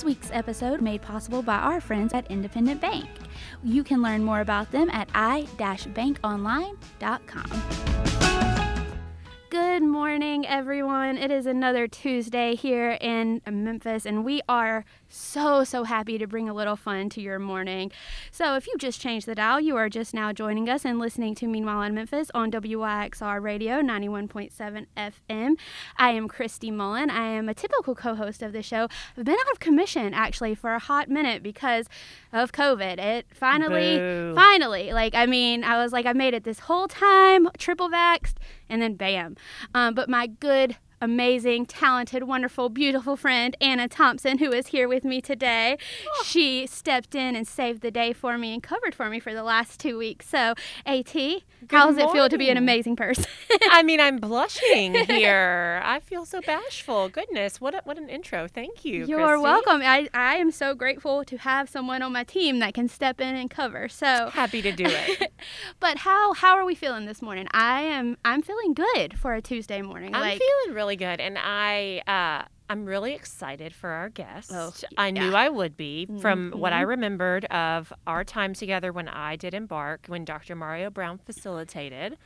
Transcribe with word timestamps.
This 0.00 0.06
week's 0.06 0.30
episode 0.32 0.80
made 0.80 1.02
possible 1.02 1.42
by 1.42 1.56
our 1.56 1.78
friends 1.78 2.14
at 2.14 2.26
Independent 2.30 2.80
Bank. 2.80 3.06
You 3.62 3.84
can 3.84 4.00
learn 4.00 4.24
more 4.24 4.40
about 4.40 4.72
them 4.72 4.88
at 4.88 5.10
i-bankonline.com. 5.12 7.79
Good 9.60 9.82
morning, 9.82 10.46
everyone. 10.46 11.18
It 11.18 11.30
is 11.30 11.44
another 11.44 11.86
Tuesday 11.86 12.54
here 12.54 12.92
in 12.98 13.42
Memphis, 13.46 14.06
and 14.06 14.24
we 14.24 14.40
are 14.48 14.86
so, 15.10 15.64
so 15.64 15.84
happy 15.84 16.16
to 16.16 16.26
bring 16.26 16.48
a 16.48 16.54
little 16.54 16.76
fun 16.76 17.10
to 17.10 17.20
your 17.20 17.38
morning. 17.38 17.92
So, 18.30 18.56
if 18.56 18.66
you 18.66 18.74
just 18.78 19.02
changed 19.02 19.26
the 19.26 19.34
dial, 19.34 19.60
you 19.60 19.76
are 19.76 19.90
just 19.90 20.14
now 20.14 20.32
joining 20.32 20.70
us 20.70 20.86
and 20.86 20.98
listening 20.98 21.34
to 21.36 21.46
Meanwhile 21.46 21.82
in 21.82 21.94
Memphis 21.94 22.30
on 22.32 22.50
WYXR 22.50 23.42
Radio 23.42 23.82
91.7 23.82 24.86
FM. 24.96 25.56
I 25.98 26.10
am 26.10 26.26
Christy 26.26 26.70
Mullen. 26.70 27.10
I 27.10 27.26
am 27.26 27.48
a 27.48 27.54
typical 27.54 27.94
co 27.94 28.14
host 28.14 28.42
of 28.42 28.54
the 28.54 28.62
show. 28.62 28.88
I've 29.16 29.26
been 29.26 29.34
out 29.34 29.52
of 29.52 29.60
commission 29.60 30.14
actually 30.14 30.54
for 30.54 30.72
a 30.72 30.78
hot 30.78 31.10
minute 31.10 31.42
because 31.42 31.86
of 32.32 32.52
COVID. 32.52 32.98
It 32.98 33.26
finally, 33.30 33.98
Boo. 33.98 34.34
finally, 34.34 34.94
like, 34.94 35.14
I 35.14 35.26
mean, 35.26 35.64
I 35.64 35.82
was 35.82 35.92
like, 35.92 36.06
I 36.06 36.14
made 36.14 36.32
it 36.32 36.44
this 36.44 36.60
whole 36.60 36.88
time, 36.88 37.48
triple 37.58 37.90
vaxxed, 37.90 38.34
and 38.70 38.80
then 38.80 38.94
bam. 38.94 39.36
Um, 39.74 39.94
but 39.94 40.08
my 40.08 40.26
good 40.26 40.76
amazing, 41.00 41.66
talented, 41.66 42.24
wonderful, 42.24 42.68
beautiful 42.68 43.16
friend, 43.16 43.56
Anna 43.60 43.88
Thompson, 43.88 44.38
who 44.38 44.52
is 44.52 44.68
here 44.68 44.88
with 44.88 45.04
me 45.04 45.20
today. 45.20 45.78
Oh. 46.06 46.22
She 46.24 46.66
stepped 46.66 47.14
in 47.14 47.34
and 47.34 47.46
saved 47.48 47.80
the 47.80 47.90
day 47.90 48.12
for 48.12 48.36
me 48.36 48.52
and 48.52 48.62
covered 48.62 48.94
for 48.94 49.08
me 49.08 49.20
for 49.20 49.32
the 49.32 49.42
last 49.42 49.80
two 49.80 49.96
weeks. 49.96 50.28
So, 50.28 50.54
AT, 50.84 51.14
how 51.70 51.86
does 51.86 51.96
it 51.96 52.10
feel 52.10 52.28
to 52.28 52.38
be 52.38 52.50
an 52.50 52.56
amazing 52.56 52.96
person? 52.96 53.24
I 53.70 53.82
mean, 53.82 54.00
I'm 54.00 54.18
blushing 54.18 54.94
here. 55.06 55.80
I 55.84 56.00
feel 56.00 56.24
so 56.26 56.40
bashful. 56.40 57.08
Goodness, 57.08 57.60
what 57.60 57.74
a, 57.74 57.80
what 57.84 57.98
an 57.98 58.08
intro. 58.08 58.46
Thank 58.48 58.84
you. 58.84 59.06
You're 59.06 59.26
Christy. 59.26 59.42
welcome. 59.42 59.82
I, 59.82 60.08
I 60.12 60.36
am 60.36 60.50
so 60.50 60.74
grateful 60.74 61.24
to 61.24 61.36
have 61.38 61.68
someone 61.68 62.02
on 62.02 62.12
my 62.12 62.24
team 62.24 62.58
that 62.58 62.74
can 62.74 62.88
step 62.88 63.20
in 63.20 63.34
and 63.34 63.50
cover. 63.50 63.88
So, 63.88 64.30
Happy 64.30 64.62
to 64.62 64.72
do 64.72 64.84
it. 64.86 65.32
but 65.80 65.98
how 65.98 66.34
how 66.34 66.54
are 66.56 66.64
we 66.64 66.74
feeling 66.74 67.06
this 67.06 67.22
morning? 67.22 67.46
I 67.52 67.82
am 67.82 68.16
I'm 68.24 68.42
feeling 68.42 68.74
good 68.74 69.18
for 69.18 69.34
a 69.34 69.42
Tuesday 69.42 69.82
morning. 69.82 70.14
I'm 70.14 70.20
like 70.20 70.40
feeling 70.40 70.74
really 70.76 70.89
good, 70.96 71.20
and 71.20 71.36
I 71.38 72.02
uh, 72.06 72.46
I'm 72.68 72.84
really 72.84 73.14
excited 73.14 73.74
for 73.74 73.90
our 73.90 74.08
guest. 74.08 74.50
Oh, 74.54 74.72
I 74.96 75.10
knew. 75.10 75.34
I 75.34 75.48
would 75.48 75.76
be 75.76 76.06
from 76.20 76.52
what 76.52 76.72
I 76.72 76.84
Mhm. 76.84 76.88
remembered 76.88 77.44
of 77.46 77.92
our 78.06 78.22
time 78.24 78.54
together 78.54 78.92
when 78.92 79.08
I 79.08 79.36
did 79.36 79.54
embark 79.54 80.06
when 80.06 80.24
Dr. 80.24 80.54
Mario 80.54 80.88
Brown 80.90 81.18
facilitated. 81.18 82.16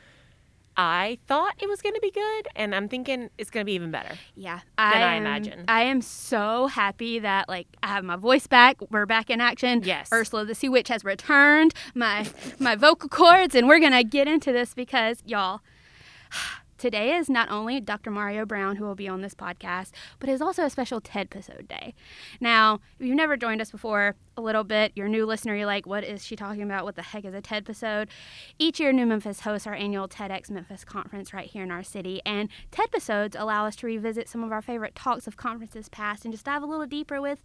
I 0.76 1.18
thought 1.28 1.54
it 1.60 1.68
was 1.68 1.80
going 1.80 1.94
to 1.94 2.00
be 2.00 2.10
good, 2.10 2.48
and 2.56 2.74
I'm 2.74 2.88
thinking 2.88 3.30
it's 3.38 3.48
going 3.48 3.62
to 3.62 3.64
be 3.64 3.74
even 3.74 3.92
better. 3.92 4.16
Yeah, 4.34 4.56
than 4.56 4.64
I 4.76 5.14
am- 5.14 5.22
imagine. 5.22 5.64
I 5.68 5.82
am 5.82 6.02
so 6.02 6.66
happy 6.66 7.20
that 7.20 7.48
like 7.48 7.68
I 7.82 7.86
have 7.86 8.02
my 8.02 8.16
voice 8.16 8.48
back. 8.48 8.78
We're 8.90 9.06
back 9.06 9.30
in 9.30 9.40
action. 9.40 9.82
Yes. 9.84 10.08
Ursula 10.12 10.44
the 10.44 10.54
Sea 10.56 10.68
Witch 10.68 10.88
has 10.88 11.04
returned. 11.04 11.74
My 11.94 12.26
my 12.58 12.74
vocal 12.74 13.08
cords, 13.08 13.54
and 13.54 13.68
we're 13.68 13.78
gonna 13.78 14.02
get 14.04 14.26
into 14.26 14.50
this 14.52 14.74
because 14.74 15.22
y'all. 15.24 15.60
Today 16.84 17.16
is 17.16 17.30
not 17.30 17.50
only 17.50 17.80
Dr. 17.80 18.10
Mario 18.10 18.44
Brown 18.44 18.76
who 18.76 18.84
will 18.84 18.94
be 18.94 19.08
on 19.08 19.22
this 19.22 19.34
podcast, 19.34 19.92
but 20.18 20.28
it's 20.28 20.42
also 20.42 20.64
a 20.64 20.68
special 20.68 21.00
TED 21.00 21.28
episode 21.32 21.66
day. 21.66 21.94
Now, 22.42 22.80
if 23.00 23.06
you've 23.06 23.16
never 23.16 23.38
joined 23.38 23.62
us 23.62 23.70
before, 23.70 24.16
a 24.36 24.40
little 24.40 24.64
bit, 24.64 24.92
you're 24.94 25.06
a 25.06 25.10
new 25.10 25.26
listener, 25.26 25.54
you're 25.54 25.66
like, 25.66 25.86
what 25.86 26.04
is 26.04 26.24
she 26.24 26.36
talking 26.36 26.62
about? 26.62 26.84
What 26.84 26.96
the 26.96 27.02
heck 27.02 27.24
is 27.24 27.34
a 27.34 27.40
TED 27.40 27.64
episode? 27.64 28.08
Each 28.58 28.80
year, 28.80 28.92
New 28.92 29.06
Memphis 29.06 29.40
hosts 29.40 29.66
our 29.66 29.74
annual 29.74 30.08
TEDx 30.08 30.50
Memphis 30.50 30.84
conference 30.84 31.32
right 31.32 31.48
here 31.48 31.62
in 31.62 31.70
our 31.70 31.82
city, 31.82 32.20
and 32.26 32.48
TED 32.70 32.84
episodes 32.84 33.36
allow 33.38 33.66
us 33.66 33.76
to 33.76 33.86
revisit 33.86 34.28
some 34.28 34.42
of 34.42 34.52
our 34.52 34.62
favorite 34.62 34.94
talks 34.94 35.26
of 35.26 35.36
conferences 35.36 35.88
past 35.88 36.24
and 36.24 36.32
just 36.32 36.44
dive 36.44 36.62
a 36.62 36.66
little 36.66 36.86
deeper 36.86 37.20
with, 37.20 37.42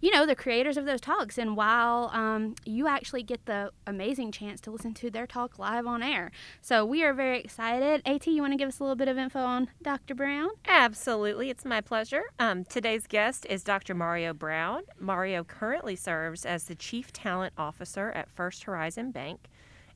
you 0.00 0.10
know, 0.10 0.26
the 0.26 0.36
creators 0.36 0.76
of 0.76 0.84
those 0.84 1.00
talks. 1.00 1.38
And 1.38 1.56
while 1.56 2.10
um, 2.12 2.54
you 2.64 2.86
actually 2.86 3.22
get 3.22 3.46
the 3.46 3.70
amazing 3.86 4.32
chance 4.32 4.60
to 4.62 4.70
listen 4.70 4.94
to 4.94 5.10
their 5.10 5.26
talk 5.26 5.58
live 5.58 5.86
on 5.86 6.02
air, 6.02 6.30
so 6.60 6.84
we 6.84 7.02
are 7.02 7.12
very 7.12 7.40
excited. 7.40 8.02
At, 8.04 8.26
you 8.26 8.42
want 8.42 8.52
to 8.52 8.58
give 8.58 8.68
us 8.68 8.78
a 8.78 8.82
little 8.82 8.96
bit 8.96 9.08
of 9.08 9.16
info 9.16 9.40
on 9.40 9.68
Dr. 9.82 10.14
Brown? 10.14 10.50
Absolutely, 10.66 11.50
it's 11.50 11.64
my 11.64 11.80
pleasure. 11.80 12.24
Um, 12.38 12.64
today's 12.64 13.06
guest 13.06 13.46
is 13.48 13.64
Dr. 13.64 13.94
Mario 13.94 14.34
Brown. 14.34 14.82
Mario 14.98 15.44
currently 15.44 15.96
serves 15.96 16.27
as 16.44 16.64
the 16.64 16.74
Chief 16.74 17.12
Talent 17.12 17.52
Officer 17.56 18.10
at 18.12 18.30
First 18.30 18.64
Horizon 18.64 19.10
Bank 19.10 19.48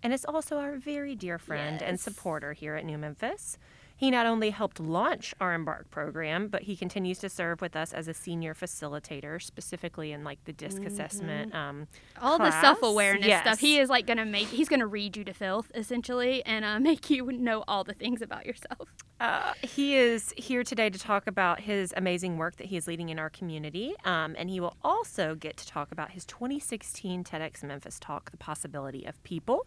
and 0.02 0.12
is 0.12 0.24
also 0.24 0.58
our 0.58 0.76
very 0.76 1.14
dear 1.14 1.38
friend 1.38 1.80
and 1.82 1.98
supporter 2.00 2.52
here 2.52 2.74
at 2.74 2.84
New 2.84 2.98
Memphis. 2.98 3.58
He 3.96 4.10
not 4.10 4.26
only 4.26 4.50
helped 4.50 4.80
launch 4.80 5.32
our 5.40 5.54
Embark 5.54 5.90
program, 5.90 6.48
but 6.48 6.62
he 6.62 6.76
continues 6.76 7.18
to 7.20 7.28
serve 7.28 7.60
with 7.60 7.76
us 7.76 7.92
as 7.92 8.08
a 8.08 8.14
senior 8.14 8.52
facilitator, 8.54 9.40
specifically 9.40 10.10
in 10.12 10.24
like 10.24 10.42
the 10.44 10.52
DISC 10.52 10.84
assessment. 10.84 11.54
Um, 11.54 11.86
all 12.20 12.38
the 12.38 12.50
self 12.60 12.82
awareness 12.82 13.26
Yes. 13.28 13.42
stuff. 13.42 13.58
He 13.60 13.78
is 13.78 13.88
like 13.88 14.06
gonna 14.06 14.24
make. 14.26 14.48
He's 14.48 14.68
gonna 14.68 14.86
read 14.86 15.16
you 15.16 15.24
to 15.24 15.32
filth 15.32 15.70
essentially, 15.74 16.44
and 16.44 16.64
uh, 16.64 16.80
make 16.90 17.08
you 17.10 17.30
know 17.32 17.62
all 17.68 17.84
the 17.84 17.94
things 17.94 18.22
about 18.22 18.44
yourself. 18.46 18.88
Uh, 19.20 19.52
he 19.62 19.94
is 19.94 20.34
here 20.36 20.64
today 20.64 20.90
to 20.90 20.98
talk 20.98 21.28
about 21.28 21.60
his 21.60 21.94
amazing 21.96 22.38
work 22.38 22.56
that 22.56 22.66
he 22.66 22.76
is 22.76 22.88
leading 22.88 23.08
in 23.08 23.20
our 23.20 23.30
community. 23.30 23.94
Um, 24.04 24.34
and 24.36 24.50
he 24.50 24.58
will 24.58 24.76
also 24.82 25.36
get 25.36 25.56
to 25.58 25.66
talk 25.66 25.92
about 25.92 26.10
his 26.10 26.24
2016 26.26 27.22
TEDx 27.22 27.62
Memphis 27.62 28.00
talk, 28.00 28.32
The 28.32 28.36
Possibility 28.36 29.04
of 29.04 29.22
People, 29.22 29.64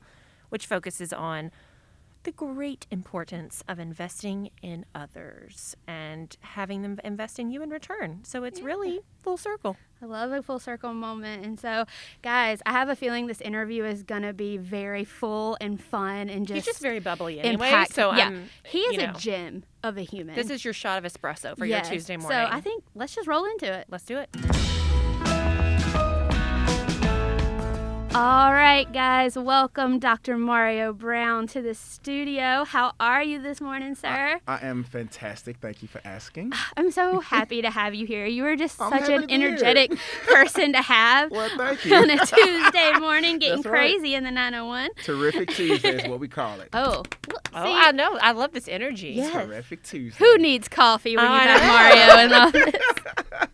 which 0.49 0.65
focuses 0.67 1.13
on 1.13 1.51
the 2.25 2.31
great 2.31 2.85
importance 2.91 3.63
of 3.67 3.79
investing 3.79 4.49
in 4.61 4.85
others 4.93 5.75
and 5.87 6.35
having 6.41 6.81
them 6.81 6.99
invest 7.03 7.39
in 7.39 7.49
you 7.51 7.61
in 7.63 7.69
return. 7.69 8.19
So 8.23 8.43
it's 8.43 8.61
really 8.61 8.99
full 9.21 9.37
circle. 9.37 9.77
I 10.01 10.05
love 10.07 10.31
a 10.31 10.41
full 10.43 10.59
circle 10.59 10.93
moment, 10.93 11.45
and 11.45 11.59
so 11.59 11.85
guys, 12.21 12.61
I 12.65 12.71
have 12.73 12.89
a 12.89 12.95
feeling 12.95 13.27
this 13.27 13.41
interview 13.41 13.85
is 13.85 14.03
gonna 14.03 14.33
be 14.33 14.57
very 14.57 15.03
full 15.05 15.57
and 15.61 15.81
fun 15.81 16.29
and 16.29 16.45
just 16.45 16.55
He's 16.55 16.65
just 16.65 16.81
very 16.81 16.99
bubbly 16.99 17.39
anyway. 17.39 17.67
impact. 17.69 17.93
So 17.93 18.13
yeah, 18.13 18.27
I'm, 18.27 18.49
he 18.63 18.79
is 18.79 18.97
a 19.01 19.07
know, 19.07 19.13
gem 19.13 19.63
of 19.83 19.97
a 19.97 20.01
human. 20.01 20.35
This 20.35 20.49
is 20.49 20.65
your 20.65 20.73
shot 20.73 21.03
of 21.03 21.11
espresso 21.11 21.57
for 21.57 21.65
Yes. 21.65 21.85
your 21.87 21.95
Tuesday 21.95 22.17
morning. 22.17 22.37
So 22.37 22.47
I 22.51 22.59
think 22.59 22.83
let's 22.93 23.15
just 23.15 23.27
roll 23.27 23.45
into 23.45 23.71
it. 23.71 23.85
Let's 23.89 24.03
do 24.05 24.17
it. 24.17 24.29
All 28.17 28.53
right, 28.53 28.89
guys, 28.93 29.37
welcome 29.37 29.99
Dr. 29.99 30.37
Mario 30.37 30.93
Brown 30.93 31.47
to 31.47 31.61
the 31.61 31.73
studio. 31.73 32.63
How 32.63 32.93
are 32.97 33.21
you 33.21 33.41
this 33.41 33.59
morning, 33.59 33.93
sir? 33.93 34.39
I 34.47 34.65
am 34.65 34.85
fantastic. 34.85 35.57
Thank 35.57 35.81
you 35.81 35.89
for 35.89 35.99
asking. 36.05 36.51
Ah, 36.53 36.71
I'm 36.77 36.91
so 36.91 37.19
happy 37.19 37.61
to 37.61 37.69
have 37.69 37.93
you 37.93 38.05
here. 38.05 38.25
You 38.25 38.45
are 38.45 38.55
just 38.55 38.81
I'm 38.81 38.91
such 38.91 39.09
an 39.09 39.27
to 39.27 39.35
here. 39.35 39.47
energetic 39.49 39.99
person 40.27 40.71
to 40.71 40.81
have 40.81 41.29
Well, 41.29 41.49
thank 41.57 41.85
on 41.91 42.09
a 42.09 42.17
Tuesday 42.25 42.91
morning, 42.99 43.37
getting 43.39 43.57
That's 43.63 43.65
right. 43.65 43.91
crazy 43.91 44.15
in 44.15 44.23
the 44.23 44.31
901. 44.31 44.91
Terrific 45.03 45.49
Tuesday 45.49 46.03
is 46.03 46.07
what 46.09 46.21
we 46.21 46.29
call 46.29 46.61
it. 46.61 46.69
Oh, 46.71 47.03
look, 47.27 47.41
Oh, 47.57 47.63
see, 47.65 47.71
I 47.73 47.91
know. 47.91 48.17
I 48.21 48.31
love 48.31 48.51
this 48.53 48.67
energy. 48.69 49.09
Yeah. 49.09 49.23
Yes. 49.25 49.45
Terrific 49.45 49.83
Tuesday. 49.83 50.23
who 50.23 50.37
needs 50.37 50.67
coffee 50.69 51.15
when 51.17 51.25
you 51.25 51.31
I 51.31 51.43
have 51.43 51.61
know. 51.61 52.23
Mario 52.23 52.25
in 52.25 52.33
office? 52.33 52.81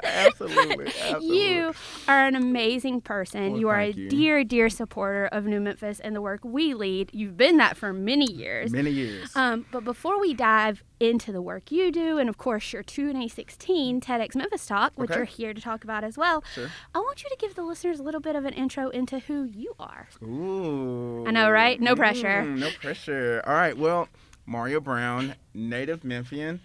absolutely, 0.04 0.88
absolutely. 0.88 1.38
You 1.50 1.74
are 2.08 2.26
an 2.26 2.36
amazing 2.36 3.02
person. 3.02 3.52
Well, 3.52 3.60
you 3.60 3.70
are 3.70 3.80
a 3.80 3.92
you. 3.92 4.10
dear, 4.10 4.44
dear 4.51 4.67
supporter 4.69 5.28
of 5.28 5.45
New 5.45 5.62
Memphis 5.62 6.01
and 6.01 6.13
the 6.13 6.19
work 6.22 6.41
we 6.44 6.73
lead. 6.73 7.09
You've 7.13 7.38
been 7.38 7.56
that 7.56 7.78
for 7.78 7.94
many 7.94 8.29
years. 8.29 8.69
Many 8.73 8.91
years. 8.91 9.34
Um, 9.34 9.66
but 9.72 9.85
before 9.85 10.19
we 10.19 10.34
dive 10.34 10.84
into 11.00 11.31
the 11.31 11.41
work 11.41 11.72
you 11.72 11.89
do, 11.89 12.17
and 12.17 12.28
of 12.28 12.38
course 12.38 12.73
your 12.73 12.84
2016 12.84 14.01
TEDx 14.01 14.35
Memphis 14.35 14.66
talk, 14.66 14.91
which 14.97 15.09
Okay. 15.09 15.19
you're 15.19 15.25
here 15.25 15.53
to 15.53 15.62
talk 15.62 15.85
about 15.85 16.03
as 16.03 16.17
well, 16.17 16.44
Sure. 16.53 16.67
I 16.94 17.00
want 17.00 17.23
you 17.23 17.29
to 17.29 17.38
give 17.39 17.56
the 17.56 17.62
listeners 17.63 18.01
a 18.01 18.03
little 18.03 18.19
bit 18.19 18.35
of 18.35 18.44
an 18.44 18.53
intro 18.53 18.89
into 18.89 19.19
who 19.19 19.45
you 19.45 19.73
are. 19.79 20.09
Ooh. 20.22 21.23
I 21.25 21.31
know, 21.31 21.50
right? 21.50 21.79
No 21.79 21.95
pressure. 21.95 22.44
Mm, 22.45 22.59
no 22.59 22.72
pressure. 22.72 23.41
All 23.47 23.53
right. 23.53 23.78
Well, 23.78 24.09
Mario 24.45 24.81
Brown, 24.81 25.35
native 25.53 26.03
Memphian. 26.03 26.59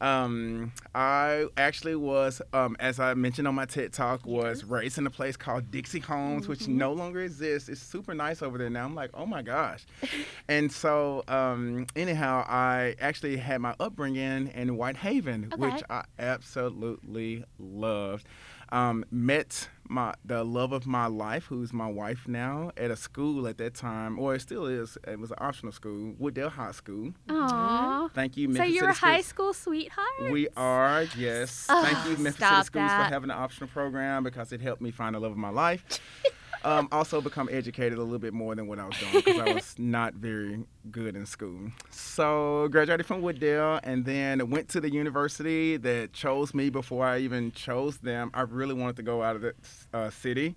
Um, 0.00 0.72
I 0.94 1.46
actually 1.56 1.94
was, 1.96 2.40
um, 2.52 2.74
as 2.80 2.98
I 2.98 3.14
mentioned 3.14 3.46
on 3.46 3.54
my 3.54 3.66
TED 3.66 3.92
Talk, 3.92 4.24
was 4.24 4.64
raised 4.64 4.96
in 4.98 5.06
a 5.06 5.10
place 5.10 5.36
called 5.36 5.70
Dixie 5.70 5.98
Homes, 6.00 6.48
which 6.48 6.60
Mm-hmm. 6.60 6.78
no 6.78 6.92
longer 6.92 7.20
exists. 7.20 7.68
It's 7.68 7.80
super 7.82 8.14
nice 8.14 8.40
over 8.42 8.56
there 8.58 8.70
now. 8.70 8.84
I'm 8.86 8.94
like, 8.94 9.10
oh 9.14 9.26
my 9.26 9.42
gosh. 9.42 9.84
and 10.48 10.72
so, 10.72 11.22
um, 11.28 11.86
anyhow, 11.96 12.44
I 12.48 12.96
actually 13.00 13.36
had 13.36 13.60
my 13.60 13.74
upbringing 13.78 14.48
in 14.48 14.68
Whitehaven, 14.76 15.50
Okay. 15.52 15.56
which 15.70 15.82
I 15.90 16.04
absolutely 16.18 17.44
loved. 17.58 18.26
Um, 18.72 19.04
met 19.10 19.68
my 19.90 20.14
the 20.24 20.44
love 20.44 20.72
of 20.72 20.86
my 20.86 21.06
life, 21.06 21.46
who's 21.46 21.72
my 21.72 21.88
wife 21.88 22.28
now, 22.28 22.70
at 22.76 22.90
a 22.90 22.96
school 22.96 23.46
at 23.46 23.58
that 23.58 23.74
time, 23.74 24.18
or 24.18 24.34
it 24.34 24.40
still 24.40 24.66
is. 24.66 24.96
It 25.06 25.18
was 25.18 25.30
an 25.30 25.38
optional 25.40 25.72
school, 25.72 26.14
Wooddale 26.20 26.50
High 26.50 26.72
School. 26.72 27.12
Aww. 27.28 27.50
Mm-hmm. 27.50 28.14
Thank 28.14 28.36
you, 28.36 28.48
Memphis. 28.48 28.66
So 28.66 28.72
you're 28.72 28.90
a 28.90 28.94
City 28.94 29.06
high 29.06 29.20
school 29.20 29.52
sweetheart? 29.52 30.32
We 30.32 30.48
are, 30.56 31.02
yes. 31.16 31.66
Oh, 31.68 31.82
Thank 31.82 32.04
you, 32.06 32.22
Memphis 32.22 32.48
City 32.48 32.62
Schools, 32.62 32.88
that. 32.88 33.08
for 33.08 33.12
having 33.14 33.30
an 33.30 33.36
optional 33.36 33.68
program 33.68 34.22
because 34.22 34.52
it 34.52 34.60
helped 34.60 34.80
me 34.80 34.90
find 34.90 35.14
the 35.14 35.20
love 35.20 35.32
of 35.32 35.38
my 35.38 35.50
life. 35.50 35.84
um, 36.64 36.88
also 36.92 37.20
become 37.20 37.48
educated 37.50 37.98
a 37.98 38.02
little 38.02 38.18
bit 38.18 38.32
more 38.32 38.54
than 38.54 38.66
what 38.66 38.78
I 38.78 38.86
was 38.86 38.98
doing 38.98 39.12
because 39.24 39.38
I 39.38 39.52
was 39.52 39.74
not 39.78 40.14
very 40.14 40.64
good 40.90 41.16
in 41.16 41.26
school. 41.26 41.70
So 41.90 42.68
graduated 42.70 43.06
from 43.06 43.22
Wooddale 43.22 43.80
and 43.82 44.04
then 44.04 44.50
went 44.50 44.68
to 44.70 44.80
the 44.80 44.90
university 44.90 45.76
that 45.78 46.12
chose 46.12 46.54
me 46.54 46.70
before 46.70 47.06
I 47.06 47.18
even 47.18 47.52
chose 47.52 47.98
them. 47.98 48.30
I 48.34 48.42
really 48.42 48.74
wanted 48.74 48.96
to 48.96 49.02
go 49.02 49.22
out 49.22 49.36
of 49.36 49.42
the 49.42 49.54
uh, 49.92 50.10
city. 50.10 50.56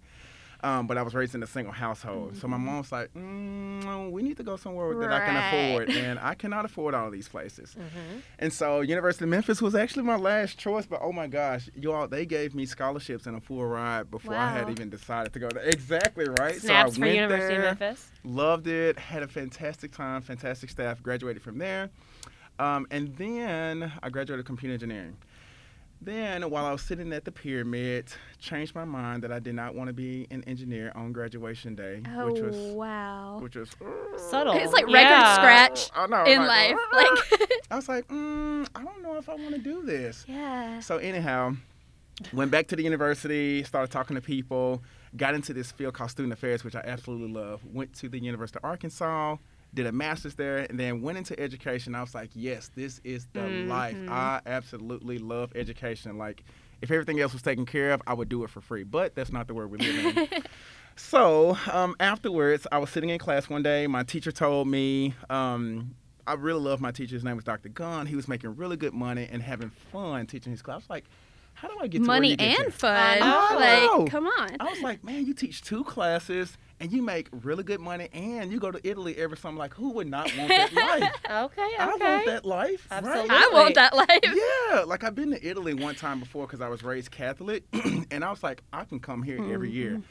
Um, 0.64 0.88
but 0.88 0.98
I 0.98 1.02
was 1.02 1.14
raised 1.14 1.36
in 1.36 1.44
a 1.44 1.48
single 1.48 1.74
household. 1.74 2.30
Mm-hmm. 2.30 2.40
So 2.40 2.48
my 2.48 2.56
mom's 2.56 2.90
like, 2.90 3.14
mm, 3.14 4.10
we 4.12 4.24
need 4.24 4.38
to 4.38 4.44
go 4.44 4.56
somewhere 4.56 4.88
right. 4.88 5.10
that 5.10 5.12
I 5.12 5.26
can 5.26 5.36
afford. 5.36 5.90
And 6.04 6.20
I 6.20 6.34
cannot 6.34 6.66
afford 6.66 6.96
all 6.96 7.12
these 7.12 7.28
places. 7.28 7.76
Mm-hmm. 7.78 8.20
And 8.40 8.52
so 8.52 8.82
University 8.82 9.26
of 9.26 9.30
Memphis 9.30 9.62
was 9.62 9.76
actually 9.76 10.04
my 10.04 10.16
last 10.16 10.58
choice. 10.58 10.86
But 10.86 11.02
oh 11.02 11.12
my 11.12 11.28
gosh, 11.28 11.70
you 11.76 11.92
all, 11.92 12.08
they 12.08 12.26
gave 12.26 12.56
me 12.56 12.66
scholarships 12.66 13.26
and 13.26 13.38
a 13.38 13.42
full 13.42 13.66
ride 13.66 14.10
before 14.10 14.34
wow. 14.34 14.48
I 14.48 14.52
had 14.52 14.70
even 14.70 14.90
decided 14.90 15.34
to 15.34 15.40
go 15.40 15.50
there. 15.50 15.64
Exactly, 15.64 16.28
right? 16.40 16.56
Snaps 16.56 16.96
so 16.96 17.02
for 17.02 17.08
University 17.08 17.56
there, 17.56 17.70
of 17.70 17.80
Memphis. 17.80 18.10
Loved 18.24 18.68
it. 18.68 18.98
Had 18.98 19.24
a 19.24 19.28
fantastic 19.28 19.92
time, 19.92 20.22
fantastic 20.22 20.70
staff. 20.70 21.04
Graduated 21.04 21.42
from 21.42 21.58
there. 21.58 21.90
Um, 22.60 22.88
and 22.92 23.16
then 23.18 23.92
I 24.02 24.10
graduated 24.10 24.46
computer 24.46 24.74
engineering. 24.74 25.18
Then, 26.04 26.50
while 26.50 26.66
I 26.66 26.72
was 26.72 26.82
sitting 26.82 27.14
at 27.14 27.24
the 27.24 27.32
pyramid, 27.32 28.12
changed 28.38 28.76
my 28.76 28.84
mind 28.84 29.24
that 29.24 29.32
I 29.32 29.40
did 29.40 29.56
not 29.56 29.74
want 29.74 29.88
to 29.88 29.94
be 29.94 30.28
an 30.32 30.44
engineer 30.46 30.92
on 30.96 31.14
graduation 31.14 31.76
day, 31.76 32.02
oh, 32.18 32.30
which 32.30 32.42
was 32.42 32.58
wow, 32.58 33.40
which 33.42 33.56
was 33.56 33.70
uh, 33.82 34.18
subtle. 34.18 34.56
It's 34.56 34.74
like 34.74 34.86
record 34.86 34.98
yeah. 34.98 35.36
scratch 35.36 35.90
know, 36.10 36.26
in 36.26 36.46
like, 36.46 36.76
life. 36.76 36.78
Uh, 36.92 36.98
like 36.98 37.52
I 37.72 37.76
was 37.78 37.88
like, 37.88 38.08
mm, 38.10 38.68
I 38.76 38.84
don't 38.84 39.02
know 39.02 39.16
if 39.16 39.30
I 39.30 39.36
want 39.36 39.56
to 39.56 39.62
do 39.62 39.84
this. 39.84 40.26
Yeah. 40.28 40.82
So 40.82 40.98
anyhow, 40.98 41.56
went 42.34 42.52
back 42.52 42.68
to 42.68 42.76
the 42.76 42.84
university, 42.84 43.64
started 43.64 43.92
talking 43.92 44.16
to 44.16 44.22
people, 44.22 44.84
got 45.16 45.36
into 45.36 45.54
this 45.54 45.72
field 45.72 45.94
called 45.94 46.12
student 46.12 46.34
affairs, 46.34 46.66
which 46.66 46.76
I 46.76 46.82
absolutely 46.84 47.32
love. 47.32 47.62
Went 47.72 47.94
to 47.96 48.10
the 48.10 48.20
University 48.20 48.60
of 48.60 48.66
Arkansas 48.66 49.38
did 49.74 49.88
a 49.88 49.92
master's 49.92 50.36
there, 50.36 50.60
and 50.70 50.80
then 50.80 51.02
went 51.02 51.18
into 51.18 51.40
education. 51.40 51.96
I 51.96 52.02
was 52.02 52.14
like, 52.14 52.30
yes, 52.34 52.70
this 52.76 53.02
is 53.04 53.28
the 53.34 53.42
mm-hmm. 53.42 53.70
life. 53.70 53.98
I 54.10 54.42
absolutely 54.46 55.18
love 55.18 55.52
education. 55.56 56.18
Like, 56.18 56.44
if 56.82 56.92
everything 56.92 57.20
else 57.20 57.34
was 57.34 57.42
taken 57.42 57.66
care 57.66 57.92
of, 57.92 58.02
I 58.06 58.14
would 58.14 58.30
do 58.30 58.44
it 58.44 58.50
for 58.50 58.62
free. 58.62 58.84
But 58.84 59.16
that's 59.16 59.32
not 59.32 59.48
the 59.48 59.54
world 59.54 59.72
we 59.72 59.78
live 59.80 60.18
in. 60.18 60.28
so 60.96 61.58
um, 61.72 61.96
afterwards, 62.00 62.68
I 62.72 62.78
was 62.78 62.90
sitting 62.90 63.10
in 63.10 63.20
class 63.20 63.50
one 63.50 63.64
day. 63.64 63.88
My 63.88 64.04
teacher 64.04 64.32
told 64.32 64.68
me. 64.68 65.14
Um, 65.30 65.96
I 66.26 66.36
really 66.36 66.62
love 66.62 66.80
my 66.80 66.92
teacher. 66.92 67.16
His 67.16 67.24
name 67.26 67.36
was 67.36 67.44
Dr. 67.44 67.68
Gunn. 67.68 68.06
He 68.06 68.16
was 68.16 68.30
making 68.30 68.56
really 68.56 68.78
good 68.78 68.94
money 68.94 69.28
and 69.30 69.42
having 69.42 69.72
fun 69.92 70.26
teaching 70.26 70.52
his 70.52 70.62
class. 70.62 70.76
I 70.76 70.78
was 70.78 70.90
like, 70.90 71.06
how 71.54 71.68
do 71.68 71.78
I 71.80 71.88
get 71.88 72.02
money 72.02 72.36
and 72.38 72.66
to? 72.66 72.72
fun? 72.72 73.20
I 73.22 73.88
like, 73.96 74.12
come 74.12 74.28
on. 74.28 74.58
I 74.60 74.70
was 74.70 74.82
like, 74.82 75.04
man, 75.04 75.26
you 75.26 75.34
teach 75.34 75.62
two 75.62 75.84
classes 75.84 76.58
and 76.80 76.92
you 76.92 77.02
make 77.02 77.30
really 77.32 77.64
good 77.64 77.80
money 77.80 78.10
and 78.12 78.52
you 78.52 78.60
go 78.60 78.72
to 78.72 78.88
Italy 78.88 79.16
every 79.18 79.38
summer. 79.38 79.58
Like, 79.58 79.74
who 79.74 79.92
would 79.92 80.08
not 80.08 80.36
want 80.38 80.50
that 80.50 80.74
life? 80.74 81.14
okay, 81.30 81.62
okay. 81.62 81.76
I 81.80 81.88
want 81.88 82.26
that 82.26 82.46
life. 82.46 82.88
Absolutely. 82.92 83.30
Right? 83.30 83.50
I 83.50 83.54
want 83.54 83.76
that 83.76 83.96
life. 83.96 84.08
Yeah, 84.24 84.82
like 84.82 85.04
I've 85.04 85.16
been 85.16 85.32
to 85.32 85.48
Italy 85.48 85.74
one 85.74 85.96
time 85.96 86.20
before 86.20 86.46
because 86.46 86.62
I 86.62 86.68
was 86.68 86.84
raised 86.84 87.12
Catholic, 87.12 87.64
and 88.12 88.24
I 88.24 88.30
was 88.30 88.44
like, 88.44 88.62
I 88.74 88.84
can 88.86 89.00
come 89.00 89.24
here 89.24 89.40
mm-hmm. 89.40 89.54
every 89.54 89.72
year. 89.72 89.92
Mm-hmm. 89.92 90.02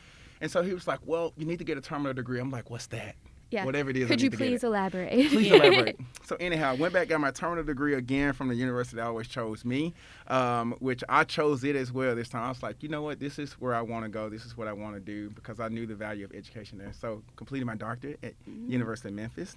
And 0.41 0.51
so 0.51 0.63
he 0.63 0.75
was 0.75 0.89
like, 0.89 1.01
well, 1.05 1.33
you 1.37 1.47
need 1.47 1.59
to 1.59 1.65
get 1.65 1.79
a 1.79 1.81
terminal 1.81 2.15
degree. 2.15 2.41
I'm 2.41 2.51
like, 2.51 2.71
what's 2.71 2.87
that? 2.89 3.15
Yeah. 3.53 3.67
Whatever 3.67 3.91
it 3.91 3.99
is. 3.99 4.09
Could 4.09 4.23
you 4.23 4.31
please 4.31 4.65
elaborate? 4.65 5.31
Please 5.31 5.53
elaborate. 5.53 6.01
So 6.25 6.37
anyhow, 6.37 6.71
I 6.71 6.75
went 6.75 6.95
back 6.95 7.09
got 7.09 7.21
my 7.21 7.33
terminal 7.33 7.65
degree 7.65 7.95
again 7.95 8.33
from 8.33 8.49
the 8.49 8.55
university 8.55 8.97
that 8.97 9.07
always 9.07 9.29
chose 9.29 9.67
me, 9.67 9.93
um, 10.29 10.75
which 10.79 11.05
I 11.09 11.25
chose 11.25 11.63
it 11.63 11.77
as 11.77 11.93
well 11.93 12.15
this 12.15 12.31
time. 12.31 12.45
I 12.45 12.49
was 12.49 12.63
like, 12.63 12.83
you 12.83 12.89
know 12.89 13.03
what, 13.03 13.21
this 13.21 13.39
is 13.39 13.53
where 13.55 13.75
I 13.75 13.83
want 13.83 14.05
to 14.05 14.09
go. 14.09 14.31
This 14.31 14.47
is 14.47 14.57
what 14.57 14.67
I 14.67 14.73
want 14.73 14.95
to 14.95 15.01
do 15.01 15.29
because 15.31 15.61
I 15.61 15.69
knew 15.69 15.85
the 15.85 15.97
value 15.97 16.25
of 16.25 16.33
education 16.33 16.79
there. 16.79 16.93
So 16.99 17.23
completed 17.37 17.67
my 17.67 17.75
doctorate 17.75 18.19
at 18.23 18.33
mm-hmm. 18.49 18.71
University 18.71 19.09
of 19.09 19.15
Memphis, 19.15 19.57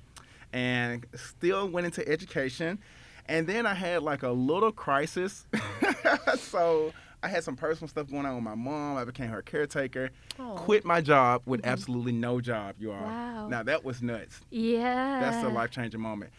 and 0.51 1.05
still 1.13 1.69
went 1.69 1.85
into 1.85 2.05
education. 2.09 2.79
And 3.27 3.47
then 3.47 3.65
I 3.65 3.73
had 3.73 4.03
like 4.03 4.23
a 4.23 4.31
little 4.31 4.71
crisis. 4.71 5.45
so 6.37 6.91
I 7.25 7.27
had 7.27 7.43
some 7.43 7.55
personal 7.55 7.87
stuff 7.87 8.07
going 8.07 8.23
on 8.27 8.35
with 8.35 8.43
my 8.43 8.53
mom. 8.53 8.97
I 8.97 9.03
became 9.03 9.29
her 9.29 9.41
caretaker. 9.41 10.11
Aww. 10.37 10.57
Quit 10.57 10.85
my 10.85 11.01
job 11.01 11.41
with 11.47 11.61
mm-hmm. 11.61 11.71
absolutely 11.71 12.11
no 12.11 12.39
job, 12.39 12.75
you 12.77 12.91
all. 12.91 13.01
Wow. 13.01 13.47
Now 13.47 13.63
that 13.63 13.83
was 13.83 14.03
nuts. 14.03 14.41
Yeah. 14.51 15.19
That's 15.19 15.43
a 15.43 15.49
life 15.49 15.71
changing 15.71 15.99
moment. 15.99 16.31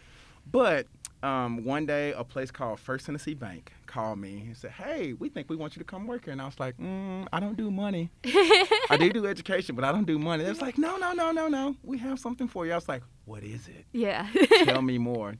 But 0.49 0.87
um, 1.23 1.65
one 1.65 1.85
day, 1.85 2.13
a 2.13 2.23
place 2.23 2.51
called 2.51 2.79
First 2.79 3.05
Tennessee 3.05 3.33
Bank 3.33 3.73
called 3.85 4.19
me 4.19 4.43
and 4.45 4.55
said, 4.55 4.71
"Hey, 4.71 5.11
we 5.11 5.27
think 5.27 5.49
we 5.49 5.57
want 5.57 5.75
you 5.75 5.81
to 5.81 5.85
come 5.85 6.07
work 6.07 6.23
here." 6.23 6.31
And 6.31 6.41
I 6.41 6.45
was 6.45 6.57
like, 6.57 6.77
mm, 6.77 7.27
"I 7.33 7.41
don't 7.41 7.57
do 7.57 7.69
money. 7.69 8.09
I 8.25 8.95
do 8.97 9.11
do 9.11 9.27
education, 9.27 9.75
but 9.75 9.83
I 9.83 9.91
don't 9.91 10.07
do 10.07 10.17
money." 10.17 10.45
They 10.45 10.49
was 10.49 10.61
like, 10.61 10.77
"No, 10.77 10.95
no, 10.95 11.11
no, 11.11 11.33
no, 11.33 11.49
no. 11.49 11.75
We 11.83 11.97
have 11.97 12.17
something 12.17 12.47
for 12.47 12.65
you." 12.65 12.71
I 12.71 12.75
was 12.75 12.87
like, 12.87 13.03
"What 13.25 13.43
is 13.43 13.67
it?" 13.67 13.83
Yeah. 13.91 14.29
Tell 14.63 14.81
me 14.81 14.97
more. 14.97 15.35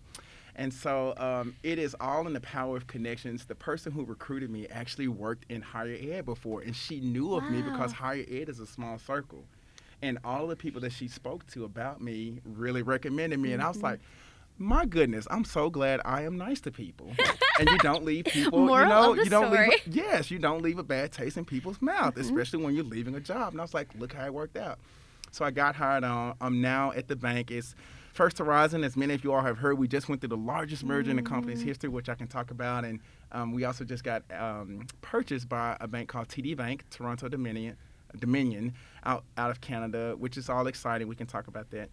And 0.58 0.74
so 0.74 1.14
um, 1.18 1.56
it 1.62 1.78
is 1.78 1.96
all 2.00 2.26
in 2.26 2.34
the 2.34 2.42
power 2.42 2.76
of 2.76 2.88
connections. 2.88 3.46
The 3.46 3.56
person 3.56 3.92
who 3.92 4.04
recruited 4.04 4.50
me 4.50 4.68
actually 4.68 5.08
worked 5.08 5.46
in 5.50 5.62
higher 5.62 5.98
ed 6.02 6.26
before, 6.26 6.62
and 6.62 6.76
she 6.76 7.00
knew 7.00 7.36
of 7.36 7.44
wow. 7.44 7.50
me 7.50 7.62
because 7.62 7.92
higher 7.92 8.26
ed 8.30 8.50
is 8.50 8.60
a 8.60 8.66
small 8.66 8.98
circle. 8.98 9.44
And 10.02 10.18
all 10.24 10.48
the 10.48 10.56
people 10.56 10.82
that 10.82 10.92
she 10.92 11.08
spoke 11.08 11.46
to 11.48 11.64
about 11.64 12.02
me 12.02 12.40
really 12.44 12.82
recommended 12.82 13.40
me. 13.40 13.50
Mm-hmm. 13.50 13.54
And 13.54 13.64
I 13.64 13.68
was 13.68 13.78
mm-hmm. 13.78 13.86
like, 13.86 14.00
my 14.60 14.86
goodness, 14.86 15.28
I'm 15.30 15.46
so 15.46 15.70
glad 15.70 16.02
I 16.04 16.24
am 16.24 16.38
nice 16.38 16.60
to 16.62 16.72
people. 16.72 17.12
and 17.60 17.70
you 17.70 17.78
don't 17.78 18.04
leave 18.04 18.26
people, 18.26 18.66
Moral 18.66 18.84
you 18.84 18.90
know, 18.90 19.12
of 19.12 19.18
the 19.18 19.24
you 19.24 19.30
don't 19.30 19.54
story. 19.54 19.70
leave 19.70 19.88
a, 19.88 19.90
yes, 19.90 20.32
you 20.32 20.40
don't 20.40 20.64
leave 20.64 20.80
a 20.80 20.84
bad 20.84 21.12
taste 21.12 21.38
in 21.38 21.46
people's 21.46 21.82
mouth, 21.82 22.16
mm-hmm. 22.16 22.22
especially 22.22 22.64
when 22.64 22.76
you're 22.76 22.84
leaving 22.84 23.14
a 23.14 23.20
job. 23.20 23.54
And 23.54 23.62
I 23.62 23.64
was 23.64 23.76
like, 23.76 23.90
look 24.00 24.14
how 24.14 24.26
it 24.26 24.34
worked 24.34 24.58
out. 24.58 24.80
So 25.32 25.46
I 25.46 25.52
got 25.52 25.76
hired 25.76 26.04
on. 26.04 26.36
I'm 26.42 26.62
now 26.62 26.92
at 26.94 27.08
the 27.08 27.16
bank. 27.16 27.52
It's 27.52 27.76
First 28.18 28.40
Horizon, 28.40 28.84
as 28.84 28.98
many 28.98 29.14
of 29.14 29.24
you 29.24 29.32
all 29.32 29.44
have 29.44 29.60
heard, 29.60 29.78
we 29.78 29.88
just 29.88 30.10
went 30.10 30.22
through 30.22 30.30
the 30.30 30.38
largest 30.38 30.84
merger 30.84 31.10
mm 31.10 31.12
in 31.12 31.16
the 31.18 31.22
company's 31.22 31.62
mm. 31.62 31.68
history, 31.68 31.88
which 31.88 32.10
I 32.10 32.16
can 32.16 32.26
talk 32.26 32.50
about. 32.50 32.84
And 32.84 33.00
um, 33.32 33.52
we 33.52 33.64
also 33.64 33.86
just 33.86 34.04
got 34.04 34.24
um, 34.36 34.88
purchased 35.02 35.48
by 35.48 35.78
a 35.80 35.88
bank 35.88 36.10
called 36.10 36.28
TD 36.28 36.58
Bank, 36.58 36.84
Toronto 36.90 37.30
Dominion, 37.30 37.78
Dominion 38.18 38.74
out, 39.06 39.24
out 39.38 39.52
of 39.52 39.62
Canada, 39.62 40.16
which 40.18 40.36
is 40.36 40.50
all 40.50 40.66
exciting. 40.66 41.08
We 41.08 41.16
can 41.16 41.28
talk 41.28 41.46
about 41.46 41.70
that. 41.70 41.92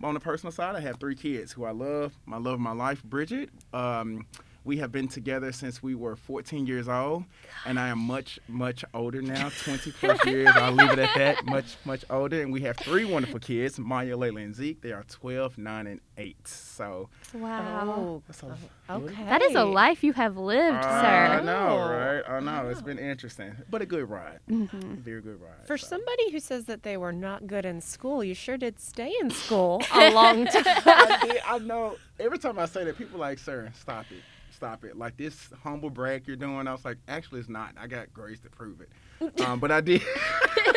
But 0.00 0.08
on 0.08 0.14
the 0.14 0.20
personal 0.20 0.50
side, 0.50 0.76
I 0.76 0.80
have 0.80 0.98
three 0.98 1.14
kids 1.14 1.52
who 1.52 1.66
I 1.66 1.72
love. 1.72 2.16
My 2.24 2.38
love 2.38 2.54
of 2.54 2.60
my 2.60 2.72
life, 2.72 3.04
Bridget. 3.04 3.50
Um, 3.74 4.24
we 4.66 4.78
have 4.78 4.90
been 4.90 5.06
together 5.06 5.52
since 5.52 5.80
we 5.80 5.94
were 5.94 6.16
14 6.16 6.66
years 6.66 6.88
old, 6.88 7.24
and 7.64 7.78
I 7.78 7.88
am 7.88 8.00
much, 8.00 8.40
much 8.48 8.84
older 8.92 9.22
now, 9.22 9.48
20 9.62 9.92
plus 9.92 10.26
years. 10.26 10.48
I'll 10.54 10.72
leave 10.72 10.90
it 10.90 10.98
at 10.98 11.14
that. 11.14 11.46
Much, 11.46 11.76
much 11.84 12.04
older. 12.10 12.42
And 12.42 12.52
we 12.52 12.62
have 12.62 12.76
three 12.76 13.04
wonderful 13.04 13.38
kids, 13.38 13.78
Maya, 13.78 14.16
Layla, 14.16 14.42
and 14.42 14.54
Zeke. 14.54 14.82
They 14.82 14.90
are 14.90 15.04
12, 15.04 15.56
9, 15.56 15.86
and 15.86 16.00
8. 16.18 16.48
So, 16.48 17.08
wow. 17.32 18.22
Oh, 18.28 18.52
okay. 18.90 19.24
That 19.24 19.40
is 19.42 19.54
a 19.54 19.64
life 19.64 20.02
you 20.02 20.12
have 20.14 20.36
lived, 20.36 20.78
uh, 20.78 21.00
sir. 21.00 21.06
I 21.06 21.42
know, 21.42 21.78
right? 21.78 22.22
I 22.28 22.40
know. 22.40 22.68
It's 22.68 22.82
been 22.82 22.98
interesting, 22.98 23.54
but 23.70 23.82
a 23.82 23.86
good 23.86 24.10
ride. 24.10 24.40
Mm-hmm. 24.50 24.94
Very 24.96 25.22
good 25.22 25.40
ride. 25.40 25.66
For 25.66 25.78
so. 25.78 25.86
somebody 25.86 26.32
who 26.32 26.40
says 26.40 26.64
that 26.64 26.82
they 26.82 26.96
were 26.96 27.12
not 27.12 27.46
good 27.46 27.64
in 27.64 27.80
school, 27.80 28.24
you 28.24 28.34
sure 28.34 28.56
did 28.56 28.80
stay 28.80 29.14
in 29.20 29.30
school 29.30 29.80
a 29.94 30.12
long 30.12 30.44
time. 30.46 30.64
I, 30.66 31.18
did, 31.22 31.42
I 31.46 31.58
know. 31.58 31.96
Every 32.18 32.38
time 32.38 32.58
I 32.58 32.66
say 32.66 32.82
that, 32.82 32.98
people 32.98 33.18
are 33.18 33.28
like, 33.28 33.38
sir, 33.38 33.70
stop 33.78 34.06
it 34.10 34.24
stop 34.56 34.84
it. 34.84 34.96
Like 34.96 35.16
this 35.16 35.50
humble 35.62 35.90
brag 35.90 36.26
you're 36.26 36.36
doing, 36.36 36.66
I 36.66 36.72
was 36.72 36.84
like, 36.84 36.98
actually, 37.06 37.40
it's 37.40 37.48
not. 37.48 37.74
I 37.78 37.86
got 37.86 38.12
grace 38.12 38.40
to 38.40 38.50
prove 38.50 38.80
it. 38.80 39.40
um, 39.42 39.60
but 39.60 39.70
I 39.70 39.80
did. 39.80 40.02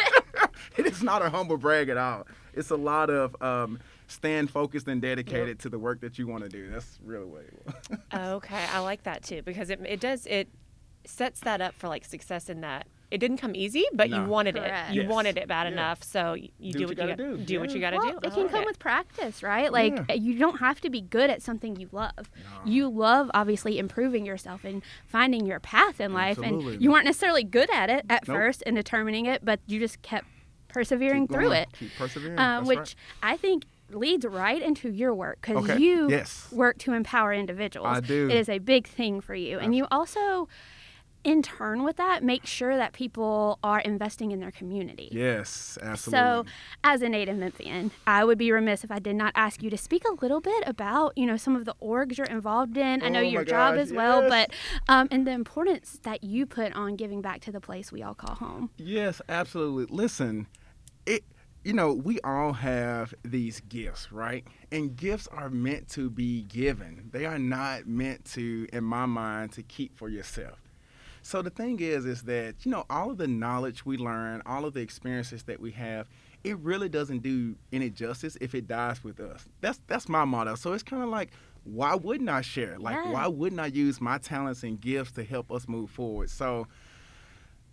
it 0.78 0.86
is 0.86 1.02
not 1.02 1.22
a 1.22 1.30
humble 1.30 1.58
brag 1.58 1.90
at 1.90 1.98
all. 1.98 2.28
It's 2.54 2.70
a 2.70 2.76
lot 2.76 3.10
of 3.10 3.42
um, 3.42 3.80
stand 4.08 4.50
focused 4.50 4.88
and 4.88 5.02
dedicated 5.02 5.48
yep. 5.48 5.60
to 5.60 5.70
the 5.70 5.80
work 5.80 6.02
that 6.02 6.20
you 6.20 6.28
want 6.28 6.44
to 6.44 6.50
do. 6.50 6.70
That's 6.70 7.00
really 7.04 7.26
what 7.26 7.42
it 7.42 7.54
was. 7.66 8.00
okay, 8.36 8.66
I 8.72 8.80
like 8.80 9.04
that 9.04 9.24
too 9.24 9.42
because 9.44 9.70
it 9.70 9.80
it 9.86 10.00
does 10.00 10.26
it 10.26 10.50
sets 11.06 11.40
that 11.42 11.62
up 11.62 11.74
for 11.76 11.88
like 11.88 12.06
success 12.06 12.50
in 12.50 12.62
that 12.62 12.88
it 13.12 13.18
didn't 13.18 13.38
come 13.38 13.56
easy, 13.56 13.86
but 13.94 14.10
no. 14.10 14.22
you 14.22 14.30
wanted 14.30 14.56
Correct. 14.56 14.92
it. 14.92 14.94
You 14.94 15.02
yes. 15.02 15.10
wanted 15.10 15.38
it 15.38 15.48
bad 15.48 15.64
yeah. 15.64 15.74
enough, 15.74 16.04
so 16.04 16.34
you 16.34 16.74
do, 16.74 16.80
do 16.80 16.88
what 16.88 16.90
you 16.90 16.96
gotta, 16.96 17.16
do. 17.16 17.38
Do 17.38 17.54
yeah. 17.54 17.60
what 17.60 17.72
you 17.72 17.80
got 17.80 17.90
to 17.92 17.98
well, 17.98 18.12
do. 18.12 18.18
It 18.28 18.34
can 18.34 18.50
come 18.50 18.62
it. 18.62 18.68
with 18.68 18.80
practice, 18.80 19.42
right? 19.42 19.72
Like 19.72 20.00
yeah. 20.08 20.16
you 20.16 20.38
don't 20.38 20.60
have 20.60 20.80
to 20.82 20.90
be 20.90 21.02
good 21.02 21.30
at 21.30 21.42
something 21.42 21.76
you 21.76 21.90
love. 21.92 22.14
No. 22.18 22.72
You 22.72 22.90
love 22.90 23.32
obviously 23.34 23.80
improving 23.80 24.26
yourself 24.26 24.64
and 24.64 24.84
finding 25.08 25.46
your 25.46 25.60
path 25.60 26.00
in 26.00 26.14
life, 26.14 26.38
Absolutely. 26.38 26.76
and 26.76 26.84
you 26.84 26.92
weren't 26.92 27.06
necessarily 27.06 27.44
good 27.44 27.70
at 27.72 27.90
it 27.90 28.06
at 28.10 28.28
nope. 28.28 28.38
first 28.38 28.64
and 28.66 28.76
determining 28.76 29.26
it, 29.26 29.44
but 29.44 29.60
you 29.66 29.80
just 29.80 30.02
kept 30.04 30.28
persevering 30.68 31.28
Keep 31.28 31.36
through 31.36 31.52
it. 31.54 31.70
Keep 31.74 31.92
persevering. 31.98 32.38
Um, 32.38 32.66
which 32.66 32.78
right. 32.78 32.96
I 33.24 33.38
think 33.38 33.66
leads 33.92 34.24
right 34.24 34.62
into 34.62 34.90
your 34.92 35.16
work 35.16 35.40
because 35.42 35.68
okay. 35.68 35.82
you 35.82 36.10
yes. 36.10 36.48
work 36.52 36.78
to 36.78 36.94
empower 36.94 37.34
individuals. 37.34 37.98
I 37.98 38.00
do. 38.02 38.30
It 38.30 38.36
is 38.36 38.50
a 38.50 38.60
big 38.60 38.88
thing 38.88 39.20
for 39.20 39.34
you, 39.34 39.58
Absolutely. 39.58 39.66
and 39.66 39.76
you 39.76 39.88
also 39.90 40.48
in 41.24 41.42
turn 41.42 41.84
with 41.84 41.98
that 41.98 42.24
make 42.24 42.46
sure 42.46 42.78
that 42.78 42.94
people 42.94 43.60
are 43.64 43.80
investing 43.80 44.32
in 44.32 44.40
their 44.40 44.52
community. 44.52 45.10
Yes, 45.12 45.78
absolutely. 45.82 46.20
So, 46.20 46.46
as 46.84 47.02
a 47.02 47.10
native 47.10 47.38
Memphian, 47.38 47.92
I 48.08 48.24
would 48.24 48.38
be 48.38 48.52
remiss 48.52 48.84
if 48.84 48.92
I 48.92 49.00
did 49.00 49.16
not 49.16 49.34
ask 49.36 49.62
you 49.62 49.70
to 49.70 49.78
speak 49.78 50.04
a 50.06 50.14
little 50.22 50.42
bit 50.42 50.64
about, 50.66 51.18
you 51.18 51.26
know, 51.26 51.38
some 51.38 51.56
of 51.56 51.66
the 51.66 51.76
orgs 51.82 52.18
you're 52.18 52.28
involved 52.28 52.78
in. 52.78 53.04
I 53.04 53.10
know 53.10 53.20
oh 53.20 53.24
your 53.24 53.44
gosh, 53.44 53.52
job 53.52 53.78
as 53.78 53.90
yes. 53.90 53.98
well, 53.98 54.30
but 54.30 54.52
um, 54.88 55.08
and 55.12 55.28
the 55.28 55.32
importance 55.32 56.00
that 56.04 56.24
you 56.24 56.46
put 56.46 56.74
on 56.74 56.96
giving 56.96 57.22
back 57.22 57.42
to 57.42 57.52
the 57.52 57.62
place 57.62 57.92
we 57.92 58.04
all 58.04 58.16
call 58.16 58.36
home. 58.36 58.70
Yes, 58.78 59.22
absolutely. 59.28 59.96
Listen, 59.96 60.48
it 61.06 61.24
you 61.64 61.74
know, 61.74 61.94
we 61.94 62.20
all 62.22 62.54
have 62.54 63.14
these 63.24 63.60
gifts, 63.62 64.12
right? 64.12 64.46
And 64.72 64.96
gifts 64.96 65.28
are 65.28 65.50
meant 65.50 65.90
to 65.90 66.10
be 66.10 66.44
given. 66.44 67.10
They 67.12 67.26
are 67.26 67.40
not 67.40 67.86
meant 67.86 68.24
to, 68.34 68.68
in 68.72 68.84
my 68.84 69.06
mind, 69.06 69.52
to 69.54 69.64
keep 69.64 69.98
for 69.98 70.08
yourself. 70.08 70.62
So 71.22 71.42
the 71.42 71.50
thing 71.50 71.80
is, 71.80 72.06
is 72.06 72.24
that, 72.24 72.66
you 72.66 72.72
know, 72.72 72.86
all 72.90 73.12
of 73.12 73.18
the 73.18 73.28
knowledge 73.28 73.86
we 73.86 73.98
learn, 73.98 74.42
all 74.46 74.66
of 74.66 74.74
the 74.74 74.82
experiences 74.82 75.44
that 75.44 75.60
we 75.60 75.72
have, 75.72 76.08
it 76.44 76.58
really 76.60 76.90
doesn't 76.90 77.20
do 77.22 77.56
any 77.74 77.90
justice 77.90 78.38
if 78.40 78.56
it 78.56 78.68
dies 78.68 79.04
with 79.04 79.20
us. 79.20 79.46
That's 79.62 79.80
that's 79.88 80.08
my 80.08 80.26
motto. 80.26 80.56
So 80.56 80.74
it's 80.74 80.84
kind 80.84 81.04
of 81.04 81.10
like, 81.10 81.32
why 81.66 81.96
wouldn't 81.96 82.30
I 82.30 82.42
share? 82.42 82.78
Like, 82.80 82.96
Yeah. 82.96 83.12
why 83.12 83.28
wouldn't 83.28 83.60
I 83.60 83.68
use 83.68 84.00
my 84.00 84.18
talents 84.18 84.64
and 84.64 84.80
gifts 84.80 85.12
to 85.14 85.24
help 85.24 85.52
us 85.52 85.68
move 85.68 85.90
forward? 85.90 86.30
So 86.30 86.68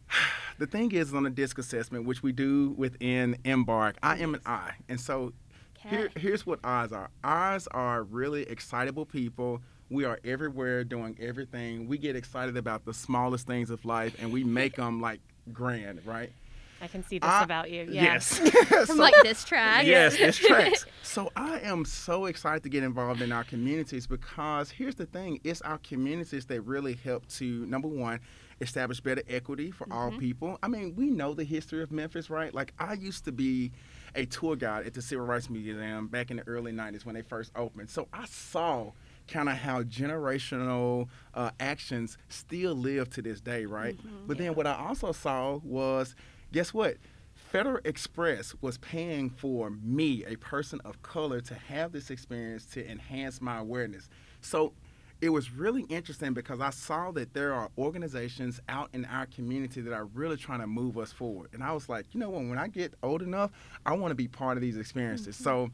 the 0.59 0.67
thing 0.67 0.93
is 0.93 1.15
on 1.15 1.27
a 1.27 1.31
disc 1.31 1.59
assessment, 1.59 2.05
which 2.07 2.23
we 2.23 2.33
do 2.33 2.75
within 2.77 3.37
Embark, 3.45 3.97
I 4.03 4.19
am 4.19 4.35
an 4.35 4.41
I. 4.47 4.73
And 4.89 5.01
so 5.01 5.33
here, 5.79 6.11
here's 6.17 6.45
what 6.45 6.59
eyes 6.65 6.91
are. 6.93 7.11
Eyes 7.23 7.69
are 7.69 8.03
really 8.03 8.43
excitable 8.43 9.07
people. 9.07 9.61
We 9.91 10.05
are 10.05 10.19
everywhere 10.25 10.85
doing 10.85 11.17
everything. 11.21 11.87
We 11.87 11.99
get 11.99 12.17
excited 12.17 12.57
about 12.57 12.85
the 12.85 12.95
smallest 12.95 13.47
things 13.47 13.71
of 13.71 13.85
life 13.85 14.17
and 14.21 14.33
we 14.33 14.45
make 14.45 14.77
them 14.77 15.01
like 15.01 15.21
grand, 15.53 16.01
right? 16.05 16.33
I 16.81 16.89
can 16.89 17.03
see 17.05 17.19
this 17.19 17.29
I- 17.29 17.43
about 17.43 17.71
you. 17.71 17.87
Yeah. 17.91 18.03
Yes. 18.03 18.39
From 18.69 18.87
So- 18.87 18.95
like 18.95 19.15
this 19.23 19.45
track. 19.45 19.87
Yes, 19.87 20.17
this 20.17 20.37
tracks. 20.37 20.87
So 21.03 21.31
I 21.35 21.61
am 21.61 21.85
so 21.85 22.27
excited 22.27 22.63
to 22.65 22.69
get 22.69 22.83
involved 22.83 23.23
in 23.23 23.33
our 23.33 23.45
communities 23.45 24.07
because 24.07 24.71
here's 24.71 24.95
the 24.95 25.07
thing: 25.07 25.41
it's 25.45 25.63
our 25.63 25.79
communities 25.79 26.45
that 26.47 26.61
really 26.63 26.95
help 26.95 27.27
to 27.29 27.65
number 27.67 27.89
one 27.89 28.21
establish 28.61 29.01
better 29.01 29.23
equity 29.29 29.71
for 29.71 29.87
all 29.91 30.11
mm-hmm. 30.11 30.19
people. 30.19 30.59
I 30.63 30.69
mean, 30.69 30.95
we 30.97 31.11
know 31.11 31.35
the 31.35 31.45
history 31.45 31.83
of 31.83 31.93
Memphis, 31.93 32.31
right? 32.31 32.53
Like 32.55 32.73
I 32.79 32.95
used 32.95 33.25
to 33.25 33.33
be 33.33 33.73
a 34.15 34.27
tour 34.27 34.57
guide 34.57 34.87
at 34.87 34.95
the 34.95 35.03
Civil 35.03 35.27
Rights 35.27 35.51
Museum 35.51 36.09
back 36.09 36.31
in 36.31 36.39
the 36.39 36.47
early 36.47 36.73
'90s 36.73 37.07
when 37.07 37.15
they 37.15 37.23
first 37.23 37.53
opened. 37.57 37.89
So 37.89 38.09
I 38.13 38.27
saw 38.27 38.93
kind 39.29 39.49
of 39.49 39.57
how 39.57 39.83
generational 39.83 41.09
uh, 41.35 41.51
actions 41.61 42.19
still 42.29 42.75
live 42.75 43.11
to 43.11 43.23
this 43.23 43.41
day, 43.41 43.65
right? 43.67 43.97
But 44.27 44.39
then 44.39 44.55
what 44.55 44.67
I 44.67 44.75
also 44.75 45.13
saw 45.13 45.59
was, 45.63 46.15
guess 46.53 46.73
what? 46.73 46.97
Federal 47.35 47.79
Express 47.85 48.55
was 48.61 48.79
paying 48.79 49.31
for 49.31 49.71
me, 49.71 50.25
a 50.25 50.37
person 50.37 50.81
of 50.85 51.01
color, 51.03 51.41
to 51.43 51.55
have 51.55 51.93
this 51.93 52.11
experience 52.11 52.67
to 52.67 52.89
enhance 52.91 53.41
my 53.41 53.59
awareness. 53.59 54.09
So 54.41 54.73
it 55.21 55.31
was 55.31 55.51
really 55.51 55.83
interesting 55.89 56.35
because 56.35 56.61
I 56.61 56.71
saw 56.71 57.11
that 57.13 57.33
there 57.33 57.55
are 57.55 57.71
organizations 57.79 58.61
out 58.69 58.91
in 58.93 59.05
our 59.07 59.27
community 59.27 59.81
that 59.81 59.93
are 59.95 60.05
really 60.07 60.37
trying 60.37 60.61
to 60.61 60.67
move 60.67 60.99
us 60.99 61.13
forward. 61.13 61.51
And 61.55 61.63
I 61.63 61.73
was 61.73 61.89
like, 61.89 62.07
you 62.13 62.21
know 62.21 62.31
what, 62.31 62.43
when 62.45 62.59
I 62.59 62.69
get 62.69 62.93
old 63.03 63.23
enough, 63.23 63.51
I 63.87 63.95
want 63.95 64.11
to 64.11 64.17
be 64.17 64.29
part 64.29 64.59
of 64.59 64.61
these 64.61 64.77
experiences. 64.77 65.37
So 65.37 65.71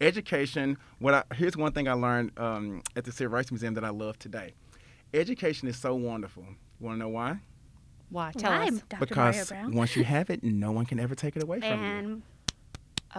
education, 0.00 0.78
what 0.98 1.14
I, 1.14 1.22
here's 1.34 1.56
one 1.56 1.72
thing 1.72 1.88
I 1.88 1.92
learned 1.94 2.32
um, 2.38 2.82
at 2.96 3.04
the 3.04 3.12
Civil 3.12 3.34
Rights 3.34 3.50
Museum 3.50 3.74
that 3.74 3.84
I 3.84 3.90
love 3.90 4.18
today. 4.18 4.54
Education 5.12 5.68
is 5.68 5.76
so 5.76 5.94
wonderful. 5.94 6.42
You 6.80 6.86
Want 6.86 6.96
to 6.96 7.00
know 7.00 7.08
why? 7.08 7.38
Why? 8.10 8.32
Tell 8.36 8.50
Why, 8.50 8.68
us. 8.68 8.82
Dr. 8.88 9.06
because 9.06 9.48
Brown. 9.48 9.72
once 9.74 9.96
you 9.96 10.04
have 10.04 10.30
it, 10.30 10.42
no 10.42 10.72
one 10.72 10.86
can 10.86 11.00
ever 11.00 11.14
take 11.14 11.36
it 11.36 11.42
away 11.42 11.60
from 11.60 11.82
you. 12.04 12.22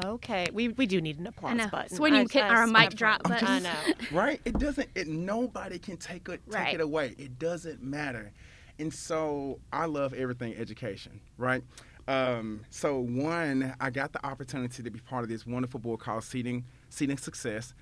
Okay, 0.05 0.45
we, 0.51 0.69
we 0.69 0.85
do 0.85 0.99
need 0.99 1.19
an 1.19 1.27
applause 1.27 1.57
button. 1.67 1.85
It's 1.85 1.99
when 1.99 2.13
you 2.13 2.21
I- 2.21 2.27
hit 2.29 2.43
I 2.43 2.49
our 2.49 2.63
just 2.63 2.73
mic 2.73 2.81
wanna- 2.81 2.95
drop 2.95 3.21
I 3.25 3.29
button. 3.29 3.63
know. 3.63 3.73
right? 4.11 4.41
It 4.43 4.59
doesn't. 4.59 4.89
It 4.93 5.07
nobody 5.07 5.79
can 5.79 5.95
take 5.97 6.27
it 6.27 6.41
take 6.49 6.53
Right. 6.53 6.73
it 6.75 6.81
away. 6.81 7.15
It 7.17 7.39
doesn't 7.39 7.81
matter. 7.81 8.31
And 8.77 8.93
so 8.93 9.59
I 9.71 9.85
love 9.85 10.13
everything 10.13 10.53
education, 10.57 11.21
right? 11.37 11.63
Um, 12.07 12.61
so 12.69 12.99
one, 12.99 13.73
I 13.79 13.89
got 13.89 14.13
the 14.13 14.23
opportunity 14.25 14.83
to 14.83 14.89
be 14.89 14.99
part 14.99 15.23
of 15.23 15.29
this 15.29 15.45
wonderful 15.45 15.79
board 15.79 15.99
called 15.99 16.23
Seeding 16.23 16.63
Seeding 16.89 17.17
Success, 17.17 17.73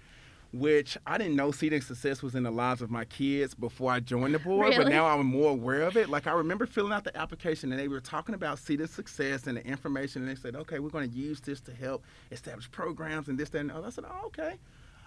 which 0.54 0.98
I 1.06 1.18
didn't 1.18 1.36
know 1.36 1.52
Seeding 1.52 1.82
Success 1.82 2.24
was 2.24 2.34
in 2.34 2.44
the 2.44 2.52
lives 2.52 2.82
of 2.82 2.90
my 2.90 3.04
kids 3.06 3.54
before 3.54 3.92
I 3.92 4.00
joined 4.00 4.34
the 4.34 4.40
board, 4.40 4.76
but 4.78 4.88
now 4.88 5.08
I'm 5.08 5.26
more 5.26 5.52
aware 5.52 5.82
of 5.82 5.98
it. 5.98 6.10
Like 6.10 6.26
I 6.28 6.32
remember 6.32 6.66
filling 6.66 6.94
out 6.94 7.04
the 7.04 7.18
application 7.18 7.72
and 7.72 7.80
they 7.80 7.88
were 7.88 8.00
talking 8.00 8.34
about 8.34 8.60
Seeding 8.60 8.88
Success 8.88 9.48
and 9.48 9.58
the 9.58 9.66
information, 9.66 10.22
and 10.22 10.32
they 10.32 10.40
said, 10.40 10.56
okay, 10.56 10.80
we're 10.80 10.90
going 10.90 11.10
to 11.10 11.18
use 11.18 11.42
this 11.42 11.60
to 11.62 11.74
help 11.74 12.06
establish 12.32 12.72
programs 12.72 13.28
and 13.28 13.38
this, 13.38 13.50
that, 13.50 13.60
and 13.60 13.72
the 13.72 13.76
other. 13.76 13.88
I 13.88 13.90
said, 13.90 14.06
oh, 14.08 14.28
okay. 14.28 14.56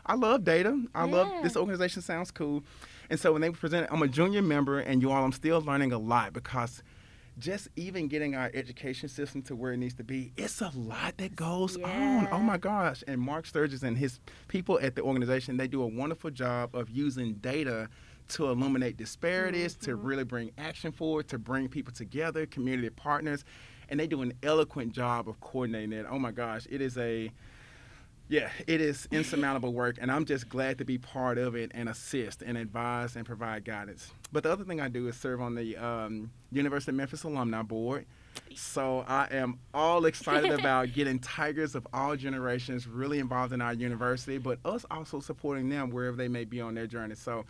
I 0.04 0.14
love 0.14 0.44
data. 0.44 0.80
I 0.94 1.04
love 1.04 1.42
this 1.42 1.56
organization 1.56 2.02
sounds 2.02 2.30
cool. 2.30 2.62
And 3.10 3.18
so 3.18 3.32
when 3.32 3.42
they 3.42 3.50
presented, 3.50 3.92
I'm 3.92 4.02
a 4.02 4.08
junior 4.08 4.42
member, 4.42 4.78
and 4.78 5.02
you 5.02 5.10
all, 5.10 5.24
I'm 5.24 5.32
still 5.32 5.60
learning 5.60 5.92
a 5.92 5.98
lot 5.98 6.32
because 6.32 6.82
just 7.38 7.68
even 7.76 8.08
getting 8.08 8.34
our 8.34 8.50
education 8.54 9.08
system 9.08 9.42
to 9.42 9.54
where 9.54 9.72
it 9.72 9.76
needs 9.76 9.94
to 9.94 10.04
be, 10.04 10.32
it's 10.36 10.60
a 10.60 10.70
lot 10.74 11.16
that 11.18 11.36
goes 11.36 11.76
on. 11.76 12.28
Oh 12.32 12.40
my 12.40 12.56
gosh. 12.56 13.04
And 13.06 13.20
Mark 13.20 13.46
Sturgis 13.46 13.82
and 13.82 13.96
his 13.96 14.20
people 14.48 14.78
at 14.80 14.94
the 14.94 15.02
organization, 15.02 15.56
they 15.56 15.68
do 15.68 15.82
a 15.82 15.86
wonderful 15.86 16.30
job 16.30 16.74
of 16.74 16.88
using 16.88 17.34
data 17.34 17.88
to 18.28 18.48
illuminate 18.48 18.96
disparities, 18.96 19.74
to 19.76 19.92
mm-hmm. 19.92 20.06
really 20.06 20.24
bring 20.24 20.50
action 20.58 20.92
forward, 20.92 21.28
to 21.28 21.38
bring 21.38 21.68
people 21.68 21.92
together, 21.92 22.46
community 22.46 22.90
partners. 22.90 23.44
And 23.88 24.00
they 24.00 24.06
do 24.06 24.22
an 24.22 24.32
eloquent 24.42 24.92
job 24.92 25.28
of 25.28 25.38
coordinating 25.40 25.92
it. 25.92 26.06
Oh 26.10 26.18
my 26.18 26.32
gosh, 26.32 26.66
it 26.70 26.80
is 26.80 26.98
a 26.98 27.30
yeah, 28.28 28.50
it 28.66 28.80
is 28.80 29.06
insurmountable 29.12 29.72
work, 29.72 29.98
and 30.00 30.10
I'm 30.10 30.24
just 30.24 30.48
glad 30.48 30.78
to 30.78 30.84
be 30.84 30.98
part 30.98 31.38
of 31.38 31.54
it 31.54 31.70
and 31.74 31.88
assist 31.88 32.42
and 32.42 32.58
advise 32.58 33.14
and 33.14 33.24
provide 33.24 33.64
guidance. 33.64 34.10
But 34.32 34.42
the 34.42 34.50
other 34.50 34.64
thing 34.64 34.80
I 34.80 34.88
do 34.88 35.06
is 35.06 35.16
serve 35.16 35.40
on 35.40 35.54
the 35.54 35.76
um, 35.76 36.30
University 36.50 36.90
of 36.90 36.96
Memphis 36.96 37.22
Alumni 37.22 37.62
Board. 37.62 38.04
So 38.54 39.04
I 39.06 39.28
am 39.30 39.58
all 39.72 40.06
excited 40.06 40.50
about 40.58 40.92
getting 40.92 41.20
Tigers 41.20 41.74
of 41.76 41.86
all 41.92 42.16
generations 42.16 42.88
really 42.88 43.20
involved 43.20 43.52
in 43.52 43.60
our 43.60 43.74
university, 43.74 44.38
but 44.38 44.58
us 44.64 44.84
also 44.90 45.20
supporting 45.20 45.68
them 45.68 45.90
wherever 45.90 46.16
they 46.16 46.28
may 46.28 46.44
be 46.44 46.60
on 46.60 46.74
their 46.74 46.86
journey. 46.86 47.14
So 47.14 47.44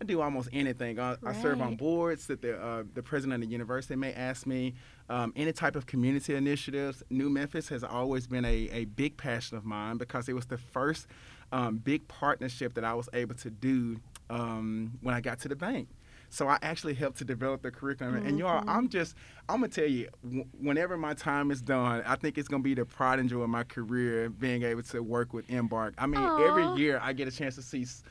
I 0.00 0.04
do 0.04 0.20
almost 0.20 0.48
anything. 0.52 0.98
I, 0.98 1.16
I 1.24 1.32
serve 1.34 1.60
on 1.60 1.76
boards 1.76 2.26
that 2.28 2.40
the 2.40 2.60
uh, 2.60 2.84
the 2.94 3.02
president 3.02 3.42
of 3.42 3.48
the 3.48 3.52
university 3.52 3.96
may 3.96 4.12
ask 4.12 4.46
me. 4.46 4.74
Um, 5.10 5.32
any 5.36 5.52
type 5.52 5.76
of 5.76 5.84
community 5.86 6.34
initiatives. 6.34 7.02
New 7.10 7.28
Memphis 7.28 7.68
has 7.68 7.84
always 7.84 8.26
been 8.26 8.44
a, 8.44 8.68
a 8.72 8.84
big 8.86 9.16
passion 9.18 9.56
of 9.58 9.64
mine 9.64 9.98
because 9.98 10.28
it 10.28 10.32
was 10.34 10.46
the 10.46 10.56
first 10.56 11.06
um, 11.52 11.76
big 11.76 12.08
partnership 12.08 12.74
that 12.74 12.84
I 12.84 12.94
was 12.94 13.08
able 13.12 13.34
to 13.36 13.50
do 13.50 14.00
um, 14.30 14.92
when 15.02 15.14
I 15.14 15.20
got 15.20 15.40
to 15.40 15.48
the 15.48 15.56
bank. 15.56 15.88
So 16.30 16.48
I 16.48 16.58
actually 16.62 16.94
helped 16.94 17.18
to 17.18 17.24
develop 17.24 17.62
the 17.62 17.70
curriculum. 17.70 18.16
And 18.16 18.38
y'all, 18.40 18.64
I'm 18.66 18.88
just, 18.88 19.14
I'm 19.48 19.60
gonna 19.60 19.68
tell 19.68 19.86
you, 19.86 20.08
w- 20.24 20.46
whenever 20.58 20.96
my 20.96 21.14
time 21.14 21.52
is 21.52 21.62
done, 21.62 22.02
I 22.04 22.16
think 22.16 22.38
it's 22.38 22.48
gonna 22.48 22.62
be 22.62 22.74
the 22.74 22.84
pride 22.84 23.20
and 23.20 23.28
joy 23.28 23.42
of 23.42 23.50
my 23.50 23.62
career 23.62 24.30
being 24.30 24.64
able 24.64 24.82
to 24.84 25.00
work 25.00 25.32
with 25.32 25.48
Embark. 25.48 25.94
I 25.96 26.06
mean, 26.06 26.20
Aw. 26.20 26.48
every 26.48 26.82
year 26.82 26.98
I 27.00 27.12
get 27.12 27.28
a 27.28 27.30
chance 27.30 27.54
to 27.54 27.62
see 27.62 27.82
s- 27.82 28.02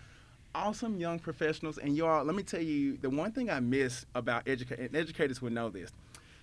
awesome 0.55 0.97
young 0.99 1.19
professionals. 1.19 1.77
And 1.79 1.97
y'all, 1.97 2.23
let 2.23 2.35
me 2.35 2.43
tell 2.43 2.61
you, 2.61 2.95
the 2.97 3.09
one 3.09 3.33
thing 3.33 3.49
I 3.49 3.59
miss 3.59 4.05
about 4.15 4.47
education, 4.47 4.85
and 4.85 4.95
educators 4.95 5.41
would 5.41 5.51
know 5.51 5.69
this. 5.69 5.91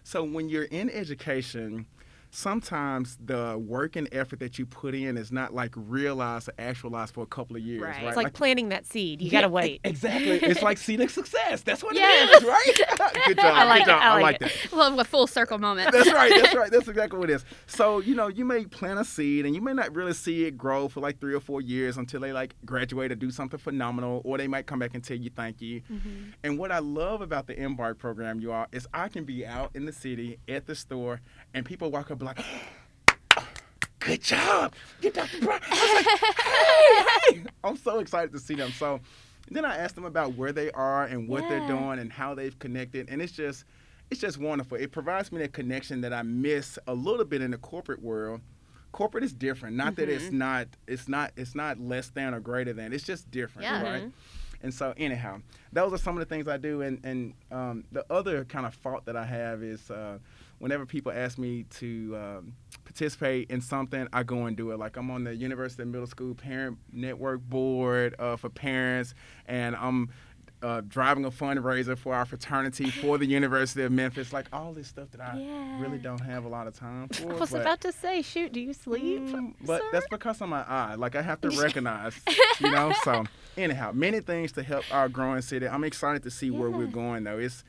So 0.02 0.24
when 0.24 0.48
you're 0.48 0.64
in 0.64 0.90
education, 0.90 1.86
sometimes 2.30 3.18
the 3.24 3.58
work 3.58 3.96
and 3.96 4.08
effort 4.12 4.38
that 4.40 4.58
you 4.58 4.64
put 4.66 4.94
in 4.94 5.16
is 5.16 5.30
not 5.32 5.52
like 5.52 5.72
realized 5.76 6.48
or 6.48 6.52
actualized 6.58 7.12
for 7.14 7.22
a 7.22 7.26
couple 7.26 7.56
of 7.56 7.62
years, 7.62 7.82
Right. 7.82 7.96
right? 7.96 8.06
It's 8.06 8.16
like, 8.16 8.32
planting 8.32 8.70
that 8.70 8.86
seed. 8.86 9.20
You 9.20 9.30
got 9.30 9.38
Yeah, 9.38 9.40
to 9.42 9.48
e- 9.48 9.50
wait. 9.52 9.80
Exactly. 9.84 10.30
It's 10.50 10.62
like 10.62 10.78
seeing 10.78 11.06
success. 11.08 11.62
That's 11.62 11.82
what 11.82 11.94
Yes. 11.94 12.30
it 12.32 12.42
is, 12.42 12.48
right? 12.48 13.20
good 13.26 13.36
job. 13.36 13.46
I 13.54 13.64
like 13.64 13.80
good 13.84 13.86
job. 13.90 14.00
it. 14.00 14.04
I 14.04 14.08
I 14.10 14.12
like, 14.22 14.40
like 14.40 14.52
that. 14.52 14.72
Love 14.76 14.98
a 14.98 15.04
full 15.04 15.26
circle 15.26 15.58
moment. 15.58 15.92
That's 15.92 16.12
right. 16.12 16.32
That's 16.34 16.54
right. 16.54 16.70
That's 16.70 16.88
exactly 16.88 17.18
what 17.18 17.30
it 17.30 17.34
is. 17.34 17.44
So, 17.66 17.98
you 18.00 18.14
know, 18.14 18.28
you 18.28 18.44
may 18.44 18.64
plant 18.64 18.98
a 19.00 19.04
seed 19.04 19.44
and 19.46 19.54
you 19.54 19.60
may 19.60 19.72
not 19.72 19.94
really 19.94 20.12
see 20.14 20.44
it 20.46 20.56
grow 20.56 20.88
for 20.88 21.00
like 21.00 21.20
three 21.20 21.34
or 21.34 21.40
four 21.40 21.60
years 21.60 21.96
until 21.96 22.20
they 22.20 22.32
like 22.32 22.54
graduate 22.64 23.12
or 23.12 23.16
do 23.16 23.30
something 23.30 23.58
phenomenal, 23.58 24.22
or 24.24 24.38
they 24.38 24.46
might 24.48 24.66
come 24.66 24.78
back 24.78 24.94
and 24.94 25.02
tell 25.04 25.16
you 25.16 25.30
thank 25.34 25.60
you. 25.60 25.82
Mm-hmm. 25.92 26.08
And 26.44 26.58
what 26.58 26.72
I 26.72 26.78
love 26.78 27.20
about 27.20 27.46
the 27.46 27.60
Embark 27.60 27.98
program, 27.98 28.40
you 28.40 28.52
all, 28.52 28.66
is 28.72 28.86
I 28.94 29.08
can 29.08 29.24
be 29.24 29.44
out 29.46 29.70
in 29.74 29.84
the 29.84 29.92
city 29.92 30.38
at 30.48 30.66
the 30.66 30.74
store 30.74 31.20
and 31.54 31.64
people 31.66 31.90
walk 31.90 32.10
up 32.10 32.19
be 32.20 32.26
like, 32.26 32.38
Good 34.00 34.22
job. 34.22 34.74
Get 35.02 35.12
Dr. 35.14 35.40
Brown. 35.40 35.60
I 35.62 35.70
was 35.70 36.06
like, 36.06 37.34
hey, 37.34 37.34
hey. 37.42 37.50
I'm 37.62 37.76
so 37.76 37.98
excited 37.98 38.32
to 38.32 38.38
see 38.38 38.54
them. 38.54 38.72
So 38.72 38.98
then 39.50 39.64
I 39.66 39.76
asked 39.76 39.94
them 39.94 40.06
about 40.06 40.34
where 40.36 40.52
they 40.52 40.70
are 40.70 41.04
and 41.04 41.28
what 41.28 41.46
they're 41.48 41.66
doing 41.66 41.98
and 41.98 42.10
how 42.10 42.34
they've 42.34 42.58
connected. 42.58 43.08
And 43.10 43.20
it's 43.20 43.32
just 43.32 43.64
it's 44.10 44.20
just 44.20 44.38
wonderful. 44.38 44.78
It 44.78 44.90
provides 44.90 45.30
me 45.30 45.38
that 45.42 45.52
connection 45.52 46.00
that 46.00 46.12
I 46.14 46.22
miss 46.22 46.78
a 46.86 46.94
little 46.94 47.26
bit 47.26 47.42
in 47.42 47.50
the 47.50 47.58
corporate 47.58 48.02
world. 48.02 48.40
Corporate 48.92 49.22
is 49.22 49.34
different. 49.34 49.76
Not 49.76 49.96
that 49.96 50.08
it's 50.08 50.32
not 50.32 50.68
it's 50.88 51.06
not 51.06 51.32
it's 51.36 51.54
not 51.54 51.78
less 51.78 52.08
than 52.08 52.32
or 52.32 52.40
greater 52.40 52.72
than. 52.72 52.92
It's 52.94 53.04
just 53.04 53.30
different, 53.30 53.68
Yeah. 53.68 53.82
right? 53.82 54.10
And 54.62 54.72
so 54.72 54.94
anyhow, 54.96 55.42
those 55.72 55.92
are 55.92 55.98
some 55.98 56.16
of 56.16 56.20
the 56.26 56.34
things 56.34 56.48
I 56.48 56.56
do. 56.56 56.80
And 56.80 57.00
and 57.04 57.34
um, 57.52 57.84
the 57.92 58.04
other 58.10 58.44
kind 58.46 58.64
of 58.64 58.74
fault 58.74 59.04
that 59.04 59.16
I 59.16 59.26
have 59.26 59.62
is 59.62 59.90
uh, 59.90 60.18
whenever 60.60 60.86
people 60.86 61.10
ask 61.10 61.36
me 61.36 61.64
to 61.64 62.16
um, 62.16 62.52
participate 62.84 63.50
in 63.50 63.60
something, 63.60 64.06
I 64.12 64.22
go 64.22 64.44
and 64.46 64.56
do 64.56 64.70
it. 64.70 64.78
Like 64.78 64.96
I'm 64.96 65.10
on 65.10 65.24
the 65.24 65.34
University 65.34 65.82
of 65.82 65.88
Middle 65.88 66.06
School 66.06 66.34
Parent 66.34 66.78
Network 66.92 67.40
Board 67.40 68.14
uh, 68.18 68.36
for 68.36 68.48
parents, 68.48 69.14
and 69.46 69.74
I'm 69.74 70.10
uh, 70.62 70.82
driving 70.86 71.24
a 71.24 71.30
fundraiser 71.30 71.96
for 71.96 72.14
our 72.14 72.26
fraternity 72.26 72.90
for 72.90 73.16
the 73.16 73.24
University 73.24 73.82
of 73.82 73.90
Memphis. 73.92 74.30
Like 74.32 74.46
all 74.52 74.74
this 74.74 74.88
stuff 74.88 75.10
that 75.12 75.20
I 75.22 75.38
Yeah. 75.38 75.80
really 75.80 75.96
don't 75.96 76.20
have 76.20 76.44
a 76.44 76.48
lot 76.48 76.66
of 76.66 76.74
time 76.78 77.08
for. 77.12 77.32
I 77.32 77.36
was 77.36 77.54
about 77.54 77.80
to 77.80 77.92
say, 77.92 78.20
shoot, 78.20 78.52
do 78.52 78.60
you 78.60 78.74
sleep? 78.74 79.22
Mm, 79.22 79.54
but 79.62 79.80
sir? 79.80 79.88
that's 79.92 80.06
because 80.08 80.42
of 80.42 80.50
my 80.50 80.62
eye. 80.68 80.96
Like 80.96 81.16
I 81.16 81.22
have 81.22 81.40
to 81.40 81.50
recognize, 81.58 82.14
you 82.60 82.70
know. 82.70 82.92
So 83.04 83.24
anyhow, 83.56 83.92
many 83.94 84.20
things 84.20 84.52
to 84.52 84.62
help 84.62 84.84
our 84.90 85.08
growing 85.08 85.40
city. 85.40 85.66
I'm 85.66 85.84
excited 85.84 86.22
to 86.24 86.30
see 86.30 86.50
where 86.50 86.70
we're 86.70 86.86
going 86.86 87.24
though. 87.24 87.38
It's 87.38 87.64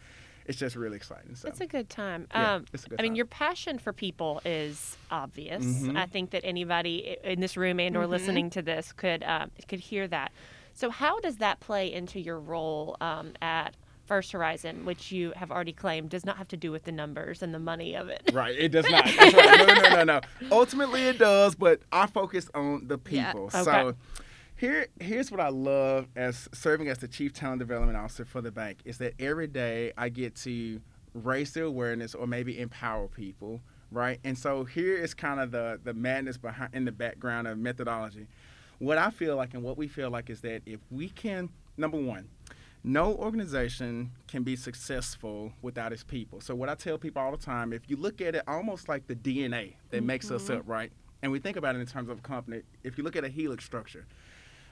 it's 0.52 0.60
just 0.60 0.76
really 0.76 0.98
exciting. 0.98 1.34
So 1.36 1.48
It's 1.48 1.62
a 1.62 1.66
good 1.66 1.90
time. 1.90 2.28
Yeah, 2.34 2.56
um, 2.56 2.66
it's 2.74 2.86
a 2.86 2.90
good 2.90 3.00
I 3.00 3.04
mean, 3.04 3.16
your 3.16 3.26
passion 3.26 3.80
for 3.80 3.94
people 3.94 4.42
is 4.44 4.98
obvious. 5.10 5.64
Mhm. 5.64 5.96
I 5.96 6.06
think 6.06 6.32
that 6.32 6.44
anybody 6.44 7.18
in 7.24 7.40
this 7.40 7.56
room 7.56 7.80
and 7.80 7.96
or 7.96 8.04
Mhm. 8.04 8.10
listening 8.10 8.50
to 8.52 8.62
this 8.62 8.92
could 8.92 9.24
um, 9.24 9.50
could 9.70 9.80
hear 9.80 10.08
that. 10.10 10.32
So, 10.74 10.90
how 10.90 11.20
does 11.22 11.38
that 11.38 11.62
play 11.62 11.92
into 11.92 12.20
your 12.20 12.38
role 12.40 12.98
um, 13.00 13.32
at 13.42 13.76
First 14.08 14.34
Horizon, 14.34 14.84
which 14.84 15.14
you 15.14 15.32
have 15.38 15.52
already 15.52 15.72
claimed 15.72 16.10
does 16.10 16.26
not 16.26 16.36
have 16.38 16.50
to 16.50 16.58
do 16.58 16.70
with 16.70 16.84
the 16.84 16.92
numbers 16.92 17.42
and 17.42 17.54
the 17.54 17.60
money 17.60 17.96
of 17.96 18.10
it? 18.10 18.30
Right, 18.34 18.56
it 18.58 18.70
does 18.74 18.90
not. 18.90 19.06
That's 19.18 19.34
right. 19.34 19.68
No, 19.68 19.74
no, 19.90 19.90
no, 19.96 20.04
no. 20.04 20.22
Ultimately, 20.52 21.04
it 21.08 21.18
does, 21.18 21.56
but 21.56 21.80
I 21.94 22.08
focus 22.08 22.50
on 22.54 22.88
the 22.88 23.00
Yeah. 23.10 23.32
people. 23.32 23.46
Okay. 23.46 23.64
So, 23.64 23.96
here, 24.62 24.86
here's 25.00 25.32
what 25.32 25.40
I 25.40 25.50
love 25.50 26.08
as 26.16 26.48
serving 26.54 26.88
as 26.88 27.00
the 27.00 27.08
chief 27.08 27.34
talent 27.34 27.58
development 27.58 27.98
officer 27.98 28.26
for 28.26 28.42
the 28.42 28.52
bank 28.52 28.78
is 28.86 29.00
that 29.00 29.16
every 29.20 29.48
day 29.48 29.92
I 29.98 30.10
get 30.10 30.36
to 30.36 30.80
raise 31.16 31.52
the 31.54 31.66
awareness 31.66 32.14
or 32.14 32.28
maybe 32.28 32.60
empower 32.60 33.08
people, 33.08 33.60
right? 33.92 34.20
And 34.24 34.38
so 34.38 34.64
here 34.64 34.96
is 34.96 35.16
kind 35.16 35.40
of 35.40 35.50
the 35.50 35.80
the 35.84 35.96
madness 35.96 36.38
behind 36.38 36.76
in 36.76 36.86
the 36.86 36.92
background 36.92 37.48
of 37.48 37.58
methodology. 37.58 38.28
What 38.78 39.00
I 39.00 39.10
feel 39.10 39.36
like 39.36 39.56
and 39.56 39.64
what 39.64 39.80
we 39.80 39.88
feel 39.88 40.12
like 40.12 40.30
is 40.30 40.42
that 40.42 40.62
if 40.68 40.80
we 40.92 41.10
can, 41.10 41.50
number 41.76 42.00
one, 42.00 42.30
no 42.84 43.16
organization 43.16 44.12
can 44.28 44.44
be 44.44 44.56
successful 44.56 45.54
without 45.64 45.92
its 45.92 46.04
people. 46.04 46.40
So 46.40 46.54
what 46.54 46.70
I 46.70 46.76
tell 46.76 47.00
people 47.00 47.20
all 47.20 47.32
the 47.32 47.44
time, 47.44 47.74
if 47.74 47.90
you 47.90 47.98
look 47.98 48.22
at 48.22 48.36
it 48.36 48.44
almost 48.48 48.88
like 48.88 49.08
the 49.08 49.16
DNA 49.16 49.74
that 49.90 50.04
makes 50.04 50.30
us 50.30 50.44
mm-hmm. 50.44 50.60
up, 50.60 50.64
right? 50.68 50.92
And 51.24 51.32
we 51.32 51.40
think 51.40 51.58
about 51.58 51.76
it 51.76 51.80
in 51.80 51.86
terms 51.86 52.10
of 52.10 52.20
a 52.20 52.22
company. 52.22 52.62
If 52.84 52.98
you 52.98 53.04
look 53.04 53.16
at 53.16 53.24
a 53.24 53.30
helix 53.30 53.64
structure, 53.64 54.06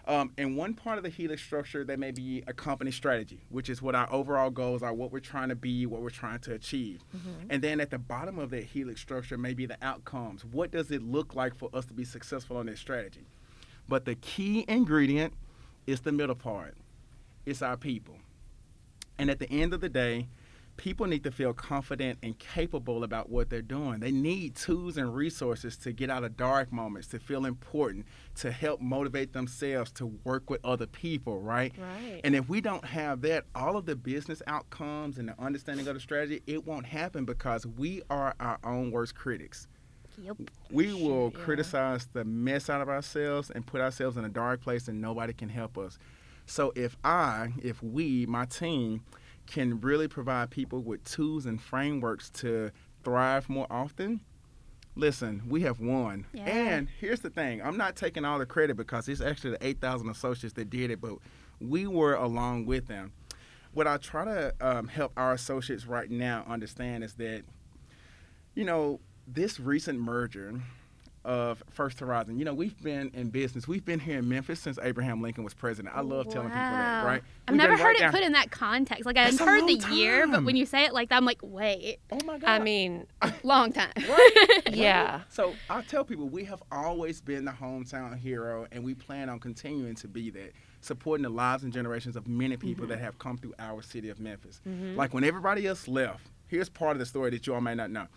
um, 0.09 0.31
in 0.37 0.55
one 0.55 0.73
part 0.73 0.97
of 0.97 1.03
the 1.03 1.09
helix 1.09 1.41
structure, 1.41 1.83
there 1.85 1.95
may 1.95 2.11
be 2.11 2.43
a 2.47 2.53
company 2.53 2.89
strategy, 2.91 3.41
which 3.49 3.69
is 3.69 3.81
what 3.81 3.93
our 3.93 4.11
overall 4.11 4.49
goals 4.49 4.81
are, 4.81 4.91
what 4.91 5.11
we're 5.11 5.19
trying 5.19 5.49
to 5.49 5.55
be, 5.55 5.85
what 5.85 6.01
we're 6.01 6.09
trying 6.09 6.39
to 6.39 6.53
achieve. 6.53 7.03
And 7.49 7.61
then 7.61 7.79
at 7.79 7.91
the 7.91 7.99
bottom 7.99 8.39
of 8.39 8.49
that 8.49 8.63
helix 8.63 8.99
structure 8.99 9.37
may 9.37 9.53
be 9.53 9.67
the 9.67 9.77
outcomes. 9.83 10.43
What 10.43 10.71
does 10.71 10.89
it 10.89 11.03
look 11.03 11.35
like 11.35 11.53
for 11.55 11.69
us 11.73 11.85
to 11.85 11.93
be 11.93 12.03
successful 12.03 12.57
on 12.57 12.65
that 12.65 12.79
strategy? 12.79 13.27
But 13.87 14.05
the 14.05 14.15
key 14.15 14.65
ingredient 14.67 15.33
is 15.85 16.01
the 16.01 16.11
middle 16.11 16.35
part. 16.35 16.75
It's 17.45 17.61
our 17.61 17.77
people. 17.77 18.17
And 19.19 19.29
at 19.29 19.39
the 19.39 19.49
end 19.51 19.73
of 19.73 19.81
the 19.81 19.89
day, 19.89 20.27
people 20.79 21.05
need 21.07 21.25
to 21.25 21.29
feel 21.29 21.51
confident 21.51 22.17
and 22.23 22.39
capable 22.39 23.03
about 23.03 23.29
what 23.29 23.49
they're 23.49 23.61
doing. 23.61 23.99
They 23.99 24.13
need 24.13 24.55
tools 24.55 24.95
and 24.95 25.13
resources 25.13 25.75
to 25.79 25.91
get 25.91 26.09
out 26.09 26.23
of 26.23 26.37
dark 26.37 26.71
moments, 26.71 27.09
to 27.09 27.19
feel 27.19 27.45
important, 27.45 28.05
to 28.35 28.49
help 28.49 28.79
motivate 28.79 29.33
themselves 29.33 29.91
to 29.93 30.05
work 30.23 30.49
with 30.49 30.61
other 30.63 30.87
people, 30.87 31.41
right? 31.41 31.73
Right. 31.77 32.21
And 32.23 32.33
if 32.33 32.47
we 32.47 32.61
don't 32.61 32.85
have 32.85 33.19
that, 33.23 33.43
all 33.53 33.75
of 33.75 33.85
the 33.87 33.97
business 33.97 34.41
outcomes 34.47 35.17
and 35.17 35.27
the 35.27 35.35
understanding 35.37 35.85
of 35.85 35.95
the 35.95 35.99
strategy, 35.99 36.41
it 36.47 36.65
won't 36.65 36.85
happen 36.85 37.25
because 37.25 37.67
we 37.67 38.01
are 38.09 38.33
our 38.39 38.57
own 38.63 38.89
worst 38.89 39.15
critics. 39.15 39.67
Yep. 40.17 40.37
We 40.71 40.93
will 40.93 41.29
yeah. 41.35 41.43
criticize 41.43 42.07
the 42.13 42.23
mess 42.23 42.69
out 42.69 42.79
of 42.79 42.87
ourselves 42.87 43.51
and 43.51 43.65
put 43.65 43.81
ourselves 43.81 44.15
in 44.15 44.23
a 44.23 44.29
dark 44.29 44.61
place 44.61 44.87
and 44.87 45.01
nobody 45.01 45.33
can 45.33 45.49
help 45.49 45.77
us. 45.77 45.99
So 46.45 46.71
if 46.77 46.95
I, 47.03 47.49
if 47.61 47.83
we, 47.83 48.25
my 48.25 48.45
team, 48.45 49.03
can 49.49 49.81
really 49.81 50.07
provide 50.07 50.49
people 50.49 50.81
with 50.81 51.03
tools 51.03 51.45
and 51.45 51.61
frameworks 51.61 52.29
to 52.29 52.71
thrive 53.03 53.49
more 53.49 53.67
often, 53.69 54.21
listen, 54.95 55.41
we 55.47 55.61
have 55.61 55.79
won. 55.79 56.25
Yeah. 56.33 56.45
And 56.45 56.87
here's 56.99 57.21
the 57.21 57.29
thing 57.29 57.61
I'm 57.61 57.77
not 57.77 57.95
taking 57.95 58.25
all 58.25 58.39
the 58.39 58.45
credit 58.45 58.77
because 58.77 59.07
it's 59.07 59.21
actually 59.21 59.51
the 59.51 59.65
8,000 59.65 60.09
associates 60.09 60.53
that 60.53 60.69
did 60.69 60.91
it, 60.91 61.01
but 61.01 61.15
we 61.59 61.87
were 61.87 62.13
along 62.13 62.65
with 62.65 62.87
them. 62.87 63.11
What 63.73 63.87
I 63.87 63.97
try 63.97 64.25
to 64.25 64.53
um, 64.61 64.87
help 64.87 65.13
our 65.17 65.33
associates 65.33 65.85
right 65.85 66.09
now 66.09 66.43
understand 66.47 67.03
is 67.03 67.13
that, 67.15 67.43
you 68.55 68.65
know, 68.65 68.99
this 69.27 69.59
recent 69.59 69.99
merger 69.99 70.59
of 71.29 71.61
First 71.69 71.99
Horizon, 71.99 72.39
you 72.39 72.43
know, 72.45 72.55
we've 72.55 72.75
been 72.81 73.11
in 73.13 73.29
business. 73.29 73.67
We've 73.67 73.85
been 73.85 73.99
here 73.99 74.17
in 74.17 74.27
Memphis 74.27 74.59
since 74.59 74.79
Abraham 74.81 75.21
Lincoln 75.21 75.43
was 75.43 75.53
president. 75.53 75.95
I 75.95 76.01
love 76.01 76.27
telling 76.27 76.47
people 76.47 76.59
that, 76.59 77.05
right? 77.05 77.21
I've 77.47 77.53
We've 77.53 77.61
never 77.61 77.77
heard 77.77 77.83
right 77.83 77.95
it 77.97 77.99
down- 77.99 78.11
put 78.11 78.23
in 78.23 78.31
that 78.31 78.49
context. 78.49 79.05
Like 79.05 79.15
I've 79.15 79.37
heard 79.37 79.67
the 79.67 79.75
long 79.77 79.93
year, 79.93 80.25
but 80.27 80.43
when 80.43 80.55
you 80.55 80.65
say 80.65 80.85
it 80.85 80.93
like 80.93 81.09
that, 81.09 81.17
I'm 81.17 81.25
like, 81.25 81.37
wait, 81.43 81.99
Oh 82.11 82.17
my 82.25 82.39
God. 82.39 82.49
I 82.49 82.57
mean, 82.57 83.05
long 83.43 83.71
time. 83.71 83.91
yeah. 84.71 85.21
So 85.29 85.53
I 85.69 85.83
tell 85.83 86.03
people 86.03 86.27
we 86.29 86.43
have 86.45 86.63
always 86.71 87.21
been 87.21 87.45
the 87.45 87.51
hometown 87.51 88.17
hero, 88.17 88.65
and 88.71 88.83
we 88.83 88.95
plan 88.95 89.29
on 89.29 89.39
continuing 89.39 89.93
to 89.95 90.07
be 90.07 90.31
that, 90.31 90.53
supporting 90.81 91.23
the 91.23 91.29
lives 91.29 91.63
and 91.63 91.71
generations 91.71 92.15
of 92.15 92.27
many 92.27 92.57
people 92.57 92.87
that 92.87 92.97
have 92.99 93.19
come 93.19 93.37
through 93.37 93.53
our 93.59 93.83
city 93.83 94.09
of 94.09 94.19
Memphis. 94.19 94.61
Like 94.65 95.13
when 95.13 95.23
everybody 95.23 95.67
else 95.67 95.87
left, 95.87 96.25
here's 96.47 96.69
part 96.69 96.93
of 96.93 96.99
the 96.99 97.05
story 97.05 97.29
that 97.29 97.45
you 97.45 97.53
all 97.53 97.61
may 97.61 97.75
not 97.75 97.91
know. 97.91 98.07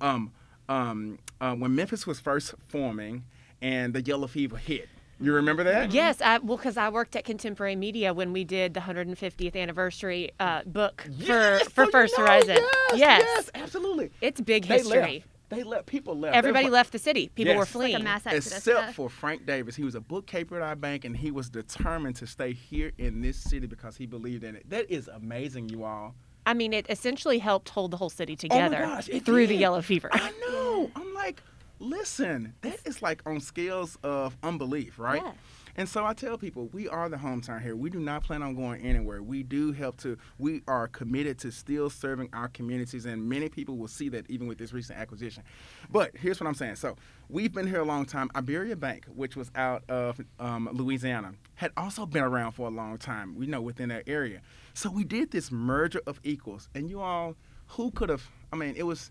Um, 0.00 0.30
um, 0.68 1.18
uh, 1.40 1.54
when 1.54 1.74
Memphis 1.74 2.06
was 2.06 2.20
first 2.20 2.54
forming, 2.68 3.24
and 3.62 3.94
the 3.94 4.02
yellow 4.02 4.26
fever 4.26 4.56
hit, 4.56 4.88
you 5.20 5.32
remember 5.32 5.62
that? 5.64 5.92
Yes, 5.92 6.20
I, 6.20 6.38
well, 6.38 6.56
because 6.56 6.76
I 6.76 6.88
worked 6.88 7.14
at 7.16 7.24
Contemporary 7.24 7.76
Media 7.76 8.12
when 8.12 8.32
we 8.32 8.44
did 8.44 8.74
the 8.74 8.80
150th 8.80 9.56
anniversary 9.56 10.32
uh, 10.40 10.62
book 10.66 11.06
Yes, 11.10 11.62
for 11.68 11.70
for 11.70 11.74
so 11.74 11.84
you 11.84 11.90
First 11.92 12.18
know, 12.18 12.24
Horizon. 12.24 12.56
Yes, 12.94 13.22
yes, 13.24 13.50
absolutely. 13.54 14.10
it's 14.20 14.40
big 14.40 14.66
They 14.66 14.78
history. 14.78 15.00
left. 15.00 15.26
They 15.50 15.62
left. 15.62 15.86
People 15.86 16.18
left. 16.18 16.34
Everybody 16.36 16.64
was- 16.66 16.72
left 16.72 16.92
the 16.92 16.98
city. 16.98 17.28
People 17.34 17.54
Yes. 17.54 17.56
were 17.58 17.62
It's 17.64 17.74
like 17.74 17.84
a 17.84 17.86
fleeing. 17.86 17.92
Like 17.94 18.00
a 18.00 18.04
mass 18.04 18.26
exodus. 18.26 18.58
except 18.58 18.78
yeah. 18.86 18.92
for 18.92 19.08
Frank 19.08 19.46
Davis. 19.46 19.76
He 19.76 19.84
was 19.84 19.94
a 19.94 20.00
bookkeeper 20.00 20.56
at 20.56 20.62
our 20.62 20.74
bank, 20.74 21.04
and 21.04 21.16
he 21.16 21.30
was 21.30 21.48
determined 21.48 22.16
to 22.16 22.26
stay 22.26 22.52
here 22.52 22.92
in 22.98 23.20
this 23.20 23.36
city 23.36 23.66
because 23.66 23.96
he 23.96 24.06
believed 24.06 24.42
in 24.42 24.56
it. 24.56 24.68
That 24.70 24.90
is 24.90 25.06
amazing, 25.08 25.68
you 25.68 25.84
all. 25.84 26.14
I 26.46 26.54
mean, 26.54 26.72
it 26.72 26.86
essentially 26.88 27.38
helped 27.38 27.70
hold 27.70 27.90
the 27.90 27.96
whole 27.96 28.10
city 28.10 28.34
oh 28.34 28.36
together 28.36 28.82
Oh 28.84 28.86
gosh, 28.96 29.08
through 29.24 29.46
the 29.46 29.54
yellow 29.56 29.82
fever. 29.82 30.10
I 30.12 30.32
know. 30.48 30.90
I'm 30.94 31.14
like, 31.14 31.42
listen, 31.78 32.54
that 32.60 32.78
is 32.84 33.02
like 33.02 33.22
on 33.26 33.40
scales 33.40 33.96
of 34.02 34.36
unbelief, 34.42 34.98
right? 34.98 35.22
Yeah. 35.24 35.32
And 35.76 35.88
so 35.88 36.04
I 36.04 36.12
tell 36.12 36.38
people, 36.38 36.68
we 36.72 36.88
are 36.88 37.08
the 37.08 37.16
hometown 37.16 37.60
here. 37.60 37.74
We 37.74 37.90
do 37.90 37.98
not 37.98 38.22
plan 38.22 38.42
on 38.42 38.54
going 38.54 38.80
anywhere. 38.82 39.22
We 39.22 39.42
do 39.42 39.72
help 39.72 39.96
to, 39.98 40.16
we 40.38 40.62
are 40.68 40.86
committed 40.86 41.38
to 41.40 41.50
still 41.50 41.90
serving 41.90 42.30
our 42.32 42.48
communities, 42.48 43.06
and 43.06 43.28
many 43.28 43.48
people 43.48 43.76
will 43.76 43.88
see 43.88 44.08
that 44.10 44.30
even 44.30 44.46
with 44.46 44.58
this 44.58 44.72
recent 44.72 44.98
acquisition. 44.98 45.42
But 45.90 46.16
here's 46.16 46.40
what 46.40 46.46
I'm 46.46 46.54
saying. 46.54 46.76
So 46.76 46.96
we've 47.28 47.52
been 47.52 47.66
here 47.66 47.80
a 47.80 47.84
long 47.84 48.04
time. 48.04 48.30
Iberia 48.36 48.76
Bank, 48.76 49.06
which 49.06 49.34
was 49.34 49.50
out 49.56 49.82
of 49.88 50.20
um, 50.38 50.68
Louisiana, 50.72 51.34
had 51.56 51.72
also 51.76 52.06
been 52.06 52.22
around 52.22 52.52
for 52.52 52.68
a 52.68 52.70
long 52.70 52.96
time, 52.98 53.34
we 53.34 53.46
know, 53.46 53.60
within 53.60 53.88
that 53.88 54.04
area. 54.06 54.42
So 54.74 54.90
we 54.90 55.04
did 55.04 55.32
this 55.32 55.50
merger 55.50 56.00
of 56.06 56.20
equals. 56.22 56.68
And 56.74 56.88
you 56.88 57.00
all, 57.00 57.34
who 57.68 57.90
could 57.90 58.10
have, 58.10 58.28
I 58.52 58.56
mean, 58.56 58.74
it 58.76 58.84
was 58.84 59.10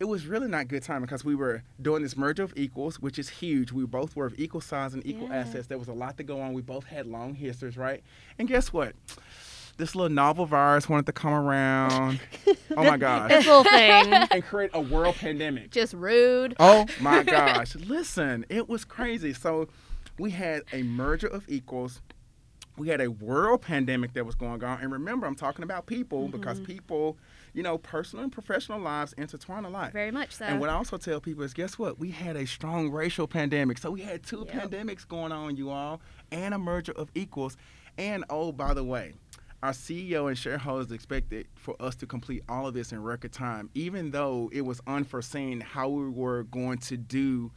it 0.00 0.04
was 0.04 0.26
really 0.26 0.48
not 0.48 0.68
good 0.68 0.82
time 0.82 1.02
because 1.02 1.24
we 1.24 1.34
were 1.34 1.62
doing 1.82 2.02
this 2.02 2.16
merger 2.16 2.44
of 2.44 2.52
equals, 2.56 3.00
which 3.00 3.18
is 3.18 3.28
huge. 3.28 3.72
We 3.72 3.84
both 3.84 4.14
were 4.14 4.26
of 4.26 4.38
equal 4.38 4.60
size 4.60 4.94
and 4.94 5.04
equal 5.04 5.28
Yeah. 5.28 5.36
assets. 5.36 5.66
There 5.66 5.78
was 5.78 5.88
a 5.88 5.92
lot 5.92 6.16
to 6.18 6.22
go 6.22 6.40
on. 6.40 6.52
We 6.52 6.62
both 6.62 6.84
had 6.84 7.06
long 7.06 7.34
histories, 7.34 7.76
right? 7.76 8.02
And 8.38 8.46
guess 8.46 8.72
what? 8.72 8.94
This 9.76 9.94
little 9.94 10.10
novel 10.10 10.46
virus 10.46 10.88
wanted 10.88 11.06
to 11.06 11.12
come 11.12 11.32
around. 11.32 12.20
oh 12.76 12.84
my 12.84 12.96
gosh. 12.96 13.30
this 13.30 13.46
little 13.46 13.64
thing. 13.64 14.12
and 14.30 14.44
create 14.44 14.70
a 14.72 14.80
world 14.80 15.16
pandemic. 15.16 15.70
Just 15.70 15.94
rude. 15.94 16.54
Oh 16.58 16.86
my 17.00 17.22
gosh. 17.24 17.74
Listen, 17.76 18.44
it 18.48 18.68
was 18.68 18.84
crazy. 18.84 19.32
So 19.32 19.68
we 20.18 20.30
had 20.30 20.62
a 20.72 20.82
merger 20.82 21.28
of 21.28 21.48
equals. 21.48 22.02
We 22.76 22.88
had 22.88 23.00
a 23.00 23.08
world 23.10 23.62
pandemic 23.62 24.12
that 24.14 24.24
was 24.24 24.36
going 24.36 24.62
on. 24.62 24.80
And 24.80 24.92
remember, 24.92 25.26
I'm 25.26 25.34
talking 25.34 25.64
about 25.64 25.86
people 25.86 26.28
because 26.28 26.58
mm-hmm. 26.58 26.72
people, 26.72 27.16
you 27.58 27.64
know, 27.64 27.76
personal 27.76 28.22
and 28.22 28.30
professional 28.30 28.78
lives 28.78 29.12
intertwine 29.14 29.64
a 29.64 29.68
lot. 29.68 29.92
Very 29.92 30.12
much 30.12 30.30
so. 30.30 30.44
And 30.44 30.60
what 30.60 30.70
I 30.70 30.74
also 30.74 30.96
tell 30.96 31.20
people 31.20 31.42
is, 31.42 31.52
guess 31.52 31.76
what? 31.76 31.98
We 31.98 32.12
had 32.12 32.36
a 32.36 32.46
strong 32.46 32.88
racial 32.92 33.26
pandemic. 33.26 33.78
So 33.78 33.90
we 33.90 34.00
had 34.00 34.22
two 34.22 34.46
Yep. 34.46 34.70
pandemics 34.70 35.06
going 35.08 35.32
on, 35.32 35.56
you 35.56 35.70
all, 35.70 36.00
and 36.30 36.54
a 36.54 36.58
merger 36.58 36.92
of 36.92 37.10
equals. 37.16 37.56
And 37.98 38.24
oh, 38.30 38.52
by 38.52 38.74
the 38.74 38.84
way, 38.84 39.14
our 39.60 39.72
CEO 39.72 40.28
and 40.28 40.38
shareholders 40.38 40.92
expected 40.92 41.48
for 41.56 41.74
us 41.80 41.96
to 41.96 42.06
complete 42.06 42.44
all 42.48 42.68
of 42.68 42.74
this 42.74 42.92
in 42.92 43.02
record 43.02 43.32
time, 43.32 43.70
even 43.74 44.12
though 44.12 44.48
it 44.52 44.60
was 44.60 44.80
unforeseen 44.86 45.60
how 45.60 45.88
we 45.88 46.08
were 46.08 46.44
going 46.44 46.78
to 46.78 46.96
do, 46.96 47.50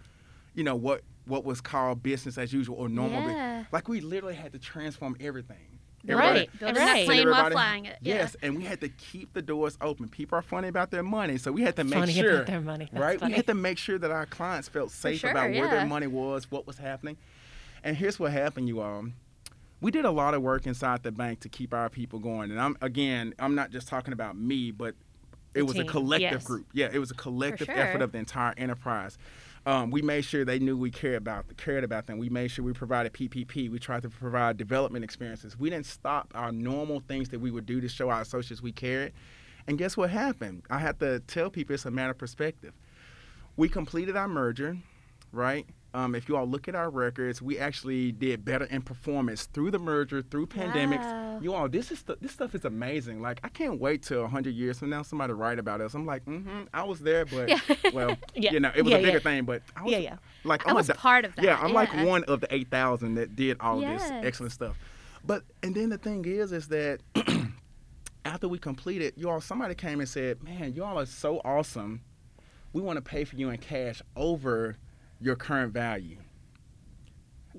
you 0.55 0.63
know, 0.63 0.75
what 0.75 1.03
what 1.25 1.45
was 1.45 1.61
called 1.61 2.01
business 2.01 2.39
as 2.39 2.51
usual 2.51 2.75
or 2.75 2.89
normal. 2.89 3.21
Yeah. 3.21 3.65
Like 3.71 3.87
we 3.87 4.01
literally 4.01 4.33
had 4.33 4.51
to 4.53 4.59
transform 4.59 5.15
everything. 5.19 5.70
Right. 6.03 6.49
Building 6.59 6.75
Right. 6.75 6.75
that 6.75 7.05
plane 7.05 7.07
while 7.29 7.35
Everybody- 7.39 7.53
flying 7.53 7.85
it. 7.85 7.97
Yeah. 8.01 8.15
Yes, 8.15 8.35
and 8.41 8.57
we 8.57 8.63
had 8.65 8.81
to 8.81 8.89
keep 8.89 9.33
the 9.33 9.41
doors 9.41 9.77
open. 9.81 10.07
People 10.09 10.37
are 10.37 10.41
funny 10.41 10.67
about 10.67 10.91
their 10.91 11.03
money, 11.03 11.37
so 11.37 11.51
we 11.51 11.61
had 11.61 11.75
to 11.75 11.83
make 11.83 11.93
Funny 11.99 12.13
sure, 12.13 12.33
about 12.35 12.47
their 12.47 12.61
money. 12.61 12.89
That's 12.91 13.01
right? 13.01 13.19
funny. 13.19 13.31
We 13.33 13.35
had 13.37 13.47
to 13.47 13.53
make 13.53 13.77
sure 13.77 13.97
that 13.99 14.11
our 14.11 14.25
clients 14.25 14.67
felt 14.67 14.91
safe 14.91 15.19
sure, 15.19 15.31
about 15.31 15.51
where 15.51 15.69
their 15.69 15.85
money 15.85 16.07
was, 16.07 16.49
what 16.49 16.65
was 16.65 16.77
happening. 16.79 17.17
And 17.83 17.97
here's 17.97 18.19
what 18.19 18.31
happened, 18.31 18.67
you 18.67 18.81
all. 18.81 19.05
we 19.79 19.89
did 19.89 20.05
a 20.05 20.11
lot 20.11 20.35
of 20.35 20.43
work 20.43 20.67
inside 20.67 21.01
the 21.01 21.11
bank 21.11 21.39
to 21.39 21.49
keep 21.49 21.73
our 21.73 21.89
people 21.89 22.19
going. 22.19 22.51
And 22.51 22.61
I'm 22.61 22.77
again, 22.81 23.33
I'm 23.39 23.55
not 23.55 23.71
just 23.71 23.87
talking 23.87 24.13
about 24.13 24.37
me, 24.37 24.69
but 24.69 24.89
it 25.55 25.59
The 25.61 25.65
was 25.65 25.73
team, 25.73 25.87
a 25.87 25.89
collective 25.89 26.31
yes. 26.33 26.45
group. 26.45 26.67
Yeah, 26.71 26.89
it 26.93 26.99
was 26.99 27.09
a 27.09 27.15
collective 27.15 27.65
sure. 27.65 27.75
effort 27.75 28.01
of 28.03 28.11
the 28.11 28.19
entire 28.19 28.53
enterprise. 28.57 29.17
Um, 29.65 29.91
we 29.91 30.01
made 30.01 30.25
sure 30.25 30.43
they 30.43 30.57
knew 30.57 30.75
we 30.75 30.89
cared 30.89 31.17
about 31.17 31.45
cared 31.57 31.83
about 31.83 32.07
them. 32.07 32.17
We 32.17 32.29
made 32.29 32.49
sure 32.49 32.65
we 32.65 32.73
provided 32.73 33.13
PPP. 33.13 33.69
We 33.69 33.77
tried 33.77 34.01
to 34.03 34.09
provide 34.09 34.57
development 34.57 35.03
experiences. 35.03 35.57
We 35.57 35.69
didn't 35.69 35.85
stop 35.85 36.31
our 36.33 36.51
normal 36.51 37.01
things 37.07 37.29
that 37.29 37.39
we 37.39 37.51
would 37.51 37.67
do 37.67 37.79
to 37.79 37.87
show 37.87 38.09
our 38.09 38.21
associates 38.21 38.61
we 38.61 38.71
cared. 38.71 39.13
And 39.67 39.77
guess 39.77 39.95
what 39.95 40.09
happened? 40.09 40.63
I 40.71 40.79
had 40.79 40.99
to 40.99 41.19
tell 41.21 41.51
people 41.51 41.75
it's 41.75 41.85
a 41.85 41.91
matter 41.91 42.11
of 42.11 42.17
perspective. 42.17 42.73
We 43.55 43.69
completed 43.69 44.17
our 44.17 44.27
merger, 44.27 44.77
right? 45.31 45.67
Um, 45.93 46.15
if 46.15 46.29
you 46.29 46.37
all 46.37 46.47
look 46.47 46.69
at 46.69 46.75
our 46.75 46.89
records, 46.89 47.41
we 47.41 47.59
actually 47.59 48.13
did 48.13 48.45
better 48.45 48.63
in 48.65 48.81
performance 48.81 49.43
through 49.47 49.71
the 49.71 49.79
merger, 49.79 50.21
through 50.21 50.47
pandemics. 50.47 50.99
Wow. 51.01 51.39
You 51.41 51.53
all, 51.53 51.67
this 51.67 51.91
is 51.91 51.99
stu- 51.99 52.15
this 52.21 52.31
stuff 52.31 52.55
is 52.55 52.63
amazing. 52.63 53.21
Like 53.21 53.41
I 53.43 53.49
can't 53.49 53.77
wait 53.77 54.01
till 54.03 54.25
hundred 54.27 54.53
years 54.55 54.79
from 54.79 54.89
now 54.89 55.01
somebody 55.01 55.33
write 55.33 55.59
about 55.59 55.81
us. 55.81 55.93
I'm 55.93 56.05
like, 56.05 56.23
mm-hmm, 56.25 56.63
I 56.73 56.83
was 56.85 56.99
there, 57.01 57.25
but 57.25 57.49
Yeah. 57.49 57.59
well, 57.93 58.15
Yeah. 58.33 58.53
you 58.53 58.61
know, 58.61 58.71
it 58.73 58.83
was 58.83 58.91
Yeah, 58.91 58.97
a 58.99 59.03
bigger 59.03 59.19
thing. 59.19 59.43
But 59.43 59.63
I 59.75 59.83
was, 59.83 59.91
Yeah, 59.91 59.97
yeah. 59.97 60.15
like 60.45 60.65
I 60.65 60.69
I'm 60.69 60.75
a 60.75 60.79
was 60.79 60.87
di- 60.87 60.93
part 60.93 61.25
of 61.25 61.35
that. 61.35 61.43
Yeah, 61.43 61.59
I'm 61.61 61.73
like 61.73 61.93
one 62.05 62.23
of 62.23 62.39
the 62.39 62.53
eight 62.55 62.69
thousand 62.71 63.15
that 63.15 63.35
did 63.35 63.57
all 63.59 63.83
of 63.83 63.89
this 63.89 64.09
excellent 64.11 64.53
stuff. 64.53 64.77
But 65.25 65.43
and 65.61 65.75
then 65.75 65.89
the 65.89 65.97
thing 65.97 66.23
is, 66.23 66.53
is 66.53 66.69
that 66.69 66.99
after 68.25 68.47
we 68.47 68.57
completed, 68.59 69.13
you 69.17 69.29
all 69.29 69.41
somebody 69.41 69.75
came 69.75 69.99
and 69.99 70.07
said, 70.07 70.41
"Man, 70.41 70.73
you 70.73 70.83
all 70.83 70.97
are 70.99 71.05
so 71.05 71.41
awesome. 71.43 72.01
We 72.73 72.81
want 72.81 72.95
to 72.97 73.01
pay 73.01 73.25
for 73.25 73.35
you 73.35 73.49
in 73.49 73.57
cash 73.57 74.01
over 74.15 74.77
your 75.21 75.35
current 75.35 75.73
value." 75.73 76.17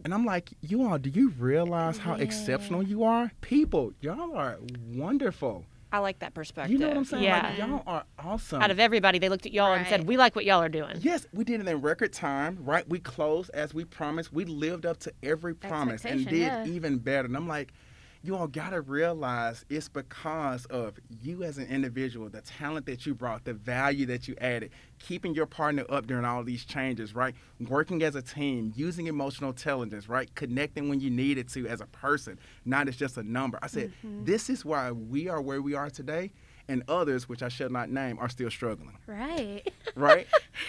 And 0.04 0.12
I'm 0.12 0.24
like, 0.24 0.50
you 0.62 0.86
all, 0.86 0.98
do 0.98 1.10
you 1.10 1.30
realize 1.38 1.98
how 1.98 2.14
exceptional 2.14 2.82
you 2.82 3.04
are? 3.04 3.30
People, 3.40 3.92
y'all 4.00 4.36
are 4.36 4.58
wonderful. 4.88 5.64
I 5.92 5.98
like 5.98 6.20
that 6.20 6.32
perspective. 6.32 6.72
You 6.72 6.78
know 6.78 6.88
what 6.88 6.96
I'm 6.96 7.04
saying? 7.04 7.22
Yeah. 7.22 7.48
Like, 7.48 7.58
y'all 7.58 7.82
are 7.86 8.04
awesome. 8.18 8.62
Out 8.62 8.70
of 8.70 8.80
everybody, 8.80 9.18
they 9.18 9.28
looked 9.28 9.44
at 9.44 9.52
y'all 9.52 9.74
and 9.74 9.86
said, 9.86 10.06
"We 10.06 10.16
like 10.16 10.34
what 10.34 10.46
y'all 10.46 10.62
are 10.62 10.70
doing." 10.70 10.96
Yes, 11.00 11.26
we 11.34 11.44
did 11.44 11.60
it 11.60 11.68
in 11.68 11.82
record 11.82 12.14
time, 12.14 12.58
right? 12.62 12.88
We 12.88 12.98
closed 12.98 13.50
as 13.52 13.74
we 13.74 13.84
promised. 13.84 14.32
We 14.32 14.46
lived 14.46 14.86
up 14.86 14.98
to 15.00 15.12
every 15.22 15.54
promise 15.54 16.06
and 16.06 16.24
did 16.24 16.40
yeah. 16.40 16.64
even 16.64 16.96
better. 16.96 17.26
And 17.26 17.36
I'm 17.36 17.46
like, 17.46 17.74
you 18.24 18.36
all 18.36 18.46
got 18.46 18.70
to 18.70 18.80
realize 18.80 19.64
it's 19.68 19.88
because 19.88 20.64
of 20.66 20.94
you 21.20 21.42
as 21.42 21.58
an 21.58 21.66
individual, 21.66 22.28
the 22.28 22.40
talent 22.40 22.86
that 22.86 23.04
you 23.04 23.14
brought, 23.14 23.44
the 23.44 23.52
value 23.52 24.06
that 24.06 24.28
you 24.28 24.36
added, 24.40 24.70
keeping 25.00 25.34
your 25.34 25.46
partner 25.46 25.84
up 25.88 26.06
during 26.06 26.24
all 26.24 26.44
these 26.44 26.64
changes, 26.64 27.14
right? 27.14 27.34
Working 27.68 28.02
as 28.04 28.14
a 28.14 28.22
team, 28.22 28.72
using 28.76 29.08
emotional 29.08 29.50
intelligence, 29.50 30.08
right? 30.08 30.32
Connecting 30.36 30.88
when 30.88 31.00
you 31.00 31.10
needed 31.10 31.48
to 31.50 31.66
as 31.66 31.80
a 31.80 31.86
person, 31.86 32.38
not 32.64 32.86
as 32.86 32.96
just 32.96 33.16
a 33.16 33.22
number. 33.24 33.58
I 33.60 33.66
said, 33.66 33.92
Mm-hmm. 34.06 34.24
this 34.24 34.48
is 34.48 34.64
why 34.64 34.92
we 34.92 35.28
are 35.28 35.40
where 35.42 35.60
we 35.60 35.74
are 35.74 35.90
today. 35.90 36.30
And 36.68 36.84
others, 36.88 37.28
which 37.28 37.42
I 37.42 37.48
shall 37.48 37.68
not 37.70 37.90
name, 37.90 38.18
are 38.18 38.28
still 38.28 38.50
struggling. 38.50 38.96
Right. 39.06 39.62
Right? 39.94 40.26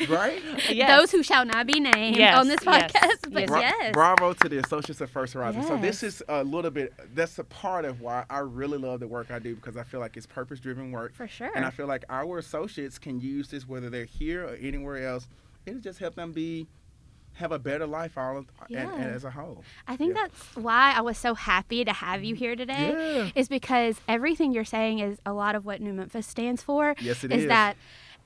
right? 0.09 0.41
Yes. 0.69 0.89
Those 0.99 1.11
who 1.11 1.23
shall 1.23 1.45
not 1.45 1.65
be 1.65 1.79
named 1.79 2.17
Yes, 2.17 2.37
on 2.37 2.47
this 2.49 2.59
yes, 2.65 2.91
podcast. 2.91 3.31
But 3.33 3.39
yes. 3.41 3.49
Bra- 3.49 3.59
yes. 3.61 3.93
Bravo 3.93 4.33
to 4.33 4.49
the 4.49 4.57
Associates 4.57 4.99
of 4.99 5.09
First 5.11 5.33
Horizon. 5.33 5.63
So 5.63 5.77
this 5.77 6.03
is 6.03 6.21
a 6.27 6.43
little 6.43 6.71
bit. 6.71 6.93
That's 7.15 7.39
a 7.39 7.45
part 7.45 7.85
of 7.85 8.01
why 8.01 8.25
I 8.29 8.39
really 8.39 8.77
love 8.77 8.99
the 8.99 9.07
work 9.07 9.31
I 9.31 9.39
do 9.39 9.55
because 9.55 9.77
I 9.77 9.83
feel 9.83 10.01
like 10.01 10.17
it's 10.17 10.25
purpose-driven 10.25 10.91
work, 10.91 11.13
For 11.15 11.25
sure. 11.27 11.51
and 11.55 11.63
I 11.65 11.69
feel 11.69 11.87
like 11.87 12.03
our 12.09 12.37
associates 12.39 12.97
can 12.99 13.21
use 13.21 13.47
this 13.47 13.65
whether 13.65 13.89
they're 13.89 14.03
here 14.03 14.43
or 14.45 14.55
anywhere 14.55 15.07
else. 15.07 15.29
It'll 15.65 15.79
just 15.79 15.99
help 15.99 16.15
them 16.15 16.33
be 16.33 16.67
have 17.35 17.51
a 17.51 17.59
better 17.59 17.85
life 17.87 18.17
all 18.17 18.37
of, 18.37 18.45
and, 18.69 18.77
and 18.91 19.15
as 19.15 19.23
a 19.23 19.31
whole. 19.31 19.63
I 19.87 19.95
think 19.95 20.15
Yeah. 20.15 20.23
that's 20.23 20.55
why 20.55 20.93
I 20.95 21.01
was 21.01 21.17
so 21.17 21.33
happy 21.33 21.83
to 21.83 21.91
have 21.93 22.23
you 22.23 22.35
here 22.35 22.55
today. 22.55 22.89
Yeah. 22.95 23.29
Is 23.35 23.47
because 23.49 23.99
everything 24.07 24.53
you're 24.53 24.63
saying 24.65 24.99
is 24.99 25.19
a 25.25 25.33
lot 25.33 25.55
of 25.55 25.65
what 25.65 25.81
New 25.81 25.93
Memphis 25.93 26.27
stands 26.27 26.61
for. 26.61 26.95
Yes, 27.01 27.23
it 27.23 27.31
is 27.31 27.43
is. 27.43 27.47
that 27.47 27.75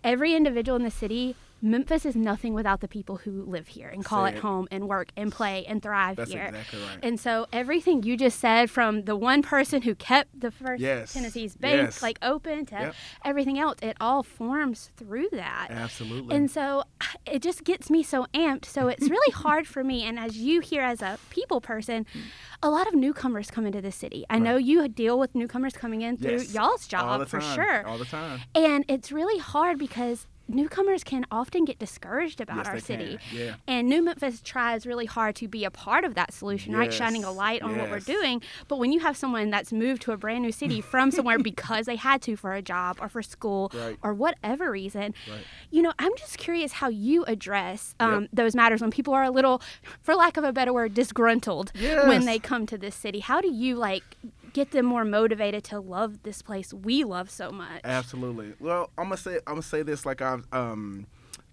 every 0.04 0.36
individual 0.36 0.76
in 0.76 0.84
the 0.84 0.92
city, 0.92 1.36
Memphis 1.62 2.06
is 2.06 2.16
nothing 2.16 2.54
without 2.54 2.82
the 2.82 2.88
people 2.88 3.18
who 3.18 3.44
live 3.44 3.68
here 3.70 3.88
and 3.90 4.06
call 4.06 4.26
it 4.26 4.36
it. 4.36 4.40
home 4.42 4.68
and 4.70 4.88
work 4.88 5.10
and 5.18 5.32
play 5.32 5.66
and 5.66 5.82
thrive 5.82 6.16
That's 6.18 6.32
here. 6.32 6.46
exactly 6.46 6.80
right. 6.82 7.00
And 7.02 7.20
so 7.20 7.48
everything 7.52 8.04
you 8.04 8.16
just 8.16 8.40
said 8.40 8.70
from 8.70 9.06
the 9.06 9.16
one 9.16 9.42
person 9.42 9.82
who 9.82 9.96
kept 9.96 10.40
the 10.40 10.52
first 10.52 10.82
Yes. 10.82 11.14
Tennessee's 11.14 11.56
bank 11.56 11.78
Yes. 11.82 12.02
like 12.04 12.20
open 12.22 12.66
to 12.68 12.76
Yep. 12.76 12.96
everything 13.26 13.58
else, 13.58 13.80
it 13.82 13.98
all 14.00 14.22
forms 14.22 14.92
through 14.98 15.30
that. 15.32 15.68
Absolutely. 15.72 16.36
And 16.36 16.52
so 16.52 16.84
ah, 17.02 17.14
it 17.26 17.42
just 17.42 17.64
gets 17.64 17.90
me 17.90 18.04
so 18.04 18.28
amped. 18.34 18.66
So 18.66 18.88
it's 18.88 19.10
really 19.10 19.32
hard 19.34 19.68
for 19.68 19.84
me. 19.84 20.04
And 20.04 20.20
as 20.20 20.38
you 20.38 20.62
hear 20.62 20.84
as 20.84 21.02
a 21.02 21.18
people 21.32 21.60
person, 21.60 22.06
a 22.62 22.70
lot 22.70 22.88
of 22.88 22.94
newcomers 22.94 23.50
come 23.50 23.66
into 23.66 23.82
the 23.82 23.92
city. 23.92 24.26
I 24.30 24.38
know 24.40 24.58
you 24.58 24.88
deal 24.88 25.18
with 25.18 25.34
newcomers 25.34 25.74
coming 25.74 26.02
in 26.02 26.18
through 26.18 26.32
Yes. 26.34 26.54
y'all's 26.54 26.94
all 26.94 27.18
job 27.18 27.20
the 27.22 27.26
for 27.26 27.40
time. 27.40 27.56
sure. 27.56 27.88
All 27.88 27.98
the 27.98 28.06
time. 28.06 28.42
And 28.54 28.86
it's 28.88 29.12
really 29.12 29.40
hard 29.40 29.80
because 29.80 30.28
newcomers 30.48 31.04
can 31.04 31.26
often 31.32 31.66
get 31.66 31.80
discouraged 31.80 32.40
about 32.42 32.58
Yes, 32.58 32.68
our 32.68 32.80
city. 32.80 33.20
Yeah. 33.32 33.56
And 33.68 33.88
New 33.90 34.02
Memphis 34.02 34.42
tries 34.42 34.86
really 34.86 35.06
hard 35.06 35.36
to 35.38 35.48
be 35.48 35.66
a 35.66 35.72
part 35.72 36.04
of 36.06 36.16
that 36.16 36.34
solution, 36.34 36.74
right? 36.76 36.92
Shining 36.94 37.24
a 37.24 37.32
light 37.32 37.62
on 37.62 37.78
what 37.78 37.90
we're 37.90 38.00
doing. 38.00 38.42
But 38.68 38.80
when 38.80 38.92
you 38.92 39.00
have 39.02 39.18
someone 39.18 39.50
that's 39.50 39.72
moved 39.74 40.02
to 40.04 40.12
a 40.12 40.18
brand 40.18 40.44
new 40.44 40.52
city 40.52 40.82
from 40.92 41.12
somewhere 41.12 41.40
because 41.40 41.86
they 41.86 41.96
had 41.98 42.22
to 42.24 42.36
for 42.36 42.54
a 42.54 42.62
job 42.62 42.98
or 43.02 43.10
for 43.10 43.22
school 43.22 43.72
Right. 43.74 43.98
or 44.02 44.14
whatever 44.14 44.72
reason, 44.72 45.14
Right. 45.30 45.42
you 45.72 45.82
know, 45.82 45.94
I'm 46.00 46.16
just 46.18 46.38
curious 46.38 46.74
how 46.74 46.90
you 46.90 47.24
address 47.26 47.94
um, 48.00 48.22
Yep. 48.24 48.30
those 48.34 48.56
matters 48.56 48.82
when 48.82 48.92
people 48.92 49.14
are 49.14 49.24
a 49.24 49.32
little, 49.32 49.62
for 50.02 50.16
lack 50.16 50.38
of 50.38 50.44
a 50.44 50.54
better 50.54 50.74
word, 50.74 50.94
disgruntled 50.94 51.72
when 51.78 52.26
they 52.26 52.40
come 52.40 52.66
to 52.68 52.78
this 52.78 52.96
city. 52.96 53.20
How 53.20 53.42
do 53.42 53.52
you 53.52 53.76
like 53.76 54.04
get 54.58 54.72
them 54.72 54.88
more 54.88 55.06
motivated 55.06 55.64
to 55.64 55.80
love 55.80 56.24
this 56.24 56.42
place 56.42 56.74
we 56.74 57.04
love 57.04 57.30
so 57.30 57.52
much? 57.52 57.82
Absolutely. 57.84 58.54
Well, 58.60 58.90
I'm 58.98 59.06
gonna 59.06 59.18
say 59.18 59.36
I'm 59.46 59.54
gonna 59.54 59.62
say 59.62 59.84
this 59.84 60.04
like 60.04 60.20
I've 60.20 60.46
um, 60.52 61.06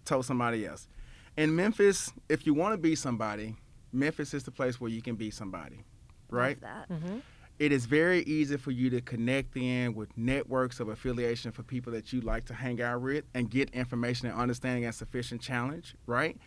told 0.07 0.25
somebody 0.25 0.67
else. 0.67 0.89
In 1.37 1.55
Memphis, 1.55 2.11
if 2.31 2.47
you 2.47 2.55
want 2.55 2.73
to 2.73 2.79
be 2.79 2.95
somebody, 2.95 3.57
Memphis 3.93 4.33
is 4.33 4.45
the 4.45 4.51
place 4.51 4.81
where 4.81 4.91
you 4.91 5.03
can 5.03 5.17
be 5.17 5.31
somebody, 5.31 5.85
right? 6.31 6.57
Love 6.63 6.89
that. 6.89 6.95
Mm-hmm. 6.95 7.19
It 7.59 7.73
is 7.73 7.85
very 7.85 8.23
easy 8.23 8.57
for 8.57 8.71
you 8.71 8.89
to 8.91 9.03
connect 9.03 9.55
in 9.57 9.95
with 9.95 10.09
networks 10.17 10.81
of 10.81 10.89
affiliation 10.89 11.53
for 11.53 11.63
people 11.63 11.93
that 11.93 12.11
you 12.11 12.23
like 12.23 12.47
to 12.47 12.55
hang 12.55 12.81
out 12.81 13.03
with 13.03 13.25
and 13.35 13.51
get 13.51 13.69
information 13.75 14.29
and 14.29 14.39
understanding 14.41 14.87
and 14.87 14.95
sufficient 14.95 15.43
challenge, 15.43 15.95
right? 16.07 16.39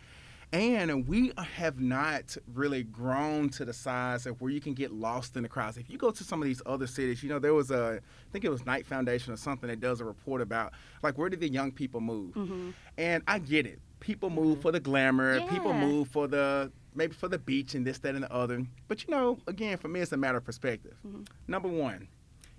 And 0.50 1.06
we 1.06 1.32
have 1.36 1.78
not 1.78 2.34
really 2.54 2.82
grown 2.82 3.50
to 3.50 3.66
the 3.66 3.74
size 3.74 4.24
of 4.24 4.40
where 4.40 4.50
you 4.50 4.62
can 4.62 4.72
get 4.72 4.92
lost 4.92 5.36
in 5.36 5.42
the 5.42 5.48
crowds. 5.48 5.76
If 5.76 5.90
you 5.90 5.98
go 5.98 6.10
to 6.10 6.24
some 6.24 6.40
of 6.40 6.46
these 6.46 6.62
other 6.64 6.86
cities, 6.86 7.22
you 7.22 7.28
know, 7.28 7.38
there 7.38 7.52
was 7.52 7.70
a, 7.70 8.00
I 8.00 8.32
think 8.32 8.46
it 8.46 8.50
was 8.50 8.64
Knight 8.64 8.86
Foundation 8.86 9.34
or 9.34 9.36
something 9.36 9.68
that 9.68 9.80
does 9.80 10.00
a 10.00 10.06
report 10.06 10.40
about, 10.40 10.72
like, 11.02 11.18
where 11.18 11.28
did 11.28 11.40
the 11.40 11.50
young 11.50 11.70
people 11.70 12.00
move? 12.00 12.34
Mm-hmm. 12.34 12.70
And 12.96 13.22
I 13.28 13.40
get 13.40 13.66
it. 13.66 13.78
People 14.00 14.30
move 14.30 14.54
mm-hmm. 14.54 14.62
for 14.62 14.72
the 14.72 14.80
glamour. 14.80 15.38
People 15.48 15.74
move 15.74 16.08
for 16.08 16.26
the, 16.26 16.72
maybe 16.94 17.12
for 17.12 17.28
the 17.28 17.38
beach 17.38 17.74
and 17.74 17.86
this, 17.86 17.98
that, 17.98 18.14
and 18.14 18.24
the 18.24 18.32
other. 18.32 18.64
But, 18.86 19.04
you 19.04 19.10
know, 19.10 19.38
again, 19.48 19.76
for 19.76 19.88
me, 19.88 20.00
it's 20.00 20.12
a 20.12 20.16
matter 20.16 20.38
of 20.38 20.44
perspective. 20.44 20.96
Mm-hmm. 21.06 21.24
Number 21.46 21.68
one, 21.68 22.08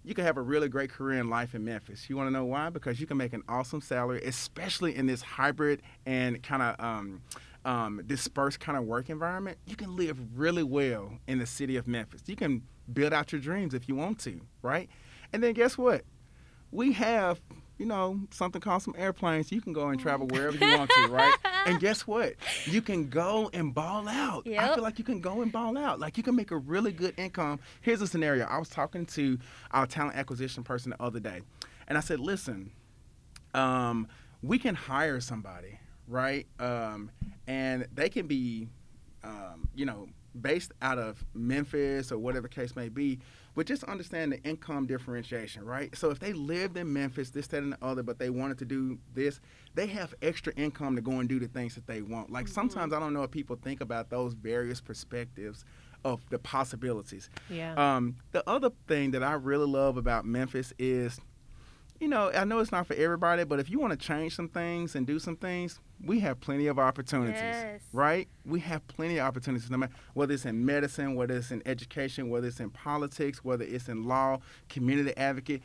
you 0.04 0.13
can 0.13 0.25
have 0.25 0.38
a 0.38 0.41
really 0.41 0.69
great 0.69 0.91
career 0.91 1.19
in 1.19 1.30
life 1.30 1.56
in 1.56 1.65
Memphis. 1.65 2.08
You 2.08 2.17
want 2.17 2.28
to 2.28 2.32
know 2.32 2.45
why? 2.45 2.69
Because 2.69 3.02
you 3.02 3.08
can 3.08 3.17
make 3.17 3.34
an 3.34 3.43
awesome 3.49 3.82
salary, 3.82 4.21
especially 4.23 4.95
in 4.95 5.08
this 5.08 5.23
hybrid 5.23 5.82
and 6.06 6.41
kind 6.43 6.62
of 6.62 6.80
um, 6.80 7.21
um, 7.65 8.02
dispersed 8.06 8.60
kind 8.60 8.78
of 8.78 8.86
work 8.86 9.10
environment. 9.10 9.58
You 9.65 9.76
can 9.76 9.95
live 9.95 10.17
really 10.36 10.63
well 10.63 11.12
in 11.28 11.39
the 11.39 11.45
city 11.45 11.76
of 11.76 11.88
Memphis. 11.88 12.22
You 12.26 12.36
can 12.36 12.63
build 12.91 13.13
out 13.13 13.32
your 13.32 13.41
dreams 13.41 13.74
if 13.74 13.88
you 13.88 13.95
want 13.95 14.19
to, 14.19 14.41
right? 14.62 14.89
And 15.34 15.43
then 15.43 15.54
guess 15.54 15.78
what? 15.78 16.04
We 16.72 16.93
have, 16.93 17.41
you 17.78 17.86
know, 17.86 18.19
something 18.32 18.62
called 18.62 18.84
some 18.84 18.95
airplanes. 18.98 19.52
You 19.52 19.62
can 19.62 19.74
go 19.74 19.89
and 19.89 20.00
travel 20.00 20.28
wherever 20.28 20.58
you 20.58 20.78
want 20.78 20.89
to, 20.91 21.08
right? 21.08 21.36
And 21.65 21.80
guess 21.82 22.06
what? 22.08 22.36
You 22.65 22.82
can 22.82 23.10
go 23.10 23.50
and 23.54 23.74
ball 23.74 24.08
out. 24.08 24.48
I 24.48 24.74
feel 24.76 24.84
like 24.84 25.00
you 25.00 25.06
can 25.06 25.19
go 25.19 25.41
and 25.41 25.52
ball 25.52 25.78
out. 25.78 26.00
Like 26.00 26.17
you 26.17 26.24
can 26.24 26.36
make 26.36 26.52
a 26.52 26.58
really 26.58 26.91
good 26.91 27.13
income. 27.17 27.60
Here's 27.82 28.02
a 28.02 28.08
scenario. 28.08 28.45
I 28.45 28.58
was 28.60 28.69
talking 28.69 29.06
to 29.08 29.38
our 29.72 29.86
talent 29.88 30.15
acquisition 30.15 30.63
person 30.63 30.91
the 30.91 31.02
other 31.04 31.19
day, 31.19 31.41
and 31.88 31.98
I 31.98 32.02
said, 32.02 32.19
"Listen, 32.19 32.72
um, 33.54 34.08
we 34.41 34.60
can 34.60 34.76
hire 34.76 35.19
somebody, 35.19 35.79
right? 36.10 36.48
Um, 36.60 37.12
and 37.48 37.88
they 37.93 38.10
can 38.10 38.28
be, 38.28 38.67
um, 39.24 39.69
you 39.76 39.86
know, 39.86 40.08
based 40.41 40.72
out 40.82 40.98
of 40.98 41.24
Memphis 41.34 42.12
or 42.12 42.17
whatever 42.17 42.48
the 42.48 42.54
case 42.54 42.76
may 42.76 42.89
be, 42.89 43.19
but 43.56 43.65
just 43.65 43.84
understand 43.86 44.32
the 44.32 44.41
income 44.43 44.86
differentiation, 44.86 45.65
right? 45.65 45.95
So 45.95 46.12
if 46.12 46.19
they 46.19 46.34
lived 46.34 46.78
in 46.78 46.91
Memphis, 46.91 47.30
this, 47.30 47.48
that, 47.48 47.63
and 47.63 47.74
the 47.74 47.78
other, 47.82 48.04
but 48.04 48.19
they 48.19 48.30
wanted 48.30 48.58
to 48.60 48.65
do 48.65 48.98
this, 49.13 49.39
they 49.76 49.88
have 49.88 50.13
extra 50.22 50.54
income 50.56 50.95
to 50.95 51.02
go 51.02 51.13
and 51.13 51.28
do 51.28 51.39
the 51.39 51.48
things 51.48 51.76
that 51.76 51.88
they 51.88 52.02
want. 52.02 52.32
Like 52.32 52.48
sometimes 52.48 52.93
I 52.93 53.00
don't 53.00 53.13
know 53.13 53.24
if 53.24 53.32
people 53.32 53.58
think 53.62 53.82
about 53.82 54.10
those 54.10 54.34
various 54.34 54.80
perspectives 54.82 55.65
of 56.06 56.22
the 56.30 56.39
possibilities. 56.39 57.30
Yeah. 57.50 57.74
Um, 57.74 58.15
the 58.32 58.48
other 58.48 58.69
thing 58.88 59.12
that 59.12 59.24
I 59.24 59.34
really 59.34 59.67
love 59.67 59.98
about 59.98 60.26
Memphis 60.26 60.74
is 60.80 61.19
you 62.00 62.08
know, 62.08 62.32
I 62.34 62.46
know 62.46 62.60
it's 62.60 62.72
not 62.72 62.88
for 62.88 62.94
everybody, 62.96 63.44
but 63.44 63.60
if 63.60 63.70
you 63.70 63.80
want 63.80 63.92
to 63.92 63.98
change 63.98 64.36
some 64.36 64.48
things 64.48 64.96
and 64.96 65.06
do 65.06 65.20
some 65.20 65.36
things, 65.36 65.80
we 66.04 66.20
have 66.22 66.40
plenty 66.40 66.68
of 66.68 66.80
opportunities, 66.80 67.36
Yes. 67.42 67.82
right? 67.92 68.28
We 68.46 68.62
have 68.62 68.88
plenty 68.88 69.18
of 69.18 69.28
opportunities, 69.28 69.70
no 69.70 69.78
matter 69.78 69.94
whether 70.14 70.34
it's 70.34 70.46
in 70.46 70.66
medicine, 70.66 71.16
whether 71.16 71.36
it's 71.36 71.52
in 71.52 71.62
education, 71.66 72.30
whether 72.30 72.48
it's 72.48 72.60
in 72.62 72.70
politics, 72.70 73.44
whether 73.44 73.66
it's 73.66 73.90
in 73.90 74.06
law, 74.06 74.40
community 74.70 75.16
advocate. 75.18 75.62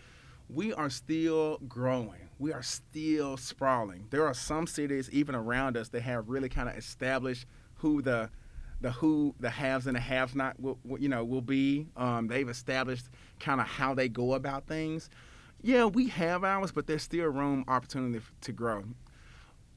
We 0.50 0.72
are 0.74 0.90
still 0.90 1.58
growing. 1.68 2.28
We 2.38 2.52
are 2.52 2.62
still 2.62 3.36
sprawling. 3.36 4.06
There 4.10 4.26
are 4.26 4.34
some 4.34 4.66
cities 4.66 5.08
even 5.10 5.34
around 5.34 5.76
us 5.76 5.88
that 5.90 6.02
have 6.02 6.28
really 6.28 6.48
kind 6.48 6.68
of 6.68 6.76
established 6.76 7.46
who 7.76 8.02
the 8.02 8.30
the 8.80 8.90
who 8.90 9.34
the 9.40 9.48
haves 9.48 9.86
and 9.86 9.96
the 9.96 10.00
haves 10.00 10.34
not 10.34 10.58
will, 10.60 10.78
you 10.98 11.08
know 11.08 11.24
will 11.24 11.40
be. 11.40 11.86
Um, 11.96 12.26
they've 12.26 12.48
established 12.48 13.06
kind 13.40 13.60
of 13.60 13.66
how 13.66 13.94
they 13.94 14.08
go 14.08 14.34
about 14.34 14.66
things. 14.66 15.08
Yeah, 15.64 15.86
we 15.86 16.08
have 16.08 16.44
ours, 16.44 16.72
but 16.72 16.86
there's 16.86 17.02
still 17.02 17.24
room 17.28 17.64
opportunity 17.68 18.22
to 18.42 18.52
grow. 18.52 18.84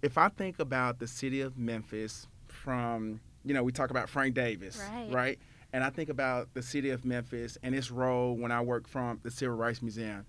If 0.01 0.17
I 0.17 0.27
think 0.27 0.59
about 0.59 0.99
the 0.99 1.07
city 1.07 1.39
of 1.39 1.57
Memphis 1.57 2.27
from 2.47 3.21
you 3.45 3.53
know 3.53 3.63
we 3.63 3.71
talk 3.71 3.89
about 3.89 4.09
Frank 4.09 4.35
Davis, 4.35 4.77
Right. 4.91 5.09
right? 5.11 5.39
And 5.71 5.85
I 5.85 5.89
think 5.89 6.09
about 6.09 6.53
the 6.53 6.61
city 6.61 6.89
of 6.89 7.05
Memphis 7.05 7.57
and 7.63 7.73
its 7.73 7.89
role 7.89 8.35
when 8.35 8.51
I 8.51 8.59
work 8.59 8.85
from 8.87 9.21
the 9.23 9.31
Civil 9.31 9.55
Rights 9.55 9.81
Museum. 9.81 10.25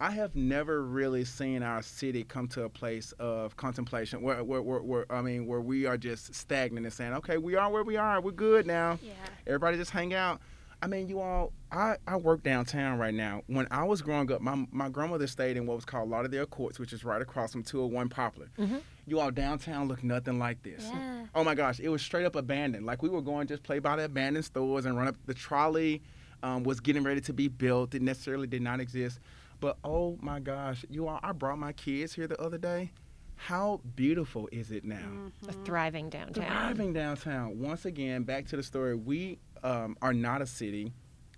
I 0.00 0.10
have 0.12 0.34
never 0.34 0.82
really 0.82 1.24
seen 1.26 1.62
our 1.62 1.82
city 1.82 2.24
come 2.24 2.48
to 2.48 2.64
a 2.64 2.68
place 2.70 3.12
of 3.18 3.56
contemplation 3.56 4.20
where, 4.22 4.42
where, 4.44 4.60
where, 4.62 4.80
where 4.80 5.12
I 5.12 5.20
mean, 5.22 5.46
where 5.46 5.60
we 5.60 5.84
are 5.86 5.96
just 5.98 6.34
stagnant 6.34 6.84
and 6.86 6.92
saying, 6.92 7.12
okay, 7.14 7.36
we 7.38 7.54
are 7.56 7.70
where 7.70 7.84
we 7.84 7.96
are. 7.96 8.20
We're 8.20 8.32
good 8.32 8.66
now. 8.66 8.98
Yeah. 9.02 9.12
Everybody 9.46 9.76
just 9.78 9.90
hang 9.90 10.12
out. 10.14 10.40
I 10.86 10.88
mean, 10.88 11.08
you 11.08 11.18
all, 11.18 11.52
I, 11.72 11.96
I 12.06 12.14
work 12.16 12.44
downtown 12.44 12.96
right 12.96 13.12
now. 13.12 13.42
When 13.48 13.66
I 13.72 13.82
was 13.82 14.02
growing 14.02 14.30
up, 14.30 14.40
my, 14.40 14.66
my 14.70 14.88
grandmother 14.88 15.26
stayed 15.26 15.56
in 15.56 15.66
what 15.66 15.74
was 15.74 15.84
called 15.84 16.08
Lauderdale 16.08 16.46
Courts, 16.46 16.78
which 16.78 16.92
is 16.92 17.04
right 17.04 17.20
across 17.20 17.50
from 17.50 17.64
201 17.64 18.08
Poplar. 18.08 18.50
Mhm. 18.56 18.82
You 19.04 19.18
all 19.18 19.32
downtown 19.32 19.88
look 19.88 20.04
nothing 20.04 20.38
like 20.38 20.62
this. 20.62 20.84
Yeah. 20.84 21.26
Oh 21.34 21.42
my 21.42 21.56
gosh, 21.56 21.80
it 21.80 21.88
was 21.88 22.02
straight 22.02 22.24
up 22.24 22.36
abandoned. 22.36 22.86
Like 22.86 23.02
we 23.02 23.08
were 23.08 23.20
going 23.20 23.48
just 23.48 23.64
play 23.64 23.80
by 23.80 23.96
the 23.96 24.04
abandoned 24.04 24.44
stores 24.44 24.84
and 24.86 24.96
run 24.96 25.08
up. 25.08 25.16
The 25.26 25.34
trolley 25.34 26.02
um, 26.44 26.62
was 26.62 26.78
getting 26.78 27.02
ready 27.02 27.20
to 27.22 27.32
be 27.32 27.48
built. 27.48 27.92
It 27.96 28.02
necessarily 28.02 28.46
did 28.46 28.62
not 28.62 28.78
exist. 28.78 29.18
But 29.58 29.78
oh 29.82 30.18
my 30.20 30.38
gosh, 30.38 30.84
you 30.88 31.08
all, 31.08 31.18
I 31.20 31.32
brought 31.32 31.58
my 31.58 31.72
kids 31.72 32.12
here 32.14 32.28
the 32.28 32.40
other 32.40 32.58
day. 32.58 32.92
How 33.34 33.80
beautiful 33.96 34.48
is 34.52 34.70
it 34.70 34.84
now? 34.84 35.30
A 35.48 35.52
thriving 35.52 36.10
downtown. 36.10 36.46
Thriving 36.46 36.92
downtown. 36.92 37.58
Once 37.58 37.84
again, 37.84 38.22
back 38.22 38.46
to 38.46 38.56
the 38.56 38.62
story. 38.62 38.94
We 38.94 39.38
um, 39.66 39.96
are 40.00 40.14
not 40.14 40.40
a 40.42 40.46
city 40.46 40.92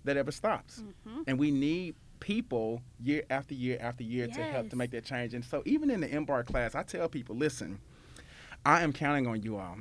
that 0.05 0.15
ever 0.17 0.31
stops, 0.31 0.81
Mm-hmm. 1.07 1.21
and 1.27 1.37
we 1.39 1.51
need 1.51 1.95
people 2.19 2.81
year 3.01 3.23
after 3.29 3.53
year 3.53 3.77
after 3.81 4.03
year 4.03 4.27
to 4.27 4.41
help 4.43 4.69
to 4.69 4.75
make 4.75 4.91
that 4.91 5.03
change. 5.05 5.33
And 5.33 5.43
so, 5.43 5.61
even 5.65 5.89
in 5.89 6.01
the 6.01 6.09
Embark 6.15 6.47
class, 6.47 6.75
I 6.75 6.83
tell 6.83 7.07
people, 7.09 7.35
listen, 7.35 7.79
I 8.65 8.81
am 8.81 8.93
counting 8.93 9.27
on 9.27 9.41
you 9.43 9.57
all 9.57 9.77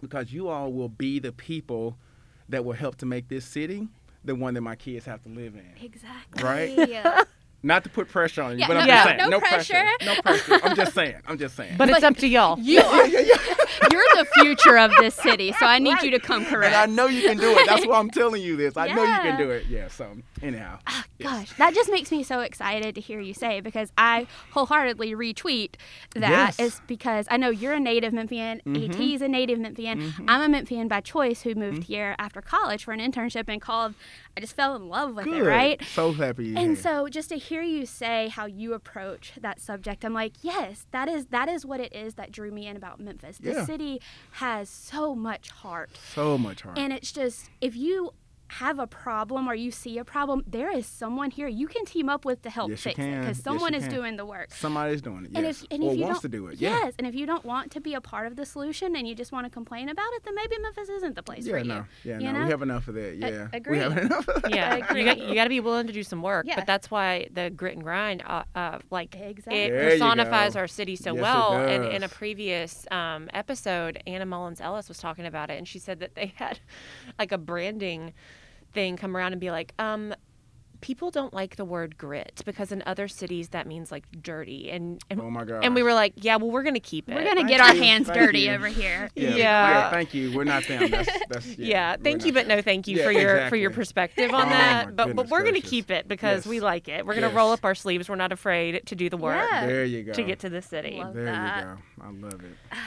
because 0.00 0.32
you 0.32 0.48
all 0.48 0.72
will 0.72 0.88
be 0.90 1.18
the 1.18 1.32
people 1.32 1.96
that 2.48 2.64
will 2.64 2.74
help 2.74 2.96
to 2.96 3.06
make 3.06 3.28
this 3.28 3.44
city 3.44 3.88
the 4.24 4.34
one 4.34 4.54
that 4.54 4.60
my 4.62 4.76
kids 4.76 5.04
have 5.06 5.22
to 5.22 5.28
live 5.28 5.54
in. 5.54 5.72
Exactly. 5.84 6.42
Right? 6.42 6.88
Yeah. 6.88 7.22
Not 7.64 7.82
to 7.84 7.88
put 7.90 8.08
pressure 8.08 8.42
on 8.42 8.52
you, 8.52 8.58
Yeah, 8.58 8.68
but 8.68 8.76
I'm 8.76 8.86
no- 8.86 8.92
just 8.92 9.04
no- 9.04 9.08
saying, 9.08 9.18
no 9.18 9.28
no 9.30 9.40
pressure, 9.40 9.84
no 10.04 10.14
pressure. 10.20 10.60
I'm 10.62 10.76
just 10.76 10.94
saying, 10.94 11.14
I'm 11.26 11.38
just 11.38 11.56
saying. 11.56 11.76
But 11.78 11.88
it's 11.88 12.02
up 12.02 12.16
to 12.18 12.26
y'all. 12.26 12.58
You 12.58 12.80
are, 12.82 13.06
you're 13.08 14.04
the 14.16 14.26
future 14.40 14.76
of 14.76 14.92
this 15.00 15.14
city, 15.14 15.52
so 15.52 15.64
I 15.64 15.78
need 15.78 16.02
you 16.02 16.10
to 16.10 16.20
come 16.20 16.44
and 16.44 16.74
I 16.74 16.84
know 16.84 17.06
you 17.06 17.22
can 17.22 17.38
do 17.38 17.50
it. 17.56 17.66
That's 17.66 17.86
why 17.86 17.98
I'm 17.98 18.10
telling 18.20 18.42
you 18.42 18.56
this. 18.56 18.76
I 18.76 18.88
know 18.88 19.02
you 19.02 19.20
can 19.22 19.38
do 19.38 19.50
it. 19.50 19.64
Yeah. 19.66 19.88
So 19.88 20.08
anyhow, 20.42 20.78
ah, 20.86 21.04
Gosh, 21.20 21.52
that 21.54 21.74
just 21.74 21.90
makes 21.90 22.12
me 22.12 22.22
so 22.22 22.40
excited 22.40 22.94
to 22.96 23.00
hear 23.00 23.18
you 23.18 23.32
say 23.32 23.60
because 23.60 23.90
I 23.96 24.26
wholeheartedly 24.50 25.14
retweet 25.14 25.76
that 26.14 26.30
Yes. 26.30 26.58
is 26.60 26.80
because 26.86 27.26
I 27.30 27.38
know 27.38 27.48
you're 27.48 27.72
a 27.72 27.80
native 27.80 28.12
Memphian, 28.12 28.60
Mhm. 28.66 29.14
AT's 29.14 29.22
a 29.22 29.28
native 29.28 29.58
Memphian. 29.58 30.00
Mm-hmm. 30.02 30.28
I'm 30.28 30.42
a 30.42 30.48
Memphian 30.58 30.86
by 30.88 31.00
choice 31.00 31.42
who 31.42 31.54
moved 31.54 31.78
mm-hmm. 31.78 31.92
here 31.92 32.14
after 32.18 32.42
college 32.42 32.84
for 32.84 32.92
an 32.92 33.00
internship 33.00 33.44
and 33.48 33.60
called. 33.60 33.94
I 34.36 34.40
just 34.40 34.56
fell 34.56 34.74
in 34.74 34.88
love 34.88 35.14
with 35.14 35.26
good. 35.26 35.34
it, 35.34 35.42
right? 35.44 35.82
So 35.84 36.12
happy 36.12 36.56
And 36.56 36.76
so 36.76 37.08
just 37.08 37.28
to 37.28 37.36
hear 37.38 37.62
you 37.62 37.86
say 37.86 38.28
how 38.28 38.46
you 38.46 38.72
approach 38.74 39.32
that 39.40 39.60
subject, 39.60 40.04
I'm 40.04 40.12
like, 40.12 40.32
yes, 40.42 40.86
that 40.90 41.08
is 41.08 41.26
that 41.26 41.48
is 41.48 41.64
what 41.64 41.78
it 41.80 41.94
is 41.94 42.14
that 42.14 42.32
drew 42.32 42.50
me 42.50 42.66
in 42.66 42.76
about 42.76 42.98
Memphis. 42.98 43.38
The 43.38 43.52
Yeah. 43.52 43.64
city 43.64 44.00
has 44.32 44.68
so 44.68 45.14
much 45.14 45.50
heart. 45.50 45.96
so 46.14 46.36
much 46.36 46.62
heart. 46.62 46.78
And 46.78 46.92
it's 46.92 47.12
just 47.12 47.48
if 47.60 47.76
you 47.76 48.12
have 48.60 48.78
a 48.78 48.86
problem 48.86 49.48
or 49.48 49.54
you 49.54 49.70
see 49.70 49.98
a 49.98 50.04
problem, 50.04 50.44
there 50.46 50.70
is 50.70 50.86
someone 50.86 51.30
here 51.30 51.48
you 51.48 51.66
can 51.66 51.84
team 51.84 52.08
up 52.08 52.24
with 52.24 52.40
to 52.42 52.50
help 52.50 52.70
Yes, 52.70 52.80
fix 52.82 52.98
it 52.98 53.20
because 53.20 53.38
someone 53.42 53.72
you 53.72 53.78
is 53.78 53.84
can. 53.86 53.94
doing 53.94 54.16
the 54.16 54.24
work. 54.24 54.52
Somebody's 54.54 55.02
doing 55.02 55.24
it. 55.26 55.30
Yes. 55.32 55.36
And 55.38 55.46
if 55.46 55.64
and 55.72 55.82
or 55.82 55.92
if 55.92 55.98
you 55.98 56.04
wants 56.04 56.20
don't, 56.20 56.22
want 56.22 56.22
to 56.22 56.28
do 56.28 56.46
it. 56.48 56.58
Yeah. 56.60 56.70
Yes, 56.84 56.94
and 56.98 57.06
if 57.06 57.14
you 57.14 57.26
don't 57.26 57.44
want 57.44 57.70
to 57.72 57.80
be 57.80 57.94
a 57.94 58.00
part 58.00 58.26
of 58.26 58.36
the 58.36 58.46
solution 58.46 58.94
and 58.96 59.08
you 59.08 59.14
just 59.14 59.32
want 59.32 59.44
to 59.46 59.50
complain 59.50 59.88
about 59.88 60.06
it, 60.14 60.24
then 60.24 60.34
maybe 60.36 60.56
Memphis 60.60 60.88
isn't 60.88 61.16
the 61.16 61.22
place 61.22 61.46
Yeah. 61.46 61.52
for 61.58 61.64
No. 61.64 61.74
you. 61.76 61.84
Yeah. 62.04 62.18
you 62.18 62.24
No. 62.26 62.32
know? 62.38 62.44
We 62.44 62.50
have 62.50 62.62
enough 62.62 62.88
of 62.88 62.94
that. 62.94 63.16
Yeah. 63.16 63.48
agree. 63.52 63.78
We 63.78 63.82
have 63.82 63.98
enough. 63.98 64.28
Of 64.28 64.42
that. 64.42 64.54
Yeah, 64.54 64.74
agree. 64.76 65.00
you 65.00 65.06
got, 65.06 65.18
you 65.18 65.34
got 65.34 65.44
to 65.44 65.48
be 65.50 65.60
willing 65.60 65.86
to 65.88 65.92
do 65.92 66.02
some 66.02 66.22
work. 66.22 66.46
Yeah. 66.46 66.54
But 66.56 66.66
that's 66.66 66.90
why 66.90 67.28
the 67.32 67.50
grit 67.50 67.74
and 67.74 67.82
grind, 67.82 68.22
uh, 68.26 68.44
uh, 68.54 68.78
like 68.90 69.14
Exactly. 69.16 69.62
it 69.62 69.70
There 69.70 69.90
personifies 69.90 70.54
our 70.54 70.68
city 70.68 70.94
so 70.96 71.10
Yes, 71.14 71.18
it 71.18 71.22
well. 71.22 71.52
And 71.54 71.84
in 71.86 72.02
a 72.02 72.08
previous 72.08 72.86
um, 72.90 73.28
episode, 73.34 74.00
Anna 74.06 74.26
Mullins 74.26 74.60
Ellis 74.60 74.88
was 74.88 74.98
talking 74.98 75.26
about 75.26 75.50
it, 75.50 75.58
and 75.58 75.66
she 75.66 75.78
said 75.78 75.98
that 76.00 76.14
they 76.14 76.32
had 76.36 76.60
like 77.18 77.32
a 77.32 77.38
branding 77.38 78.12
thing 78.74 78.96
come 78.96 79.16
around 79.16 79.32
and 79.32 79.40
be 79.40 79.50
like, 79.50 79.72
um, 79.78 80.14
people 80.80 81.10
don't 81.10 81.32
like 81.32 81.56
the 81.56 81.64
word 81.64 81.96
grit 81.96 82.42
because 82.44 82.70
in 82.70 82.82
other 82.84 83.08
cities 83.08 83.48
that 83.50 83.66
means 83.66 83.90
like 83.90 84.04
dirty 84.20 84.70
and 84.70 85.02
and, 85.08 85.18
Oh 85.18 85.30
my 85.30 85.42
God. 85.44 85.64
and 85.64 85.74
we 85.74 85.82
were 85.82 85.94
like, 85.94 86.12
yeah, 86.16 86.36
well, 86.36 86.50
we're 86.50 86.62
gonna 86.62 86.78
keep 86.78 87.08
it. 87.08 87.14
We're 87.14 87.22
gonna 87.24 87.36
Thank 87.36 87.48
get 87.48 87.60
our 87.62 87.74
hands 87.74 88.06
thank 88.08 88.18
dirty 88.18 88.40
you. 88.40 88.52
over 88.52 88.66
here. 88.66 89.08
Yeah. 89.14 89.34
Yeah. 89.34 89.90
Thank 89.90 90.12
you. 90.12 90.36
We're 90.36 90.44
not 90.44 90.66
them. 90.68 90.90
That's, 90.90 91.08
that's 91.30 91.46
yeah. 91.56 91.66
yeah, 91.66 91.96
thank 92.02 92.26
you, 92.26 92.32
not 92.32 92.40
but 92.46 92.48
no 92.56 92.60
thank 92.60 92.86
you 92.86 92.98
Yeah, 92.98 93.04
for 93.04 93.12
your 93.12 93.48
for 93.48 93.56
your 93.56 93.70
perspective 93.70 94.30
on 94.34 94.46
Oh, 94.46 94.50
that. 94.50 94.94
But 94.94 95.16
but 95.16 95.30
we're 95.30 95.42
gonna 95.44 95.62
keep 95.62 95.90
it 95.90 96.06
because 96.06 96.46
we 96.46 96.60
like 96.60 96.86
it. 96.88 97.06
We're 97.06 97.14
gonna 97.14 97.30
roll 97.34 97.52
up 97.52 97.64
our 97.64 97.74
sleeves. 97.74 98.10
We're 98.10 98.16
not 98.16 98.32
afraid 98.32 98.84
to 98.84 98.94
do 98.94 99.08
the 99.08 99.16
work 99.16 99.48
Yeah. 99.50 99.66
There 99.66 99.84
you 99.86 100.02
go. 100.02 100.12
to 100.12 100.22
get 100.22 100.40
to 100.40 100.50
the 100.50 100.60
city. 100.60 100.98
Love 100.98 101.14
There 101.14 101.24
that. 101.24 101.60
you 101.66 101.74
go. 102.02 102.04
I 102.04 102.10
love 102.10 102.40
it. 102.44 102.56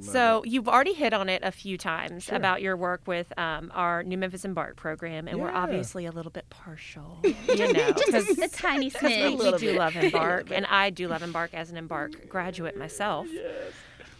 So 0.00 0.42
it. 0.42 0.48
you've 0.50 0.68
already 0.68 0.92
hit 0.94 1.12
on 1.12 1.28
it 1.28 1.42
a 1.44 1.52
few 1.52 1.78
times 1.78 2.24
Sure. 2.24 2.36
about 2.36 2.62
your 2.62 2.76
work 2.76 3.02
with 3.06 3.36
um, 3.38 3.70
our 3.74 4.02
New 4.02 4.18
Memphis 4.18 4.44
Embark 4.44 4.76
program, 4.76 5.28
and 5.28 5.38
we're 5.40 5.50
obviously 5.50 6.06
a 6.06 6.10
little 6.12 6.32
bit 6.32 6.48
partial, 6.50 7.18
you 7.24 7.72
know, 7.72 7.92
because 7.92 8.38
a 8.38 8.48
tiny 8.48 8.86
we, 8.86 8.90
smidge. 8.90 9.52
we 9.52 9.58
do 9.58 9.72
love 9.78 9.96
Embark, 10.02 10.50
and 10.50 10.66
I 10.66 10.90
do 10.90 11.08
love 11.08 11.22
Embark 11.22 11.54
as 11.54 11.70
an 11.70 11.76
Embark 11.76 12.28
graduate 12.28 12.76
myself. 12.76 13.26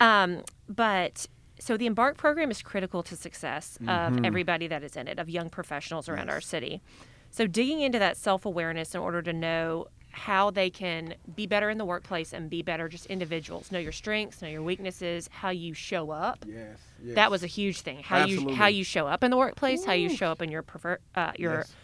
Um, 0.00 0.42
but 0.68 1.26
so 1.59 1.76
the 1.76 1.87
Embark 1.87 2.16
program 2.16 2.50
is 2.50 2.62
critical 2.62 3.02
to 3.05 3.16
success 3.16 3.79
of 3.88 4.24
everybody 4.24 4.66
that 4.68 4.83
is 4.83 4.96
in 4.96 5.09
it, 5.09 5.18
of 5.18 5.29
young 5.29 5.48
professionals 5.50 6.09
around 6.09 6.31
our 6.31 6.40
city. 6.40 6.83
So 7.31 7.46
digging 7.46 7.81
into 7.81 7.98
that 7.98 8.16
self 8.16 8.44
awareness 8.46 8.94
in 8.94 9.00
order 9.00 9.20
to 9.22 9.33
know 9.33 9.87
how 10.16 10.50
they 10.50 10.70
can 10.70 11.14
be 11.37 11.46
better 11.46 11.68
in 11.68 11.76
the 11.76 11.85
workplace 11.85 12.33
and 12.33 12.48
be 12.48 12.62
better 12.62 12.88
just 12.88 13.05
individuals, 13.07 13.70
know 13.70 13.79
your 13.79 13.92
strengths, 13.92 14.40
know 14.40 14.48
your 14.48 14.62
weaknesses, 14.62 15.29
how 15.31 15.50
you 15.50 15.74
show 15.74 16.11
up. 16.11 16.42
Yes. 16.48 16.79
yes. 17.05 17.14
That 17.16 17.31
was 17.31 17.42
a 17.44 17.46
huge 17.46 17.83
thing. 17.83 18.02
How 18.02 18.24
you 18.24 18.48
how 18.55 18.66
you 18.68 18.83
show 18.83 19.07
up 19.07 19.22
in 19.22 19.31
the 19.31 19.37
workplace, 19.37 19.85
how 19.85 19.92
you 19.92 20.09
show 20.09 20.29
up 20.31 20.40
in 20.40 20.50
your 20.50 20.62
prefer, 20.62 20.98
uh, 21.14 21.33
your 21.37 21.57
Yes. 21.59 21.74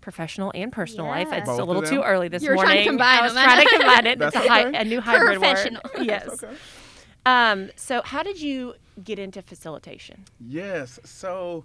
professional 0.00 0.52
and 0.54 0.72
personal 0.72 1.06
life. 1.06 1.28
It's 1.32 1.46
Both 1.48 1.60
a 1.60 1.64
little 1.64 1.82
too 1.82 2.00
early 2.02 2.28
this 2.28 2.42
You 2.42 2.50
were 2.50 2.54
morning. 2.54 2.72
trying 2.72 2.84
to 2.84 2.90
combine 2.90 3.18
I 3.18 3.22
was 3.22 3.34
them. 3.34 3.44
trying 3.44 3.66
to 3.66 3.70
combine 3.76 4.06
it. 4.06 4.18
That's 4.20 4.36
it's 4.36 4.46
a, 4.46 4.48
hy- 4.48 4.64
okay. 4.68 4.78
a 4.78 4.84
new 4.84 5.00
hybrid 5.02 5.38
word. 5.40 5.46
Professional. 5.54 5.82
Yes. 6.02 6.28
Okay. 6.44 6.54
Um, 7.26 7.70
so 7.76 8.02
how 8.04 8.22
did 8.22 8.40
you 8.40 8.74
get 9.04 9.18
into 9.18 9.42
facilitation? 9.42 10.24
Yes. 10.40 10.98
So, 11.04 11.64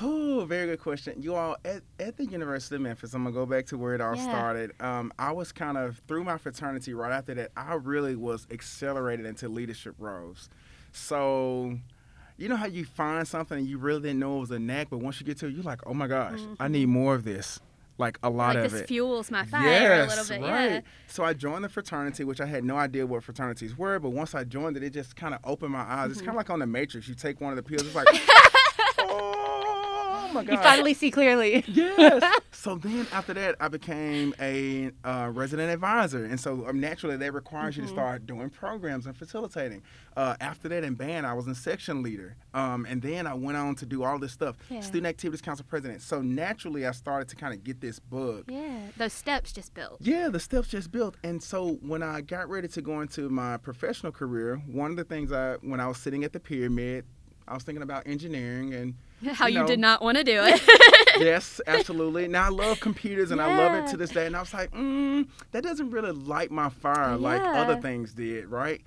oh, 0.00 0.44
very 0.48 0.66
good 0.66 0.80
question. 0.80 1.20
You 1.22 1.34
all 1.34 1.56
at, 1.64 1.82
at 2.00 2.16
the 2.16 2.24
University 2.24 2.76
of 2.76 2.80
Memphis. 2.82 3.14
I'm 3.14 3.24
gonna 3.24 3.34
go 3.34 3.46
back 3.46 3.66
to 3.66 3.78
where 3.78 3.94
it 3.94 4.00
all 4.00 4.16
Yeah. 4.16 4.22
started. 4.28 4.72
Um, 4.80 5.12
I 5.18 5.32
was 5.32 5.52
kind 5.52 5.76
of 5.76 6.00
through 6.08 6.24
my 6.24 6.38
fraternity. 6.38 6.94
Right 6.94 7.12
after 7.12 7.34
that, 7.34 7.50
I 7.56 7.74
really 7.74 8.16
was 8.16 8.46
accelerated 8.50 9.26
into 9.26 9.48
leadership 9.48 9.94
roles. 9.98 10.48
So. 10.92 11.78
You 12.38 12.48
know 12.48 12.56
how 12.56 12.66
you 12.66 12.84
find 12.84 13.28
something 13.28 13.56
and 13.58 13.68
you 13.68 13.78
really 13.78 14.00
didn't 14.00 14.18
know 14.18 14.38
it 14.38 14.40
was 14.40 14.50
a 14.50 14.58
knack, 14.58 14.88
but 14.90 14.98
once 14.98 15.20
you 15.20 15.26
get 15.26 15.36
to 15.40 15.46
it, 15.46 15.52
you're 15.52 15.62
like, 15.62 15.80
oh 15.86 15.94
my 15.94 16.08
gosh, 16.08 16.40
I 16.58 16.66
need 16.66 16.86
more 16.88 17.14
of 17.14 17.22
this. 17.24 17.60
Like 17.98 18.18
a 18.22 18.30
lot 18.30 18.56
like 18.56 18.64
of 18.64 18.72
this 18.72 18.80
it. 18.80 18.88
fuels 18.88 19.30
my 19.30 19.44
fire 19.44 19.64
yes, 19.68 20.12
a 20.28 20.32
little 20.32 20.46
bit. 20.46 20.50
right. 20.52 20.70
Yeah. 20.72 20.80
So 21.06 21.22
I 21.24 21.34
joined 21.34 21.62
the 21.62 21.68
fraternity, 21.68 22.24
which 22.24 22.40
I 22.40 22.46
had 22.46 22.64
no 22.64 22.76
idea 22.78 23.06
what 23.06 23.22
fraternities 23.22 23.76
were, 23.78 24.00
but 24.00 24.10
once 24.10 24.34
I 24.34 24.42
joined 24.42 24.76
it, 24.76 24.82
it 24.82 24.90
just 24.94 25.14
kind 25.14 25.34
of 25.34 25.40
opened 25.44 25.72
my 25.72 25.82
eyes. 25.82 26.10
It's 26.10 26.16
Mm-hmm. 26.20 26.26
kind 26.26 26.36
of 26.36 26.40
like 26.40 26.50
on 26.50 26.58
the 26.60 26.66
Matrix. 26.66 27.06
You 27.06 27.14
take 27.14 27.40
one 27.40 27.52
of 27.56 27.56
the 27.56 27.62
pills, 27.62 27.82
it's 27.82 27.94
like, 27.94 28.08
my 30.32 30.44
god. 30.44 30.52
You 30.52 30.58
finally 30.58 30.94
see 30.94 31.10
clearly. 31.10 31.64
yes. 31.68 32.40
so 32.52 32.76
then 32.76 33.06
after 33.12 33.34
that, 33.34 33.56
I 33.60 33.68
became 33.68 34.34
a 34.40 34.90
uh, 35.04 35.30
resident 35.32 35.70
advisor, 35.70 36.24
and 36.24 36.38
so 36.38 36.66
um, 36.66 36.80
naturally 36.80 37.16
that 37.16 37.32
requires 37.32 37.76
you 37.76 37.82
to 37.82 37.88
start 37.88 38.26
doing 38.26 38.50
programs 38.50 39.06
and 39.06 39.16
facilitating. 39.16 39.82
Uh, 40.16 40.36
after 40.40 40.68
that, 40.68 40.84
in 40.84 40.94
band, 40.94 41.26
I 41.26 41.32
was 41.34 41.46
in 41.46 41.54
section 41.54 42.02
leader, 42.02 42.36
um, 42.54 42.86
and 42.88 43.00
then 43.00 43.26
I 43.26 43.34
went 43.34 43.56
on 43.56 43.74
to 43.76 43.86
do 43.86 44.02
all 44.02 44.18
this 44.18 44.32
stuff, 44.32 44.56
Yeah. 44.68 44.80
student 44.80 45.06
activities 45.06 45.40
council 45.40 45.64
president. 45.68 46.02
So 46.02 46.20
naturally, 46.20 46.86
I 46.86 46.92
started 46.92 47.28
to 47.28 47.36
kind 47.36 47.54
of 47.54 47.64
get 47.64 47.80
this 47.80 47.98
bug. 47.98 48.44
Yeah, 48.48 48.78
those 48.96 49.12
steps 49.12 49.52
just 49.52 49.72
built. 49.74 49.96
Yeah, 50.00 50.28
the 50.28 50.40
steps 50.40 50.68
just 50.68 50.90
built. 50.92 51.16
And 51.24 51.42
so 51.42 51.78
when 51.82 52.02
I 52.02 52.20
got 52.20 52.48
ready 52.48 52.68
to 52.68 52.82
go 52.82 53.00
into 53.00 53.28
my 53.30 53.56
professional 53.56 54.12
career, 54.12 54.56
one 54.66 54.90
of 54.90 54.96
the 54.96 55.04
things 55.04 55.32
I, 55.32 55.54
when 55.62 55.80
I 55.80 55.86
was 55.88 55.96
sitting 55.98 56.24
at 56.24 56.32
the 56.32 56.40
pyramid, 56.40 57.04
I 57.48 57.54
was 57.54 57.62
thinking 57.64 57.82
about 57.82 58.06
engineering 58.06 58.74
and 58.74 58.94
How 59.34 59.46
you, 59.46 59.60
know, 59.60 59.66
did 59.66 59.78
not 59.78 60.02
want 60.02 60.18
to 60.18 60.24
do 60.24 60.40
it. 60.42 60.60
yes, 61.20 61.60
absolutely. 61.66 62.28
Now 62.28 62.46
I 62.46 62.48
love 62.48 62.80
computers 62.80 63.30
and 63.30 63.40
I 63.40 63.56
love 63.56 63.74
it 63.74 63.90
to 63.90 63.96
this 63.96 64.10
day. 64.10 64.26
And 64.26 64.36
I 64.36 64.40
was 64.40 64.52
like, 64.52 64.72
mm, 64.72 65.28
that 65.52 65.62
doesn't 65.62 65.90
really 65.90 66.12
light 66.12 66.50
my 66.50 66.68
fire 66.68 67.16
like 67.16 67.40
other 67.42 67.80
things 67.80 68.12
did, 68.12 68.46
right? 68.46 68.82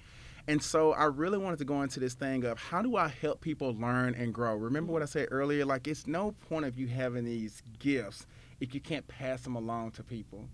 And 0.48 0.62
so 0.62 0.94
I 0.94 1.06
really 1.06 1.38
wanted 1.38 1.58
to 1.60 1.66
go 1.66 1.82
into 1.82 2.00
this 2.00 2.14
thing 2.14 2.44
of 2.44 2.60
how 2.60 2.82
do 2.82 2.98
I 2.98 3.08
help 3.08 3.42
people 3.42 3.74
learn 3.74 4.14
and 4.14 4.34
grow? 4.34 4.56
Remember 4.56 4.92
what 4.92 5.02
I 5.02 5.06
said 5.06 5.30
earlier? 5.32 5.66
Like, 5.66 5.88
it's 5.88 6.06
no 6.06 6.34
point 6.50 6.66
of 6.66 6.78
you 6.78 6.88
having 6.88 7.26
these 7.26 7.64
gifts 7.80 8.28
if 8.60 8.76
you 8.76 8.80
can't 8.80 9.08
pass 9.08 9.42
them 9.42 9.56
along 9.56 9.92
to 9.92 10.04
people. 10.04 10.46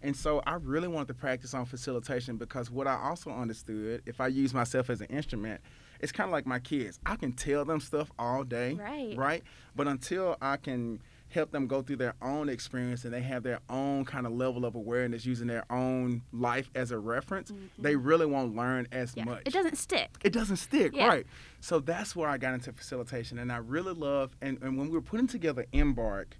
And 0.00 0.16
so 0.16 0.42
I 0.46 0.54
really 0.54 0.88
wanted 0.88 1.08
to 1.08 1.14
practice 1.14 1.52
on 1.54 1.66
facilitation 1.66 2.36
because 2.36 2.70
what 2.70 2.86
I 2.86 2.94
also 2.94 3.30
understood, 3.30 4.02
if 4.06 4.20
I 4.20 4.28
use 4.28 4.54
myself 4.54 4.88
as 4.88 5.00
an 5.00 5.08
instrument, 5.08 5.60
it's 6.04 6.12
kind 6.12 6.28
of 6.28 6.32
like 6.32 6.46
my 6.46 6.58
kids. 6.58 7.00
I 7.06 7.16
can 7.16 7.32
tell 7.32 7.64
them 7.64 7.80
stuff 7.80 8.10
all 8.18 8.44
day, 8.44 8.74
Right. 8.74 9.16
right? 9.16 9.42
But 9.74 9.88
until 9.88 10.36
I 10.42 10.58
can 10.58 11.00
help 11.30 11.50
them 11.50 11.66
go 11.66 11.80
through 11.82 11.96
their 11.96 12.14
own 12.22 12.48
experience 12.48 13.04
and 13.04 13.12
they 13.12 13.22
have 13.22 13.42
their 13.42 13.58
own 13.70 14.04
kind 14.04 14.26
of 14.26 14.32
level 14.32 14.64
of 14.66 14.74
awareness 14.76 15.24
using 15.26 15.46
their 15.48 15.64
own 15.72 16.20
life 16.32 16.70
as 16.74 16.90
a 16.92 16.98
reference, 16.98 17.50
they 17.78 17.96
really 17.96 18.26
won't 18.26 18.54
learn 18.54 18.86
as 18.92 19.10
Mm-hmm. 19.12 19.18
yeah. 19.20 19.34
much 19.36 19.42
It 19.46 19.52
doesn't 19.54 19.76
stick. 19.78 20.10
it 20.22 20.32
doesn't 20.32 20.58
stick 20.58 20.94
Yeah. 20.94 21.08
right 21.08 21.26
so 21.60 21.80
that's 21.80 22.14
where 22.14 22.28
i 22.28 22.36
got 22.38 22.54
into 22.54 22.72
facilitation 22.72 23.38
and 23.38 23.50
i 23.50 23.56
really 23.56 23.94
love 23.94 24.36
and, 24.42 24.58
and 24.62 24.76
when 24.78 24.88
we 24.88 24.92
were 24.92 25.00
putting 25.02 25.26
together 25.26 25.64
embark 25.72 26.36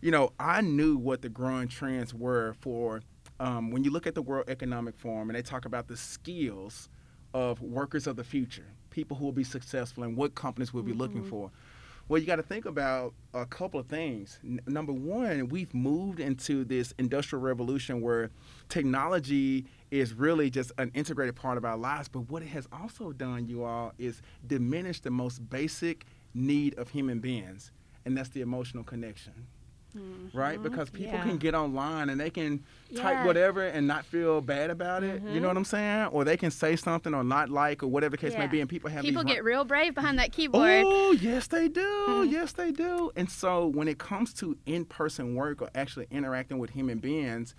you 0.00 0.10
know 0.12 0.32
i 0.38 0.60
knew 0.60 0.96
what 0.96 1.22
the 1.22 1.28
growing 1.28 1.66
trends 1.68 2.12
were 2.14 2.54
for 2.60 3.02
um, 3.40 3.70
when 3.72 3.82
you 3.84 3.90
look 3.90 4.06
at 4.06 4.14
the 4.14 4.22
world 4.22 4.44
economic 4.48 4.96
forum 4.96 5.28
and 5.30 5.36
they 5.36 5.42
talk 5.42 5.64
about 5.64 5.88
the 5.88 5.96
skills 5.96 6.88
of 7.34 7.60
workers 7.62 8.06
of 8.06 8.14
the 8.16 8.24
future 8.24 8.66
people 8.96 9.16
who 9.16 9.26
will 9.26 9.32
be 9.32 9.44
successful 9.44 10.04
and 10.04 10.16
what 10.16 10.34
companies 10.34 10.72
will 10.72 10.82
be 10.82 10.94
looking 10.94 11.20
mm-hmm. 11.20 11.28
for 11.28 11.50
well, 12.08 12.20
you 12.20 12.26
got 12.26 12.36
to 12.36 12.42
think 12.42 12.66
about 12.66 13.14
a 13.34 13.44
couple 13.44 13.80
of 13.80 13.86
things. 13.86 14.38
N- 14.44 14.60
number 14.68 14.92
one, 14.92 15.48
we've 15.48 15.74
moved 15.74 16.20
into 16.20 16.64
this 16.64 16.94
industrial 16.98 17.42
revolution 17.42 18.00
where 18.00 18.30
technology 18.68 19.66
is 19.90 20.14
really 20.14 20.48
just 20.48 20.70
an 20.78 20.92
integrated 20.94 21.34
part 21.34 21.58
of 21.58 21.64
our 21.64 21.76
lives. 21.76 22.06
But 22.06 22.30
what 22.30 22.42
it 22.42 22.48
has 22.48 22.68
also 22.72 23.12
done, 23.12 23.48
you 23.48 23.64
all, 23.64 23.92
is 23.98 24.22
diminish 24.46 25.00
the 25.00 25.10
most 25.10 25.50
basic 25.50 26.06
need 26.32 26.78
of 26.78 26.90
human 26.90 27.18
beings, 27.18 27.72
and 28.04 28.16
that's 28.16 28.28
the 28.28 28.40
emotional 28.40 28.84
connection. 28.84 29.32
Right? 30.34 30.62
Because 30.62 30.90
people 30.90 31.14
Yeah. 31.14 31.22
can 31.22 31.38
get 31.38 31.54
online 31.54 32.10
and 32.10 32.20
they 32.20 32.30
can 32.30 32.62
type 32.94 33.24
whatever 33.24 33.62
and 33.62 33.86
not 33.86 34.04
feel 34.04 34.40
bad 34.40 34.70
about 34.70 35.02
it. 35.02 35.22
You 35.22 35.40
know 35.40 35.48
what 35.48 35.56
I'm 35.56 35.64
saying? 35.64 36.06
Or 36.08 36.24
they 36.24 36.36
can 36.36 36.50
say 36.50 36.76
something 36.76 37.14
or 37.14 37.24
not 37.24 37.48
like 37.48 37.82
or 37.82 37.86
whatever 37.86 38.16
the 38.16 38.20
case 38.20 38.36
may 38.36 38.46
be, 38.46 38.60
and 38.60 38.68
people 38.68 38.90
have 38.90 39.02
People 39.02 39.24
these 39.24 39.34
get 39.34 39.44
real 39.44 39.64
brave 39.64 39.94
behind 39.94 40.18
that 40.18 40.32
keyboard. 40.32 40.82
Oh, 40.84 41.12
yes, 41.12 41.46
they 41.46 41.68
do. 41.68 41.80
Mm-hmm. 41.80 42.32
Yes, 42.32 42.52
they 42.52 42.70
do. 42.72 43.10
And 43.16 43.30
so 43.30 43.66
when 43.66 43.88
it 43.88 43.98
comes 43.98 44.34
to 44.34 44.56
in-person 44.66 45.34
work 45.34 45.62
or 45.62 45.70
actually 45.74 46.06
interacting 46.10 46.58
with 46.58 46.70
human 46.70 46.98
beings, 46.98 47.54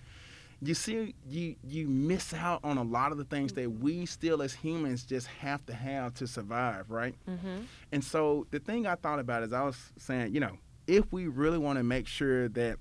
you 0.60 0.74
see, 0.74 1.14
you 1.28 1.54
you 1.62 1.86
miss 1.86 2.34
out 2.34 2.60
on 2.64 2.78
a 2.78 2.82
lot 2.82 3.12
of 3.12 3.18
the 3.18 3.24
things 3.24 3.52
that 3.52 3.70
we 3.70 4.06
still 4.06 4.42
as 4.42 4.52
humans 4.52 5.04
just 5.04 5.28
have 5.28 5.64
to 5.66 5.72
have 5.72 6.14
to 6.14 6.26
survive, 6.26 6.90
right? 6.90 7.14
Mm-hmm. 7.30 7.60
And 7.92 8.02
so 8.02 8.46
the 8.50 8.58
thing 8.58 8.84
I 8.86 8.96
thought 8.96 9.20
about 9.20 9.44
is 9.44 9.52
I 9.52 9.62
was 9.62 9.76
saying, 9.98 10.34
you 10.34 10.40
know, 10.40 10.58
if 10.88 11.12
we 11.12 11.28
really 11.28 11.58
want 11.58 11.78
to 11.78 11.84
make 11.84 12.08
sure 12.08 12.48
that 12.48 12.78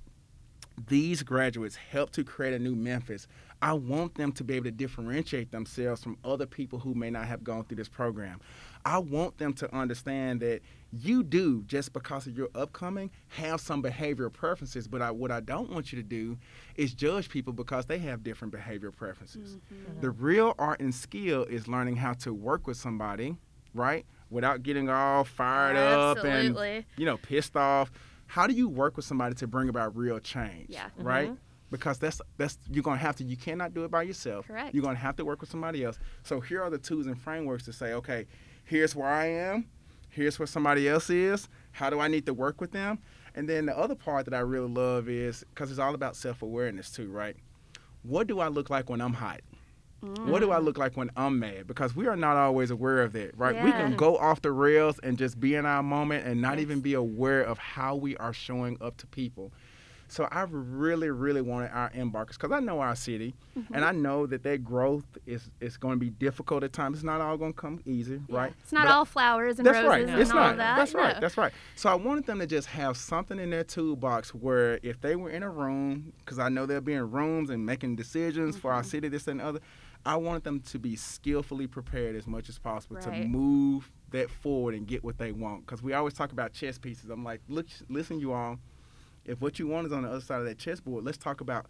these 0.88 1.24
graduates 1.24 1.76
help 1.76 2.12
to 2.12 2.24
create 2.24 2.54
a 2.54 2.60
new 2.60 2.76
Memphis, 2.76 3.28
I 3.62 3.74
want 3.74 4.16
them 4.16 4.32
to 4.34 4.44
be 4.44 4.54
able 4.56 4.66
to 4.66 4.72
differentiate 4.72 5.52
themselves 5.52 6.04
from 6.04 6.18
other 6.24 6.46
people 6.46 6.80
who 6.80 6.94
may 6.94 7.10
not 7.10 7.26
have 7.26 7.44
gone 7.44 7.66
through 7.66 7.78
this 7.78 7.90
program. 7.90 8.40
I 8.86 9.00
want 9.00 9.40
them 9.40 9.54
to 9.54 9.76
understand 9.76 10.40
that 10.42 10.62
you 10.94 11.24
do, 11.24 11.64
just 11.64 11.92
because 11.92 12.28
of 12.28 12.38
your 12.38 12.50
upcoming, 12.56 13.10
have 13.30 13.60
some 13.60 13.82
behavioral 13.82 14.32
preferences. 14.32 14.88
But 14.88 15.02
I, 15.02 15.12
what 15.12 15.32
I 15.32 15.40
don't 15.40 15.72
want 15.72 15.92
you 15.92 16.02
to 16.02 16.08
do 16.08 16.38
is 16.76 16.94
judge 16.94 17.30
people 17.30 17.52
because 17.52 17.88
they 17.88 17.98
have 18.00 18.24
different 18.24 18.54
behavioral 18.54 18.96
preferences. 18.96 19.58
Mm-hmm. 19.58 20.02
The 20.02 20.12
real 20.12 20.54
art 20.60 20.80
and 20.80 20.94
skill 20.94 21.44
is 21.44 21.68
learning 21.68 21.98
how 21.98 22.14
to 22.14 22.34
work 22.34 22.68
with 22.68 22.78
somebody, 22.78 23.36
right? 23.74 24.06
Without 24.30 24.64
getting 24.64 24.90
all 24.90 25.24
fired 25.24 25.78
up 25.78 26.24
and 26.24 26.84
you 26.98 27.06
know, 27.06 27.18
pissed 27.18 27.56
off. 27.56 27.92
How 28.26 28.46
do 28.46 28.54
you 28.54 28.68
work 28.68 28.98
with 28.98 29.06
somebody 29.06 29.36
to 29.36 29.48
bring 29.48 29.70
about 29.70 29.96
real 29.96 30.20
change? 30.20 30.70
Yeah. 30.70 30.90
Right? 30.98 31.30
Mm-hmm. 31.30 31.40
Because 31.70 31.98
that's 31.98 32.22
that's 32.38 32.58
you're 32.70 32.84
gonna 32.84 32.98
have 32.98 33.16
to. 33.18 33.24
You 33.24 33.38
cannot 33.38 33.74
do 33.74 33.84
it 33.86 33.92
by 33.92 34.04
yourself. 34.04 34.48
Correct. 34.48 34.74
You're 34.74 34.84
gonna 34.84 34.98
have 34.98 35.16
to 35.18 35.26
work 35.26 35.42
with 35.42 35.50
somebody 35.50 35.84
else. 35.84 36.00
So 36.24 36.40
here 36.40 36.62
are 36.62 36.70
the 36.70 36.78
tools 36.78 37.08
and 37.08 37.20
frameworks 37.20 37.64
to 37.66 37.74
say, 37.74 37.94
okay, 37.94 38.26
here's 38.66 38.96
where 38.96 39.08
I 39.08 39.28
am. 39.28 39.68
Here's 40.10 40.40
where 40.40 40.48
somebody 40.48 40.88
else 40.88 41.10
is. 41.10 41.48
How 41.72 41.90
do 41.90 42.00
I 42.00 42.08
need 42.08 42.26
to 42.26 42.34
work 42.34 42.60
with 42.60 42.72
them? 42.72 43.00
And 43.36 43.48
then 43.48 43.68
the 43.68 43.78
other 43.78 43.96
part 43.96 44.26
that 44.26 44.34
I 44.34 44.40
really 44.40 44.70
love 44.70 45.10
is 45.10 45.46
because 45.54 45.70
it's 45.70 45.80
all 45.80 45.94
about 45.94 46.16
self 46.16 46.42
awareness 46.42 46.90
too, 46.90 47.10
right? 47.12 47.36
What 48.02 48.28
do 48.28 48.40
I 48.40 48.48
look 48.48 48.70
like 48.70 48.90
when 48.90 49.02
I'm 49.02 49.14
hot? 49.14 49.42
What 50.02 50.42
do 50.42 50.52
I 50.52 50.60
look 50.60 50.78
like 50.78 50.96
when 50.96 51.10
I'm 51.18 51.40
mad? 51.40 51.66
Because 51.68 51.96
we 51.96 52.06
are 52.08 52.16
not 52.16 52.38
always 52.38 52.70
aware 52.72 53.02
of 53.02 53.14
that, 53.14 53.38
right? 53.38 53.64
We 53.64 53.72
can 53.72 53.96
go 53.96 54.18
off 54.18 54.42
the 54.42 54.52
rails 54.52 55.00
and 55.02 55.18
just 55.18 55.40
be 55.40 55.56
in 55.56 55.66
our 55.66 55.82
moment 55.82 56.26
and 56.28 56.40
not 56.42 56.60
even 56.60 56.82
be 56.82 56.94
aware 56.94 57.42
of 57.42 57.58
how 57.58 57.96
we 57.96 58.16
are 58.18 58.34
showing 58.34 58.78
up 58.80 58.98
to 58.98 59.08
people. 59.08 59.52
So 60.10 60.26
I 60.32 60.46
really, 60.50 61.10
really 61.10 61.42
wanted 61.42 61.70
our 61.74 61.92
embarkers 61.94 62.38
because 62.38 62.54
I 62.54 62.62
know 62.62 62.80
our 62.80 62.96
city, 62.96 63.34
Mm-hmm. 63.60 63.74
and 63.74 63.84
I 63.84 63.92
know 63.92 64.26
that 64.28 64.42
their 64.44 64.58
growth 64.58 65.04
is 65.26 65.50
is 65.60 65.76
going 65.76 65.96
to 65.96 66.00
be 66.00 66.12
difficult 66.12 66.64
at 66.64 66.72
times. 66.72 66.98
It's 67.00 67.04
not 67.04 67.20
all 67.20 67.36
going 67.36 67.52
to 67.54 67.60
come 67.60 67.82
easy, 67.86 68.22
Yeah. 68.30 68.38
right? 68.38 68.54
It's 68.64 68.72
not 68.72 68.86
But 68.86 68.94
all 68.94 69.04
flowers 69.04 69.58
and 69.58 69.66
that's 69.66 69.78
roses 69.84 69.90
right. 69.90 70.08
and 70.08 70.22
It's 70.22 70.30
all 70.32 70.38
not. 70.38 70.58
that. 70.58 70.78
That's 70.78 70.94
right. 70.94 71.16
No. 71.16 71.20
That's 71.20 71.38
right. 71.38 71.52
So 71.76 71.90
I 71.90 71.96
wanted 71.96 72.26
them 72.26 72.40
to 72.40 72.46
just 72.48 72.68
have 72.70 72.96
something 72.96 73.38
in 73.38 73.50
their 73.50 73.66
toolbox 73.66 74.34
where 74.34 74.80
if 74.82 75.02
they 75.02 75.18
were 75.18 75.30
in 75.32 75.44
a 75.44 75.50
room, 75.50 76.14
because 76.20 76.40
I 76.40 76.48
know 76.50 76.66
they'll 76.68 76.80
be 76.80 76.94
in 76.94 77.12
rooms 77.12 77.50
and 77.50 77.66
making 77.66 77.98
decisions 77.98 78.56
for 78.56 78.70
Mm-hmm. 78.70 78.78
our 78.78 78.84
city, 78.84 79.08
this 79.10 79.28
and 79.28 79.40
the 79.42 79.46
other. 79.46 79.60
I 80.08 80.16
wanted 80.16 80.44
them 80.44 80.62
to 80.62 80.80
be 80.80 80.96
skillfully 80.96 81.68
prepared 81.68 82.16
as 82.16 82.26
much 82.28 82.48
as 82.50 82.58
possible 82.58 82.96
to 83.02 83.12
move 83.28 83.92
that 84.12 84.30
forward 84.30 84.74
and 84.74 84.88
get 84.88 85.04
what 85.04 85.18
they 85.18 85.34
want. 85.34 85.66
Because 85.66 85.84
we 85.84 85.94
always 85.94 86.14
talk 86.14 86.32
about 86.32 86.54
chess 86.54 86.78
pieces. 86.78 87.10
I'm 87.10 87.24
like, 87.26 87.42
look, 87.50 87.68
listen, 87.90 88.20
you 88.20 88.32
all. 88.32 88.58
If 89.26 89.42
what 89.42 89.60
you 89.60 89.68
want 89.68 89.86
is 89.88 89.92
on 89.92 90.04
the 90.04 90.10
other 90.10 90.22
side 90.22 90.40
of 90.40 90.46
that 90.46 90.58
chessboard, 90.58 91.04
let's 91.04 91.18
talk 91.18 91.42
about 91.42 91.66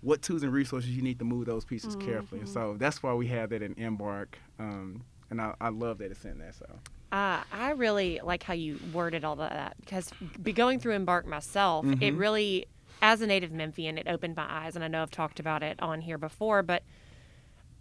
what 0.00 0.22
tools 0.22 0.42
and 0.44 0.52
resources 0.52 0.90
you 0.90 1.02
need 1.02 1.18
to 1.18 1.24
move 1.24 1.46
those 1.46 1.64
pieces 1.64 1.96
carefully. 1.96 2.40
And 2.40 2.48
Mm-hmm. 2.48 2.72
so 2.72 2.76
that's 2.78 3.02
why 3.02 3.14
we 3.14 3.26
have 3.28 3.50
that 3.50 3.62
in 3.62 3.74
Embark. 3.76 4.38
Um, 4.60 5.02
and 5.30 5.40
I, 5.40 5.54
I 5.60 5.70
love 5.70 5.98
that 5.98 6.10
it's 6.12 6.24
in 6.24 6.38
there. 6.38 6.52
So 6.52 6.66
Uh, 7.10 7.42
I 7.52 7.70
really 7.72 8.20
like 8.22 8.44
how 8.44 8.54
you 8.54 8.78
worded 8.92 9.24
all 9.24 9.36
that 9.36 9.74
because 9.80 10.10
be 10.40 10.52
going 10.52 10.78
through 10.78 10.92
Embark 10.94 11.26
myself, 11.26 11.84
it 12.00 12.14
really, 12.14 12.66
as 13.00 13.20
a 13.22 13.26
native 13.26 13.50
Memphian, 13.50 13.98
it 13.98 14.06
opened 14.06 14.36
my 14.36 14.46
eyes. 14.48 14.76
And 14.76 14.84
I 14.84 14.88
know 14.88 15.02
I've 15.02 15.10
talked 15.10 15.40
about 15.40 15.62
it 15.64 15.80
on 15.82 16.00
here 16.02 16.18
before, 16.18 16.62
but 16.62 16.82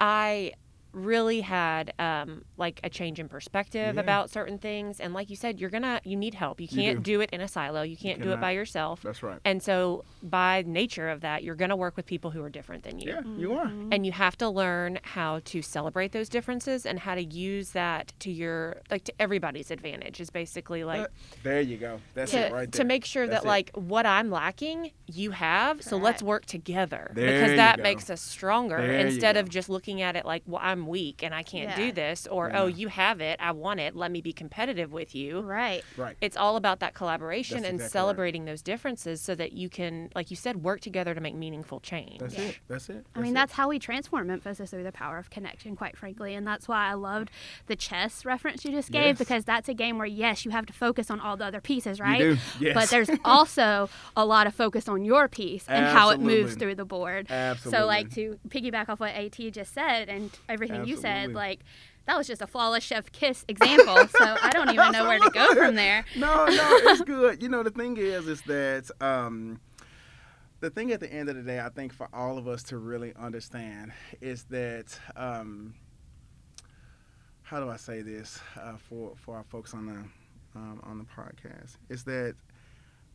I 0.02 0.54
really 0.94 1.42
had 1.42 1.94
um, 2.00 2.44
like 2.58 2.80
a 2.84 2.90
change 2.90 3.20
in 3.20 3.28
perspective 3.30 3.96
Yeah. 3.96 4.02
about 4.02 4.30
certain 4.30 4.58
things. 4.58 5.00
And 5.00 5.14
like 5.14 5.30
you 5.30 5.36
said, 5.36 5.60
you're 5.60 5.70
gonna 5.70 6.02
you 6.04 6.16
need 6.18 6.34
help. 6.34 6.60
You 6.60 6.68
You 6.70 6.82
can't 6.84 7.04
do. 7.04 7.14
do. 7.18 7.22
it 7.22 7.30
in 7.32 7.42
a 7.42 7.48
silo. 7.48 7.82
You 7.82 7.98
can't 7.98 8.22
do 8.22 8.32
it 8.32 8.42
by 8.42 8.52
yourself. 8.52 9.02
that's 9.02 9.22
right. 9.24 9.40
And 9.46 9.62
so, 9.62 10.04
by 10.24 10.64
nature 10.66 11.10
of 11.10 11.22
that, 11.22 11.44
you're 11.44 11.56
going 11.56 11.70
to 11.70 11.76
work 11.76 11.98
with 11.98 12.06
people 12.06 12.32
who 12.32 12.44
are 12.44 12.50
different 12.50 12.84
than 12.84 13.00
you. 13.00 13.10
Yeah, 13.12 13.22
you 13.38 13.54
are. 13.54 13.66
And 13.92 14.06
you 14.06 14.12
have 14.12 14.38
to 14.38 14.50
learn 14.50 15.00
how 15.04 15.42
to 15.46 15.62
celebrate 15.62 16.12
those 16.12 16.30
differences 16.30 16.86
and 16.86 17.00
how 17.00 17.16
to 17.16 17.24
use 17.24 17.72
that 17.72 18.14
to 18.20 18.32
your, 18.32 18.78
like, 18.90 19.04
to 19.06 19.14
everybody's 19.20 19.72
advantage, 19.72 20.20
is 20.22 20.30
basically 20.30 20.84
like. 20.84 21.02
Uh, 21.02 21.08
there 21.44 21.62
you 21.62 21.78
go. 21.78 22.00
That's 22.14 22.32
to, 22.32 22.48
it 22.48 22.52
right 22.54 22.72
there. 22.72 22.80
to 22.80 22.84
make 22.84 23.06
sure 23.06 23.28
That's 23.28 23.44
that 23.44 23.48
it. 23.48 23.50
like 23.50 23.72
what 23.76 24.06
I'm 24.06 24.30
lacking, 24.30 24.92
you 25.08 25.32
have. 25.32 25.82
So 25.82 25.98
let's 25.98 26.22
work 26.24 26.46
together 26.46 27.12
There 27.16 27.26
because 27.34 27.52
you 27.52 27.56
that 27.58 27.78
go. 27.78 27.84
makes 27.84 28.10
us 28.10 28.22
stronger 28.22 28.78
There 28.78 29.00
instead 29.00 29.38
of 29.38 29.50
just 29.50 29.70
looking 29.70 30.02
at 30.02 30.16
it 30.16 30.26
like, 30.26 30.44
well, 30.46 30.62
I'm 30.64 30.81
I'm 30.82 30.88
weak 30.88 31.24
and 31.24 31.34
I 31.34 31.44
can't 31.44 31.70
Yeah. 31.70 31.76
do 31.76 31.92
this, 31.92 32.28
or 32.28 32.48
oh, 32.48 32.50
Yeah. 32.52 32.62
oh, 32.62 32.68
you 32.68 32.88
have 32.88 33.22
it, 33.22 33.40
I 33.40 33.52
want 33.52 33.80
it, 33.80 33.96
let 33.96 34.12
me 34.12 34.22
be 34.22 34.34
competitive 34.34 34.92
with 34.92 35.14
you. 35.16 35.42
Right. 35.42 35.84
Right. 35.98 36.18
It's 36.22 36.36
all 36.38 36.56
about 36.56 36.80
that 36.80 36.94
collaboration 36.94 37.58
That's 37.58 37.68
and 37.70 37.76
exactly 37.76 37.84
right. 37.86 37.92
celebrating 37.92 38.46
those 38.46 38.62
differences 38.62 39.22
so 39.22 39.36
that 39.36 39.54
you 39.54 39.70
can, 39.70 40.10
like 40.16 40.30
you 40.32 40.36
said, 40.38 40.64
work 40.64 40.82
together 40.82 41.14
to 41.14 41.22
make 41.22 41.36
meaningful 41.36 41.80
change. 41.80 42.20
That's 42.20 42.34
Yeah. 42.38 42.42
it. 42.46 42.60
That's 42.68 42.90
it. 42.90 43.06
I 43.16 43.20
mean, 43.20 43.32
it. 43.32 43.36
that's 43.36 43.54
how 43.54 43.68
we 43.70 43.80
transform 43.80 44.28
Memphis 44.28 44.60
is 44.60 44.70
through 44.72 44.84
the 44.84 44.92
power 44.92 45.18
of 45.18 45.30
connection, 45.30 45.76
quite 45.76 45.98
frankly. 45.98 46.34
And 46.36 46.46
that's 46.48 46.68
why 46.68 46.88
I 46.90 46.94
loved 46.94 47.30
the 47.68 47.76
chess 47.76 48.26
reference 48.26 48.66
you 48.66 48.72
just 48.72 48.92
gave 48.92 49.02
Yes. 49.02 49.18
because 49.20 49.46
that's 49.46 49.70
a 49.70 49.74
game 49.74 49.98
where, 49.98 50.08
yes, 50.08 50.46
you 50.46 50.52
have 50.52 50.66
to 50.68 50.74
focus 50.74 51.10
on 51.12 51.20
all 51.20 51.38
the 51.38 51.46
other 51.46 51.62
pieces, 51.62 52.00
right? 52.00 52.20
do, 52.20 52.38
yes. 52.60 52.74
But 52.74 52.90
there's 52.90 53.10
also 53.26 53.90
a 54.16 54.26
lot 54.26 54.48
of 54.48 54.56
focus 54.56 54.88
on 54.88 55.04
your 55.06 55.28
piece 55.28 55.66
and 55.68 55.86
how 55.86 56.10
it 56.10 56.20
moves 56.20 56.56
through 56.56 56.76
the 56.76 56.86
board. 56.86 57.28
Absolutely. 57.30 57.80
So, 57.80 57.86
like, 57.86 58.10
to 58.16 58.40
piggyback 58.50 58.90
off 58.90 59.00
what 59.00 59.14
AT 59.14 59.52
just 59.52 59.74
said 59.74 60.10
and 60.10 60.32
everything 60.50 60.71
you 60.86 60.98
said, 60.98 61.34
like, 61.34 61.62
that 62.06 62.18
was 62.18 62.28
just 62.28 62.42
a 62.42 62.48
flawless 62.48 62.84
chef 62.84 63.12
kiss 63.12 63.46
example. 63.48 63.96
so 64.08 64.38
I 64.42 64.50
don't 64.52 64.70
even 64.72 64.92
know 64.92 65.08
where 65.08 65.20
to 65.20 65.30
go 65.30 65.54
from 65.56 65.76
there. 65.76 66.06
no, 66.18 66.46
no, 66.46 66.80
it's 66.84 67.02
good. 67.02 67.42
You 67.42 67.50
know, 67.50 67.64
the 67.64 67.72
thing 67.72 67.98
is, 67.98 68.28
is 68.28 68.42
that 68.44 68.90
um, 69.00 69.60
the 70.60 70.70
thing 70.70 70.92
at 70.92 71.00
the 71.00 71.12
end 71.12 71.30
of 71.30 71.36
the 71.36 71.44
day, 71.44 71.60
I 71.60 71.70
think 71.70 71.94
for 71.94 72.08
all 72.14 72.38
of 72.38 72.48
us 72.48 72.64
to 72.64 72.78
really 72.78 73.14
understand 73.20 73.92
is 74.20 74.44
that 74.46 74.98
um, 75.16 75.74
how 77.44 77.60
do 77.60 77.70
I 77.70 77.78
say 77.78 78.02
this 78.02 78.40
uh, 78.60 78.78
for 78.78 79.14
for 79.16 79.36
our 79.36 79.44
folks 79.44 79.74
on 79.74 79.86
the 79.86 80.60
um, 80.60 80.82
on 80.84 80.98
the 80.98 81.06
podcast 81.06 81.78
is 81.90 82.04
that 82.06 82.36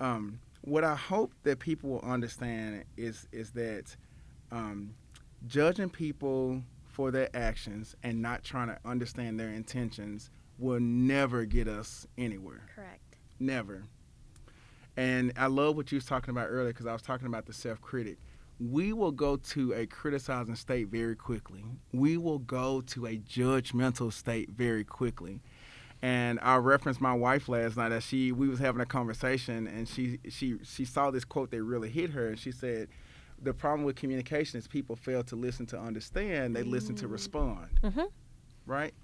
um, 0.01 0.41
what 0.63 0.85
I 0.85 0.95
hope 0.95 1.33
that 1.45 1.59
people 1.59 1.91
will 1.91 2.01
understand 2.01 2.85
is 2.97 3.27
is 3.33 3.51
that 3.53 3.97
um, 4.51 4.95
judging 5.47 5.89
people 5.89 6.63
for 6.97 7.11
their 7.11 7.29
actions 7.37 7.95
and 8.03 8.23
not 8.23 8.43
trying 8.43 8.69
to 8.69 8.79
understand 8.87 9.39
their 9.39 9.51
intentions 9.51 10.31
will 10.59 10.81
never 10.81 11.45
get 11.45 11.69
us 11.69 12.07
anywhere. 12.17 12.63
Correct. 12.75 13.19
Never. 13.39 13.83
And 14.97 15.31
I 15.37 15.49
love 15.49 15.77
what 15.77 15.93
you 15.93 15.97
was 15.97 16.07
talking 16.07 16.31
about 16.31 16.47
earlier 16.47 16.73
because 16.73 16.87
I 16.87 16.95
was 16.95 17.03
talking 17.03 17.27
about 17.27 17.45
the 17.45 17.53
self-critic. 17.53 18.17
We 18.59 18.95
will 18.95 19.13
go 19.13 19.37
to 19.37 19.75
a 19.75 19.87
criticizing 19.87 20.57
state 20.57 20.89
very 20.89 21.15
quickly. 21.15 21.67
We 21.93 22.17
will 22.17 22.39
go 22.39 22.81
to 22.81 23.05
a 23.05 23.19
judgmental 23.19 24.11
state 24.11 24.49
very 24.53 24.83
quickly. 24.83 25.43
And 26.01 26.39
I 26.41 26.57
referenced 26.57 27.03
my 27.03 27.13
wife 27.13 27.47
last 27.47 27.77
night 27.77 27.93
as 27.93 28.05
she 28.05 28.33
we 28.33 28.49
was 28.49 28.59
having 28.59 28.81
a 28.81 28.87
conversation 28.87 29.67
and 29.67 29.87
she 29.87 30.19
she 30.31 30.57
she 30.63 30.87
saw 30.87 31.11
this 31.11 31.27
quote 31.27 31.51
that 31.51 31.63
really 31.63 31.91
hit 31.91 32.11
her 32.11 32.29
and 32.29 32.39
she 32.39 32.53
said 32.53 32.89
the 33.43 33.53
problem 33.55 33.85
with 33.85 33.97
communication 33.97 34.59
is 34.59 34.67
people 34.67 34.97
fail 34.97 35.23
to 35.25 35.37
listen 35.37 35.67
to 35.67 35.79
understand, 35.79 36.55
they 36.57 36.63
listen 36.63 36.95
to 36.97 37.09
respond. 37.09 37.69
Mhm. 37.83 38.11
Right? 38.67 38.95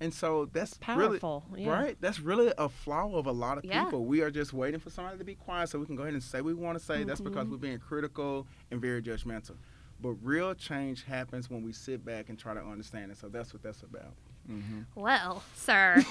And 0.00 0.12
so 0.12 0.46
that's 0.52 0.74
Powerful, 0.78 1.44
really 1.50 1.64
yeah. 1.64 1.70
right. 1.72 1.96
That's 2.00 2.18
really 2.18 2.52
a 2.58 2.68
flaw 2.68 3.14
of 3.16 3.26
a 3.26 3.32
lot 3.32 3.58
of 3.58 3.64
Yeah. 3.64 3.84
people. 3.84 4.04
We 4.04 4.20
are 4.22 4.30
just 4.32 4.52
waiting 4.52 4.80
for 4.80 4.90
somebody 4.90 5.16
to 5.18 5.24
be 5.24 5.36
quiet 5.36 5.68
so 5.68 5.78
we 5.78 5.86
can 5.86 5.94
go 5.94 6.02
ahead 6.02 6.14
and 6.14 6.22
say 6.22 6.38
what 6.40 6.46
we 6.46 6.54
want 6.54 6.76
to 6.78 6.84
say. 6.84 7.04
That's 7.04 7.20
because 7.20 7.44
Mm-hmm. 7.44 7.52
we're 7.52 7.58
being 7.58 7.78
critical 7.78 8.46
and 8.72 8.80
very 8.80 9.00
judgmental. 9.02 9.56
But 10.00 10.14
real 10.22 10.54
change 10.54 11.04
happens 11.04 11.48
when 11.48 11.62
we 11.62 11.72
sit 11.72 12.04
back 12.04 12.28
and 12.28 12.36
try 12.38 12.52
to 12.54 12.60
understand 12.60 13.12
it. 13.12 13.18
So 13.18 13.28
that's 13.28 13.52
what 13.52 13.62
that's 13.62 13.82
about. 13.84 14.14
Hmm 14.46 14.80
Well, 14.94 15.42
sir, 15.54 16.02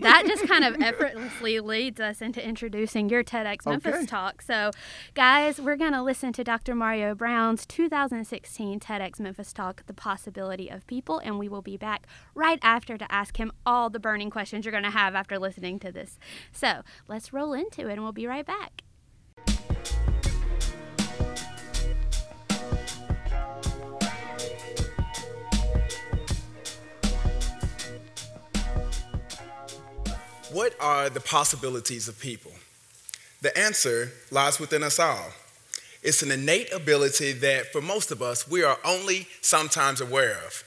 that 0.00 0.24
just 0.26 0.46
kind 0.46 0.64
of 0.64 0.80
effortlessly 0.80 1.58
leads 1.60 2.00
us 2.00 2.20
into 2.20 2.46
introducing 2.46 3.08
your 3.08 3.24
TEDx 3.24 3.66
Memphis 3.66 3.94
Okay. 3.96 4.06
talk. 4.06 4.42
So, 4.42 4.70
guys, 5.14 5.60
we're 5.60 5.76
going 5.76 5.92
to 5.92 6.02
listen 6.02 6.32
to 6.34 6.44
Dr. 6.44 6.74
Mario 6.74 7.14
Brown's 7.14 7.64
2016 7.66 8.78
TEDx 8.80 9.18
Memphis 9.18 9.52
talk, 9.52 9.84
The 9.86 9.94
Possibility 9.94 10.68
of 10.68 10.86
People, 10.86 11.18
and 11.18 11.38
we 11.38 11.48
will 11.48 11.62
be 11.62 11.76
back 11.76 12.06
right 12.34 12.58
after 12.62 12.96
to 12.98 13.10
ask 13.10 13.38
him 13.38 13.50
all 13.64 13.90
the 13.90 14.00
burning 14.00 14.30
questions 14.30 14.64
you're 14.64 14.72
going 14.72 14.84
to 14.84 14.90
have 14.90 15.14
after 15.14 15.38
listening 15.38 15.78
to 15.80 15.90
this. 15.90 16.18
So, 16.52 16.82
let's 17.08 17.32
roll 17.32 17.52
into 17.54 17.88
it, 17.88 17.94
and 17.94 18.02
we'll 18.02 18.12
be 18.12 18.26
right 18.26 18.46
back. 18.46 18.82
What 30.56 30.72
are 30.80 31.10
the 31.10 31.20
possibilities 31.20 32.08
of 32.08 32.18
people? 32.18 32.52
The 33.42 33.54
answer 33.58 34.12
lies 34.30 34.58
within 34.58 34.82
us 34.82 34.98
all. 34.98 35.32
It's 36.02 36.22
an 36.22 36.30
innate 36.30 36.72
ability 36.72 37.32
that, 37.32 37.72
for 37.72 37.82
most 37.82 38.10
of 38.10 38.22
us, 38.22 38.48
we 38.48 38.62
are 38.62 38.78
only 38.82 39.28
sometimes 39.42 40.00
aware 40.00 40.38
of. 40.46 40.64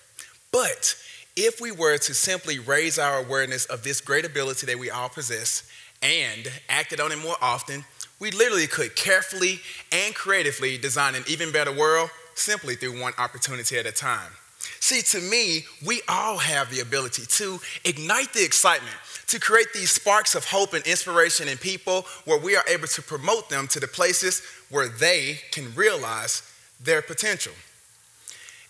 But 0.52 0.96
if 1.36 1.60
we 1.60 1.72
were 1.72 1.98
to 1.98 2.14
simply 2.14 2.60
raise 2.60 3.00
our 3.00 3.18
awareness 3.18 3.66
of 3.66 3.82
this 3.82 4.00
great 4.00 4.26
ability 4.26 4.68
that 4.68 4.78
we 4.78 4.92
all 4.92 5.10
possess 5.10 5.68
and 6.04 6.48
acted 6.70 7.00
on 7.00 7.12
it 7.12 7.18
more 7.18 7.38
often, 7.42 7.84
we 8.20 8.30
literally 8.30 8.68
could 8.68 8.96
carefully 8.96 9.60
and 9.92 10.14
creatively 10.14 10.78
design 10.78 11.16
an 11.16 11.24
even 11.28 11.52
better 11.52 11.72
world 11.72 12.12
simply 12.36 12.76
through 12.76 13.02
one 13.02 13.14
opportunity 13.18 13.76
at 13.80 13.88
a 13.88 13.92
time. 13.92 14.34
See, 14.60 15.02
to 15.02 15.22
me, 15.22 15.66
we 15.86 16.02
all 16.08 16.38
have 16.38 16.70
the 16.70 16.82
ability 16.82 17.24
to 17.28 17.60
ignite 17.86 18.34
the 18.34 18.44
excitement, 18.44 18.96
to 19.28 19.40
create 19.40 19.68
these 19.74 19.92
sparks 19.92 20.36
of 20.36 20.46
hope 20.46 20.74
and 20.74 20.86
inspiration 20.86 21.48
in 21.48 21.58
people 21.58 22.06
where 22.26 22.40
we 22.40 22.56
are 22.56 22.64
able 22.68 22.88
to 22.88 23.02
promote 23.02 23.50
them 23.50 23.68
to 23.68 23.80
the 23.80 23.88
places 23.88 24.42
where 24.70 24.88
they 24.88 25.40
can 25.52 25.74
realize 25.76 26.42
their 26.84 27.02
potential. 27.02 27.54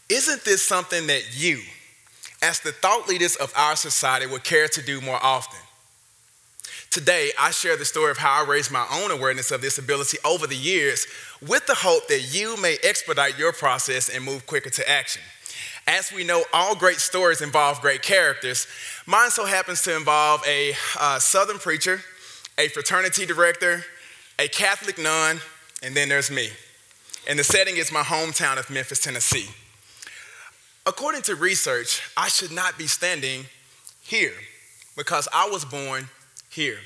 Isn't 0.09 0.43
this 0.43 0.61
something 0.65 1.07
that 1.07 1.23
you, 1.39 1.61
as 2.41 2.59
the 2.59 2.71
thought 2.71 3.07
leaders 3.07 3.35
of 3.35 3.53
our 3.55 3.75
society, 3.75 4.25
would 4.25 4.43
care 4.43 4.67
to 4.67 4.81
do 4.81 5.01
more 5.01 5.19
often? 5.23 5.59
Today, 6.89 7.31
I 7.39 7.51
share 7.51 7.77
the 7.77 7.85
story 7.85 8.09
of 8.09 8.17
how 8.17 8.43
I 8.43 8.47
raised 8.47 8.71
my 8.71 8.85
own 8.91 9.11
awareness 9.11 9.51
of 9.51 9.61
this 9.61 9.77
ability 9.77 10.17
over 10.25 10.47
the 10.47 10.55
years 10.55 11.05
with 11.47 11.67
the 11.67 11.75
hope 11.75 12.07
that 12.07 12.33
you 12.33 12.59
may 12.59 12.77
expedite 12.83 13.37
your 13.37 13.53
process 13.53 14.09
and 14.09 14.23
move 14.23 14.47
quicker 14.47 14.71
to 14.71 14.89
action. 14.89 15.21
As 15.89 16.11
we 16.11 16.23
know, 16.23 16.43
all 16.53 16.75
great 16.75 16.99
stories 16.99 17.41
involve 17.41 17.81
great 17.81 18.03
characters. 18.03 18.67
Mine 19.07 19.31
so 19.31 19.43
happens 19.43 19.81
to 19.81 19.97
involve 19.97 20.43
a 20.47 20.73
uh, 20.99 21.17
Southern 21.17 21.57
preacher, 21.57 22.01
a 22.59 22.67
fraternity 22.67 23.25
director, 23.25 23.83
a 24.37 24.47
Catholic 24.49 24.99
nun, 24.99 25.39
and 25.81 25.95
then 25.95 26.07
there's 26.07 26.29
me. 26.29 26.49
And 27.27 27.39
the 27.39 27.43
setting 27.43 27.77
is 27.77 27.91
my 27.91 28.03
hometown 28.03 28.59
of 28.59 28.69
Memphis, 28.69 28.99
Tennessee. 28.99 29.49
According 30.85 31.23
to 31.23 31.33
research, 31.33 32.03
I 32.15 32.27
should 32.27 32.51
not 32.51 32.77
be 32.77 32.85
standing 32.85 33.45
here 34.03 34.33
because 34.95 35.27
I 35.33 35.49
was 35.49 35.65
born 35.65 36.09
here. 36.51 36.77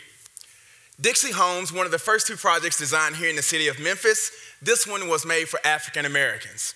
Dixie 1.01 1.33
Homes, 1.33 1.73
one 1.73 1.85
of 1.85 1.91
the 1.91 1.99
first 1.99 2.25
two 2.25 2.37
projects 2.37 2.77
designed 2.77 3.17
here 3.17 3.29
in 3.29 3.35
the 3.35 3.41
city 3.41 3.67
of 3.67 3.81
Memphis, 3.81 4.31
this 4.61 4.87
one 4.87 5.09
was 5.09 5.25
made 5.25 5.49
for 5.49 5.59
African 5.65 6.05
Americans. 6.05 6.73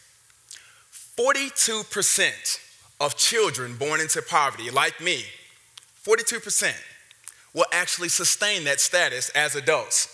42% 1.17 2.59
of 2.99 3.17
children 3.17 3.75
born 3.75 4.01
into 4.01 4.21
poverty, 4.21 4.69
like 4.69 5.01
me, 5.01 5.23
42%, 6.05 6.73
will 7.53 7.65
actually 7.73 8.09
sustain 8.09 8.65
that 8.65 8.79
status 8.79 9.29
as 9.29 9.55
adults. 9.55 10.13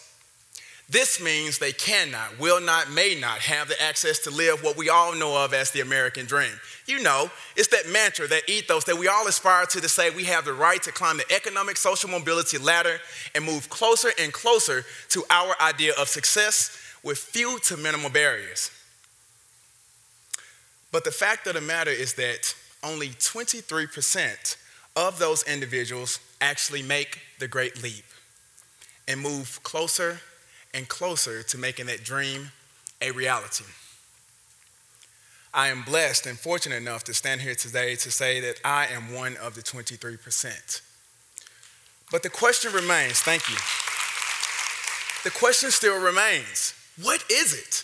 This 0.90 1.22
means 1.22 1.58
they 1.58 1.72
cannot, 1.72 2.40
will 2.40 2.62
not, 2.62 2.92
may 2.92 3.16
not 3.20 3.40
have 3.40 3.68
the 3.68 3.82
access 3.82 4.20
to 4.20 4.30
live 4.30 4.64
what 4.64 4.78
we 4.78 4.90
all 4.90 5.16
know 5.16 5.44
of 5.44 5.54
as 5.54 5.72
the 5.72 5.80
American 5.82 6.26
dream. 6.26 6.52
You 6.86 7.02
know, 7.02 7.32
it's 7.56 7.70
that 7.70 7.90
mantra, 7.92 8.28
that 8.28 8.50
ethos 8.50 8.84
that 8.86 8.98
we 8.98 9.08
all 9.08 9.28
aspire 9.28 9.66
to 9.66 9.82
to 9.82 9.90
say 9.90 10.10
we 10.10 10.26
have 10.26 10.46
the 10.46 10.54
right 10.54 10.84
to 10.84 10.92
climb 10.92 11.18
the 11.18 11.34
economic 11.34 11.78
social 11.78 12.10
mobility 12.10 12.58
ladder 12.58 13.00
and 13.34 13.44
move 13.44 13.70
closer 13.70 14.10
and 14.20 14.32
closer 14.32 14.86
to 15.10 15.24
our 15.30 15.56
idea 15.62 15.94
of 16.00 16.10
success 16.10 16.78
with 17.02 17.18
few 17.18 17.60
to 17.60 17.78
minimal 17.78 18.10
barriers. 18.10 18.70
But 20.94 21.04
the 21.06 21.12
fact 21.12 21.48
of 21.48 21.56
the 21.56 21.62
matter 21.62 21.90
is 21.90 22.14
that 22.14 22.56
only 22.84 23.10
23% 23.10 24.56
of 24.96 25.18
those 25.18 25.42
individuals 25.44 26.20
actually 26.40 26.84
make 26.84 27.20
the 27.40 27.48
great 27.48 27.82
leap 27.82 28.06
and 29.08 29.20
move 29.20 29.60
closer 29.64 30.22
and 30.72 30.88
closer 30.88 31.42
to 31.42 31.58
making 31.58 31.88
that 31.88 32.04
dream 32.04 32.52
a 33.02 33.10
reality. 33.10 33.66
I 35.52 35.70
am 35.70 35.82
blessed 35.82 36.28
and 36.28 36.38
fortunate 36.38 36.76
enough 36.76 37.04
to 37.06 37.14
stand 37.16 37.42
here 37.42 37.56
today 37.56 37.96
to 37.96 38.12
say 38.12 38.40
that 38.42 38.62
I 38.64 38.86
am 38.86 39.16
one 39.16 39.36
of 39.38 39.56
the 39.56 39.64
23%. 39.64 40.82
But 42.12 42.22
the 42.22 42.30
question 42.30 42.72
remains 42.72 43.20
thank 43.20 43.50
you. 43.50 43.58
The 45.24 45.36
question 45.36 45.72
still 45.72 46.00
remains 46.00 46.76
what 47.02 47.24
is 47.32 47.54
it? 47.54 47.84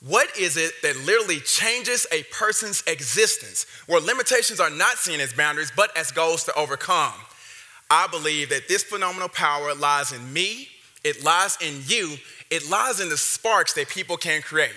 What 0.00 0.28
is 0.38 0.56
it 0.56 0.72
that 0.82 0.96
literally 1.04 1.40
changes 1.40 2.06
a 2.12 2.22
person's 2.24 2.84
existence, 2.86 3.66
where 3.86 4.00
limitations 4.00 4.60
are 4.60 4.70
not 4.70 4.96
seen 4.96 5.18
as 5.18 5.32
boundaries, 5.32 5.72
but 5.74 5.96
as 5.96 6.12
goals 6.12 6.44
to 6.44 6.54
overcome? 6.54 7.14
I 7.90 8.06
believe 8.06 8.50
that 8.50 8.68
this 8.68 8.84
phenomenal 8.84 9.28
power 9.28 9.74
lies 9.74 10.12
in 10.12 10.32
me, 10.32 10.68
it 11.02 11.24
lies 11.24 11.58
in 11.60 11.82
you, 11.86 12.16
it 12.50 12.68
lies 12.70 13.00
in 13.00 13.08
the 13.08 13.16
sparks 13.16 13.72
that 13.72 13.88
people 13.88 14.16
can 14.16 14.40
create. 14.40 14.76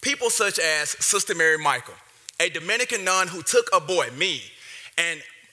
People 0.00 0.30
such 0.30 0.58
as 0.58 0.90
Sister 0.90 1.34
Mary 1.34 1.58
Michael, 1.58 1.94
a 2.40 2.48
Dominican 2.48 3.04
nun 3.04 3.28
who 3.28 3.42
took 3.42 3.68
a 3.74 3.80
boy, 3.80 4.08
me, 4.16 4.42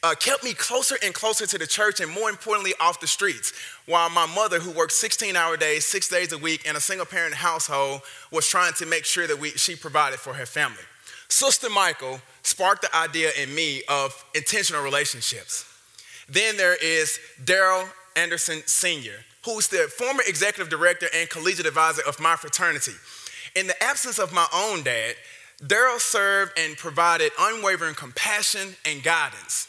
uh, 0.03 0.15
kept 0.15 0.43
me 0.43 0.53
closer 0.53 0.95
and 1.03 1.13
closer 1.13 1.45
to 1.45 1.57
the 1.57 1.67
church 1.67 1.99
and 1.99 2.11
more 2.11 2.29
importantly 2.29 2.73
off 2.79 2.99
the 2.99 3.07
streets. 3.07 3.53
While 3.85 4.09
my 4.09 4.25
mother 4.25 4.59
who 4.59 4.71
worked 4.71 4.93
16 4.93 5.35
hour 5.35 5.57
days 5.57 5.85
six 5.85 6.09
days 6.09 6.31
a 6.31 6.37
week 6.37 6.65
in 6.65 6.75
a 6.75 6.79
single 6.79 7.05
parent 7.05 7.35
household 7.35 8.01
was 8.31 8.47
trying 8.47 8.73
to 8.73 8.85
make 8.85 9.05
sure 9.05 9.27
that 9.27 9.39
we, 9.39 9.51
she 9.51 9.75
provided 9.75 10.19
for 10.19 10.33
her 10.33 10.45
family. 10.45 10.83
Sister 11.29 11.69
michael 11.69 12.19
sparked 12.41 12.81
the 12.81 12.95
idea 12.95 13.29
in 13.41 13.53
me 13.53 13.83
of 13.87 14.25
intentional 14.33 14.83
relationships. 14.83 15.65
Then 16.27 16.57
there 16.57 16.75
is 16.75 17.19
daryl 17.43 17.87
anderson 18.15 18.61
sr 18.65 19.23
who's 19.45 19.67
the 19.67 19.89
former 19.97 20.23
executive 20.27 20.69
director 20.69 21.07
and 21.15 21.29
collegiate 21.29 21.65
advisor 21.65 22.01
of 22.07 22.19
my 22.19 22.35
fraternity. 22.35 22.93
In 23.55 23.67
the 23.67 23.83
absence 23.83 24.17
of 24.17 24.33
my 24.33 24.47
own 24.53 24.81
dad 24.81 25.15
daryl 25.63 25.99
served 25.99 26.57
and 26.57 26.75
provided 26.75 27.31
unwavering 27.39 27.93
compassion 27.93 28.75
and 28.83 29.03
guidance 29.03 29.67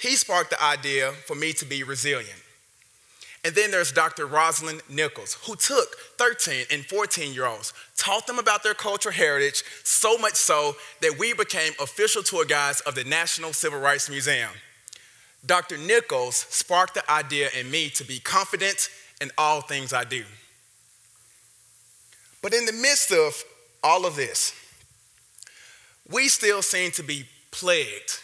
he 0.00 0.16
sparked 0.16 0.50
the 0.50 0.62
idea 0.62 1.12
for 1.12 1.34
me 1.34 1.52
to 1.54 1.64
be 1.64 1.82
resilient. 1.82 2.40
And 3.44 3.54
then 3.54 3.70
there's 3.70 3.92
Dr. 3.92 4.26
Rosalind 4.26 4.80
Nichols, 4.88 5.34
who 5.46 5.54
took 5.54 5.96
13 6.18 6.64
and 6.70 6.84
14 6.86 7.34
year 7.34 7.44
olds, 7.44 7.74
taught 7.98 8.26
them 8.26 8.38
about 8.38 8.62
their 8.62 8.72
cultural 8.72 9.14
heritage, 9.14 9.62
so 9.82 10.16
much 10.16 10.34
so 10.34 10.76
that 11.02 11.18
we 11.18 11.34
became 11.34 11.74
official 11.80 12.22
tour 12.22 12.46
guides 12.46 12.80
of 12.80 12.94
the 12.94 13.04
National 13.04 13.52
Civil 13.52 13.80
Rights 13.80 14.08
Museum. 14.08 14.50
Dr. 15.44 15.76
Nichols 15.76 16.36
sparked 16.36 16.94
the 16.94 17.10
idea 17.10 17.50
in 17.58 17.70
me 17.70 17.90
to 17.90 18.04
be 18.04 18.18
confident 18.18 18.88
in 19.20 19.30
all 19.36 19.60
things 19.60 19.92
I 19.92 20.04
do. 20.04 20.24
But 22.40 22.54
in 22.54 22.64
the 22.64 22.72
midst 22.72 23.12
of 23.12 23.44
all 23.82 24.06
of 24.06 24.16
this, 24.16 24.54
we 26.10 26.28
still 26.28 26.62
seem 26.62 26.90
to 26.92 27.02
be 27.02 27.26
plagued 27.50 28.20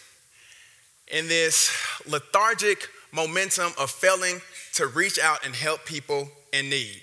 in 1.11 1.27
this 1.27 1.71
lethargic 2.07 2.87
momentum 3.11 3.73
of 3.79 3.91
failing 3.91 4.41
to 4.73 4.87
reach 4.87 5.19
out 5.19 5.45
and 5.45 5.53
help 5.53 5.85
people 5.85 6.29
in 6.53 6.69
need. 6.69 7.01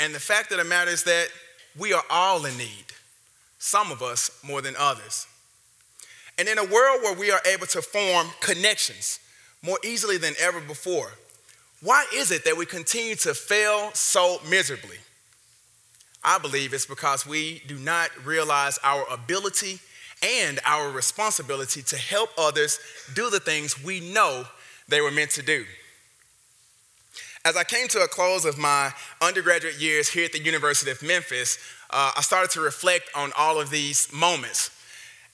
And 0.00 0.14
the 0.14 0.20
fact 0.20 0.52
of 0.52 0.58
the 0.58 0.64
matter 0.64 0.90
is 0.90 1.02
that 1.04 1.28
we 1.76 1.92
are 1.92 2.04
all 2.08 2.44
in 2.44 2.56
need, 2.56 2.86
some 3.58 3.90
of 3.90 4.02
us 4.02 4.30
more 4.42 4.62
than 4.62 4.74
others. 4.78 5.26
And 6.38 6.48
in 6.48 6.58
a 6.58 6.64
world 6.64 7.02
where 7.02 7.18
we 7.18 7.32
are 7.32 7.40
able 7.52 7.66
to 7.66 7.82
form 7.82 8.28
connections 8.40 9.18
more 9.60 9.78
easily 9.84 10.18
than 10.18 10.34
ever 10.40 10.60
before, 10.60 11.12
why 11.82 12.06
is 12.14 12.30
it 12.30 12.44
that 12.44 12.56
we 12.56 12.64
continue 12.66 13.16
to 13.16 13.34
fail 13.34 13.90
so 13.92 14.40
miserably? 14.48 14.98
I 16.22 16.38
believe 16.38 16.72
it's 16.72 16.86
because 16.86 17.26
we 17.26 17.62
do 17.66 17.76
not 17.76 18.10
realize 18.24 18.78
our 18.82 19.04
ability 19.12 19.80
and 20.22 20.60
our 20.64 20.90
responsibility 20.90 21.82
to 21.82 21.96
help 21.96 22.30
others 22.38 22.78
do 23.14 23.30
the 23.30 23.40
things 23.40 23.82
we 23.82 24.00
know 24.00 24.44
they 24.88 25.00
were 25.00 25.10
meant 25.10 25.30
to 25.32 25.42
do. 25.42 25.64
As 27.44 27.56
I 27.56 27.64
came 27.64 27.88
to 27.88 28.00
a 28.00 28.08
close 28.08 28.44
of 28.44 28.58
my 28.58 28.92
undergraduate 29.22 29.80
years 29.80 30.08
here 30.08 30.24
at 30.24 30.32
the 30.32 30.42
University 30.42 30.90
of 30.90 31.02
Memphis, 31.02 31.58
uh, 31.90 32.12
I 32.16 32.20
started 32.20 32.50
to 32.52 32.60
reflect 32.60 33.08
on 33.14 33.32
all 33.38 33.60
of 33.60 33.70
these 33.70 34.12
moments 34.12 34.70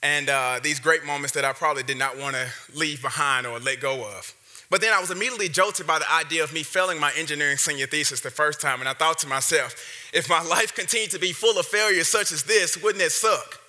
and 0.03 0.29
uh, 0.29 0.61
these 0.63 0.79
great 0.79 1.05
moments 1.05 1.33
that 1.33 1.45
I 1.45 1.53
probably 1.53 1.83
did 1.83 1.97
not 1.97 2.19
want 2.19 2.37
to 2.37 2.47
leave 2.79 3.01
behind 3.01 3.47
or 3.47 3.59
let 3.59 3.81
go 3.81 4.05
of. 4.05 4.35
But 4.71 4.81
then 4.81 4.93
I 4.93 5.01
was 5.01 5.11
immediately 5.11 5.49
jolted 5.49 5.87
by 5.87 5.99
the 5.99 6.13
idea 6.13 6.45
of 6.45 6.53
me 6.53 6.63
failing 6.63 7.01
my 7.01 7.13
engineering 7.17 7.57
senior 7.57 7.87
thesis 7.87 8.21
the 8.21 8.31
first 8.31 8.61
time, 8.61 8.81
and 8.81 8.89
I 8.89 8.93
thought 8.93 9.19
to 9.21 9.27
myself, 9.27 9.75
if 10.13 10.29
my 10.29 10.43
life 10.51 10.75
continued 10.75 11.11
to 11.13 11.19
be 11.19 11.33
full 11.33 11.59
of 11.59 11.67
failures 11.67 12.09
such 12.09 12.33
as 12.33 12.43
this, 12.43 12.81
wouldn't 12.83 13.03
it 13.03 13.13
suck? 13.13 13.61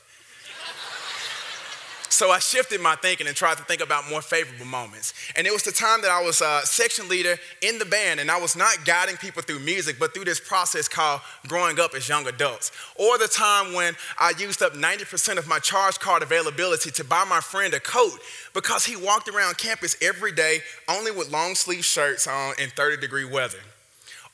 So 2.15 2.31
I 2.31 2.39
shifted 2.39 2.79
my 2.79 2.95
thinking 2.95 3.27
and 3.27 3.35
tried 3.35 3.57
to 3.57 3.63
think 3.65 3.81
about 3.81 4.09
more 4.09 4.21
favorable 4.21 4.65
moments. 4.65 5.13
And 5.35 5.45
it 5.45 5.51
was 5.51 5.63
the 5.63 5.73
time 5.73 6.01
that 6.01 6.11
I 6.11 6.23
was 6.23 6.39
a 6.39 6.61
section 6.63 7.09
leader 7.09 7.35
in 7.61 7.77
the 7.77 7.83
band, 7.83 8.21
and 8.21 8.31
I 8.31 8.39
was 8.39 8.55
not 8.55 8.85
guiding 8.85 9.17
people 9.17 9.41
through 9.41 9.59
music, 9.59 9.97
but 9.99 10.13
through 10.13 10.23
this 10.23 10.39
process 10.39 10.87
called 10.87 11.19
growing 11.45 11.77
up 11.77 11.93
as 11.93 12.07
young 12.07 12.25
adults. 12.25 12.71
Or 12.95 13.17
the 13.17 13.27
time 13.27 13.73
when 13.73 13.95
I 14.17 14.31
used 14.39 14.61
up 14.61 14.75
90% 14.75 15.37
of 15.37 15.45
my 15.45 15.59
charge 15.59 15.99
card 15.99 16.23
availability 16.23 16.89
to 16.89 17.03
buy 17.03 17.25
my 17.25 17.41
friend 17.41 17.73
a 17.73 17.81
coat 17.81 18.17
because 18.53 18.85
he 18.85 18.95
walked 18.95 19.27
around 19.27 19.57
campus 19.57 19.97
every 20.01 20.31
day 20.31 20.59
only 20.87 21.11
with 21.11 21.29
long 21.29 21.53
sleeve 21.53 21.83
shirts 21.83 22.27
on 22.27 22.53
in 22.57 22.69
30 22.69 23.01
degree 23.01 23.25
weather. 23.25 23.59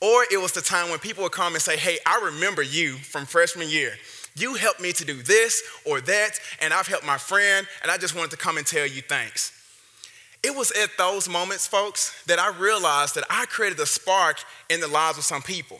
Or 0.01 0.23
it 0.31 0.39
was 0.39 0.51
the 0.51 0.61
time 0.61 0.91
when 0.91 0.99
people 0.99 1.23
would 1.23 1.31
come 1.31 1.53
and 1.53 1.61
say, 1.63 1.77
Hey, 1.77 1.97
I 2.05 2.21
remember 2.25 2.61
you 2.61 2.93
from 2.97 3.25
freshman 3.25 3.69
year. 3.69 3.93
You 4.35 4.55
helped 4.55 4.81
me 4.81 4.93
to 4.93 5.05
do 5.05 5.21
this 5.21 5.61
or 5.85 6.01
that, 6.01 6.39
and 6.61 6.73
I've 6.73 6.87
helped 6.87 7.05
my 7.05 7.17
friend, 7.17 7.67
and 7.81 7.91
I 7.91 7.97
just 7.97 8.15
wanted 8.15 8.31
to 8.31 8.37
come 8.37 8.57
and 8.57 8.65
tell 8.65 8.85
you 8.85 9.01
thanks. 9.01 9.51
It 10.43 10.55
was 10.55 10.71
at 10.71 10.89
those 10.97 11.29
moments, 11.29 11.67
folks, 11.67 12.23
that 12.25 12.39
I 12.39 12.49
realized 12.57 13.15
that 13.15 13.25
I 13.29 13.45
created 13.45 13.79
a 13.79 13.85
spark 13.85 14.37
in 14.69 14.79
the 14.79 14.87
lives 14.87 15.17
of 15.17 15.23
some 15.23 15.41
people. 15.41 15.79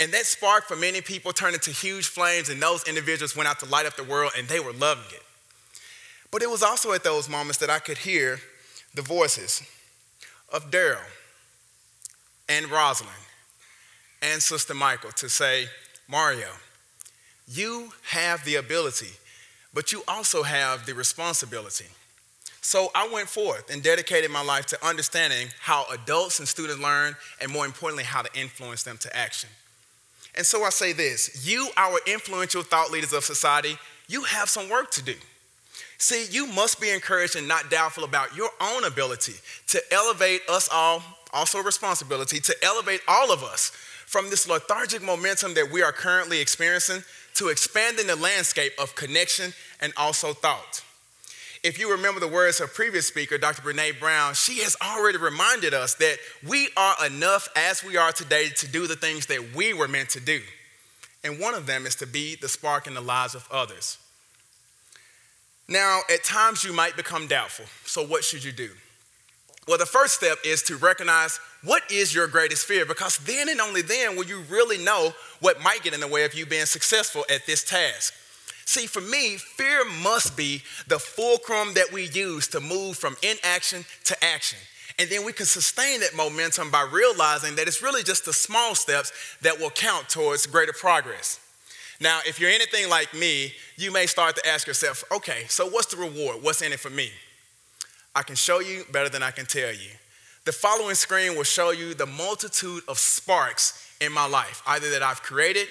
And 0.00 0.12
that 0.12 0.26
spark 0.26 0.64
for 0.64 0.76
many 0.76 1.00
people 1.00 1.32
turned 1.32 1.54
into 1.54 1.70
huge 1.70 2.06
flames, 2.06 2.48
and 2.48 2.60
those 2.60 2.84
individuals 2.84 3.36
went 3.36 3.48
out 3.48 3.60
to 3.60 3.66
light 3.66 3.86
up 3.86 3.96
the 3.96 4.04
world, 4.04 4.32
and 4.36 4.48
they 4.48 4.60
were 4.60 4.72
loving 4.72 5.04
it. 5.12 5.22
But 6.30 6.42
it 6.42 6.50
was 6.50 6.62
also 6.62 6.92
at 6.92 7.04
those 7.04 7.28
moments 7.28 7.58
that 7.58 7.70
I 7.70 7.78
could 7.78 7.98
hear 7.98 8.40
the 8.94 9.02
voices 9.02 9.62
of 10.52 10.70
Daryl 10.70 10.98
and 12.48 12.68
Rosalind 12.68 13.14
and 14.20 14.42
Sister 14.42 14.74
Michael 14.74 15.12
to 15.12 15.28
say, 15.28 15.66
Mario, 16.08 16.48
you 17.46 17.90
have 18.10 18.44
the 18.44 18.56
ability, 18.56 19.10
but 19.72 19.92
you 19.92 20.02
also 20.08 20.42
have 20.42 20.86
the 20.86 20.94
responsibility. 20.94 21.86
So 22.60 22.88
I 22.94 23.08
went 23.12 23.28
forth 23.28 23.70
and 23.70 23.82
dedicated 23.82 24.30
my 24.30 24.42
life 24.42 24.64
to 24.66 24.86
understanding 24.86 25.48
how 25.60 25.84
adults 25.92 26.38
and 26.38 26.48
students 26.48 26.82
learn, 26.82 27.14
and 27.40 27.52
more 27.52 27.66
importantly, 27.66 28.04
how 28.04 28.22
to 28.22 28.40
influence 28.40 28.82
them 28.82 28.96
to 28.98 29.14
action. 29.14 29.50
And 30.34 30.46
so 30.46 30.64
I 30.64 30.70
say 30.70 30.92
this 30.92 31.46
you, 31.46 31.68
our 31.76 31.98
influential 32.06 32.62
thought 32.62 32.90
leaders 32.90 33.12
of 33.12 33.24
society, 33.24 33.76
you 34.08 34.22
have 34.24 34.48
some 34.48 34.68
work 34.68 34.90
to 34.92 35.02
do. 35.02 35.14
See, 35.98 36.26
you 36.30 36.46
must 36.46 36.80
be 36.80 36.90
encouraged 36.90 37.36
and 37.36 37.46
not 37.46 37.70
doubtful 37.70 38.04
about 38.04 38.34
your 38.34 38.50
own 38.60 38.84
ability 38.84 39.34
to 39.68 39.82
elevate 39.92 40.40
us 40.48 40.68
all, 40.72 41.02
also 41.32 41.62
responsibility, 41.62 42.40
to 42.40 42.54
elevate 42.64 43.00
all 43.06 43.32
of 43.32 43.42
us 43.42 43.70
from 44.06 44.30
this 44.30 44.48
lethargic 44.48 45.02
momentum 45.02 45.54
that 45.54 45.70
we 45.70 45.82
are 45.82 45.92
currently 45.92 46.40
experiencing 46.40 47.02
to 47.34 47.48
expanding 47.48 48.06
the 48.06 48.16
landscape 48.16 48.72
of 48.78 48.94
connection 48.94 49.52
and 49.80 49.92
also 49.96 50.32
thought. 50.32 50.82
If 51.62 51.78
you 51.78 51.90
remember 51.90 52.20
the 52.20 52.28
words 52.28 52.60
of 52.60 52.74
previous 52.74 53.06
speaker, 53.06 53.38
Dr. 53.38 53.62
Brene 53.62 53.98
Brown, 53.98 54.34
she 54.34 54.58
has 54.58 54.76
already 54.82 55.16
reminded 55.16 55.72
us 55.72 55.94
that 55.94 56.18
we 56.46 56.68
are 56.76 56.94
enough 57.06 57.48
as 57.56 57.82
we 57.82 57.96
are 57.96 58.12
today 58.12 58.50
to 58.56 58.68
do 58.68 58.86
the 58.86 58.96
things 58.96 59.26
that 59.26 59.54
we 59.54 59.72
were 59.72 59.88
meant 59.88 60.10
to 60.10 60.20
do. 60.20 60.42
And 61.24 61.40
one 61.40 61.54
of 61.54 61.64
them 61.64 61.86
is 61.86 61.94
to 61.96 62.06
be 62.06 62.36
the 62.36 62.48
spark 62.48 62.86
in 62.86 62.92
the 62.92 63.00
lives 63.00 63.34
of 63.34 63.48
others. 63.50 63.96
Now, 65.66 66.00
at 66.12 66.22
times 66.22 66.64
you 66.64 66.74
might 66.74 66.96
become 66.96 67.26
doubtful. 67.26 67.64
So, 67.86 68.06
what 68.06 68.24
should 68.24 68.44
you 68.44 68.52
do? 68.52 68.70
Well, 69.66 69.78
the 69.78 69.86
first 69.86 70.14
step 70.14 70.38
is 70.44 70.62
to 70.64 70.76
recognize 70.76 71.40
what 71.62 71.82
is 71.90 72.14
your 72.14 72.26
greatest 72.26 72.66
fear, 72.66 72.84
because 72.84 73.16
then 73.18 73.48
and 73.48 73.60
only 73.60 73.80
then 73.80 74.16
will 74.16 74.26
you 74.26 74.42
really 74.50 74.76
know 74.76 75.14
what 75.40 75.62
might 75.62 75.82
get 75.82 75.94
in 75.94 76.00
the 76.00 76.08
way 76.08 76.24
of 76.24 76.34
you 76.34 76.44
being 76.44 76.66
successful 76.66 77.24
at 77.30 77.46
this 77.46 77.64
task. 77.64 78.12
See, 78.66 78.86
for 78.86 79.00
me, 79.00 79.36
fear 79.36 79.84
must 80.02 80.36
be 80.36 80.62
the 80.86 80.98
fulcrum 80.98 81.74
that 81.74 81.92
we 81.92 82.08
use 82.08 82.48
to 82.48 82.60
move 82.60 82.96
from 82.96 83.16
inaction 83.22 83.84
to 84.04 84.24
action. 84.24 84.58
And 84.98 85.08
then 85.10 85.24
we 85.24 85.32
can 85.32 85.46
sustain 85.46 86.00
that 86.00 86.14
momentum 86.14 86.70
by 86.70 86.86
realizing 86.90 87.56
that 87.56 87.66
it's 87.66 87.82
really 87.82 88.02
just 88.02 88.24
the 88.24 88.32
small 88.32 88.74
steps 88.74 89.12
that 89.42 89.58
will 89.58 89.70
count 89.70 90.08
towards 90.08 90.46
greater 90.46 90.72
progress. 90.72 91.40
Now, 92.00 92.20
if 92.26 92.38
you're 92.38 92.50
anything 92.50 92.88
like 92.88 93.12
me, 93.14 93.52
you 93.76 93.92
may 93.92 94.06
start 94.06 94.36
to 94.36 94.48
ask 94.48 94.66
yourself, 94.66 95.04
okay, 95.10 95.44
so 95.48 95.68
what's 95.68 95.94
the 95.94 95.96
reward? 95.96 96.42
What's 96.42 96.62
in 96.62 96.72
it 96.72 96.80
for 96.80 96.90
me? 96.90 97.10
I 98.14 98.22
can 98.22 98.36
show 98.36 98.60
you 98.60 98.84
better 98.92 99.08
than 99.08 99.22
I 99.22 99.30
can 99.30 99.46
tell 99.46 99.72
you. 99.72 99.90
The 100.44 100.52
following 100.52 100.94
screen 100.94 101.36
will 101.36 101.44
show 101.44 101.70
you 101.70 101.94
the 101.94 102.06
multitude 102.06 102.82
of 102.86 102.98
sparks 102.98 103.92
in 104.00 104.12
my 104.12 104.26
life, 104.26 104.62
either 104.66 104.90
that 104.90 105.02
I've 105.02 105.22
created 105.22 105.68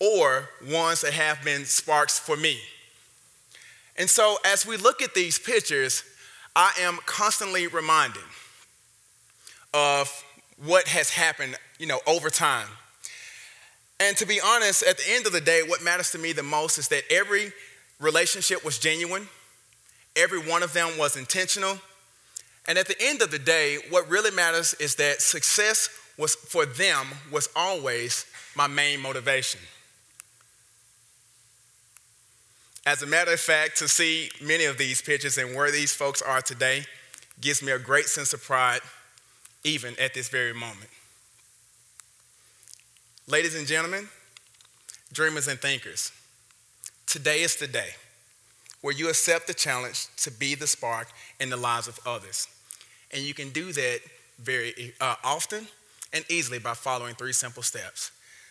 or 0.00 0.48
ones 0.70 1.00
that 1.00 1.12
have 1.12 1.42
been 1.42 1.64
sparks 1.64 2.18
for 2.18 2.36
me. 2.36 2.58
And 3.96 4.08
so, 4.08 4.36
as 4.44 4.66
we 4.66 4.76
look 4.76 5.00
at 5.02 5.14
these 5.14 5.38
pictures, 5.38 6.04
I 6.54 6.72
am 6.80 6.98
constantly 7.06 7.66
reminded 7.66 8.22
of 9.72 10.24
what 10.64 10.88
has 10.88 11.10
happened, 11.10 11.56
you 11.78 11.86
know, 11.86 12.00
over 12.06 12.30
time. 12.30 12.68
And 13.98 14.16
to 14.18 14.26
be 14.26 14.40
honest, 14.44 14.82
at 14.82 14.98
the 14.98 15.04
end 15.08 15.26
of 15.26 15.32
the 15.32 15.40
day, 15.40 15.62
what 15.66 15.82
matters 15.82 16.10
to 16.12 16.18
me 16.18 16.32
the 16.32 16.42
most 16.42 16.78
is 16.78 16.88
that 16.88 17.04
every 17.10 17.52
relationship 17.98 18.64
was 18.64 18.78
genuine 18.78 19.28
Every 20.16 20.38
one 20.38 20.62
of 20.62 20.72
them 20.72 20.98
was 20.98 21.16
intentional. 21.16 21.78
And 22.68 22.78
at 22.78 22.86
the 22.86 22.96
end 23.00 23.22
of 23.22 23.30
the 23.30 23.38
day, 23.38 23.78
what 23.90 24.08
really 24.08 24.30
matters 24.30 24.74
is 24.74 24.96
that 24.96 25.20
success 25.20 25.88
was 26.18 26.34
for 26.34 26.66
them 26.66 27.06
was 27.30 27.48
always 27.56 28.26
my 28.54 28.66
main 28.66 29.00
motivation. 29.00 29.60
As 32.84 33.02
a 33.02 33.06
matter 33.06 33.32
of 33.32 33.40
fact, 33.40 33.78
to 33.78 33.88
see 33.88 34.30
many 34.42 34.64
of 34.64 34.76
these 34.76 35.00
pictures 35.00 35.38
and 35.38 35.54
where 35.54 35.70
these 35.70 35.94
folks 35.94 36.20
are 36.20 36.42
today 36.42 36.84
gives 37.40 37.62
me 37.62 37.72
a 37.72 37.78
great 37.78 38.06
sense 38.06 38.32
of 38.32 38.42
pride, 38.42 38.80
even 39.64 39.98
at 39.98 40.14
this 40.14 40.28
very 40.28 40.52
moment. 40.52 40.90
Ladies 43.28 43.54
and 43.54 43.66
gentlemen, 43.66 44.08
dreamers 45.12 45.46
and 45.46 45.60
thinkers, 45.60 46.10
today 47.06 47.42
is 47.42 47.56
the 47.56 47.68
day 47.68 47.94
where 48.82 48.94
you 48.94 49.08
accept 49.08 49.46
the 49.46 49.54
challenge 49.54 50.08
to 50.18 50.30
be 50.30 50.54
the 50.54 50.66
spark 50.66 51.08
in 51.40 51.48
the 51.48 51.56
lives 51.56 51.88
of 51.88 51.98
others. 52.04 52.46
And 53.12 53.22
you 53.22 53.32
can 53.32 53.50
do 53.50 53.72
that 53.72 54.00
very 54.38 54.94
uh, 55.00 55.14
often 55.24 55.66
and 56.12 56.24
easily 56.28 56.58
by 56.58 56.74
following 56.74 57.14
three 57.14 57.32
simple 57.32 57.62
steps. 57.62 58.10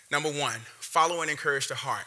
Number 0.10 0.30
one, 0.30 0.60
follow 0.80 1.22
and 1.22 1.30
encourage 1.30 1.68
the 1.68 1.76
heart. 1.76 2.06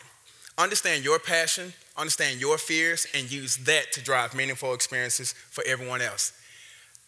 Understand 0.56 1.04
your 1.04 1.18
passion, 1.18 1.72
understand 1.96 2.40
your 2.40 2.58
fears, 2.58 3.06
and 3.14 3.30
use 3.30 3.56
that 3.58 3.92
to 3.92 4.02
drive 4.02 4.34
meaningful 4.34 4.74
experiences 4.74 5.32
for 5.32 5.64
everyone 5.66 6.00
else. 6.00 6.32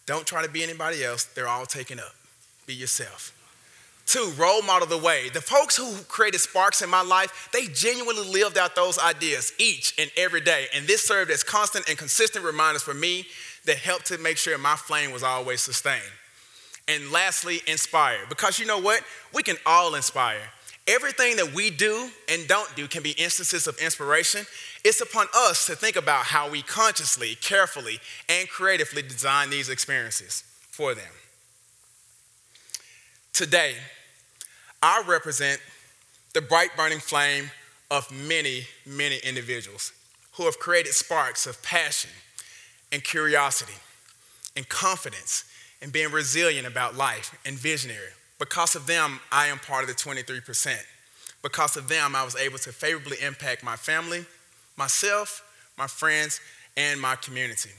Don't 0.05 0.25
try 0.25 0.43
to 0.43 0.49
be 0.49 0.63
anybody 0.63 1.03
else, 1.03 1.25
they're 1.25 1.47
all 1.47 1.65
taken 1.65 1.99
up. 1.99 2.13
Be 2.65 2.73
yourself. 2.73 3.36
Two, 4.07 4.31
role 4.37 4.61
model 4.61 4.87
the 4.87 4.97
way. 4.97 5.27
The 5.27 5.41
folks 5.41 5.75
who 5.75 5.93
created 6.03 6.39
sparks 6.39 6.81
in 6.81 6.89
my 6.89 7.01
life, 7.01 7.49
they 7.51 7.65
genuinely 7.65 8.25
lived 8.25 8.57
out 8.57 8.73
those 8.73 8.97
ideas 8.97 9.51
each 9.59 9.93
and 9.99 10.09
every 10.15 10.39
day. 10.39 10.67
And 10.73 10.87
this 10.87 11.05
served 11.05 11.29
as 11.29 11.43
constant 11.43 11.89
and 11.89 11.97
consistent 11.97 12.45
reminders 12.45 12.81
for 12.81 12.93
me 12.93 13.27
that 13.65 13.75
helped 13.75 14.05
to 14.05 14.17
make 14.17 14.37
sure 14.37 14.57
my 14.57 14.77
flame 14.77 15.11
was 15.11 15.23
always 15.23 15.61
sustained. 15.61 16.01
And 16.87 17.11
lastly, 17.11 17.59
inspire. 17.67 18.19
Because 18.29 18.59
you 18.59 18.65
know 18.65 18.79
what? 18.79 19.01
We 19.33 19.43
can 19.43 19.57
all 19.65 19.93
inspire. 19.93 20.39
Everything 20.87 21.35
that 21.35 21.53
we 21.53 21.69
do 21.69 22.09
and 22.29 22.47
don't 22.47 22.73
do 22.77 22.87
can 22.87 23.03
be 23.03 23.11
instances 23.11 23.67
of 23.67 23.77
inspiration. 23.79 24.45
It's 24.85 25.01
upon 25.01 25.27
us 25.35 25.65
to 25.65 25.75
think 25.75 25.97
about 25.97 26.23
how 26.23 26.49
we 26.49 26.61
consciously, 26.61 27.35
carefully, 27.41 27.99
and 28.29 28.47
creatively 28.47 29.01
design 29.01 29.49
these 29.49 29.67
experiences 29.67 30.45
for 30.71 30.95
them. 30.95 31.11
Today, 33.33 33.75
I 34.81 35.03
represent 35.07 35.61
the 36.33 36.41
bright 36.41 36.75
burning 36.75 36.99
flame 36.99 37.51
of 37.89 38.11
many, 38.11 38.67
many 38.85 39.17
individuals 39.23 39.91
who 40.33 40.43
have 40.43 40.59
created 40.59 40.93
sparks 40.93 41.47
of 41.47 41.61
passion 41.63 42.11
and 42.91 43.03
curiosity 43.03 43.73
and 44.55 44.67
confidence 44.69 45.45
and 45.81 45.91
being 45.91 46.11
resilient 46.11 46.67
about 46.67 46.95
life 46.95 47.37
and 47.45 47.57
visionary. 47.57 48.11
Because 48.39 48.75
of 48.75 48.85
them, 48.85 49.19
I 49.31 49.47
am 49.47 49.59
part 49.59 49.83
of 49.83 49.89
the 49.89 49.95
23%. 49.95 50.77
Because 51.41 51.77
of 51.77 51.87
them, 51.87 52.15
I 52.15 52.23
was 52.23 52.35
able 52.35 52.57
to 52.59 52.71
favorably 52.71 53.17
impact 53.21 53.63
my 53.63 53.75
family, 53.75 54.25
myself, 54.75 55.43
my 55.77 55.87
friends, 55.87 56.39
and 56.75 56.99
my 56.99 57.15
community. 57.15 57.71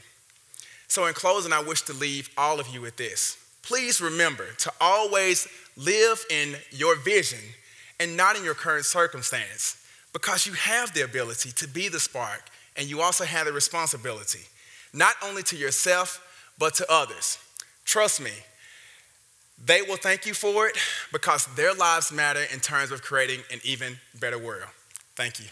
So, 0.89 1.07
in 1.07 1.15
closing, 1.15 1.53
I 1.53 1.63
wish 1.63 1.83
to 1.83 1.93
leave 1.93 2.31
all 2.37 2.61
of 2.61 2.69
you 2.69 2.81
with 2.81 2.97
this. 2.97 3.37
Please 3.69 4.01
remember 4.01 4.47
to 4.61 4.73
always 4.81 5.47
live 5.77 6.25
in 6.31 6.57
your 6.71 6.97
vision 6.97 7.39
and 8.01 8.17
not 8.17 8.35
in 8.35 8.43
your 8.43 8.55
current 8.55 8.87
circumstance 8.87 9.77
because 10.15 10.47
you 10.47 10.55
have 10.55 10.95
the 10.95 11.03
ability 11.03 11.51
to 11.51 11.69
be 11.69 11.89
the 11.89 12.01
spark 12.01 12.45
and 12.79 12.89
you 12.89 13.03
also 13.03 13.25
have 13.25 13.45
the 13.45 13.53
responsibility, 13.53 14.41
not 14.95 15.17
only 15.23 15.43
to 15.43 15.55
yourself, 15.55 16.19
but 16.59 16.73
to 16.77 16.91
others. 16.91 17.37
Trust 17.85 18.23
me, 18.23 18.31
they 19.63 19.83
will 19.83 19.99
thank 19.99 20.25
you 20.25 20.33
for 20.33 20.67
it 20.67 20.79
because 21.13 21.45
their 21.55 21.75
lives 21.75 22.11
matter 22.11 22.45
in 22.51 22.61
terms 22.61 22.91
of 22.91 23.03
creating 23.03 23.41
an 23.53 23.61
even 23.65 23.99
better 24.19 24.39
world. 24.39 24.71
Thank 25.15 25.41
you. 25.41 25.47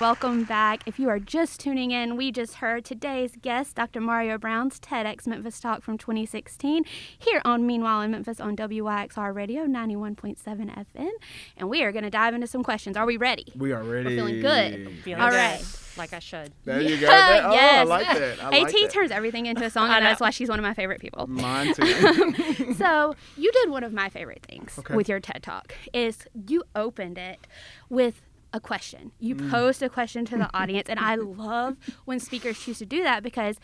Welcome 0.00 0.42
back. 0.42 0.82
If 0.86 0.98
you 0.98 1.08
are 1.08 1.20
just 1.20 1.60
tuning 1.60 1.92
in, 1.92 2.16
we 2.16 2.32
just 2.32 2.54
heard 2.54 2.84
today's 2.84 3.36
guest, 3.40 3.76
Dr. 3.76 4.00
Mario 4.00 4.36
Brown's 4.38 4.80
TEDx 4.80 5.24
Memphis 5.26 5.60
Talk 5.60 5.82
from 5.82 5.96
2016, 5.98 6.84
here 7.16 7.40
on 7.44 7.64
Meanwhile 7.64 8.00
in 8.02 8.10
Memphis 8.10 8.40
on 8.40 8.56
WYXR 8.56 9.32
Radio 9.32 9.66
91.7 9.66 10.36
FM. 10.44 11.08
And 11.56 11.68
we 11.70 11.84
are 11.84 11.92
going 11.92 12.02
to 12.02 12.10
dive 12.10 12.34
into 12.34 12.48
some 12.48 12.64
questions. 12.64 12.96
Are 12.96 13.06
we 13.06 13.16
ready? 13.16 13.46
We 13.56 13.72
are 13.72 13.84
ready. 13.84 14.08
We're 14.10 14.16
feeling 14.16 14.40
good. 14.40 14.98
Feeling 15.04 15.22
All 15.22 15.30
good, 15.30 15.36
right. 15.36 15.62
Like 15.96 16.12
I 16.12 16.18
should. 16.18 16.52
There 16.64 16.80
you 16.80 16.96
go. 16.98 17.06
Yeah, 17.06 17.08
That- 17.28 17.44
oh, 17.44 17.48
I 17.50 17.54
yes. 17.54 17.88
like 17.88 18.06
that. 18.18 18.42
I 18.42 18.48
like 18.48 18.62
AT 18.66 18.72
that. 18.72 18.90
turns 18.90 19.10
everything 19.12 19.46
into 19.46 19.64
a 19.64 19.70
song, 19.70 19.88
I 19.90 19.98
and 19.98 20.04
that's 20.06 20.20
why 20.20 20.30
she's 20.30 20.48
one 20.48 20.58
of 20.58 20.64
my 20.64 20.74
favorite 20.74 21.00
people. 21.00 21.28
Mine 21.28 21.72
too. 21.74 22.74
so 22.74 23.14
you 23.36 23.52
did 23.52 23.70
one 23.70 23.84
of 23.84 23.92
my 23.92 24.08
favorite 24.08 24.42
things 24.42 24.76
Okay. 24.76 24.96
with 24.96 25.08
your 25.08 25.20
TED 25.20 25.44
Talk 25.44 25.72
is 25.92 26.18
you 26.48 26.64
opened 26.74 27.16
it 27.16 27.46
with 27.88 28.22
a 28.54 28.60
question. 28.60 29.10
You 29.18 29.34
Mm. 29.34 29.50
posed 29.50 29.82
a 29.82 29.88
question 29.90 30.24
to 30.26 30.38
the 30.38 30.48
audience, 30.54 30.88
and 30.88 30.98
I 31.00 31.16
love 31.16 31.76
when 32.06 32.20
speakers 32.20 32.58
choose 32.58 32.78
to 32.78 32.86
do 32.86 33.02
that 33.02 33.22
because 33.22 33.56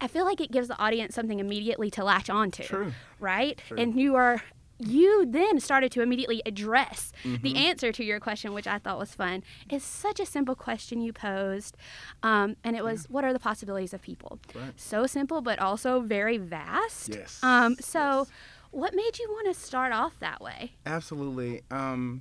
I 0.00 0.06
feel 0.08 0.24
like 0.26 0.40
it 0.40 0.52
gives 0.52 0.68
the 0.68 0.78
audience 0.78 1.14
something 1.14 1.40
immediately 1.40 1.90
to 1.92 2.04
latch 2.04 2.28
onto. 2.30 2.62
True. 2.62 2.92
Right? 3.18 3.60
True. 3.66 3.78
And 3.78 3.98
you 3.98 4.14
are 4.14 4.42
you 4.78 5.24
then 5.26 5.58
started 5.58 5.90
to 5.92 6.02
immediately 6.02 6.42
address 6.44 7.10
Mm-hmm. 7.24 7.42
the 7.42 7.56
answer 7.56 7.92
to 7.92 8.04
your 8.04 8.20
question, 8.20 8.52
which 8.52 8.66
I 8.66 8.78
thought 8.78 8.98
was 8.98 9.14
fun. 9.14 9.42
It's 9.70 9.86
such 9.86 10.20
a 10.20 10.26
simple 10.26 10.54
question 10.54 11.00
you 11.00 11.14
posed, 11.14 11.78
um, 12.22 12.56
and 12.62 12.76
it 12.76 12.84
was, 12.84 13.06
"What 13.08 13.24
are 13.24 13.32
the 13.32 13.38
possibilities 13.38 13.94
of 13.94 14.02
people?" 14.02 14.38
Right. 14.54 14.78
So 14.78 15.06
simple, 15.06 15.40
but 15.40 15.58
also 15.58 16.00
very 16.02 16.36
vast. 16.36 17.08
Yes, 17.08 17.40
Um, 17.42 17.76
so, 17.80 18.18
yes. 18.18 18.30
what 18.70 18.94
made 18.94 19.18
you 19.18 19.28
want 19.30 19.46
to 19.46 19.54
start 19.58 19.94
off 19.94 20.18
that 20.20 20.42
way? 20.42 20.72
Absolutely. 20.84 21.62
Um, 21.70 22.20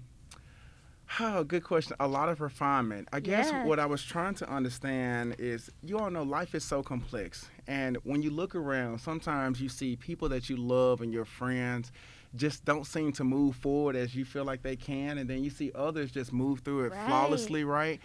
oh, 1.19 1.43
good 1.43 1.63
question. 1.63 1.95
A 1.99 2.07
lot 2.07 2.29
of 2.29 2.41
refinement. 2.41 3.07
I 3.13 3.19
guess 3.19 3.51
Yeah. 3.51 3.63
what 3.65 3.79
I 3.79 3.85
was 3.85 4.03
trying 4.03 4.35
to 4.35 4.49
understand 4.49 5.35
is 5.39 5.69
you 5.83 5.97
all 5.97 6.09
know 6.09 6.23
life 6.23 6.55
is 6.55 6.63
so 6.63 6.83
complex. 6.83 7.49
And 7.67 7.97
when 8.03 8.21
you 8.21 8.29
look 8.31 8.55
around, 8.55 8.99
sometimes 8.99 9.61
you 9.61 9.69
see 9.69 9.95
people 9.95 10.29
that 10.29 10.49
you 10.49 10.57
love 10.57 11.01
and 11.01 11.11
your 11.13 11.25
friends 11.25 11.91
just 12.35 12.65
don't 12.65 12.85
seem 12.85 13.11
to 13.13 13.23
move 13.23 13.55
forward 13.55 13.95
as 13.95 14.13
you 14.15 14.25
feel 14.25 14.43
like 14.43 14.61
they 14.61 14.75
can. 14.75 15.17
And 15.17 15.29
then 15.29 15.43
you 15.43 15.49
see 15.49 15.71
others 15.73 16.11
just 16.11 16.33
move 16.33 16.59
through 16.59 16.85
it 16.85 16.91
Right. 16.91 17.05
flawlessly, 17.05 17.63
right? 17.63 17.99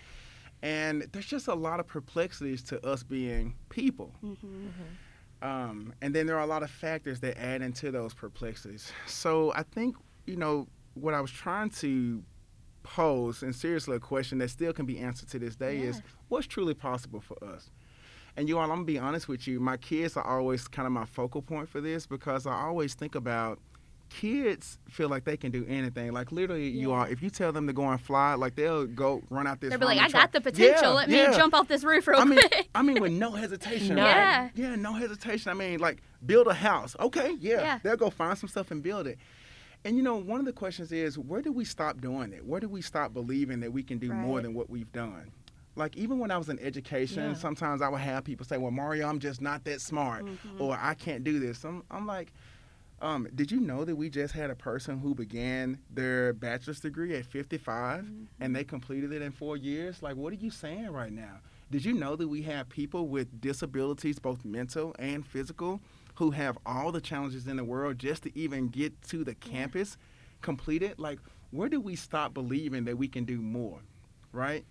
And 0.62 1.02
there's 1.12 1.26
just 1.26 1.48
a 1.48 1.54
lot 1.54 1.80
of 1.80 1.86
perplexities 1.86 2.62
to 2.64 2.86
us 2.86 3.02
being 3.02 3.54
people. 3.70 4.14
Um, 5.42 5.94
and 6.02 6.14
then 6.14 6.26
there 6.26 6.36
are 6.36 6.42
a 6.42 6.46
lot 6.46 6.62
of 6.62 6.70
factors 6.70 7.20
that 7.20 7.38
add 7.38 7.62
into 7.62 7.90
those 7.90 8.12
perplexities. 8.12 8.92
So 9.06 9.52
I 9.54 9.62
think, 9.62 9.96
you 10.26 10.36
know, 10.36 10.68
what 10.94 11.14
I 11.14 11.20
was 11.20 11.30
trying 11.30 11.70
to 11.70 12.22
pose, 12.82 13.42
and 13.42 13.54
seriously, 13.54 13.96
a 13.96 14.00
question 14.00 14.38
that 14.38 14.50
still 14.50 14.72
can 14.72 14.86
be 14.86 14.98
answered 14.98 15.28
to 15.30 15.38
this 15.38 15.56
day 15.56 15.78
is 15.78 16.02
what's 16.28 16.46
truly 16.46 16.74
possible 16.74 17.20
for 17.20 17.42
us? 17.44 17.70
And 18.36 18.48
you 18.48 18.56
all, 18.58 18.64
I'm 18.64 18.68
gonna 18.70 18.84
be 18.84 18.98
honest 18.98 19.28
with 19.28 19.46
you, 19.48 19.60
my 19.60 19.76
kids 19.76 20.16
are 20.16 20.24
always 20.24 20.68
kind 20.68 20.86
of 20.86 20.92
my 20.92 21.04
focal 21.04 21.42
point 21.42 21.68
for 21.68 21.80
this 21.80 22.06
because 22.06 22.46
I 22.46 22.52
always 22.54 22.94
think 22.94 23.14
about 23.14 23.58
kids 24.08 24.78
feel 24.88 25.08
like 25.08 25.24
they 25.24 25.36
can 25.36 25.52
do 25.52 25.64
anything. 25.68 26.12
Like 26.12 26.32
literally, 26.32 26.68
you 26.68 26.90
Yeah. 26.90 26.96
all, 26.96 27.02
if 27.04 27.22
you 27.22 27.30
tell 27.30 27.52
them 27.52 27.66
to 27.68 27.72
go 27.72 27.88
and 27.88 28.00
fly, 28.00 28.34
like 28.34 28.56
they'll 28.56 28.86
go 28.86 29.22
run 29.30 29.46
out 29.46 29.60
this. 29.60 29.70
They'll 29.70 29.78
be 29.78 29.84
like, 29.86 29.98
"I 30.00 30.08
try- 30.08 30.20
got 30.22 30.32
the 30.32 30.40
potential. 30.40 30.82
Yeah, 30.82 30.88
Let 30.90 31.08
yeah. 31.08 31.30
me 31.30 31.36
jump 31.36 31.54
off 31.54 31.68
this 31.68 31.84
roof 31.84 32.08
real 32.08 32.18
I 32.20 32.24
mean, 32.24 32.40
quick." 32.48 32.68
I 32.74 32.82
mean, 32.82 33.00
with 33.00 33.12
no 33.12 33.32
hesitation. 33.32 33.94
None. 33.96 34.04
right? 34.04 34.50
Yeah. 34.54 34.70
Yeah, 34.70 34.74
no 34.76 34.94
hesitation. 34.94 35.50
I 35.50 35.54
mean, 35.54 35.78
like, 35.78 36.02
build 36.26 36.48
a 36.48 36.54
house. 36.54 36.96
Okay, 36.98 37.36
yeah. 37.40 37.60
Yeah. 37.60 37.78
They'll 37.82 37.96
go 37.96 38.10
find 38.10 38.36
some 38.36 38.48
stuff 38.48 38.70
and 38.72 38.82
build 38.82 39.06
it. 39.06 39.18
And 39.84 39.96
you 39.96 40.02
know, 40.02 40.16
one 40.16 40.40
of 40.40 40.46
the 40.46 40.52
questions 40.52 40.92
is, 40.92 41.18
where 41.18 41.40
do 41.40 41.52
we 41.52 41.64
stop 41.64 42.00
doing 42.00 42.32
it? 42.32 42.44
Where 42.44 42.60
do 42.60 42.68
we 42.68 42.82
stop 42.82 43.14
believing 43.14 43.60
that 43.60 43.72
we 43.72 43.82
can 43.82 43.98
do 43.98 44.12
more 44.12 44.40
than 44.42 44.52
what 44.54 44.68
we've 44.68 44.90
done? 44.92 45.30
Like 45.76 45.96
even 45.96 46.18
when 46.18 46.30
I 46.30 46.36
was 46.36 46.48
in 46.48 46.58
education, 46.58 47.30
Yeah. 47.30 47.34
sometimes 47.34 47.80
I 47.80 47.88
would 47.88 48.00
have 48.00 48.24
people 48.24 48.44
say, 48.44 48.58
"Well, 48.58 48.72
Mario, 48.72 49.08
I'm 49.08 49.20
just 49.20 49.40
not 49.40 49.64
that 49.64 49.80
smart," 49.80 50.24
Mm-hmm. 50.24 50.60
or 50.60 50.76
"I 50.78 50.94
can't 50.94 51.24
do 51.24 51.38
this." 51.38 51.64
I'm, 51.64 51.82
I'm 51.90 52.06
like, 52.06 52.32
um, 53.00 53.26
"Did 53.34 53.50
you 53.50 53.60
know 53.60 53.84
that 53.86 53.96
we 53.96 54.10
just 54.10 54.34
had 54.34 54.50
a 54.50 54.54
person 54.54 54.98
who 54.98 55.14
began 55.14 55.78
their 55.88 56.32
bachelor's 56.34 56.80
degree 56.80 57.14
at 57.14 57.24
55 57.24 58.04
Mm-hmm. 58.04 58.24
and 58.40 58.54
they 58.54 58.64
completed 58.64 59.12
it 59.12 59.22
in 59.22 59.30
four 59.32 59.56
years? 59.56 60.02
Like, 60.02 60.16
what 60.16 60.32
are 60.32 60.36
you 60.36 60.50
saying 60.50 60.90
right 60.90 61.12
now? 61.12 61.38
Did 61.70 61.84
you 61.84 61.94
know 61.94 62.16
that 62.16 62.28
we 62.28 62.42
have 62.42 62.68
people 62.68 63.06
with 63.06 63.40
disabilities, 63.40 64.18
both 64.18 64.44
mental 64.44 64.94
and 64.98 65.24
physical, 65.24 65.80
who 66.20 66.32
have 66.32 66.58
all 66.66 66.92
the 66.92 67.00
challenges 67.00 67.46
in 67.46 67.56
the 67.56 67.64
world 67.64 67.98
just 67.98 68.24
to 68.24 68.38
even 68.38 68.68
get 68.68 69.00
to 69.08 69.24
the 69.24 69.34
campus 69.34 69.96
completed? 70.42 70.98
Like, 70.98 71.18
where 71.50 71.70
do 71.70 71.80
we 71.80 71.96
stop 71.96 72.34
believing 72.34 72.84
that 72.84 72.98
we 72.98 73.08
can 73.08 73.24
do 73.24 73.40
more, 73.40 73.80
right? 74.30 74.66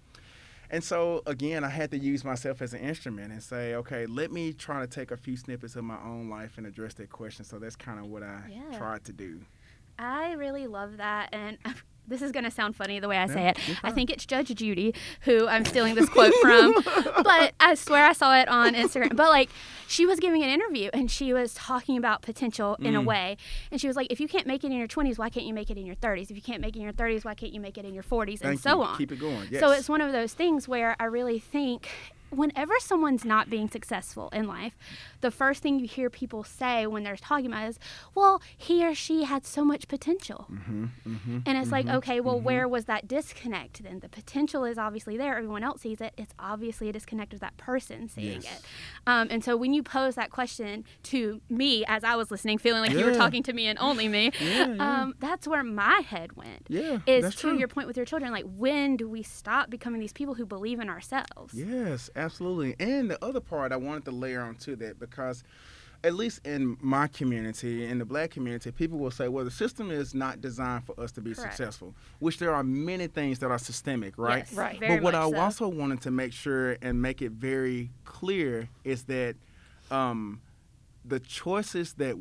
And 0.70 0.84
so 0.84 1.24
again, 1.26 1.64
I 1.64 1.70
had 1.70 1.90
to 1.90 1.98
use 1.98 2.24
myself 2.24 2.62
as 2.62 2.76
an 2.76 2.82
instrument 2.82 3.32
and 3.32 3.42
say, 3.42 3.74
okay, 3.74 4.06
let 4.06 4.32
me 4.32 4.54
try 4.54 4.82
to 4.82 4.86
take 4.88 5.10
a 5.10 5.18
few 5.18 5.36
snippets 5.36 5.76
of 5.76 5.84
my 5.84 5.98
own 6.06 6.30
life 6.30 6.60
and 6.60 6.68
address 6.68 6.94
that 6.94 7.10
question. 7.10 7.44
So 7.44 7.58
that's 7.58 7.76
kind 7.76 7.98
of 7.98 8.06
what 8.06 8.22
I 8.22 8.42
Yeah. 8.48 8.78
tried 8.78 9.04
to 9.06 9.12
do. 9.12 9.42
I 9.98 10.34
really 10.34 10.68
love 10.68 10.98
that. 10.98 11.30
And 11.34 11.58
this 12.10 12.22
is 12.22 12.32
going 12.32 12.44
to 12.46 12.52
sound 12.52 12.76
funny 12.76 13.00
the 13.00 13.08
way 13.08 13.18
I 13.18 13.28
say 13.28 13.44
Yeah, 13.44 13.50
it. 13.52 13.60
I 13.84 13.92
think 13.92 14.10
it's 14.10 14.26
Judge 14.26 14.54
Judy 14.56 14.94
who 15.22 15.48
I'm 15.48 15.64
stealing 15.66 15.96
this 15.96 16.10
quote 16.10 16.34
from, 16.42 16.74
but 17.24 17.54
I 17.60 17.76
swear 17.76 18.06
I 18.06 18.14
saw 18.14 18.36
it 18.38 18.48
on 18.50 18.74
Instagram. 18.76 19.16
But 19.16 19.30
like, 19.30 19.50
she 19.88 20.06
was 20.06 20.20
giving 20.20 20.44
an 20.44 20.50
interview 20.50 20.90
and 20.94 21.10
she 21.10 21.34
was 21.34 21.54
talking 21.54 21.98
about 21.98 22.22
potential 22.22 22.76
in 22.80 22.94
Mm. 22.94 22.98
a 22.98 23.02
way, 23.02 23.38
and 23.72 23.80
she 23.80 23.88
was 23.88 23.96
like, 23.96 24.08
if 24.10 24.20
you 24.20 24.28
can't 24.28 24.48
make 24.48 24.64
it 24.64 24.68
in 24.72 24.78
your 24.78 24.88
20s, 24.88 25.18
why 25.18 25.30
can't 25.30 25.46
you 25.46 25.54
make 25.54 25.70
it 25.70 25.78
in 25.78 25.86
your 25.86 25.96
30s? 25.96 26.24
If 26.30 26.36
you 26.36 26.42
can't 26.42 26.60
make 26.62 26.76
it 26.76 26.80
in 26.80 26.84
your 26.84 26.94
30s, 26.94 27.24
why 27.24 27.36
can't 27.36 27.54
you 27.54 27.62
make 27.62 27.78
it 27.78 27.86
in 27.86 27.94
your 27.94 28.04
40s, 28.04 28.30
and 28.32 28.40
Thank 28.42 28.60
so 28.62 28.78
you. 28.78 28.84
on. 28.84 28.98
Keep 28.98 29.12
it 29.14 29.20
going. 29.20 29.48
Yes. 29.52 29.60
So 29.62 29.72
it's 29.72 29.88
one 29.88 30.02
of 30.02 30.12
those 30.12 30.34
things 30.34 30.68
where 30.68 30.96
I 31.00 31.06
really 31.06 31.38
think 31.40 31.88
whenever 32.30 32.74
someone's 32.80 33.26
not 33.26 33.50
being 33.50 33.70
successful 33.70 34.30
in 34.30 34.48
life, 34.48 34.74
the 35.22 35.32
first 35.32 35.62
thing 35.62 35.80
you 35.80 35.88
hear 35.88 36.10
people 36.10 36.44
say 36.44 36.88
when 36.88 37.04
they're 37.04 37.16
talking 37.18 37.48
about 37.48 37.70
is, 37.70 37.80
well, 38.16 38.42
he 38.58 38.86
or 38.86 38.94
she 38.96 39.24
had 39.24 39.46
so 39.46 39.64
much 39.66 39.88
potential. 39.88 40.48
Mm-hmm, 40.52 40.86
mm-hmm, 41.08 41.38
And 41.46 41.58
it's 41.58 41.72
like, 41.72 41.86
mhm, 41.88 41.96
okay, 41.96 42.20
well, 42.20 42.40
mhm. 42.40 42.44
where 42.44 42.68
was 42.68 42.86
that 42.86 43.08
disconnect 43.08 43.84
then? 43.84 44.00
The 44.00 44.10
potential 44.10 44.64
is 44.66 44.78
obviously 44.78 45.18
there. 45.18 45.36
Everyone 45.38 45.64
else 45.64 45.82
sees 45.82 46.02
it. 46.02 46.14
It's 46.18 46.34
obviously 46.40 46.90
a 46.90 46.94
disconnect 46.94 47.32
with 47.34 47.42
that 47.42 47.58
person 47.58 48.08
seeing 48.10 48.42
Yes. 48.42 48.60
it. 48.60 48.66
Um, 49.08 49.28
and 49.32 49.44
so 49.44 49.58
when 49.58 49.74
you 49.74 49.84
pose 49.84 50.16
that 50.16 50.30
question 50.30 50.86
to 51.04 51.42
me 51.50 51.84
as 51.88 52.04
I 52.04 52.16
was 52.16 52.32
listening, 52.32 52.58
feeling 52.58 52.82
like 52.82 52.92
you 52.92 53.06
were 53.06 53.16
talking 53.16 53.44
to 53.44 53.54
me 53.54 53.68
and 53.68 53.78
only 53.80 54.08
me, 54.08 54.32
Yeah, 54.40 54.74
yeah. 54.76 55.02
Um, 55.02 55.14
that's 55.20 55.48
where 55.48 55.64
my 55.64 56.02
head 56.08 56.34
went. 56.36 56.66
Yeah, 56.70 57.00
Is 57.06 57.34
to 57.36 57.42
true. 57.42 57.58
your 57.58 57.68
point 57.68 57.88
with 57.88 57.98
your 57.98 58.06
children, 58.06 58.32
like 58.32 58.46
when 58.58 58.98
do 58.98 59.08
we 59.10 59.24
stop 59.24 59.70
becoming 59.70 60.00
these 60.00 60.14
people 60.14 60.34
who 60.36 60.46
believe 60.46 60.80
in 60.80 60.90
ourselves? 60.90 61.54
Yes, 61.54 62.10
absolutely. 62.20 62.76
And 62.80 63.10
the 63.10 63.24
other 63.24 63.40
part 63.40 63.72
I 63.72 63.78
wanted 63.78 64.06
to 64.06 64.12
layer 64.12 64.42
onto 64.42 64.76
that 64.78 65.00
because 65.00 65.44
at 66.04 66.14
least 66.14 66.46
in 66.46 66.78
my 66.80 67.08
community, 67.08 67.86
in 67.86 68.00
the 68.00 68.06
black 68.06 68.32
community, 68.32 68.72
people 68.72 68.98
will 68.98 69.12
say, 69.12 69.28
well, 69.28 69.44
the 69.44 69.52
system 69.52 69.92
is 69.92 70.14
not 70.14 70.40
designed 70.40 70.86
for 70.86 70.98
us 71.00 71.12
to 71.14 71.22
be 71.22 71.34
Correct. 71.34 71.58
successful, 71.58 71.94
which 72.20 72.38
there 72.40 72.54
are 72.54 72.64
many 72.64 73.08
things 73.08 73.40
that 73.40 73.52
are 73.52 73.58
systemic, 73.58 74.18
right? 74.18 74.46
Yes, 74.48 74.54
Right. 74.54 74.80
very 74.80 74.96
but 74.96 75.04
what 75.04 75.16
I 75.16 75.30
so. 75.30 75.36
also 75.38 75.68
wanted 75.68 76.02
to 76.02 76.12
make 76.12 76.32
sure 76.32 76.78
and 76.82 77.02
make 77.02 77.22
it 77.22 77.34
very 77.34 77.92
clear 78.06 78.70
is 78.86 79.04
that 79.04 79.36
um, 79.92 80.42
the 81.04 81.20
choices 81.20 81.94
that 81.96 82.16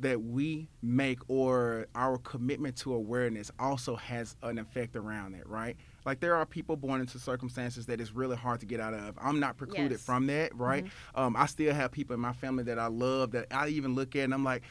that 0.00 0.22
we 0.22 0.68
make 0.80 1.18
or 1.28 1.86
our 1.94 2.16
commitment 2.16 2.76
to 2.76 2.94
awareness 2.94 3.50
also 3.58 3.94
has 3.94 4.36
an 4.42 4.58
effect 4.58 4.96
around 4.96 5.34
it, 5.34 5.46
right? 5.46 5.76
Like 6.04 6.20
there 6.20 6.34
are 6.34 6.44
people 6.46 6.76
born 6.76 7.00
into 7.00 7.18
circumstances 7.18 7.86
that 7.86 8.00
it's 8.00 8.12
really 8.12 8.36
hard 8.36 8.60
to 8.60 8.66
get 8.66 8.80
out 8.80 8.94
of. 8.94 9.16
I'm 9.20 9.38
not 9.40 9.56
precluded 9.56 9.92
Yes. 9.92 10.00
Mm-hmm. 10.00 10.12
from 10.12 10.26
that, 10.26 10.54
right? 10.56 10.86
Um, 11.14 11.36
I 11.36 11.46
still 11.46 11.72
have 11.74 11.92
people 11.92 12.14
in 12.14 12.20
my 12.20 12.32
family 12.32 12.64
that 12.64 12.78
I 12.78 12.86
love 12.86 13.32
that 13.32 13.46
I 13.50 13.68
even 13.68 13.94
look 13.94 14.16
at 14.16 14.24
and 14.24 14.34
I'm 14.34 14.44
like, 14.44 14.62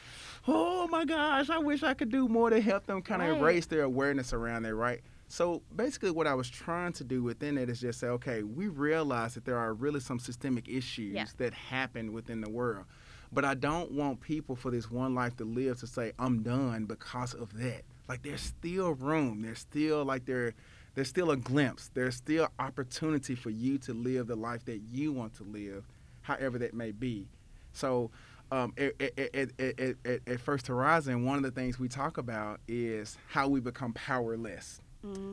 oh 0.47 0.87
my 0.87 1.05
gosh, 1.05 1.49
I 1.49 1.59
wish 1.59 1.83
I 1.83 1.93
could 1.93 2.09
do 2.09 2.27
more 2.27 2.49
to 2.49 2.59
help 2.61 2.85
them 2.85 3.01
kind 3.01 3.21
of 3.21 3.29
Right. 3.29 3.41
raise 3.41 3.67
their 3.67 3.83
awareness 3.83 4.33
around 4.33 4.65
it, 4.65 4.73
right? 4.73 5.01
So 5.29 5.61
basically, 5.73 6.11
what 6.11 6.27
I 6.27 6.33
was 6.33 6.49
trying 6.49 6.91
to 6.93 7.05
do 7.05 7.23
within 7.23 7.57
it 7.57 7.69
is 7.69 7.79
just 7.79 8.01
say, 8.01 8.07
okay, 8.07 8.43
we 8.43 8.67
realize 8.67 9.33
that 9.35 9.45
there 9.45 9.57
are 9.57 9.73
really 9.73 10.01
some 10.01 10.19
systemic 10.19 10.67
issues 10.67 11.13
Yeah. 11.15 11.25
that 11.37 11.53
happen 11.53 12.11
within 12.11 12.41
the 12.41 12.49
world. 12.49 12.83
But 13.31 13.45
I 13.45 13.53
don't 13.53 13.91
want 13.93 14.19
people 14.19 14.57
for 14.57 14.71
this 14.71 14.91
one 14.91 15.15
life 15.15 15.37
to 15.37 15.45
live 15.45 15.79
to 15.79 15.87
say, 15.87 16.11
I'm 16.19 16.43
done 16.43 16.83
because 16.83 17.33
of 17.33 17.57
that. 17.59 17.83
Like 18.09 18.23
there's 18.23 18.41
still 18.41 18.91
room. 18.95 19.41
There's 19.41 19.59
still 19.59 20.03
like 20.03 20.25
there 20.25 20.53
there's 20.95 21.09
still 21.09 21.31
a 21.31 21.37
glimpse. 21.37 21.89
There's 21.93 22.15
still 22.15 22.49
opportunity 22.59 23.35
for 23.35 23.49
you 23.49 23.77
to 23.79 23.93
live 23.93 24.27
the 24.27 24.35
life 24.35 24.65
that 24.65 24.81
you 24.91 25.11
want 25.13 25.35
to 25.35 25.43
live, 25.43 25.85
however 26.21 26.57
that 26.59 26.73
may 26.73 26.91
be. 26.91 27.27
So 27.73 28.11
um, 28.51 28.73
at, 28.77 29.01
at, 29.01 29.51
at, 29.59 30.19
at, 30.27 30.39
First 30.41 30.67
Horizon, 30.67 31.25
one 31.25 31.37
of 31.37 31.43
the 31.43 31.51
things 31.51 31.79
we 31.79 31.87
talk 31.87 32.17
about 32.17 32.59
is 32.67 33.17
how 33.27 33.47
we 33.47 33.61
become 33.61 33.93
powerless. 33.93 34.81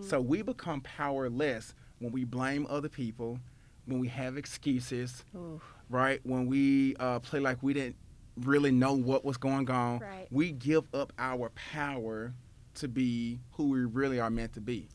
So 0.01 0.19
we 0.21 0.41
become 0.41 0.81
powerless 0.81 1.75
when 1.99 2.11
we 2.11 2.25
blame 2.25 2.67
other 2.71 2.89
people, 2.89 3.39
when 3.85 3.99
we 3.99 4.09
have 4.09 4.39
excuses, 4.39 5.25
Ooh. 5.37 5.61
right? 5.91 6.21
When 6.23 6.47
we 6.47 6.97
uh, 6.97 7.19
play 7.19 7.41
like 7.41 7.63
we 7.63 7.75
didn't 7.75 7.97
really 8.37 8.71
know 8.71 8.95
what 8.95 9.25
was 9.25 9.37
going 9.37 9.71
on. 9.71 9.99
Right. 9.99 10.27
We 10.31 10.53
give 10.53 10.85
up 10.95 11.13
our 11.19 11.51
power 11.51 12.33
to 12.77 12.89
be 12.89 13.41
who 13.53 13.69
we 13.69 13.81
really 13.81 14.21
are 14.21 14.31
meant 14.31 14.55
to 14.55 14.61
be. 14.61 14.89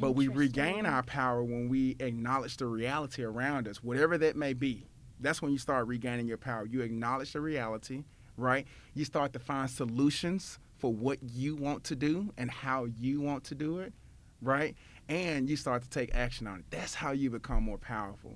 But 0.00 0.12
we 0.12 0.28
regain 0.28 0.86
our 0.86 1.02
power 1.02 1.42
when 1.44 1.68
we 1.68 1.96
acknowledge 2.00 2.56
the 2.56 2.66
reality 2.66 3.22
around 3.22 3.68
us, 3.68 3.82
whatever 3.82 4.16
that 4.18 4.36
may 4.36 4.52
be. 4.54 4.86
That's 5.20 5.42
when 5.42 5.52
you 5.52 5.58
start 5.58 5.86
regaining 5.86 6.26
your 6.26 6.38
power. 6.38 6.64
You 6.66 6.80
acknowledge 6.80 7.32
the 7.34 7.40
reality, 7.40 8.04
right? 8.38 8.66
You 8.94 9.04
start 9.04 9.32
to 9.34 9.38
find 9.38 9.68
solutions 9.70 10.58
for 10.78 10.92
what 10.92 11.18
you 11.22 11.54
want 11.56 11.84
to 11.84 11.94
do 11.96 12.32
and 12.38 12.50
how 12.50 12.86
you 12.86 13.20
want 13.20 13.44
to 13.44 13.54
do 13.54 13.80
it, 13.80 13.92
right? 14.40 14.74
And 15.10 15.50
you 15.50 15.56
start 15.56 15.82
to 15.82 15.90
take 15.90 16.14
action 16.14 16.46
on 16.46 16.60
it. 16.60 16.64
That's 16.70 16.94
how 16.94 17.10
you 17.12 17.28
become 17.28 17.62
more 17.64 17.76
powerful, 17.76 18.32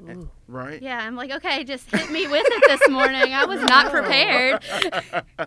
eh, 0.00 0.10
And- 0.10 0.28
right? 0.48 0.82
Yeah, 0.82 0.98
I'm 0.98 1.14
like, 1.14 1.30
okay, 1.30 1.62
just 1.62 1.88
hit 1.94 2.10
me 2.10 2.26
with 2.26 2.44
it 2.44 2.64
this 2.66 2.88
morning. 2.88 3.32
I 3.32 3.44
was 3.44 3.60
not 3.62 3.92
prepared. 3.92 4.64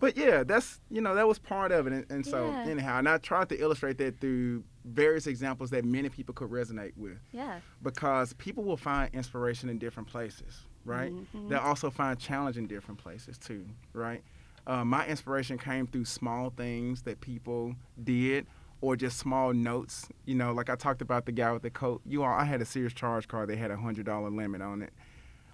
but 0.00 0.16
yeah, 0.16 0.42
that's 0.44 0.80
you 0.90 1.00
know 1.00 1.14
that 1.14 1.28
was 1.28 1.38
part 1.38 1.72
of 1.72 1.86
it, 1.86 1.92
and, 1.92 2.06
and 2.10 2.26
so 2.26 2.46
Yeah. 2.50 2.64
anyhow, 2.70 2.98
and 2.98 3.08
I 3.08 3.18
tried 3.18 3.48
to 3.50 3.60
illustrate 3.60 3.98
that 3.98 4.20
through 4.20 4.64
various 4.84 5.26
examples 5.26 5.70
that 5.70 5.84
many 5.84 6.08
people 6.08 6.34
could 6.34 6.50
resonate 6.50 6.92
with, 6.96 7.18
Yeah. 7.32 7.60
because 7.82 8.32
people 8.34 8.64
will 8.64 8.76
find 8.76 9.12
inspiration 9.14 9.68
in 9.68 9.78
different 9.78 10.08
places, 10.08 10.66
right? 10.84 11.12
Mhm. 11.12 11.48
They'll 11.48 11.58
also 11.60 11.90
find 11.90 12.18
challenge 12.18 12.58
in 12.58 12.66
different 12.66 12.98
places 13.00 13.38
too, 13.38 13.66
right? 13.92 14.22
Uh, 14.66 14.84
my 14.84 15.06
inspiration 15.06 15.58
came 15.58 15.86
through 15.86 16.04
small 16.06 16.50
things 16.50 17.02
that 17.02 17.20
people 17.20 17.76
did. 18.02 18.46
Or 18.80 18.96
just 18.96 19.16
small 19.18 19.54
notes, 19.54 20.10
you 20.26 20.34
know, 20.34 20.52
like 20.52 20.68
I 20.68 20.74
talked 20.76 21.00
about 21.00 21.24
the 21.24 21.32
guy 21.32 21.50
with 21.52 21.62
the 21.62 21.70
coat. 21.70 22.02
You 22.04 22.22
all, 22.22 22.34
I 22.34 22.44
had 22.44 22.60
a 22.60 22.66
Sears 22.66 22.92
charge 22.92 23.26
card. 23.28 23.48
They 23.48 23.56
had 23.56 23.70
a 23.70 23.78
hundred 23.78 24.04
dollar 24.04 24.28
limit 24.28 24.60
on 24.60 24.82
it, 24.82 24.92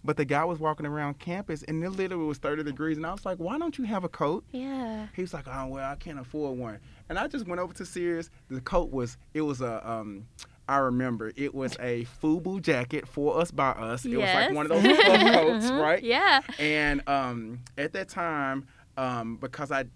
but 0.03 0.17
the 0.17 0.25
guy 0.25 0.45
was 0.45 0.59
walking 0.59 0.85
around 0.85 1.21
campus, 1.21 1.63
and 1.63 1.85
it 1.85 1.91
literally 1.91 2.25
was 2.25 2.39
thirty 2.39 2.65
degrees, 2.65 2.97
and 2.97 3.07
I 3.07 3.13
was 3.13 3.25
like, 3.25 3.39
"Why 3.39 3.57
don't 3.57 3.79
you 3.79 3.85
have 3.85 4.03
a 4.03 4.09
coat?" 4.09 4.45
Yeah. 4.51 5.07
He 5.15 5.23
was 5.23 5.33
like, 5.33 5.47
"Oh 5.47 5.67
well, 5.69 5.93
I 5.93 5.95
can't 5.95 6.19
afford 6.19 6.59
one." 6.59 6.81
And 7.11 7.19
I 7.19 7.27
just 7.27 7.47
went 7.47 7.61
over 7.61 7.75
to 7.75 7.85
Sears. 7.85 8.31
The 8.49 8.61
coat 8.61 8.91
was 8.91 9.19
it 9.35 9.41
was 9.43 9.61
a 9.61 9.87
um, 9.89 10.27
I 10.69 10.77
remember 10.79 11.33
it 11.35 11.53
was 11.53 11.77
a 11.81 12.07
FUBU 12.23 12.63
jacket 12.63 13.07
for 13.09 13.37
us 13.39 13.51
by 13.51 13.71
us. 13.71 14.05
It 14.07 14.17
was 14.17 14.33
like 14.33 14.53
one 14.53 14.65
of 14.65 14.71
those 14.71 14.85
Yes. 14.85 15.03
fluff 15.05 15.21
coats, 15.35 15.71
right? 15.73 16.03
Yeah. 16.03 16.41
And 16.61 17.03
um, 17.09 17.59
at 17.77 17.93
that 17.95 18.09
time, 18.09 18.69
um, 18.97 19.37
because 19.37 19.73
I, 19.73 19.87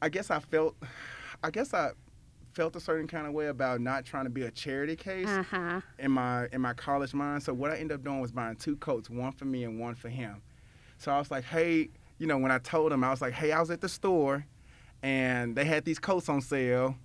I 0.00 0.08
guess 0.08 0.30
I 0.30 0.38
felt, 0.38 0.76
I 1.42 1.50
guess 1.50 1.74
I 1.74 1.90
felt 2.52 2.76
a 2.76 2.80
certain 2.80 3.08
kind 3.08 3.26
of 3.26 3.32
way 3.32 3.48
about 3.48 3.80
not 3.80 4.04
trying 4.04 4.22
to 4.24 4.30
be 4.30 4.42
a 4.42 4.50
charity 4.52 4.94
case 4.94 5.26
Uh 5.28 5.42
huh. 5.42 5.80
in 5.98 6.12
my 6.12 6.46
in 6.52 6.60
my 6.60 6.74
college 6.74 7.12
mind. 7.14 7.42
So 7.42 7.52
what 7.52 7.72
I 7.72 7.78
ended 7.78 7.96
up 7.96 8.04
doing 8.04 8.20
was 8.20 8.30
buying 8.30 8.54
two 8.54 8.76
coats, 8.76 9.10
one 9.10 9.32
for 9.32 9.44
me 9.44 9.64
and 9.64 9.80
one 9.80 9.96
for 9.96 10.08
him. 10.08 10.40
So 10.98 11.10
I 11.10 11.18
was 11.18 11.32
like, 11.32 11.42
hey, 11.42 11.88
you 12.18 12.28
know, 12.28 12.38
when 12.38 12.52
I 12.52 12.58
told 12.58 12.92
him, 12.92 13.02
I 13.02 13.10
was 13.10 13.20
like, 13.20 13.32
hey, 13.32 13.50
I 13.50 13.58
was 13.58 13.70
at 13.72 13.80
the 13.80 13.88
store, 13.88 14.46
and 15.04 15.54
they 15.54 15.66
had 15.66 15.84
these 15.84 15.98
coats 15.98 16.30
on 16.30 16.40
sale, 16.40 16.96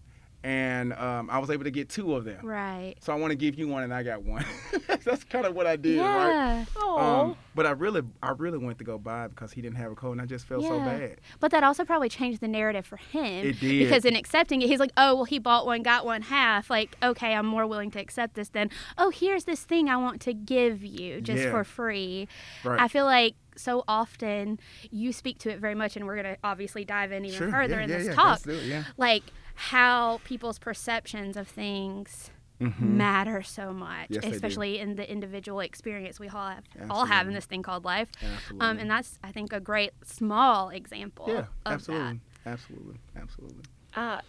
and 0.41 0.93
um, 0.93 1.29
I 1.29 1.37
was 1.39 1.49
able 1.49 1.65
to 1.65 1.71
get 1.71 1.89
two 1.89 2.15
of 2.15 2.23
them. 2.23 2.45
Right. 2.45 2.95
So 3.01 3.11
I 3.11 3.17
want 3.17 3.31
to 3.31 3.35
give 3.35 3.55
you 3.59 3.67
one, 3.67 3.83
and 3.83 3.93
I 3.93 4.03
got 4.03 4.23
one. 4.23 4.45
That's 5.03 5.25
kind 5.25 5.45
of 5.45 5.53
what 5.53 5.67
I 5.67 5.75
did, 5.75 5.99
right? 5.99 6.29
yeah. 6.29 6.65
Aw. 6.77 7.21
Um, 7.23 7.35
but 7.55 7.65
I 7.65 7.71
really, 7.71 8.01
I 8.23 8.29
really 8.31 8.57
went 8.57 8.77
to 8.77 8.85
go 8.85 8.97
buy 8.97 9.25
it 9.25 9.31
because 9.31 9.51
he 9.51 9.61
didn't 9.61 9.75
have 9.75 9.91
a 9.91 9.95
coat, 9.95 10.13
and 10.13 10.21
I 10.21 10.25
just 10.25 10.45
felt 10.47 10.63
so 10.63 10.79
bad. 10.79 11.17
But 11.41 11.51
that 11.51 11.65
also 11.65 11.83
probably 11.83 12.07
changed 12.07 12.39
the 12.39 12.47
narrative 12.47 12.85
for 12.85 12.95
him. 12.95 13.45
It 13.47 13.59
did. 13.59 13.79
Because 13.83 14.05
in 14.05 14.15
accepting 14.15 14.61
it, 14.61 14.69
he's 14.69 14.79
like, 14.79 14.93
oh, 14.95 15.15
well, 15.15 15.25
he 15.25 15.37
bought 15.39 15.65
one, 15.65 15.83
got 15.83 16.05
one 16.05 16.21
half. 16.21 16.69
Like, 16.69 16.95
okay, 17.03 17.33
I'm 17.33 17.45
more 17.45 17.67
willing 17.67 17.91
to 17.91 17.99
accept 17.99 18.35
this 18.35 18.47
than, 18.47 18.69
oh, 18.97 19.09
here's 19.09 19.43
this 19.43 19.63
thing 19.65 19.89
I 19.89 19.97
want 19.97 20.21
to 20.21 20.33
give 20.33 20.85
you 20.85 21.19
just 21.19 21.43
Yeah. 21.43 21.51
for 21.51 21.65
free. 21.65 22.29
Right. 22.63 22.79
I 22.79 22.87
feel 22.87 23.03
like 23.05 23.35
so 23.59 23.83
often 23.87 24.59
you 24.89 25.11
speak 25.13 25.39
to 25.39 25.49
it 25.51 25.59
very 25.59 25.75
much, 25.75 25.95
and 25.95 26.05
we're 26.05 26.21
going 26.21 26.35
to 26.35 26.39
obviously 26.43 26.85
dive 26.85 27.11
in 27.11 27.25
even 27.25 27.37
Sure. 27.37 27.51
further 27.51 27.75
yeah, 27.75 27.83
in 27.83 27.89
yeah, 27.89 27.97
this 27.97 28.07
yeah. 28.07 28.13
talk. 28.13 28.47
It. 28.47 28.85
Like, 28.97 29.31
how 29.55 30.19
people's 30.23 30.57
perceptions 30.59 31.35
of 31.37 31.47
things 31.47 32.31
Mhm. 32.61 32.81
matter 32.81 33.41
so 33.41 33.71
much, 33.71 34.07
Yes, 34.09 34.25
especially 34.25 34.79
in 34.79 34.95
the 34.95 35.09
individual 35.09 35.61
experience 35.61 36.19
we 36.19 36.27
all 36.27 36.49
have, 36.49 36.63
all 36.89 37.05
have 37.05 37.25
in 37.27 37.33
this 37.33 37.45
thing 37.45 37.63
called 37.63 37.85
life. 37.85 38.09
Absolutely. 38.21 38.67
Um, 38.67 38.77
and 38.79 38.91
that's, 38.91 39.17
I 39.23 39.31
think, 39.31 39.53
a 39.53 39.61
great 39.61 39.91
small 40.03 40.69
example 40.69 41.27
yeah, 41.29 41.45
of 41.65 41.73
absolutely, 41.73 42.19
absolutely, 42.45 42.95
absolutely. 43.15 43.63
Uh, 43.95 44.19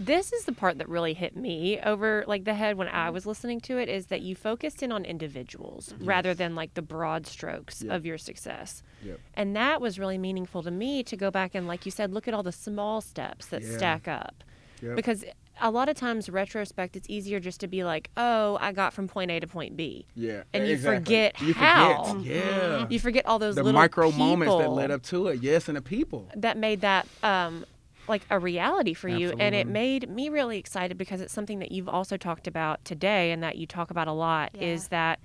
this 0.00 0.32
is 0.32 0.46
the 0.46 0.52
part 0.52 0.78
that 0.78 0.88
really 0.88 1.12
hit 1.12 1.36
me 1.36 1.78
over 1.80 2.24
like 2.26 2.44
the 2.44 2.54
head 2.54 2.76
when 2.78 2.88
I 2.88 3.10
was 3.10 3.26
listening 3.26 3.60
to 3.62 3.76
it 3.76 3.88
is 3.88 4.06
that 4.06 4.22
you 4.22 4.34
focused 4.34 4.82
in 4.82 4.90
on 4.90 5.04
individuals 5.04 5.94
rather 6.00 6.32
than 6.32 6.54
like 6.54 6.72
the 6.74 6.80
broad 6.82 7.26
strokes 7.26 7.82
Yeah. 7.82 7.94
of 7.94 8.06
your 8.06 8.16
success. 8.16 8.82
Yep. 9.04 9.20
And 9.34 9.54
that 9.56 9.80
was 9.80 9.98
really 9.98 10.16
meaningful 10.16 10.62
to 10.62 10.70
me 10.70 11.02
to 11.04 11.16
go 11.16 11.30
back 11.30 11.54
and 11.54 11.68
like 11.68 11.84
you 11.84 11.92
said 11.92 12.12
look 12.14 12.26
at 12.26 12.32
all 12.32 12.42
the 12.42 12.50
small 12.50 13.02
steps 13.02 13.46
that 13.48 13.62
Yeah. 13.62 13.76
stack 13.76 14.08
up. 14.08 14.42
Yep. 14.82 14.96
Because 14.96 15.24
a 15.60 15.70
lot 15.70 15.90
of 15.90 15.96
times 15.96 16.30
retrospect 16.30 16.96
it's 16.96 17.06
easier 17.10 17.38
just 17.38 17.60
to 17.60 17.68
be 17.68 17.84
like, 17.84 18.08
"Oh, 18.16 18.56
I 18.62 18.72
got 18.72 18.94
from 18.94 19.06
point 19.06 19.30
A 19.30 19.38
to 19.40 19.46
point 19.46 19.76
B." 19.76 20.06
Yeah, 20.14 20.44
And 20.54 20.66
you 20.66 20.72
exactly. 20.72 20.96
forget 20.96 21.40
you 21.42 21.52
how. 21.52 22.04
Forget. 22.04 22.24
Yeah, 22.24 22.86
You 22.88 22.98
forget 22.98 23.26
all 23.26 23.38
those 23.38 23.56
the 23.56 23.62
little 23.62 23.78
micro 23.78 24.10
moments 24.10 24.54
that 24.56 24.70
led 24.70 24.90
up 24.90 25.02
to 25.04 25.26
it. 25.26 25.42
Yes, 25.42 25.68
and 25.68 25.76
the 25.76 25.82
people. 25.82 26.30
that 26.34 26.56
made 26.56 26.80
that 26.80 27.06
um, 27.22 27.66
like 28.10 28.26
a 28.30 28.38
reality 28.38 28.92
for 28.92 29.08
you 29.08 29.30
and 29.38 29.54
it 29.54 29.66
made 29.66 30.08
me 30.10 30.28
really 30.28 30.58
excited 30.58 30.98
because 30.98 31.20
it's 31.20 31.32
something 31.32 31.60
that 31.60 31.72
you've 31.72 31.88
also 31.88 32.16
talked 32.16 32.46
about 32.46 32.84
today 32.84 33.30
and 33.32 33.42
that 33.42 33.56
you 33.56 33.66
talk 33.66 33.90
about 33.90 34.08
a 34.08 34.12
lot 34.12 34.50
Yeah. 34.54 34.62
is 34.68 34.88
that 34.88 35.20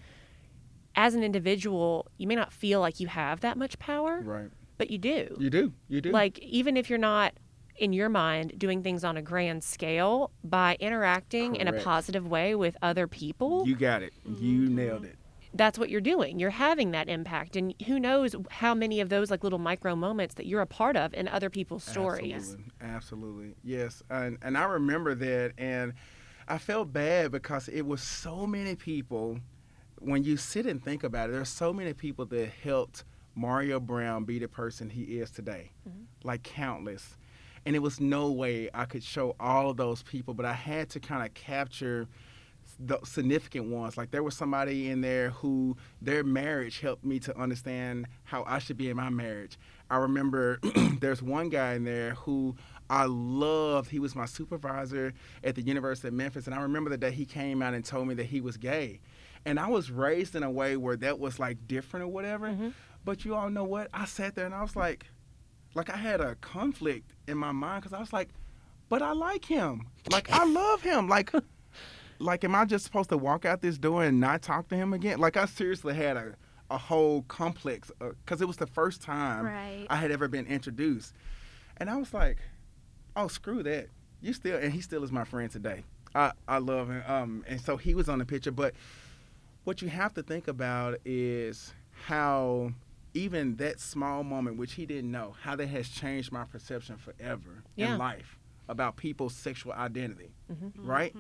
as 0.95 1.15
an 1.15 1.23
individual 1.23 2.07
you 2.17 2.27
may 2.27 2.36
not 2.36 2.53
feel 2.53 2.79
like 2.79 2.99
you 2.99 3.07
have 3.07 3.41
that 3.41 3.57
much 3.57 3.77
power 3.79 4.21
Right. 4.23 4.49
but 4.77 4.89
you 4.91 4.97
do 4.97 5.36
You 5.39 5.49
do. 5.49 5.73
You 5.89 5.99
do. 6.01 6.11
like 6.11 6.39
even 6.39 6.77
if 6.77 6.89
you're 6.89 6.99
not 6.99 7.33
in 7.77 7.91
your 7.91 8.07
mind 8.07 8.53
doing 8.57 8.81
things 8.83 9.03
on 9.03 9.17
a 9.17 9.21
grand 9.21 9.61
scale 9.63 10.31
by 10.43 10.77
interacting 10.79 11.57
in 11.57 11.67
a 11.67 11.73
positive 11.73 12.25
way 12.25 12.55
with 12.55 12.77
other 12.81 13.07
people 13.07 13.67
you 13.67 13.75
got 13.75 14.01
it. 14.01 14.13
You 14.25 14.61
mm-hmm. 14.61 14.75
nailed 14.75 15.05
it. 15.05 15.17
That's 15.56 15.80
what 15.80 15.89
you're 15.89 16.01
doing 16.01 16.38
you're 16.38 16.49
having 16.49 16.91
that 16.91 17.10
impact 17.10 17.56
and 17.56 17.74
who 17.88 17.99
knows 17.99 18.36
how 18.51 18.76
many 18.76 18.99
of 18.99 19.10
those 19.10 19.32
like 19.32 19.43
little 19.43 19.60
micro 19.60 19.95
moments 19.95 20.36
that 20.36 20.45
you're 20.45 20.62
a 20.62 20.68
part 20.68 20.95
of 20.95 21.14
in 21.14 21.28
other 21.28 21.49
people's 21.49 21.84
stories 21.84 22.56
Absolutely. 22.82 22.95
Absolutely. 22.95 23.56
Yes. 23.64 24.03
And 24.10 24.38
and 24.41 24.58
I 24.58 24.64
remember 24.66 25.16
that 25.16 25.53
and 25.58 25.93
I 26.47 26.58
felt 26.58 26.93
bad 26.93 27.32
because 27.32 27.68
it 27.68 27.82
was 27.82 28.01
so 28.01 28.45
many 28.45 28.76
people 28.76 29.39
when 29.99 30.24
you 30.24 30.38
sit 30.38 30.66
and 30.66 30.84
think 30.84 31.03
about 31.03 31.30
it, 31.30 31.34
there's 31.34 31.49
so 31.49 31.74
many 31.74 31.93
people 31.93 32.26
that 32.28 32.49
helped 32.64 33.06
Mario 33.34 33.80
Brown 33.80 34.24
be 34.24 34.39
the 34.39 34.47
person 34.47 34.89
he 34.89 35.20
is 35.20 35.32
today. 35.32 35.72
Mm-hmm. 35.88 36.03
Like 36.24 36.43
countless. 36.43 37.18
And 37.66 37.76
it 37.76 37.80
was 37.80 37.99
no 37.99 38.32
way 38.32 38.70
I 38.74 38.86
could 38.86 39.03
show 39.03 39.36
all 39.39 39.72
of 39.72 39.78
those 39.78 40.03
people, 40.03 40.36
but 40.36 40.45
I 40.45 40.53
had 40.53 40.89
to 40.91 40.99
kind 40.99 41.26
of 41.26 41.34
capture 41.34 42.08
the 42.80 42.99
significant 43.03 43.65
ones. 43.67 43.97
Like 43.97 44.11
there 44.11 44.23
was 44.23 44.36
somebody 44.36 44.89
in 44.89 45.01
there 45.01 45.30
who 45.30 45.78
their 46.01 46.23
marriage 46.23 46.80
helped 46.80 47.05
me 47.05 47.19
to 47.19 47.38
understand 47.38 48.07
how 48.23 48.43
I 48.47 48.59
should 48.59 48.78
be 48.78 48.89
in 48.89 48.97
my 48.97 49.09
marriage. 49.09 49.57
I 49.89 49.97
remember 49.97 50.59
there's 50.99 51.21
one 51.21 51.49
guy 51.49 51.73
in 51.73 51.84
there 51.84 52.11
who 52.11 52.55
I 52.89 53.05
loved. 53.05 53.89
He 53.89 53.99
was 53.99 54.15
my 54.15 54.26
supervisor 54.26 55.13
at 55.43 55.55
the 55.55 55.61
University 55.61 56.07
of 56.07 56.13
Memphis, 56.13 56.45
and 56.45 56.55
I 56.55 56.61
remember 56.61 56.89
the 56.89 56.97
day 56.97 57.11
he 57.11 57.26
came 57.26 57.61
out 57.61 57.73
and 57.73 57.84
told 57.84 58.07
me 58.07 58.13
that 58.15 58.26
he 58.26 58.41
was 58.41 58.57
gay. 58.57 58.99
And 59.45 59.59
I 59.59 59.67
was 59.67 59.91
raised 59.91 60.36
in 60.36 60.43
a 60.43 60.49
way 60.49 60.76
where 60.76 60.95
that 60.97 61.19
was 61.19 61.39
like 61.39 61.67
different 61.67 62.05
or 62.05 62.09
whatever. 62.09 62.47
Mm-hmm. 62.47 62.69
But 63.03 63.26
you 63.26 63.36
all 63.36 63.49
know 63.49 63.63
what? 63.63 63.89
I 63.93 64.05
sat 64.05 64.36
there 64.36 64.45
and 64.45 64.55
I 64.55 64.63
was 64.63 64.76
like, 64.76 65.05
like 65.76 65.89
I 65.89 65.97
had 65.97 66.21
a 66.21 66.36
conflict 66.36 67.13
in 67.28 67.38
my 67.38 67.51
mind 67.51 67.84
because 67.84 67.93
I 67.93 67.99
was 67.99 68.11
like, 68.11 68.30
but 68.89 69.01
I 69.01 69.11
like 69.11 69.45
him. 69.45 69.88
Like 70.11 70.32
I 70.32 70.45
love 70.45 70.82
him. 70.82 71.07
Like, 71.07 71.32
like 72.20 72.43
am 72.43 72.55
I 72.55 72.66
just 72.66 72.86
supposed 72.86 73.09
to 73.09 73.18
walk 73.18 73.45
out 73.45 73.61
this 73.61 73.78
door 73.78 74.03
and 74.03 74.20
not 74.20 74.41
talk 74.41 74.68
to 74.70 74.76
him 74.76 74.93
again? 74.93 75.20
Like 75.20 75.38
I 75.38 75.45
seriously 75.45 75.93
had 75.93 76.18
a, 76.18 76.36
a 76.72 76.78
whole 76.78 77.24
complex 77.24 77.91
because 77.99 78.41
it 78.41 78.47
was 78.47 78.57
the 78.57 78.68
first 78.68 79.01
time 79.01 79.45
Right. 79.45 79.88
I 79.89 79.95
had 79.97 80.11
ever 80.11 80.28
been 80.28 80.45
introduced, 80.47 81.13
and 81.78 81.89
I 81.89 81.97
was 81.97 82.13
like, 82.13 82.38
oh 83.16 83.28
screw 83.28 83.63
that. 83.63 83.88
You 84.22 84.34
still 84.34 84.57
and 84.57 84.72
he 84.74 84.82
still 84.82 85.03
is 85.03 85.11
my 85.11 85.24
friend 85.26 85.51
today. 85.51 85.84
I 86.13 86.32
I 86.47 86.57
love 86.59 86.89
him. 86.89 87.03
Um, 87.07 87.45
and 87.47 87.59
so 87.61 87.78
he 87.78 87.93
was 87.93 88.07
on 88.09 88.20
the 88.20 88.26
picture, 88.26 88.51
but 88.51 88.74
what 89.66 89.82
you 89.82 89.89
have 89.89 90.13
to 90.13 90.24
think 90.24 90.47
about 90.47 90.99
is 91.05 91.74
how 92.05 92.72
even 93.13 93.55
that 93.55 93.80
small 93.80 94.24
moment, 94.24 94.57
which 94.57 94.74
he 94.74 94.86
didn't 94.86 95.09
know, 95.11 95.36
how 95.41 95.55
that 95.55 95.68
has 95.68 95.88
changed 95.89 96.32
my 96.32 96.43
perception 96.43 96.97
forever 96.97 97.63
Yeah. 97.76 97.93
in 97.93 97.97
life 97.97 98.38
about 98.68 98.95
people's 98.97 99.34
sexual 99.36 99.74
identity, 99.74 100.32
Mhm. 100.51 100.72
right? 100.78 101.16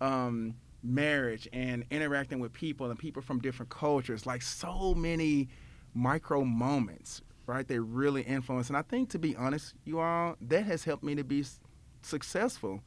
Um, 0.00 0.54
marriage 0.82 1.48
and 1.52 1.84
interacting 1.90 2.40
with 2.40 2.52
people 2.52 2.90
and 2.90 2.98
people 2.98 3.22
from 3.22 3.38
different 3.40 3.70
cultures, 3.70 4.26
like 4.26 4.42
so 4.42 4.94
many 4.94 5.48
micro 5.94 6.44
moments, 6.44 7.22
right? 7.46 7.66
They 7.66 7.78
really 7.78 8.22
influence. 8.22 8.68
And 8.68 8.76
I 8.76 8.82
think, 8.82 9.08
to 9.10 9.18
be 9.18 9.36
honest, 9.36 9.74
you 9.84 10.00
all, 10.00 10.36
that 10.40 10.64
has 10.64 10.84
helped 10.84 11.04
me 11.04 11.14
to 11.14 11.22
be 11.24 11.40
s- 11.40 11.60
successful 12.02 12.82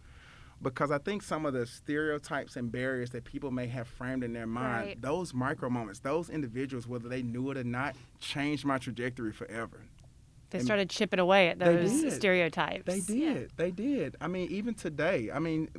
because 0.62 0.89
I 0.91 0.97
think 0.97 1.22
some 1.22 1.45
of 1.45 1.53
the 1.53 1.66
stereotypes 1.66 2.56
and 2.56 2.72
barriers 2.72 3.12
that 3.12 3.24
people 3.26 3.51
may 3.51 3.68
have 3.68 3.88
framed 3.88 4.24
in 4.24 4.34
their 4.34 4.47
mind, 4.47 4.88
Right. 4.88 5.01
those 5.01 5.34
micro 5.34 5.70
moments, 5.70 5.99
those 5.99 6.30
individuals, 6.30 6.88
whether 6.88 7.08
they 7.10 7.22
knew 7.22 7.51
it 7.51 7.58
or 7.58 7.64
not, 7.64 7.95
changed 8.20 8.66
my 8.66 8.78
trajectory 8.78 9.32
forever. 9.34 9.82
They 10.56 10.60
And 10.60 10.66
started 10.66 10.89
chipping 10.89 11.20
away 11.20 11.49
at 11.49 11.60
They 11.60 11.76
those 11.76 12.01
did. 12.01 12.14
stereotypes 12.14 12.86
They 12.86 13.01
did. 13.01 13.51
They 13.58 13.72
did. 13.72 14.16
I 14.22 14.28
mean, 14.28 14.49
even 14.49 14.74
today. 14.74 15.30
I 15.34 15.39
mean, 15.39 15.70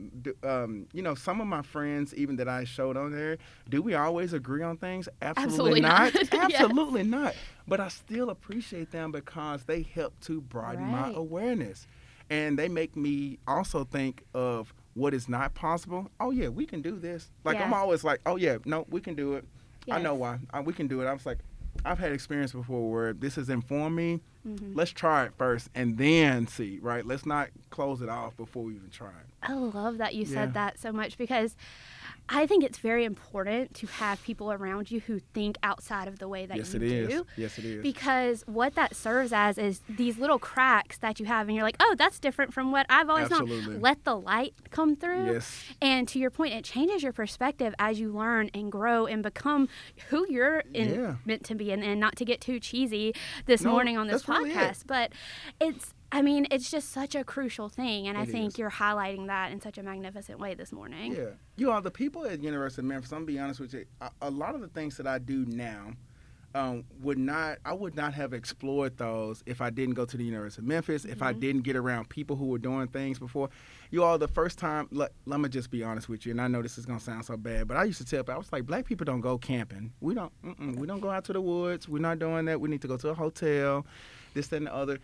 um, 0.42 0.86
you 0.92 1.02
know, 1.02 1.14
some 1.14 1.40
of 1.40 1.46
my 1.46 1.62
friends, 1.62 2.14
even 2.14 2.36
that 2.36 2.48
I 2.48 2.64
showed 2.64 2.96
on 2.96 3.10
there, 3.12 3.38
do 3.70 3.80
we 3.80 3.94
always 3.94 4.32
agree 4.34 4.62
on 4.62 4.76
things? 4.76 5.08
Absolutely 5.22 5.80
Absolutely, 5.80 5.80
not. 5.80 6.14
not. 6.14 6.32
Yes. 6.50 6.60
Absolutely 6.60 7.02
not. 7.04 7.34
But 7.66 7.80
I 7.80 7.88
still 7.88 8.30
appreciate 8.30 8.90
them 8.90 9.10
because 9.12 9.64
they 9.64 9.82
help 9.82 10.18
to 10.20 10.40
broaden 10.40 10.84
my 10.84 11.10
awareness, 11.14 11.86
and 12.30 12.58
they 12.58 12.68
make 12.68 12.94
me 12.96 13.38
also 13.48 13.84
think 13.84 14.22
of 14.34 14.72
what 14.94 15.14
is 15.14 15.28
not 15.28 15.54
possible. 15.54 16.10
Oh 16.20 16.30
yeah, 16.30 16.48
we 16.48 16.66
can 16.66 16.82
do 16.82 16.98
this. 16.98 17.30
Like 17.44 17.60
I'm 17.60 17.72
always 17.72 18.04
like, 18.04 18.20
oh 18.26 18.36
yeah, 18.36 18.58
no, 18.64 18.86
we 18.90 19.00
can 19.00 19.14
do 19.14 19.34
it. 19.34 19.44
I 19.90 20.00
know 20.00 20.14
why. 20.14 20.38
Uh, 20.52 20.62
we 20.64 20.72
can 20.72 20.86
do 20.86 21.00
it. 21.00 21.06
I 21.06 21.12
was 21.12 21.24
like, 21.26 21.38
I've 21.84 21.98
had 21.98 22.12
experience 22.12 22.52
before 22.52 22.90
where 22.90 23.12
this 23.12 23.34
has 23.36 23.48
informed 23.48 23.94
me. 23.96 24.20
Mm-hmm. 24.46 24.74
Let's 24.76 24.92
try 24.92 25.24
it 25.24 25.32
first 25.36 25.68
and 25.74 25.98
then 25.98 26.46
see, 26.46 26.78
right? 26.80 27.04
Let's 27.04 27.26
not 27.26 27.48
close 27.70 28.00
it 28.00 28.08
off 28.08 28.36
before 28.36 28.62
we 28.64 28.76
even 28.76 28.90
try 28.90 29.08
it. 29.08 29.26
I 29.42 29.54
love 29.54 29.98
that 29.98 30.14
you 30.14 30.22
Yeah. 30.24 30.34
said 30.34 30.54
that 30.54 30.78
so 30.78 30.92
much 30.92 31.18
because 31.18 31.56
I 32.28 32.46
think 32.46 32.64
it's 32.64 32.78
very 32.78 33.04
important 33.04 33.74
to 33.74 33.86
have 33.86 34.22
people 34.24 34.50
around 34.52 34.90
you 34.90 35.00
who 35.00 35.20
think 35.20 35.56
outside 35.62 36.08
of 36.08 36.18
the 36.18 36.26
way 36.28 36.44
that 36.46 36.56
yes, 36.56 36.74
you 36.74 36.80
it 36.80 36.90
is. 36.90 37.08
do. 37.08 37.26
Yes, 37.36 37.58
it 37.58 37.64
is. 37.64 37.82
Because 37.82 38.42
what 38.46 38.74
that 38.74 38.96
serves 38.96 39.32
as 39.32 39.58
is 39.58 39.80
these 39.88 40.18
little 40.18 40.38
cracks 40.38 40.98
that 40.98 41.20
you 41.20 41.26
have, 41.26 41.46
and 41.46 41.54
you're 41.56 41.64
like, 41.64 41.76
oh, 41.78 41.94
that's 41.96 42.18
different 42.18 42.52
from 42.52 42.72
what 42.72 42.84
I've 42.88 43.08
always 43.08 43.30
Absolutely. 43.30 43.74
known. 43.74 43.80
Let 43.80 44.04
the 44.04 44.16
light 44.16 44.54
come 44.70 44.96
through. 44.96 45.26
yes. 45.34 45.62
And 45.80 46.08
to 46.08 46.18
your 46.18 46.30
point, 46.30 46.54
it 46.54 46.64
changes 46.64 47.02
your 47.02 47.12
perspective 47.12 47.74
as 47.78 48.00
you 48.00 48.12
learn 48.12 48.50
and 48.54 48.72
grow 48.72 49.06
and 49.06 49.22
become 49.22 49.68
who 50.08 50.26
you're 50.28 50.64
in, 50.74 50.94
Yeah. 50.94 51.14
meant 51.24 51.44
to 51.44 51.54
be. 51.54 51.70
And, 51.70 51.84
and 51.84 52.00
not 52.00 52.16
to 52.16 52.24
get 52.24 52.40
too 52.40 52.58
cheesy 52.58 53.14
this 53.46 53.62
No, 53.62 53.70
morning 53.70 53.96
on 53.98 54.08
this 54.08 54.22
that's 54.22 54.28
really 54.38 54.50
it. 54.50 54.56
podcast, 54.56 54.82
but 54.86 55.12
it's, 55.60 55.94
I 56.12 56.22
mean, 56.22 56.46
it's 56.50 56.70
just 56.70 56.90
such 56.90 57.14
a 57.14 57.24
crucial 57.24 57.68
thing. 57.68 58.06
And 58.08 58.16
I 58.16 58.24
think 58.24 58.54
is. 58.54 58.58
you're 58.58 58.70
highlighting 58.70 59.26
that 59.26 59.52
in 59.52 59.60
such 59.60 59.76
a 59.78 59.82
magnificent 59.82 60.38
way 60.38 60.54
this 60.54 60.72
morning. 60.72 61.14
Yeah. 61.14 61.30
You 61.56 61.70
are 61.72 61.80
the 61.80 61.90
people 61.90 62.24
at 62.26 62.42
University 62.42 62.80
of 62.80 62.86
Memphis. 62.86 63.12
I'm 63.12 63.18
gonna 63.18 63.26
be 63.26 63.38
honest 63.38 63.60
with 63.60 63.74
you. 63.74 63.86
A, 64.00 64.10
a 64.22 64.30
lot 64.30 64.54
of 64.54 64.60
the 64.60 64.68
things 64.68 64.96
that 64.98 65.06
I 65.06 65.18
do 65.18 65.44
now 65.46 65.92
um, 66.54 66.84
would 67.02 67.18
not. 67.18 67.58
I 67.64 67.74
would 67.74 67.96
not 67.96 68.14
have 68.14 68.32
explored 68.32 68.96
those 68.96 69.42
if 69.46 69.60
I 69.60 69.68
didn't 69.70 69.94
go 69.94 70.04
to 70.04 70.16
the 70.16 70.24
University 70.24 70.62
of 70.62 70.66
Memphis. 70.66 71.04
If 71.04 71.22
I 71.22 71.32
didn't 71.32 71.62
get 71.62 71.76
around 71.76 72.08
people 72.08 72.36
who 72.36 72.46
were 72.46 72.58
doing 72.58 72.88
things 72.88 73.18
before. 73.18 73.50
You 73.90 74.04
all 74.04 74.16
the 74.16 74.28
first 74.28 74.58
time. 74.58 74.88
Let, 74.90 75.12
let 75.26 75.40
me 75.40 75.48
just 75.48 75.70
be 75.70 75.82
honest 75.82 76.08
with 76.08 76.24
you. 76.24 76.32
And 76.32 76.40
I 76.40 76.48
know 76.48 76.62
this 76.62 76.78
is 76.78 76.86
gonna 76.86 77.00
sound 77.00 77.24
so 77.24 77.36
bad, 77.36 77.68
but 77.68 77.76
I 77.76 77.84
used 77.84 77.98
to 77.98 78.06
tell 78.06 78.22
people 78.22 78.34
I 78.34 78.38
was 78.38 78.52
like, 78.52 78.64
black 78.64 78.86
people 78.86 79.04
don't 79.04 79.20
go 79.20 79.38
camping. 79.38 79.92
We 80.00 80.14
don't. 80.14 80.32
We 80.76 80.86
don't 80.86 81.00
go 81.00 81.10
out 81.10 81.24
to 81.26 81.32
the 81.32 81.40
woods. 81.40 81.88
We're 81.88 81.98
not 81.98 82.18
doing 82.18 82.46
that. 82.46 82.60
We 82.60 82.68
need 82.68 82.80
to 82.82 82.88
go 82.88 82.96
to 82.96 83.08
a 83.08 83.14
hotel. 83.14 83.84
This, 84.34 84.48
that, 84.48 84.56
and 84.56 84.66
the 84.66 84.74
other. 84.74 84.98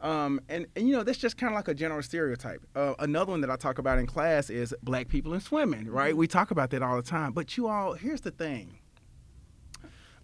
Um, 0.00 0.40
and, 0.48 0.66
and 0.76 0.88
you 0.88 0.96
know 0.96 1.02
that's 1.02 1.18
just 1.18 1.36
kind 1.36 1.52
of 1.52 1.56
like 1.56 1.68
a 1.68 1.74
general 1.74 2.02
stereotype. 2.02 2.66
Uh, 2.74 2.94
another 2.98 3.32
one 3.32 3.40
that 3.42 3.50
I 3.50 3.56
talk 3.56 3.78
about 3.78 3.98
in 3.98 4.06
class 4.06 4.48
is 4.48 4.74
black 4.82 5.08
people 5.08 5.34
in 5.34 5.40
swimming. 5.40 5.88
Right? 5.88 6.16
We 6.16 6.26
talk 6.26 6.50
about 6.50 6.70
that 6.70 6.82
all 6.82 6.96
the 6.96 7.02
time. 7.02 7.32
But 7.32 7.56
you 7.56 7.68
all, 7.68 7.94
here's 7.94 8.22
the 8.22 8.30
thing. 8.30 8.78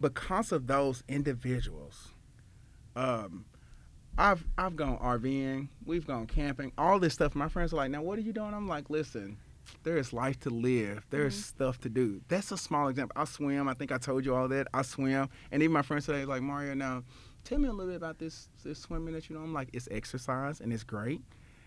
Because 0.00 0.52
of 0.52 0.66
those 0.66 1.02
individuals, 1.08 2.08
um, 2.94 3.46
I've 4.18 4.44
I've 4.56 4.76
gone 4.76 4.98
RVing, 4.98 5.68
we've 5.84 6.06
gone 6.06 6.26
camping, 6.26 6.72
all 6.78 6.98
this 6.98 7.14
stuff. 7.14 7.34
My 7.34 7.48
friends 7.48 7.72
are 7.72 7.76
like, 7.76 7.90
"Now 7.90 8.02
what 8.02 8.18
are 8.18 8.22
you 8.22 8.32
doing?" 8.32 8.54
I'm 8.54 8.68
like, 8.68 8.88
"Listen, 8.88 9.36
there 9.82 9.98
is 9.98 10.12
life 10.12 10.40
to 10.40 10.50
live. 10.50 11.06
There's 11.10 11.34
stuff 11.34 11.80
to 11.80 11.90
do." 11.90 12.22
That's 12.28 12.50
a 12.50 12.56
small 12.56 12.88
example. 12.88 13.14
I 13.20 13.26
swim. 13.26 13.68
I 13.68 13.74
think 13.74 13.92
I 13.92 13.98
told 13.98 14.24
you 14.24 14.34
all 14.34 14.48
that. 14.48 14.68
I 14.72 14.82
swim, 14.82 15.28
and 15.50 15.62
even 15.62 15.72
my 15.72 15.82
friends 15.82 16.06
today 16.06 16.24
like, 16.24 16.40
"Mario, 16.42 16.72
now 16.72 17.02
tell 17.46 17.58
me 17.58 17.68
a 17.68 17.72
little 17.72 17.86
bit 17.92 17.96
about 17.96 18.18
this 18.18 18.48
this 18.64 18.78
swimming 18.80 19.14
that 19.14 19.28
you 19.30 19.36
know." 19.36 19.42
I'm 19.42 19.54
like, 19.54 19.70
"It's 19.72 19.88
exercise 19.90 20.60
and 20.60 20.72
it's 20.72 20.84
great." 20.84 21.22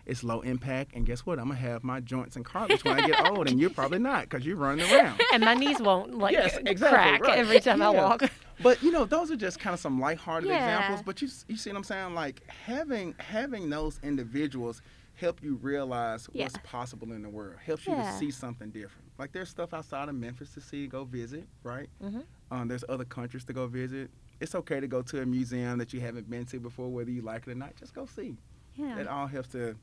It's 0.06 0.24
low 0.24 0.40
impact, 0.40 0.92
and 0.94 1.04
guess 1.04 1.20
what? 1.26 1.38
I'm 1.38 1.48
gonna 1.48 1.60
have 1.60 1.84
my 1.84 2.00
joints 2.00 2.34
and 2.34 2.44
cartilage 2.44 2.84
when 2.84 2.98
I 2.98 3.06
get 3.06 3.30
old, 3.30 3.48
and 3.48 3.60
you're 3.60 3.70
probably 3.70 3.98
not 3.98 4.22
because 4.22 4.44
you're 4.46 4.56
running 4.56 4.90
around. 4.90 5.20
and 5.34 5.44
my 5.44 5.54
knees 5.54 5.78
won't 5.80 6.14
like 6.16 6.32
Yes, 6.32 6.56
exactly, 6.56 6.78
crack 7.18 7.20
right. 7.22 7.38
every 7.38 7.60
time 7.60 7.82
I 7.82 7.90
walk 7.90 8.22
But 8.62 8.82
you 8.82 8.90
know, 8.92 9.04
those 9.04 9.30
are 9.30 9.36
just 9.36 9.60
kind 9.60 9.74
of 9.74 9.78
some 9.80 10.00
lighthearted 10.00 10.48
Yeah. 10.48 10.56
examples. 10.56 11.02
But 11.02 11.20
you 11.22 11.28
you 11.48 11.56
see 11.56 11.70
what 11.70 11.76
I'm 11.76 11.84
saying? 11.84 12.14
Like 12.14 12.42
having 12.48 13.14
having 13.18 13.68
those 13.70 14.00
individuals 14.02 14.80
help 15.16 15.42
you 15.42 15.56
realize 15.56 16.26
what's 16.32 16.56
possible 16.64 17.12
in 17.12 17.22
the 17.22 17.28
world. 17.28 17.56
Helps 17.64 17.86
you 17.86 17.94
to 17.94 18.12
see 18.14 18.30
something 18.30 18.70
different. 18.70 19.06
Like 19.18 19.32
there's 19.32 19.50
stuff 19.50 19.74
outside 19.74 20.08
of 20.08 20.14
Memphis 20.14 20.52
to 20.54 20.60
see, 20.62 20.86
go 20.86 21.04
visit, 21.04 21.46
right? 21.62 21.88
Mhm. 22.02 22.24
Um, 22.50 22.68
there's 22.68 22.84
other 22.88 23.04
countries 23.04 23.44
to 23.44 23.52
go 23.52 23.66
visit. 23.66 24.10
It's 24.40 24.54
okay 24.54 24.80
to 24.80 24.88
go 24.88 25.02
to 25.02 25.20
a 25.22 25.26
museum 25.26 25.78
that 25.78 25.92
you 25.92 26.00
haven't 26.00 26.28
been 26.30 26.46
to 26.46 26.58
before, 26.58 26.88
whether 26.88 27.10
you 27.10 27.22
like 27.22 27.46
it 27.46 27.50
or 27.50 27.54
not. 27.54 27.76
Just 27.76 27.94
go 27.94 28.06
see. 28.06 28.36
Yeah. 28.74 28.98
It 28.98 29.06
all 29.06 29.26
helps 29.26 29.48
to 29.50 29.76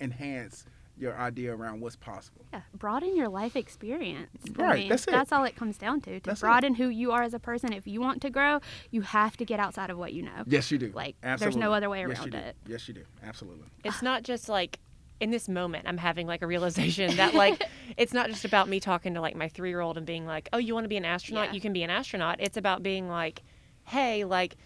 enhance 0.00 0.64
your 0.96 1.16
idea 1.16 1.54
around 1.54 1.80
what's 1.80 1.96
possible. 1.96 2.44
Yeah, 2.52 2.60
broaden 2.74 3.16
your 3.16 3.28
life 3.28 3.56
experience. 3.56 4.28
I 4.58 4.62
Right, 4.62 4.78
mean, 4.80 4.88
that's 4.90 5.04
it. 5.04 5.12
That's 5.12 5.32
all 5.32 5.44
it 5.44 5.56
comes 5.56 5.78
down 5.78 6.00
to. 6.02 6.20
To 6.20 6.28
That's 6.30 6.40
it. 6.40 6.44
broaden 6.44 6.74
who 6.74 6.88
you 6.88 7.12
are 7.12 7.22
as 7.22 7.32
a 7.32 7.38
person. 7.38 7.72
If 7.72 7.86
you 7.86 8.00
want 8.00 8.20
to 8.22 8.30
grow, 8.30 8.60
you 8.90 9.00
have 9.02 9.36
to 9.38 9.44
get 9.46 9.60
outside 9.60 9.88
of 9.88 9.96
what 9.96 10.12
you 10.12 10.22
know. 10.22 10.42
Yes, 10.46 10.70
you 10.70 10.76
do. 10.76 10.90
Like, 10.94 11.16
Absolutely. 11.22 11.44
there's 11.54 11.56
no 11.68 11.72
other 11.72 11.88
way 11.88 12.00
yes, 12.00 12.08
around 12.18 12.24
you 12.26 12.30
do. 12.32 12.38
it. 12.38 12.56
Yes, 12.66 12.86
you 12.88 12.94
do. 12.94 13.04
Absolutely. 13.24 13.66
It's 13.84 14.02
not 14.02 14.24
just 14.24 14.48
like 14.48 14.78
in 15.20 15.30
this 15.30 15.48
moment 15.50 15.86
I'm 15.86 15.98
having 15.98 16.26
like 16.26 16.40
a 16.42 16.46
realization 16.46 17.14
that 17.16 17.34
like 17.34 17.62
it's 17.98 18.12
not 18.14 18.28
just 18.30 18.44
about 18.46 18.68
me 18.68 18.80
talking 18.80 19.14
to 19.14 19.20
like 19.20 19.36
my 19.36 19.48
3-year-old 19.48 19.96
and 19.96 20.06
being 20.06 20.26
like, 20.26 20.48
"Oh, 20.52 20.58
you 20.58 20.74
want 20.74 20.84
to 20.84 20.88
be 20.88 20.96
an 20.98 21.04
astronaut? 21.06 21.48
Yeah. 21.48 21.52
You 21.54 21.60
can 21.62 21.72
be 21.72 21.82
an 21.82 21.90
astronaut." 21.90 22.36
It's 22.40 22.56
about 22.58 22.82
being 22.82 23.08
like, 23.08 23.42
"Hey, 23.90 24.24
like 24.24 24.56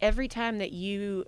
every 0.00 0.28
time 0.28 0.58
that 0.58 0.72
you 0.72 1.24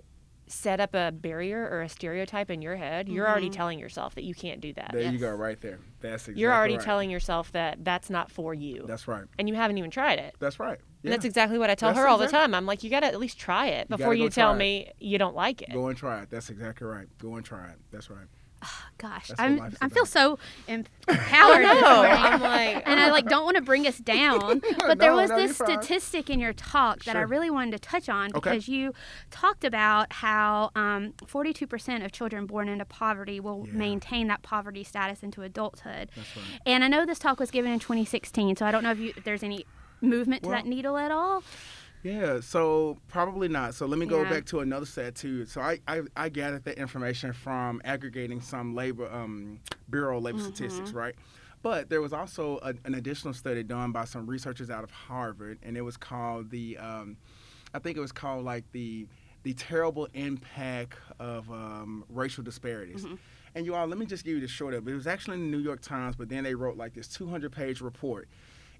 set 0.47 0.79
up 0.79 0.95
a 0.95 1.11
barrier 1.11 1.67
or 1.69 1.81
a 1.81 1.89
stereotype 1.89 2.49
in 2.49 2.61
your 2.61 2.75
head, 2.75 3.09
you're 3.09 3.29
already 3.29 3.47
mm-hmm. 3.47 3.55
telling 3.55 3.79
yourself 3.79 4.15
that 4.15 4.23
you 4.23 4.33
can't 4.33 4.61
do 4.61 4.73
that. 4.73 4.91
There 4.93 5.11
you 5.11 5.17
go, 5.17 5.31
right 5.31 5.59
there. 5.59 5.79
That's 5.99 6.23
exactly 6.23 6.41
You're 6.41 6.53
already 6.53 6.75
right. 6.75 6.83
telling 6.83 7.09
yourself 7.09 7.51
that 7.51 7.83
that's 7.83 8.09
not 8.09 8.31
for 8.31 8.53
you. 8.53 8.85
That's 8.87 9.07
right. 9.07 9.25
and 9.37 9.49
you 9.49 9.55
haven't 9.55 9.77
even 9.77 9.91
tried 9.91 10.19
it. 10.19 10.35
That's 10.39 10.59
right. 10.59 10.79
And 11.03 11.13
that's 11.13 11.25
exactly 11.25 11.57
what 11.57 11.69
I 11.69 11.75
tell 11.75 11.89
That's 11.89 11.99
her 11.99 12.07
all 12.07 12.17
the 12.17 12.27
time. 12.27 12.53
I'm 12.53 12.65
like, 12.65 12.83
you 12.83 12.89
got 12.89 13.01
to 13.01 13.07
at 13.07 13.19
least 13.19 13.39
try 13.39 13.67
it 13.67 13.87
You 13.89 13.97
before 13.97 14.13
gotta 14.13 14.19
you 14.19 14.29
tell 14.29 14.49
try 14.49 14.55
it. 14.55 14.59
me 14.59 14.91
you 14.99 15.17
don't 15.17 15.35
like 15.35 15.61
it. 15.61 15.71
Go 15.71 15.87
and 15.87 15.97
try 15.97 16.21
it. 16.21 16.29
That's 16.29 16.49
exactly 16.49 16.87
right. 16.87 17.07
Go 17.17 17.35
and 17.35 17.45
try 17.45 17.69
it. 17.69 17.77
That's 17.91 18.09
right. 18.09 18.27
Gosh, 18.99 19.27
That's 19.27 19.39
I'm 19.39 19.75
I 19.79 19.89
feel 19.89 20.07
so 20.07 20.39
empowered. 20.67 21.65
I'm 21.65 22.41
like, 22.41 22.81
and 22.87 22.99
I 22.99 23.11
like 23.11 23.27
don't 23.27 23.43
want 23.43 23.55
to 23.55 23.61
bring 23.61 23.85
us 23.85 23.97
down, 23.99 24.59
but 24.79 24.97
there 24.97 25.11
No, 25.11 25.17
was 25.17 25.29
no, 25.29 25.37
this 25.37 25.55
statistic 25.55 26.31
in 26.31 26.39
your 26.39 26.53
talk 26.53 27.03
that 27.03 27.15
I 27.15 27.21
really 27.21 27.51
wanted 27.51 27.73
to 27.73 27.79
touch 27.79 28.09
on 28.09 28.31
Okay. 28.35 28.39
because 28.49 28.67
you 28.67 28.93
talked 29.29 29.63
about 29.63 30.11
how 30.13 30.71
um, 30.75 31.13
42% 31.25 32.03
of 32.03 32.11
children 32.11 32.47
born 32.47 32.67
into 32.69 32.85
poverty 32.85 33.39
will 33.39 33.65
Yeah. 33.67 33.73
maintain 33.73 34.27
that 34.29 34.41
poverty 34.41 34.83
status 34.83 35.21
into 35.21 35.43
adulthood. 35.43 36.09
Right. 36.17 36.59
And 36.65 36.83
I 36.83 36.87
know 36.87 37.05
this 37.05 37.19
talk 37.19 37.39
was 37.39 37.51
given 37.51 37.71
in 37.71 37.79
2016, 37.79 38.55
so 38.55 38.65
I 38.65 38.71
don't 38.71 38.83
know 38.83 38.91
if, 38.91 38.99
you, 38.99 39.13
if 39.15 39.23
there's 39.23 39.43
any 39.43 39.65
movement 40.01 40.41
to 40.43 40.49
Well- 40.49 40.57
that 40.57 40.65
needle 40.67 40.97
at 40.97 41.11
all. 41.11 41.43
Yeah, 42.03 42.39
so 42.39 42.97
probably 43.07 43.47
not. 43.47 43.73
So 43.73 43.85
let 43.85 43.99
me 43.99 44.05
go 44.05 44.23
Yeah. 44.23 44.29
back 44.29 44.45
to 44.47 44.59
another 44.59 44.85
stat 44.85 45.15
too. 45.15 45.45
So 45.45 45.61
I, 45.61 45.79
I, 45.87 46.01
I 46.15 46.29
gathered 46.29 46.63
that 46.65 46.77
information 46.77 47.33
from 47.33 47.81
aggregating 47.83 48.39
some 48.39 48.75
labor 48.75 49.11
um, 49.11 49.59
bureau 49.89 50.19
labor 50.19 50.39
statistics, 50.39 50.93
right? 50.93 51.15
But 51.63 51.89
there 51.89 52.01
was 52.01 52.13
also 52.13 52.59
a, 52.61 52.73
an 52.85 52.93
additional 52.95 53.33
study 53.33 53.63
done 53.63 53.91
by 53.91 54.05
some 54.05 54.27
researchers 54.27 54.69
out 54.69 54.83
of 54.83 54.91
Harvard, 54.91 55.57
and 55.63 55.75
it 55.75 55.81
was 55.81 55.97
called 55.97 56.51
the, 56.51 56.77
um, 56.77 57.17
I 57.73 57.79
think 57.79 57.97
it 57.97 58.01
was 58.01 58.11
called 58.11 58.45
like 58.45 58.63
the 58.71 59.07
the 59.43 59.53
terrible 59.53 60.07
impact 60.13 60.95
of 61.19 61.49
um, 61.51 62.03
racial 62.09 62.43
disparities. 62.43 63.05
And 63.55 63.65
you 63.65 63.75
all, 63.75 63.87
let 63.87 63.97
me 63.97 64.05
just 64.05 64.25
give 64.25 64.33
you 64.35 64.41
the 64.41 64.47
short 64.47 64.73
of 64.73 64.85
it. 64.87 64.91
It 64.91 64.95
was 64.95 65.07
actually 65.07 65.35
in 65.35 65.51
the 65.51 65.57
New 65.57 65.63
York 65.63 65.79
Times, 65.81 66.15
but 66.17 66.27
then 66.27 66.43
they 66.43 66.53
wrote 66.53 66.75
like 66.75 66.93
this 66.93 67.07
200 67.07 67.49
page 67.51 67.79
report. 67.79 68.27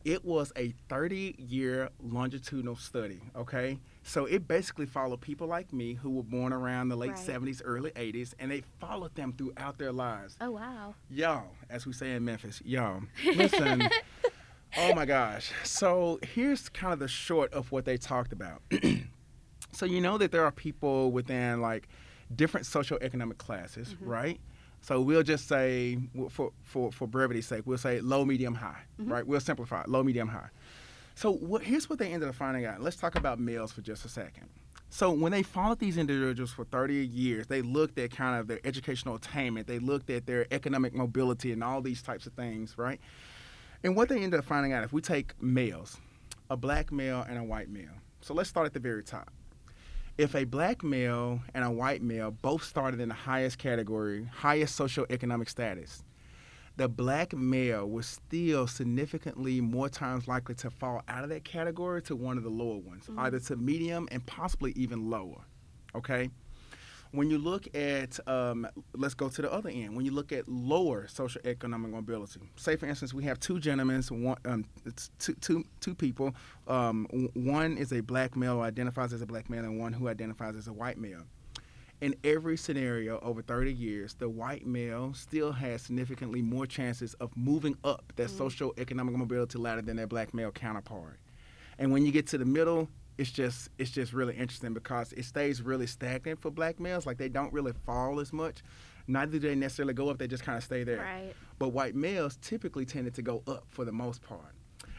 It 0.08 0.24
was 0.24 0.54
a 0.56 0.74
30 0.88 1.36
year 1.38 1.90
longitudinal 2.02 2.78
study, 2.78 3.20
okay? 3.36 3.78
So 4.04 4.24
it 4.24 4.48
basically 4.48 4.86
followed 4.86 5.20
people 5.20 5.48
like 5.48 5.74
me 5.74 5.96
who 5.96 6.12
were 6.12 6.24
born 6.24 6.54
around 6.54 6.88
the 6.88 6.96
late 6.96 7.10
Right. 7.10 7.20
70s, 7.20 7.62
early 7.66 7.92
80s, 7.92 8.34
and 8.40 8.50
they 8.50 8.64
followed 8.80 9.16
them 9.16 9.34
throughout 9.34 9.78
their 9.78 9.92
lives. 9.92 10.38
Oh, 10.40 10.52
wow. 10.52 10.96
Y'all, 11.10 11.52
as 11.70 11.86
we 11.86 11.92
say 11.92 12.14
in 12.14 12.24
Memphis, 12.24 12.62
y'all, 12.64 13.02
listen. 13.36 13.90
oh 14.78 14.96
my 14.96 15.04
gosh. 15.04 15.52
So 15.66 16.20
here's 16.22 16.70
kind 16.70 16.94
of 16.94 17.00
the 17.00 17.10
short 17.10 17.52
of 17.52 17.70
what 17.74 17.84
they 17.84 17.98
talked 17.98 18.32
about. 18.32 18.62
so 19.74 19.86
you 19.86 20.00
know 20.00 20.18
that 20.20 20.32
there 20.32 20.46
are 20.46 20.54
people 20.54 21.12
within 21.12 21.60
like 21.60 21.90
different 22.34 22.66
socioeconomic 22.66 23.40
classes, 23.40 23.90
mm-hmm. 23.90 24.10
right? 24.10 24.40
So 24.88 25.02
we'll 25.02 25.22
just 25.22 25.50
say, 25.50 25.98
for, 26.30 26.54
for, 26.64 26.94
for 26.94 27.08
brevity's 27.10 27.46
sake, 27.46 27.64
we'll 27.66 27.78
say 27.78 28.00
low, 28.00 28.24
medium, 28.24 28.56
high, 28.56 28.84
mm-hmm. 28.98 29.12
right? 29.12 29.28
We'll 29.28 29.42
simplify 29.42 29.82
it, 29.82 29.90
low, 29.90 30.02
medium, 30.02 30.30
high. 30.30 30.48
So 31.14 31.34
what, 31.34 31.62
here's 31.62 31.90
what 31.90 32.00
they 32.00 32.14
ended 32.14 32.30
up 32.30 32.36
finding 32.36 32.64
out. 32.64 32.82
Let's 32.82 32.96
talk 32.96 33.16
about 33.16 33.38
males 33.38 33.74
for 33.74 33.82
just 33.82 34.06
a 34.06 34.08
second. 34.08 34.48
So 34.90 35.12
when 35.12 35.34
they 35.34 35.44
followed 35.44 35.80
these 35.80 35.98
individuals 35.98 36.52
for 36.52 36.64
30 36.64 37.06
years, 37.06 37.48
they 37.48 37.62
looked 37.62 38.00
at 38.00 38.12
kind 38.12 38.40
of 38.40 38.48
their 38.48 38.62
educational 38.64 39.16
attainment, 39.16 39.68
they 39.68 39.80
looked 39.80 40.10
at 40.10 40.26
their 40.26 40.48
economic 40.52 40.94
mobility 40.94 41.52
and 41.52 41.66
all 41.66 41.82
these 41.82 42.02
types 42.02 42.26
of 42.26 42.32
things, 42.32 42.78
right? 42.78 43.02
And 43.84 43.94
what 43.94 44.08
they 44.08 44.24
ended 44.24 44.40
up 44.40 44.46
finding 44.46 44.72
out, 44.72 44.86
if 44.86 44.94
we 44.94 45.02
take 45.02 45.34
males, 45.42 45.98
a 46.50 46.56
black 46.56 46.94
male 46.94 47.26
and 47.28 47.38
a 47.38 47.44
white 47.44 47.68
male. 47.68 47.92
So 48.22 48.34
let's 48.34 48.48
start 48.48 48.66
at 48.66 48.74
the 48.74 48.80
very 48.80 49.04
top. 49.04 49.34
If 50.18 50.34
a 50.34 50.46
black 50.46 50.84
male 50.84 51.42
and 51.54 51.64
a 51.64 51.70
white 51.70 52.02
male 52.02 52.32
both 52.32 52.64
started 52.64 53.00
in 53.00 53.10
the 53.10 53.16
highest 53.16 53.60
category, 53.60 54.26
highest 54.26 54.78
socioeconomic 54.78 55.48
status, 55.48 56.04
the 56.76 56.88
black 56.88 57.36
male 57.36 57.88
was 57.88 58.08
still 58.08 58.66
significantly 58.66 59.62
more 59.62 59.90
times 59.90 60.28
likely 60.28 60.56
to 60.56 60.72
fall 60.72 61.04
out 61.08 61.24
of 61.24 61.30
that 61.30 61.44
category 61.44 62.02
to 62.04 62.16
one 62.16 62.36
of 62.36 62.44
the 62.44 62.50
lower 62.50 62.80
ones, 62.80 63.04
mm-hmm. 63.06 63.20
either 63.20 63.40
to 63.42 63.58
medium 63.58 64.08
and 64.12 64.26
possibly 64.26 64.72
even 64.72 65.08
lower. 65.08 65.46
Okay? 65.94 66.32
When 67.12 67.30
you 67.30 67.38
look 67.38 67.74
at, 67.76 68.20
um, 68.28 68.68
let's 68.94 69.14
go 69.14 69.30
to 69.30 69.42
the 69.42 69.52
other 69.52 69.70
end. 69.70 69.96
When 69.96 70.06
you 70.06 70.12
look 70.12 70.32
at 70.32 70.48
lower 70.48 71.08
social 71.08 71.42
economic 71.46 71.92
mobility, 71.92 72.40
say 72.56 72.76
for 72.76 72.86
instance, 72.86 73.14
we 73.14 73.24
have 73.24 73.40
two 73.40 73.60
gentlemen, 73.60 74.02
one, 74.10 74.38
um, 74.46 74.66
it's 74.86 75.10
two, 75.20 75.34
two, 75.36 75.64
two 75.80 75.96
people. 75.96 76.36
Um, 76.68 77.08
one 77.34 77.78
is 77.78 77.94
a 77.94 78.02
black 78.02 78.36
male 78.36 78.56
who 78.56 78.62
identifies 78.62 79.14
as 79.14 79.22
a 79.22 79.26
black 79.26 79.50
male, 79.50 79.64
and 79.64 79.80
one 79.80 79.94
who 79.94 80.08
identifies 80.08 80.56
as 80.56 80.68
a 80.68 80.74
white 80.74 80.98
male 80.98 81.24
in 82.02 82.16
every 82.24 82.58
scenario 82.58 83.20
over 83.22 83.42
30 83.42 83.74
years, 83.74 84.14
the 84.14 84.30
white 84.30 84.66
male 84.66 85.14
still 85.14 85.52
has 85.52 85.82
significantly 85.82 86.42
more 86.42 86.66
chances 86.66 87.14
of 87.16 87.36
moving 87.36 87.76
up 87.84 88.14
that 88.18 88.30
social 88.30 88.74
economic 88.78 89.16
mobility 89.16 89.58
ladder 89.58 89.82
than 89.82 89.98
their 89.98 90.08
black 90.08 90.34
male 90.34 90.52
counterpart. 90.52 91.20
And 91.80 91.92
when 91.92 92.06
you 92.06 92.12
get 92.12 92.28
to 92.28 92.38
the 92.38 92.46
middle, 92.46 92.88
it's 93.18 93.32
just 93.32 93.70
it's 93.78 93.92
just 93.92 94.14
really 94.14 94.36
interesting 94.36 94.74
because 94.74 95.14
it 95.14 95.26
stays 95.26 95.62
really 95.62 95.88
stagnant 95.88 96.40
for 96.40 96.52
black 96.52 96.80
males. 96.80 97.06
Like 97.06 97.18
they 97.18 97.30
don't 97.30 97.52
really 97.52 97.74
fall 97.86 98.20
as 98.20 98.32
much. 98.32 98.64
Neither 99.08 99.34
do 99.34 99.40
they 99.40 99.56
necessarily 99.56 99.94
go 99.94 100.10
up. 100.10 100.18
They 100.18 100.28
just 100.28 100.44
kind 100.44 100.58
of 100.58 100.64
stay 100.64 100.84
there. 100.84 101.00
Right. 101.00 101.34
But 101.60 101.70
white 101.70 101.96
males 101.96 102.38
typically 102.42 102.86
tended 102.86 103.16
to 103.16 103.22
go 103.22 103.42
up 103.48 103.66
for 103.70 103.86
the 103.86 103.92
most 103.92 104.22
part. 104.22 104.54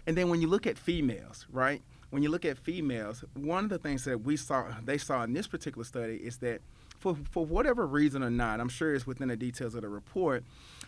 And 0.06 0.16
then 0.16 0.30
when 0.30 0.40
you 0.40 0.48
look 0.48 0.66
at 0.66 0.78
females, 0.78 1.46
right? 1.52 1.82
When 2.10 2.22
you 2.22 2.30
look 2.30 2.46
at 2.46 2.56
females, 2.56 3.22
one 3.34 3.64
of 3.64 3.70
the 3.70 3.78
things 3.78 4.04
that 4.04 4.22
we 4.22 4.38
saw, 4.38 4.64
they 4.82 4.96
saw 4.96 5.24
in 5.24 5.34
this 5.34 5.46
particular 5.46 5.84
study 5.84 6.16
is 6.16 6.38
that 6.38 6.62
for, 6.99 7.16
for 7.30 7.44
whatever 7.46 7.86
reason 7.86 8.22
or 8.22 8.30
not, 8.30 8.61
I'm 8.61 8.68
sure 8.68 8.94
it's 8.94 9.07
within 9.07 9.28
the 9.28 9.36
details 9.36 9.74
of 9.74 9.82
the 9.82 9.88
report, 9.88 10.44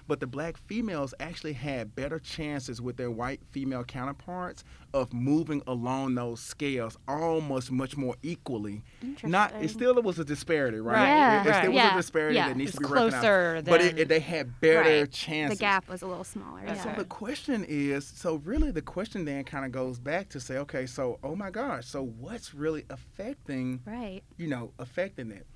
but 0.08 0.18
the 0.18 0.26
black 0.26 0.56
females 0.56 1.14
actually 1.20 1.52
had 1.52 1.94
better 1.94 2.18
chances 2.18 2.80
with 2.80 2.96
their 2.96 3.11
white 3.11 3.40
female 3.52 3.84
counterparts 3.84 4.64
of 4.92 5.12
moving 5.12 5.62
along 5.68 6.16
those 6.16 6.40
scales 6.40 6.96
almost 7.06 7.70
much 7.70 7.96
more 7.96 8.16
equally. 8.24 8.82
Not, 9.22 9.52
it 9.61 9.70
still 9.70 9.94
was 10.02 10.18
a 10.18 10.24
disparity, 10.24 10.80
right? 10.80 10.94
Right, 10.94 11.06
Yeah, 11.06 11.34
It, 11.34 11.38
it 11.38 11.42
still 11.42 11.52
right. 11.61 11.68
was 11.68 11.76
Yeah, 11.76 11.94
a 11.94 11.96
disparity 11.96 12.34
yeah. 12.36 12.48
that 12.48 12.56
needs 12.56 12.70
It's 12.70 12.78
to 12.78 12.86
be 12.88 12.92
recognized. 12.92 13.14
closer 13.22 13.62
but 13.64 13.80
it, 13.80 13.98
it- 14.00 14.08
they 14.08 14.20
had 14.20 14.61
better 14.61 14.80
Right. 15.02 15.11
chances. 15.12 15.58
The 15.58 15.62
gap 15.62 15.88
was 15.88 16.02
a 16.02 16.06
little 16.08 16.24
smaller. 16.24 16.62
Yeah. 16.64 16.74
So 16.82 16.92
the 16.96 17.04
question 17.04 17.64
is, 17.68 18.04
so 18.06 18.36
really 18.36 18.72
the 18.72 18.82
question 18.82 19.24
then 19.24 19.44
kind 19.44 19.64
of 19.64 19.70
goes 19.70 20.00
back 20.00 20.28
to 20.30 20.40
say, 20.40 20.56
okay, 20.58 20.86
so 20.86 21.20
oh 21.22 21.36
my 21.36 21.50
gosh, 21.50 21.86
so 21.86 22.02
what's 22.02 22.52
really 22.52 22.84
affecting, 22.90 23.80
Right. 23.86 24.22
you 24.38 24.48
know, 24.48 24.72
affecting 24.80 25.30
it? 25.30 25.46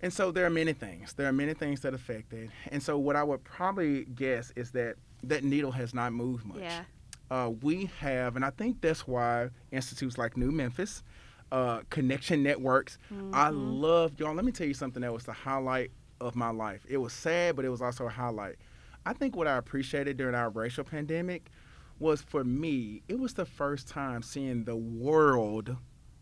And 0.00 0.12
so 0.12 0.30
there 0.30 0.46
are 0.46 0.50
many 0.50 0.72
things. 0.72 1.14
There 1.14 1.26
are 1.26 1.32
many 1.32 1.54
things 1.54 1.80
that 1.80 1.94
affect 1.94 2.32
it. 2.32 2.50
And 2.70 2.82
so 2.82 2.98
what 2.98 3.16
I 3.16 3.24
would 3.24 3.42
probably 3.44 4.04
guess 4.04 4.52
is 4.54 4.70
that 4.72 4.96
that 5.24 5.42
needle 5.42 5.72
has 5.72 5.92
not 5.92 6.12
moved 6.12 6.44
much. 6.44 6.60
Yeah. 6.60 6.84
Uh, 7.30 7.50
we 7.62 7.90
have, 7.98 8.36
and 8.36 8.44
I 8.44 8.50
think 8.50 8.80
that's 8.80 9.06
why 9.06 9.50
institutes 9.70 10.16
like 10.16 10.36
New 10.36 10.50
Memphis, 10.50 11.02
uh, 11.50 11.80
Connection 11.90 12.42
Networks, 12.42 12.98
I 13.32 13.50
love 13.50 14.12
y'all. 14.18 14.34
Let 14.34 14.44
me 14.44 14.52
tell 14.52 14.66
you 14.66 14.74
something 14.74 15.02
that 15.02 15.12
was 15.12 15.24
the 15.24 15.32
highlight 15.32 15.90
of 16.20 16.36
my 16.36 16.50
life. 16.50 16.86
It 16.88 16.96
was 16.98 17.12
sad, 17.12 17.56
but 17.56 17.64
it 17.64 17.68
was 17.68 17.82
also 17.82 18.06
a 18.06 18.10
highlight. 18.10 18.56
I 19.04 19.12
think 19.12 19.36
what 19.36 19.46
I 19.46 19.56
appreciated 19.56 20.16
during 20.16 20.34
our 20.34 20.50
racial 20.50 20.84
pandemic 20.84 21.50
was 21.98 22.22
for 22.22 22.44
me, 22.44 23.02
it 23.08 23.18
was 23.18 23.34
the 23.34 23.44
first 23.44 23.88
time 23.88 24.22
seeing 24.22 24.64
the 24.64 24.76
world 24.76 25.76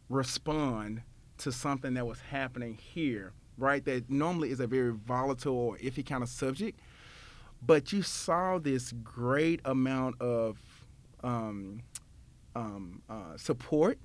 respond 0.09 1.03
to 1.39 1.53
something 1.53 1.95
that 1.95 2.07
was 2.07 2.21
happening 2.21 2.79
here, 2.81 3.33
right? 3.59 3.85
That 3.85 4.11
normally 4.11 4.51
is 4.51 4.61
a 4.61 4.67
very 4.67 4.93
volatile 4.93 5.55
or 5.55 5.79
iffy 5.79 6.05
kind 6.05 6.23
of 6.23 6.29
subject. 6.29 6.81
But 7.63 7.93
you 7.93 8.03
saw 8.03 8.59
this 8.59 8.93
great 8.93 9.61
amount 9.65 10.21
of 10.21 10.59
um, 11.25 11.83
um, 12.55 13.03
uh, 13.09 13.37
support 13.37 13.99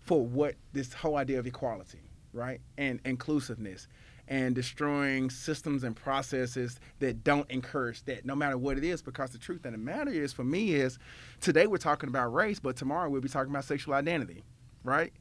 for 0.00 0.24
what 0.24 0.56
this 0.72 0.92
whole 0.92 1.16
idea 1.16 1.38
of 1.38 1.46
equality, 1.46 2.00
right, 2.32 2.60
and 2.76 3.00
inclusiveness, 3.04 3.86
and 4.28 4.54
destroying 4.54 5.30
systems 5.30 5.84
and 5.84 5.94
processes 5.94 6.80
that 6.98 7.22
don't 7.24 7.48
encourage 7.50 8.02
that, 8.04 8.24
no 8.24 8.34
matter 8.34 8.58
what 8.58 8.78
it 8.78 8.84
is. 8.84 9.00
Because 9.00 9.30
the 9.30 9.38
truth 9.38 9.64
of 9.64 9.72
the 9.72 9.78
matter 9.78 10.10
is, 10.10 10.32
for 10.32 10.44
me, 10.44 10.74
is 10.74 10.98
today 11.40 11.66
we're 11.66 11.76
talking 11.76 12.08
about 12.08 12.32
race, 12.32 12.58
but 12.58 12.76
tomorrow 12.76 13.08
we'll 13.08 13.20
be 13.20 13.28
talking 13.28 13.50
about 13.50 13.64
sexual 13.64 13.94
identity, 13.94 14.42
right? 14.84 15.12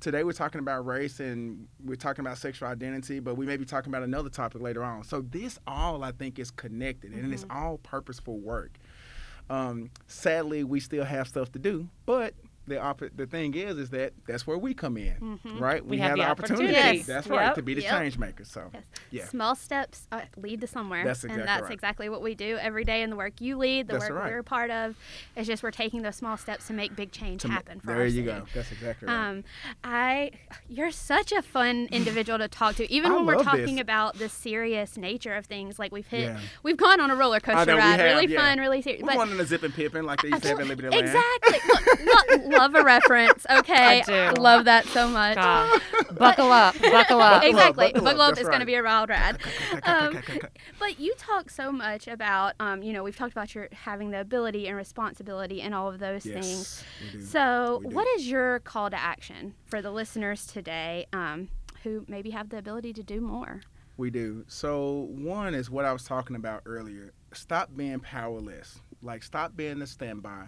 Today 0.00 0.24
we're 0.24 0.32
talking 0.32 0.60
about 0.60 0.86
race 0.86 1.20
and 1.20 1.68
we're 1.84 1.94
talking 1.94 2.24
about 2.24 2.38
sexual 2.38 2.68
identity, 2.68 3.20
but 3.20 3.36
we 3.36 3.46
may 3.46 3.56
be 3.56 3.64
talking 3.64 3.90
about 3.90 4.02
another 4.02 4.30
topic 4.30 4.62
later 4.62 4.82
on. 4.82 5.04
So 5.04 5.20
this 5.20 5.58
all 5.66 6.02
I 6.02 6.12
think 6.12 6.38
is 6.38 6.50
connected 6.50 7.12
and 7.12 7.32
it's 7.32 7.46
all 7.50 7.78
purposeful 7.78 8.38
work. 8.38 8.78
Um, 9.50 9.90
sadly, 10.06 10.64
we 10.64 10.80
still 10.80 11.04
have 11.04 11.28
stuff 11.28 11.52
to 11.52 11.58
do, 11.58 11.88
but 12.06 12.34
the 12.70 12.80
op- 12.80 13.02
the 13.14 13.26
thing 13.26 13.54
is, 13.54 13.76
is 13.76 13.90
that 13.90 14.12
that's 14.26 14.46
where 14.46 14.56
we 14.56 14.72
come 14.72 14.96
in, 14.96 15.38
right? 15.58 15.84
We 15.84 15.98
have 15.98 16.16
the 16.16 16.24
opportunity. 16.24 16.72
Yes. 16.72 17.06
That's 17.06 17.26
right 17.26 17.46
Yep. 17.46 17.54
to 17.56 17.62
be 17.62 17.74
the 17.74 17.82
Yep. 17.82 17.90
change 17.98 18.18
maker. 18.18 18.44
So 18.44 18.70
Yes. 18.72 18.82
yeah, 19.10 19.24
Small 19.26 19.54
steps 19.54 20.06
uh, 20.12 20.22
lead 20.38 20.60
to 20.62 20.66
somewhere. 20.66 21.04
That's 21.04 21.24
exactly 21.24 21.40
and 21.40 21.48
that's 21.48 21.62
right. 21.64 21.72
exactly 21.72 22.08
what 22.08 22.22
we 22.22 22.34
do 22.34 22.56
every 22.58 22.84
day 22.84 23.02
in 23.02 23.10
the 23.10 23.16
work 23.16 23.40
you 23.40 23.58
lead, 23.58 23.88
the 23.88 23.94
That's 23.94 24.08
work 24.08 24.18
right. 24.18 24.32
we're 24.32 24.38
a 24.38 24.44
part 24.44 24.70
of. 24.70 24.96
It's 25.36 25.46
just 25.46 25.62
we're 25.62 25.70
taking 25.70 26.02
those 26.02 26.16
small 26.16 26.36
steps 26.36 26.66
to 26.68 26.72
make 26.72 26.96
big 26.96 27.12
change 27.12 27.42
To 27.42 27.48
ma- 27.48 27.54
happen 27.54 27.80
for 27.80 27.88
there 27.88 28.04
you 28.06 28.10
city. 28.10 28.22
go. 28.24 28.44
That's 28.54 28.72
exactly 28.72 29.08
right. 29.08 29.28
Um, 29.30 29.44
I, 29.84 30.30
you're 30.68 30.90
such 30.90 31.32
a 31.32 31.42
fun 31.42 31.88
individual 31.90 32.38
to 32.38 32.48
talk 32.48 32.76
to. 32.76 32.90
Even 32.92 33.12
I 33.12 33.16
when 33.16 33.26
we're 33.26 33.42
talking 33.42 33.74
this. 33.76 33.82
about 33.82 34.16
the 34.18 34.28
serious 34.28 34.96
nature 34.96 35.34
of 35.34 35.46
things, 35.46 35.78
like 35.78 35.92
we've 35.92 36.06
hit, 36.06 36.20
Yeah. 36.22 36.38
we've 36.62 36.76
gone 36.76 37.00
on 37.00 37.10
a 37.10 37.16
roller 37.16 37.40
coaster 37.40 37.74
ride, 37.74 37.98
have, 37.98 38.00
really 38.00 38.26
yeah. 38.32 38.40
fun, 38.40 38.58
really 38.58 38.80
serious. 38.82 39.02
We're 39.02 39.08
But 39.08 39.16
going 39.16 39.32
on 39.32 39.40
a 39.40 39.44
Zippin 39.44 39.72
Pippin 39.74 40.04
like 40.06 40.22
they 40.22 40.28
used 40.28 40.42
to 40.42 40.48
have 40.48 40.60
at 40.60 40.66
Liberty 40.68 40.88
Land. 40.88 41.06
exactly, 41.08 41.58
love 42.60 42.74
a 42.74 42.82
reference. 42.82 43.46
Okay, 43.60 44.00
I 44.00 44.32
do. 44.32 44.40
love 44.40 44.64
that 44.66 44.86
so 44.86 45.08
much. 45.08 45.36
God. 45.36 45.80
buckle 46.16 46.52
up, 46.52 46.78
buckle 46.80 47.20
up. 47.20 47.42
exactly. 47.44 47.86
buckle 47.92 47.98
up, 48.00 48.04
Buckle 48.04 48.20
up. 48.20 48.28
that's 48.30 48.40
It's 48.40 48.48
going 48.48 48.60
to 48.60 48.66
be 48.66 48.74
a 48.74 48.82
wild 48.82 49.08
ride. 49.10 49.38
Um, 49.82 50.20
but 50.78 50.98
you 51.00 51.14
talk 51.18 51.50
so 51.50 51.72
much 51.72 52.06
about, 52.08 52.54
um, 52.60 52.82
you 52.82 52.92
know, 52.92 53.02
we've 53.02 53.16
talked 53.16 53.32
about 53.32 53.54
your 53.54 53.68
having 53.72 54.10
the 54.10 54.20
ability 54.20 54.68
and 54.68 54.76
responsibility 54.76 55.62
and 55.62 55.74
all 55.74 55.88
of 55.88 55.98
those 55.98 56.22
things. 56.22 56.46
Yes, 56.46 56.84
we 57.14 57.18
do. 57.20 57.24
So, 57.26 57.80
what 57.84 58.06
is 58.16 58.28
your 58.30 58.60
call 58.60 58.90
to 58.90 59.00
action 59.00 59.54
for 59.66 59.82
the 59.82 59.90
listeners 59.90 60.46
today 60.46 61.06
um, 61.12 61.48
who 61.82 62.04
maybe 62.08 62.30
have 62.30 62.50
the 62.50 62.58
ability 62.58 62.92
to 62.94 63.02
do 63.02 63.20
more? 63.20 63.62
We 63.96 64.10
do. 64.10 64.44
So 64.48 65.08
one 65.10 65.54
is 65.54 65.68
what 65.70 65.84
I 65.84 65.92
was 65.92 66.04
talking 66.04 66.34
about 66.36 66.62
earlier. 66.64 67.12
Stop 67.34 67.70
being 67.76 68.00
powerless. 68.00 68.80
Like 69.02 69.22
stop 69.22 69.54
being 69.56 69.78
the 69.78 69.86
standby. 69.86 70.46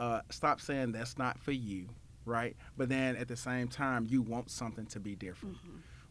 Uh, 0.00 0.22
stop 0.30 0.60
saying 0.62 0.92
that's 0.92 1.18
not 1.18 1.38
for 1.38 1.52
you, 1.52 1.86
right? 2.24 2.56
But 2.76 2.88
then 2.88 3.16
at 3.16 3.28
the 3.28 3.36
same 3.36 3.68
time, 3.68 4.06
you 4.08 4.22
want 4.22 4.50
something 4.50 4.86
to 4.86 4.98
be 4.98 5.14
different. 5.14 5.58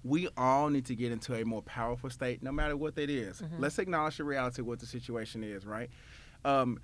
We 0.04 0.30
all 0.38 0.70
need 0.70 0.86
to 0.86 0.96
get 0.96 1.12
into 1.12 1.34
a 1.34 1.44
more 1.44 1.64
powerful 1.64 2.10
state, 2.12 2.44
no 2.44 2.52
matter 2.52 2.78
what 2.78 2.96
that 2.96 3.10
is. 3.10 3.42
Let's 3.58 3.80
acknowledge 3.80 4.18
the 4.18 4.24
reality 4.26 4.62
of 4.62 4.68
what 4.68 4.80
the 4.80 4.86
situation 4.86 5.44
is, 5.44 5.66
right? 5.66 5.90
Um, 6.46 6.78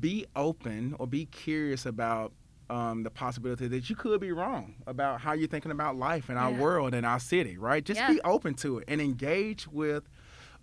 be 0.00 0.24
open 0.34 0.96
or 0.98 1.06
be 1.06 1.26
curious 1.26 1.84
about 1.84 2.32
um, 2.70 3.02
the 3.02 3.10
possibility 3.10 3.68
that 3.68 3.88
you 3.90 3.96
could 3.96 4.18
be 4.20 4.32
wrong 4.32 4.76
about 4.86 5.20
how 5.20 5.32
you're 5.34 5.48
thinking 5.48 5.70
about 5.70 5.96
life 5.96 6.28
and 6.30 6.38
our 6.38 6.50
Yeah. 6.50 6.58
world 6.58 6.94
and 6.94 7.04
our 7.06 7.20
city, 7.20 7.58
right? 7.58 7.84
Just 7.84 8.00
Yeah. 8.00 8.12
be 8.12 8.20
open 8.22 8.54
to 8.54 8.78
it 8.78 8.84
and 8.88 9.00
engage 9.02 9.68
with 9.68 10.08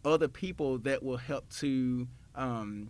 other 0.04 0.28
people 0.28 0.78
that 0.80 1.02
will 1.04 1.18
help 1.18 1.48
to, 1.50 2.08
um, 2.36 2.90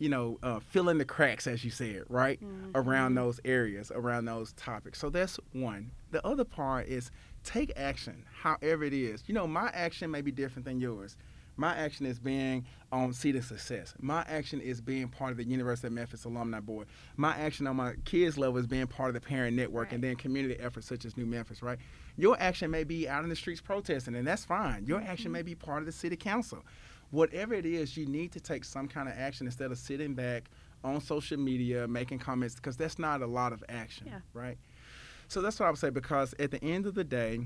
you 0.00 0.08
know, 0.08 0.38
uh, 0.42 0.60
fill 0.60 0.88
in 0.88 0.98
the 0.98 1.04
cracks, 1.04 1.46
as 1.46 1.64
you 1.64 1.70
said, 1.70 2.04
right? 2.08 2.40
Around 2.74 3.14
those 3.14 3.40
areas, 3.44 3.92
around 3.94 4.24
those 4.24 4.52
topics. 4.54 4.98
So 4.98 5.10
that's 5.10 5.38
one. 5.52 5.90
The 6.10 6.24
other 6.26 6.44
part 6.44 6.86
is 6.88 7.10
take 7.44 7.72
action, 7.76 8.24
however 8.42 8.84
it 8.84 8.92
is. 8.92 9.22
You 9.26 9.34
know, 9.34 9.46
my 9.46 9.70
action 9.72 10.10
may 10.10 10.20
be 10.20 10.32
different 10.32 10.64
than 10.64 10.80
yours. 10.80 11.16
My 11.58 11.74
action 11.74 12.04
is 12.04 12.18
being 12.18 12.66
on 12.92 13.14
Seeding 13.14 13.40
Success. 13.40 13.94
My 13.98 14.24
action 14.28 14.60
is 14.60 14.80
being 14.82 15.08
part 15.08 15.30
of 15.30 15.38
the 15.38 15.44
University 15.44 15.86
of 15.86 15.94
Memphis 15.94 16.24
Alumni 16.24 16.60
Board. 16.60 16.86
My 17.16 17.34
action 17.34 17.66
on 17.66 17.76
my 17.76 17.94
kids' 18.04 18.36
level 18.36 18.58
is 18.58 18.66
being 18.66 18.86
part 18.86 19.08
of 19.08 19.14
the 19.14 19.26
parent 19.26 19.56
network 19.56 19.92
and 19.92 20.04
then 20.04 20.16
community 20.16 20.56
efforts 20.60 20.86
such 20.86 21.06
as 21.06 21.16
New 21.16 21.24
Memphis, 21.24 21.62
right? 21.62 21.78
Your 22.18 22.38
action 22.38 22.70
may 22.70 22.84
be 22.84 23.08
out 23.08 23.24
in 23.24 23.30
the 23.30 23.36
streets 23.36 23.62
protesting, 23.62 24.14
and 24.16 24.26
that's 24.26 24.44
fine. 24.44 24.84
Your 24.86 25.00
action 25.00 25.32
may 25.32 25.42
be 25.42 25.54
part 25.54 25.80
of 25.80 25.86
the 25.86 25.92
city 25.92 26.16
council. 26.16 26.62
Whatever 27.10 27.54
it 27.54 27.66
is, 27.66 27.96
you 27.96 28.06
need 28.06 28.32
to 28.32 28.40
take 28.40 28.64
some 28.64 28.88
kind 28.88 29.08
of 29.08 29.14
action 29.16 29.46
instead 29.46 29.70
of 29.70 29.78
sitting 29.78 30.14
back 30.14 30.50
on 30.84 31.00
social 31.00 31.38
media 31.38 31.86
making 31.88 32.18
comments 32.18 32.54
because 32.54 32.76
that's 32.76 32.98
not 32.98 33.22
a 33.22 33.26
lot 33.26 33.52
of 33.52 33.62
action, 33.68 34.06
Yeah. 34.08 34.20
right? 34.34 34.58
So 35.28 35.40
that's 35.42 35.58
what 35.58 35.66
I 35.66 35.70
would 35.70 35.78
say 35.78 35.90
because 35.90 36.34
at 36.38 36.50
the 36.50 36.62
end 36.62 36.86
of 36.86 36.94
the 36.94 37.02
day, 37.04 37.40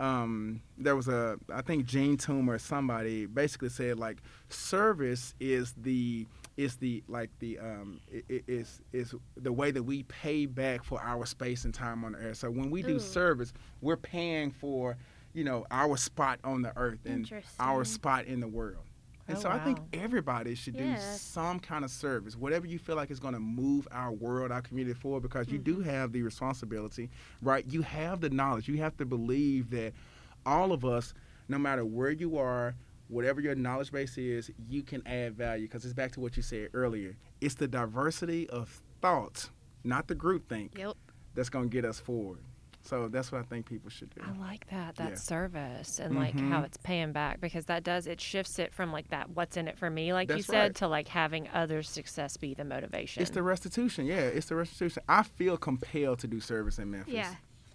um, 0.00 0.60
there 0.76 0.96
was 0.96 1.08
a 1.08 1.36
I 1.52 1.62
think 1.62 1.86
Jean 1.86 2.16
Toomer 2.16 2.54
or 2.54 2.58
somebody 2.58 3.26
basically 3.26 3.68
said 3.68 3.98
like 3.98 4.18
service 4.48 5.34
is 5.40 5.72
the 5.76 6.26
is 6.56 6.76
the 6.76 7.02
like 7.08 7.30
the 7.40 7.58
um 7.58 8.00
is 8.28 8.80
is 8.92 9.14
the 9.36 9.52
way 9.52 9.70
that 9.70 9.82
we 9.82 10.02
pay 10.04 10.46
back 10.46 10.84
for 10.84 11.00
our 11.00 11.26
space 11.26 11.64
and 11.64 11.72
time 11.74 12.04
on 12.04 12.12
the 12.12 12.18
earth. 12.18 12.38
So 12.38 12.50
when 12.50 12.70
we 12.70 12.82
do 12.82 12.96
Ooh. 12.96 13.00
service, 13.00 13.52
we're 13.80 13.96
paying 13.96 14.50
for 14.50 14.96
you 15.32 15.44
know 15.44 15.64
our 15.70 15.96
spot 15.96 16.38
on 16.44 16.62
the 16.62 16.72
earth 16.76 17.00
and 17.04 17.30
our 17.60 17.84
spot 17.84 18.24
in 18.26 18.40
the 18.40 18.48
world. 18.48 18.84
And 19.26 19.38
Oh, 19.38 19.40
so 19.40 19.50
I 19.50 19.58
think 19.58 19.78
everybody 19.94 20.54
should 20.54 20.76
do 20.76 20.84
Yes. 20.84 21.20
some 21.22 21.58
kind 21.58 21.84
of 21.84 21.90
service, 21.90 22.36
whatever 22.36 22.66
you 22.66 22.78
feel 22.78 22.94
like 22.96 23.10
is 23.10 23.20
going 23.20 23.32
to 23.34 23.40
move 23.40 23.88
our 23.90 24.12
world, 24.12 24.52
our 24.52 24.60
community 24.60 24.98
forward, 24.98 25.22
because 25.22 25.48
you 25.48 25.58
Mm-hmm. 25.58 25.76
do 25.76 25.80
have 25.80 26.12
the 26.12 26.22
responsibility, 26.22 27.08
right? 27.40 27.64
You 27.66 27.82
have 27.82 28.20
the 28.20 28.28
knowledge. 28.30 28.68
You 28.68 28.76
have 28.78 28.96
to 28.98 29.06
believe 29.06 29.70
that 29.70 29.94
all 30.44 30.72
of 30.72 30.84
us, 30.84 31.14
no 31.48 31.56
matter 31.58 31.84
where 31.86 32.10
you 32.10 32.36
are, 32.36 32.74
whatever 33.08 33.40
your 33.40 33.54
knowledge 33.54 33.92
base 33.92 34.18
is, 34.18 34.50
you 34.68 34.82
can 34.82 35.06
add 35.06 35.34
value. 35.36 35.66
Because 35.66 35.84
it's 35.84 35.94
back 35.94 36.12
to 36.12 36.20
what 36.20 36.36
you 36.36 36.42
said 36.42 36.68
earlier. 36.74 37.16
It's 37.40 37.54
the 37.54 37.68
diversity 37.68 38.48
of 38.50 38.82
thought, 39.00 39.48
not 39.84 40.06
the 40.08 40.14
group 40.14 40.48
think, 40.48 40.76
Yep. 40.78 40.96
that's 41.34 41.48
going 41.48 41.70
to 41.70 41.72
get 41.72 41.84
us 41.86 41.98
forward. 41.98 42.40
So 42.84 43.08
that's 43.08 43.32
what 43.32 43.40
I 43.40 43.44
think 43.44 43.66
people 43.66 43.88
should 43.88 44.10
do. 44.14 44.20
I 44.22 44.32
like 44.38 44.68
that 44.70 44.96
that 44.96 45.10
Yeah. 45.10 45.14
service 45.16 45.98
and 45.98 46.14
like 46.16 46.38
how 46.38 46.60
Mhm. 46.60 46.64
it's 46.66 46.76
paying 46.76 47.12
back 47.12 47.40
because 47.40 47.64
that 47.66 47.82
does 47.82 48.06
it 48.06 48.20
shifts 48.20 48.58
it 48.58 48.74
from 48.74 48.92
like 48.92 49.08
that 49.08 49.30
what's 49.30 49.56
in 49.56 49.68
it 49.68 49.78
for 49.78 49.88
me 49.88 50.12
like 50.12 50.30
you 50.30 50.42
said 50.42 50.58
right. 50.62 50.74
to 50.76 50.88
like 50.88 51.08
having 51.08 51.48
others' 51.48 51.88
success 51.88 52.36
be 52.36 52.52
the 52.54 52.64
motivation. 52.64 53.22
It's 53.22 53.30
the 53.30 53.42
restitution. 53.42 54.04
Yeah, 54.06 54.16
it's 54.20 54.46
the 54.46 54.56
restitution. 54.56 55.02
I 55.08 55.22
feel 55.22 55.56
compelled 55.56 56.18
to 56.20 56.26
do 56.26 56.40
service 56.40 56.78
in 56.78 56.90
Memphis. 56.90 57.14
Yeah. 57.14 57.34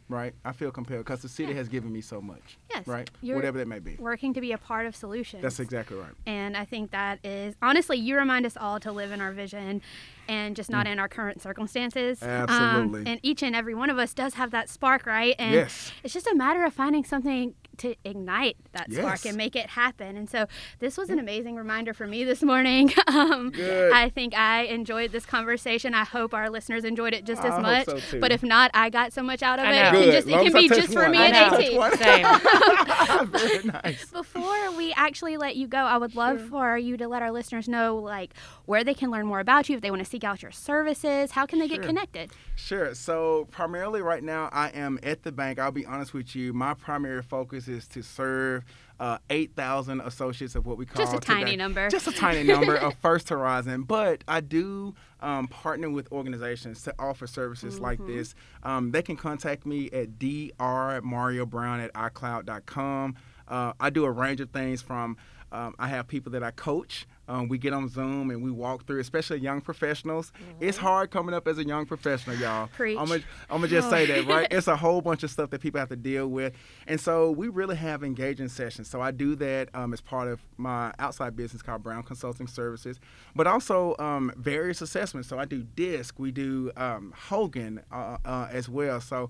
Right? 0.09 0.33
I 0.43 0.51
feel 0.53 0.71
compelled 0.71 1.05
because 1.05 1.21
the 1.21 1.29
city 1.29 1.51
Yeah. 1.51 1.59
has 1.59 1.69
given 1.69 1.93
me 1.93 2.01
so 2.01 2.19
much. 2.19 2.57
Yes. 2.71 2.87
Right? 2.87 3.09
You're 3.21 3.35
Whatever 3.35 3.59
that 3.59 3.67
may 3.67 3.77
be. 3.79 3.95
Working 3.99 4.33
to 4.33 4.41
be 4.41 4.51
a 4.51 4.57
part 4.57 4.87
of 4.87 4.95
solutions. 4.95 5.43
That's 5.43 5.59
exactly 5.59 5.97
right. 5.97 6.11
And 6.25 6.57
I 6.57 6.65
think 6.65 6.89
that 6.91 7.19
is 7.23 7.55
honestly, 7.61 7.97
you 7.97 8.17
remind 8.17 8.45
us 8.47 8.57
all 8.57 8.79
to 8.79 8.91
live 8.91 9.11
in 9.11 9.21
our 9.21 9.31
vision 9.31 9.81
and 10.27 10.55
just 10.55 10.69
not 10.71 10.87
in 10.87 10.97
our 10.99 11.07
current 11.07 11.41
circumstances. 11.41 12.21
Um, 12.23 12.29
Mm. 12.29 12.49
Absolutely. 12.49 13.03
and 13.11 13.19
each 13.23 13.43
and 13.43 13.55
every 13.55 13.75
one 13.75 13.89
of 13.91 13.99
us 13.99 14.13
does 14.15 14.33
have 14.33 14.49
that 14.51 14.67
spark, 14.69 15.05
right? 15.05 15.35
And 15.37 15.53
Yes. 15.53 15.91
it's 16.03 16.13
just 16.13 16.27
a 16.27 16.35
matter 16.35 16.63
of 16.65 16.73
finding 16.73 17.03
something 17.03 17.53
to 17.79 17.95
ignite 18.05 18.57
that 18.73 18.91
spark 18.91 19.23
Yes. 19.23 19.25
and 19.25 19.37
make 19.37 19.55
it 19.55 19.67
happen. 19.71 20.15
And 20.15 20.29
so 20.29 20.45
this 20.79 20.97
was 20.97 21.09
an 21.09 21.19
amazing 21.19 21.55
reminder 21.55 21.93
for 21.93 22.07
me 22.07 22.23
this 22.23 22.43
morning. 22.43 22.91
um, 23.07 23.49
Good. 23.51 23.91
I 23.93 24.09
think 24.09 24.35
I 24.37 24.63
enjoyed 24.63 25.11
this 25.11 25.25
conversation. 25.25 25.93
I 25.93 26.03
hope 26.03 26.33
our 26.33 26.49
listeners 26.49 26.83
enjoyed 26.83 27.13
it 27.13 27.25
just 27.25 27.41
I 27.43 27.47
as 27.47 27.53
hope 27.53 27.61
much. 27.63 27.85
so, 27.85 27.99
too. 27.99 28.19
But 28.19 28.31
if 28.31 28.43
not, 28.43 28.71
I 28.73 28.89
got 28.89 29.13
so 29.13 29.23
much 29.23 29.41
out 29.43 29.59
of 29.59 29.65
it. 29.65 29.71
It 29.75 29.75
can 29.75 29.93
Good. 29.93 30.11
just 30.13 30.27
it 30.27 30.31
can 30.43 30.53
be 30.53 30.67
touch 30.69 30.77
just 30.77 30.93
for 30.93 31.09
me 31.09 31.17
I 31.17 31.25
and 31.27 31.51
know. 31.75 31.81
AT. 31.83 31.93
Same. 31.99 33.27
Very 33.31 33.63
nice. 33.83 34.05
Before 34.11 34.71
we 34.77 34.93
actually 34.93 35.37
let 35.37 35.55
you 35.55 35.67
go, 35.67 35.77
I 35.79 35.97
would 35.97 36.15
love 36.15 36.41
for 36.41 36.77
you 36.77 36.97
to 36.97 37.07
let 37.07 37.21
our 37.21 37.31
listeners 37.31 37.67
know 37.67 37.97
like 37.97 38.33
where 38.69 38.83
they 38.83 38.93
can 38.93 39.09
learn 39.09 39.25
more 39.25 39.39
about 39.39 39.67
you 39.67 39.75
if 39.75 39.81
they 39.81 39.89
want 39.89 39.97
to 39.99 40.07
seek 40.07 40.23
out 40.23 40.43
your 40.43 40.51
services. 40.51 41.31
How 41.31 41.47
can 41.47 41.57
they 41.57 41.67
get 41.67 41.81
connected? 41.81 42.29
Sure. 42.55 42.93
So 42.93 43.47
primarily 43.49 44.03
right 44.03 44.23
now, 44.23 44.47
I 44.53 44.67
am 44.69 44.99
at 45.01 45.23
the 45.23 45.31
bank. 45.31 45.57
I'll 45.57 45.71
be 45.71 45.87
honest 45.87 46.13
with 46.13 46.35
you. 46.35 46.53
My 46.53 46.75
primary 46.75 47.23
focus 47.23 47.67
is 47.67 47.87
to 47.87 48.03
serve 48.03 48.63
uh, 48.99 49.17
8,000 49.31 50.01
associates 50.01 50.53
of 50.53 50.67
what 50.67 50.77
we 50.77 50.85
call 50.85 51.03
Just 51.03 51.15
a 51.17 51.19
tiny 51.19 51.45
today- 51.45 51.55
number. 51.55 51.89
Just 51.89 52.05
a 52.09 52.11
tiny 52.11 52.43
number 52.43 52.75
of 52.75 52.93
First 53.01 53.29
Horizon. 53.29 53.83
But 53.85 54.23
I 54.27 54.39
do 54.39 54.93
um, 55.19 55.47
partner 55.47 55.89
with 55.89 56.11
organizations 56.11 56.83
to 56.83 56.93
offer 56.99 57.25
services 57.25 57.79
like 57.79 57.97
Mm-hmm. 57.97 58.15
this. 58.17 58.35
Um, 58.61 58.91
they 58.91 59.01
can 59.01 59.15
contact 59.15 59.65
me 59.65 59.89
at 59.91 60.19
drmariobrown 60.19 61.83
at 61.83 61.91
icloud.com. 61.93 63.15
Uh, 63.47 63.73
I 63.79 63.89
do 63.89 64.05
a 64.05 64.11
range 64.11 64.41
of 64.41 64.51
things 64.51 64.83
from 64.83 65.17
um, 65.51 65.73
I 65.79 65.87
have 65.87 66.07
people 66.07 66.31
that 66.33 66.43
I 66.43 66.51
coach. 66.51 67.07
Um, 67.29 67.47
we 67.47 67.59
get 67.59 67.73
on 67.73 67.87
Zoom 67.87 68.31
and 68.31 68.43
we 68.43 68.49
walk 68.49 68.87
through, 68.87 68.99
especially 68.99 69.39
young 69.39 69.61
professionals. 69.61 70.33
It's 70.59 70.77
hard 70.77 71.11
coming 71.11 71.35
up 71.35 71.47
as 71.47 71.59
a 71.59 71.63
young 71.63 71.85
professional, 71.85 72.35
y'all. 72.37 72.67
Preach. 72.75 72.97
I'm 72.97 73.07
gonna 73.07 73.67
just 73.67 73.89
say 73.89 74.05
that, 74.07 74.25
right? 74.25 74.47
It's 74.59 74.67
a 74.67 74.75
whole 74.75 75.01
bunch 75.01 75.23
of 75.23 75.29
stuff 75.29 75.51
that 75.51 75.61
people 75.61 75.79
have 75.79 75.89
to 75.89 75.95
deal 75.95 76.27
with, 76.27 76.53
and 76.87 76.99
so 76.99 77.29
we 77.31 77.49
really 77.49 77.75
have 77.75 78.03
engaging 78.03 78.49
sessions. 78.49 78.89
So 78.89 78.99
I 78.99 79.11
do 79.11 79.35
that 79.35 79.69
um, 79.73 79.93
as 79.93 80.01
part 80.01 80.27
of 80.27 80.41
my 80.57 80.91
outside 80.97 81.35
business 81.35 81.61
called 81.61 81.83
Brown 81.83 82.03
Consulting 82.03 82.47
Services, 82.47 82.99
but 83.35 83.45
also 83.45 83.95
um, 83.99 84.33
various 84.35 84.81
assessments. 84.81 85.29
So 85.29 85.37
I 85.37 85.45
do 85.45 85.63
DISC, 85.63 86.17
we 86.17 86.31
do 86.31 86.71
um, 86.75 87.13
Hogan 87.15 87.81
uh, 87.91 88.17
uh, 88.25 88.47
as 88.51 88.67
well. 88.67 88.99
So 88.99 89.29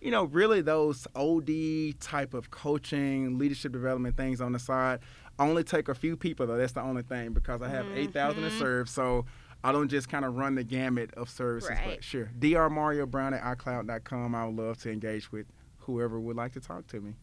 you 0.00 0.10
know, 0.10 0.24
really 0.24 0.62
those 0.62 1.06
OD 1.14 2.00
type 2.00 2.32
of 2.32 2.50
coaching, 2.50 3.38
leadership 3.38 3.72
development 3.72 4.16
things 4.16 4.40
on 4.40 4.52
the 4.52 4.58
side. 4.58 5.00
I 5.40 5.46
only 5.46 5.64
take 5.64 5.88
a 5.88 5.94
few 5.94 6.18
people 6.18 6.46
though. 6.46 6.58
That's 6.58 6.72
the 6.72 6.82
only 6.82 7.02
thing 7.02 7.32
because 7.32 7.62
I 7.62 7.68
have 7.68 7.86
mm-hmm. 7.86 7.96
eight 7.96 8.12
thousand 8.12 8.42
to 8.42 8.50
serve. 8.50 8.90
So 8.90 9.24
I 9.64 9.72
don't 9.72 9.88
just 9.88 10.08
kind 10.10 10.26
of 10.26 10.36
run 10.36 10.54
the 10.54 10.64
gamut 10.64 11.14
of 11.14 11.30
services. 11.30 11.70
Right. 11.70 11.96
But 11.96 12.04
sure, 12.04 12.30
Dr 12.38 12.68
Mario 12.68 13.06
Brown 13.06 13.32
at 13.32 13.42
iCloud.com. 13.42 14.34
I 14.34 14.46
would 14.46 14.56
love 14.56 14.78
to 14.82 14.92
engage 14.92 15.32
with 15.32 15.46
whoever 15.78 16.20
would 16.20 16.36
like 16.36 16.52
to 16.52 16.60
talk 16.60 16.86
to 16.88 17.00
me. 17.00 17.14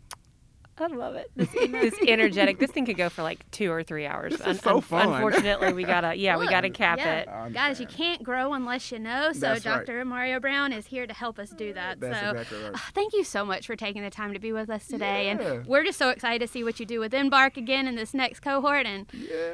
I 0.79 0.87
love 0.87 1.15
it. 1.15 1.31
This, 1.35 1.49
this 1.51 1.95
energetic. 2.07 2.59
This 2.59 2.71
thing 2.71 2.85
could 2.85 2.97
go 2.97 3.09
for 3.09 3.23
like 3.23 3.49
two 3.51 3.71
or 3.71 3.83
three 3.83 4.05
hours. 4.05 4.37
This 4.37 4.47
is 4.47 4.59
so 4.61 4.81
fun. 4.81 5.11
Unfortunately, 5.11 5.73
we 5.73 5.83
gotta. 5.83 6.15
Yeah, 6.15 6.37
we 6.37 6.47
gotta 6.47 6.69
cap 6.69 6.99
yeah. 6.99 7.19
it. 7.19 7.27
I 7.27 7.49
Guys, 7.49 7.79
you 7.79 7.87
can't 7.87 8.23
grow 8.23 8.53
unless 8.53 8.91
you 8.91 8.99
know. 8.99 9.31
So 9.33 9.39
That's 9.39 9.65
right. 9.65 9.85
Dr. 9.85 10.05
Mario 10.05 10.39
Brown 10.39 10.73
is 10.73 10.85
here 10.87 11.07
to 11.07 11.13
help 11.13 11.39
us 11.39 11.49
do 11.49 11.73
that. 11.73 11.99
That's 11.99 12.19
so 12.19 12.31
exactly 12.31 12.63
right. 12.63 12.71
ah, 12.75 12.89
thank 12.93 13.13
you 13.13 13.23
so 13.23 13.45
much 13.45 13.67
for 13.67 13.75
taking 13.75 14.03
the 14.03 14.09
time 14.09 14.33
to 14.33 14.39
be 14.39 14.51
with 14.51 14.69
us 14.69 14.87
today. 14.87 15.25
Yeah. 15.25 15.31
And 15.31 15.65
we're 15.65 15.83
just 15.83 15.99
so 15.99 16.09
excited 16.09 16.45
to 16.45 16.51
see 16.51 16.63
what 16.63 16.79
you 16.79 16.85
do 16.85 16.99
with 16.99 17.13
Embark 17.13 17.57
again 17.57 17.87
in 17.87 17.95
this 17.95 18.13
next 18.13 18.41
cohort. 18.41 18.85
And 18.85 19.07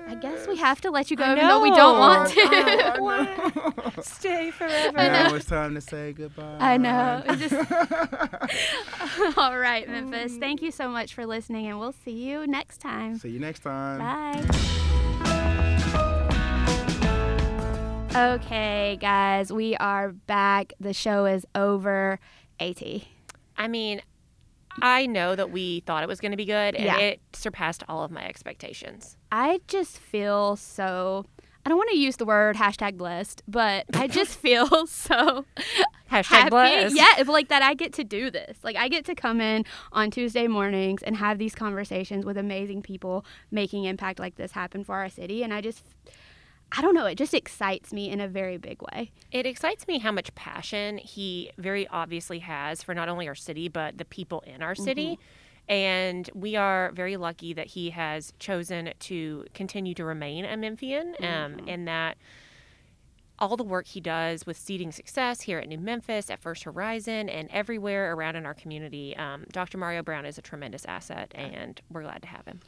I 0.08 0.16
guess 0.16 0.48
we 0.48 0.58
have 0.58 0.82
to 0.82 0.92
let 0.92 1.10
you 1.12 1.18
go, 1.18 1.24
I 1.24 1.34
even 1.34 1.48
though 1.48 1.62
we 1.62 1.72
don't 1.72 2.00
want 2.00 2.30
to. 2.32 2.42
I 2.42 2.98
know. 3.00 3.74
Stay 4.02 4.52
forever. 4.58 4.98
now 4.98 5.34
it's 5.36 5.46
time 5.46 5.76
to 5.76 5.82
say 5.82 6.14
goodbye. 6.14 6.58
I 6.60 6.78
know. 6.78 7.24
Just- 7.38 7.54
All 9.38 9.58
right, 9.58 9.88
Memphis. 9.88 10.38
Thank 10.38 10.62
you 10.62 10.72
so 10.72 10.90
much 10.90 11.13
for 11.14 11.26
listening, 11.26 11.68
and 11.68 11.80
we'll 11.80 11.92
see 11.94 12.12
you 12.12 12.46
next 12.48 12.78
time. 12.80 13.18
See 13.18 13.30
you 13.30 13.40
next 13.40 13.60
time. 13.62 14.00
Bye. 14.00 14.44
Okay, 18.16 18.98
guys, 19.02 19.52
we 19.52 19.76
are 19.78 20.12
back. 20.12 20.74
The 20.80 20.94
show 20.94 21.26
is 21.26 21.46
over. 21.56 22.20
AT. 22.60 22.82
I 23.58 23.68
mean, 23.68 24.02
I 24.82 25.08
know 25.08 25.36
that 25.36 25.50
we 25.50 25.80
thought 25.82 26.04
it 26.04 26.08
was 26.08 26.20
going 26.20 26.32
to 26.32 26.38
be 26.38 26.46
good, 26.46 26.76
and 26.76 26.86
Yeah. 26.86 26.98
it 27.00 27.22
surpassed 27.34 27.84
all 27.90 28.04
of 28.04 28.12
my 28.12 28.24
expectations. 28.24 29.18
I 29.32 29.62
just 29.68 29.98
feel 29.98 30.56
so. 30.56 31.26
I 31.66 31.70
don't 31.70 31.78
want 31.78 31.90
to 31.92 31.98
use 31.98 32.18
the 32.18 32.26
word 32.26 32.58
hashtag 32.58 32.98
blessed, 32.98 33.42
but 33.48 33.86
I 33.94 34.08
just 34.08 34.38
feel 34.40 34.86
so 34.88 35.46
Hashtag 36.12 36.24
happy. 36.26 36.50
blessed. 36.50 36.96
Yeah, 36.96 37.24
like 37.28 37.48
that 37.48 37.62
I 37.62 37.74
get 37.74 37.94
to 37.94 38.04
do 38.04 38.30
this. 38.30 38.58
Like 38.64 38.76
I 38.76 38.88
get 38.88 39.06
to 39.06 39.16
come 39.16 39.40
in 39.42 39.66
on 39.92 40.12
Tuesday 40.12 40.48
mornings 40.48 41.02
and 41.04 41.16
have 41.18 41.38
these 41.38 41.56
conversations 41.56 42.26
with 42.26 42.38
amazing 42.38 42.82
people 42.82 43.26
making 43.50 43.86
impact 43.86 44.20
like 44.20 44.36
this 44.36 44.52
happen 44.52 44.84
for 44.84 44.96
our 44.96 45.10
city. 45.10 45.42
And 45.44 45.54
I 45.54 45.62
just, 45.62 45.84
I 46.72 46.82
don't 46.82 46.94
know, 46.94 47.06
it 47.06 47.16
just 47.16 47.34
excites 47.34 47.94
me 47.94 48.10
in 48.10 48.20
a 48.20 48.28
very 48.28 48.58
big 48.58 48.82
way. 48.82 49.12
It 49.32 49.46
excites 49.46 49.88
me 49.88 50.00
how 50.00 50.12
much 50.12 50.34
passion 50.36 50.98
he 50.98 51.52
very 51.58 51.88
obviously 51.88 52.40
has 52.40 52.84
for 52.84 52.94
not 52.94 53.10
only 53.10 53.28
our 53.28 53.36
city, 53.36 53.70
but 53.70 53.98
the 53.98 54.06
people 54.06 54.42
in 54.42 54.62
our 54.62 54.76
city. 54.76 55.14
Mm-hmm. 55.14 55.22
And 55.70 56.30
we 56.34 56.56
are 56.56 56.92
very 56.94 57.18
lucky 57.18 57.54
that 57.54 57.68
he 57.68 57.92
has 57.92 58.34
chosen 58.40 58.92
to 59.00 59.46
continue 59.54 59.94
to 59.94 60.04
remain 60.04 60.46
a 60.46 60.58
Memphian 60.58 61.16
um, 61.22 61.62
and 61.68 61.88
that 61.88 62.18
all 63.40 63.58
the 63.58 63.64
work 63.64 63.88
he 63.88 64.00
does 64.00 64.46
with 64.46 64.58
seeding 64.58 64.92
success 64.92 65.42
here 65.42 65.60
at 65.60 65.68
New 65.68 65.80
Memphis, 65.80 66.30
at 66.30 66.40
First 66.40 66.64
Horizon, 66.64 67.30
and 67.30 67.50
everywhere 67.52 68.14
around 68.14 68.36
in 68.36 68.46
our 68.46 68.54
community, 68.54 69.16
um, 69.18 69.46
Dr. 69.52 69.78
Mario 69.78 70.04
Brown 70.04 70.26
is 70.26 70.38
a 70.38 70.42
tremendous 70.42 70.86
asset, 70.86 71.32
and 71.36 71.82
we're 71.90 72.04
glad 72.04 72.22
to 72.22 72.28
have 72.28 72.46
him. 72.46 72.60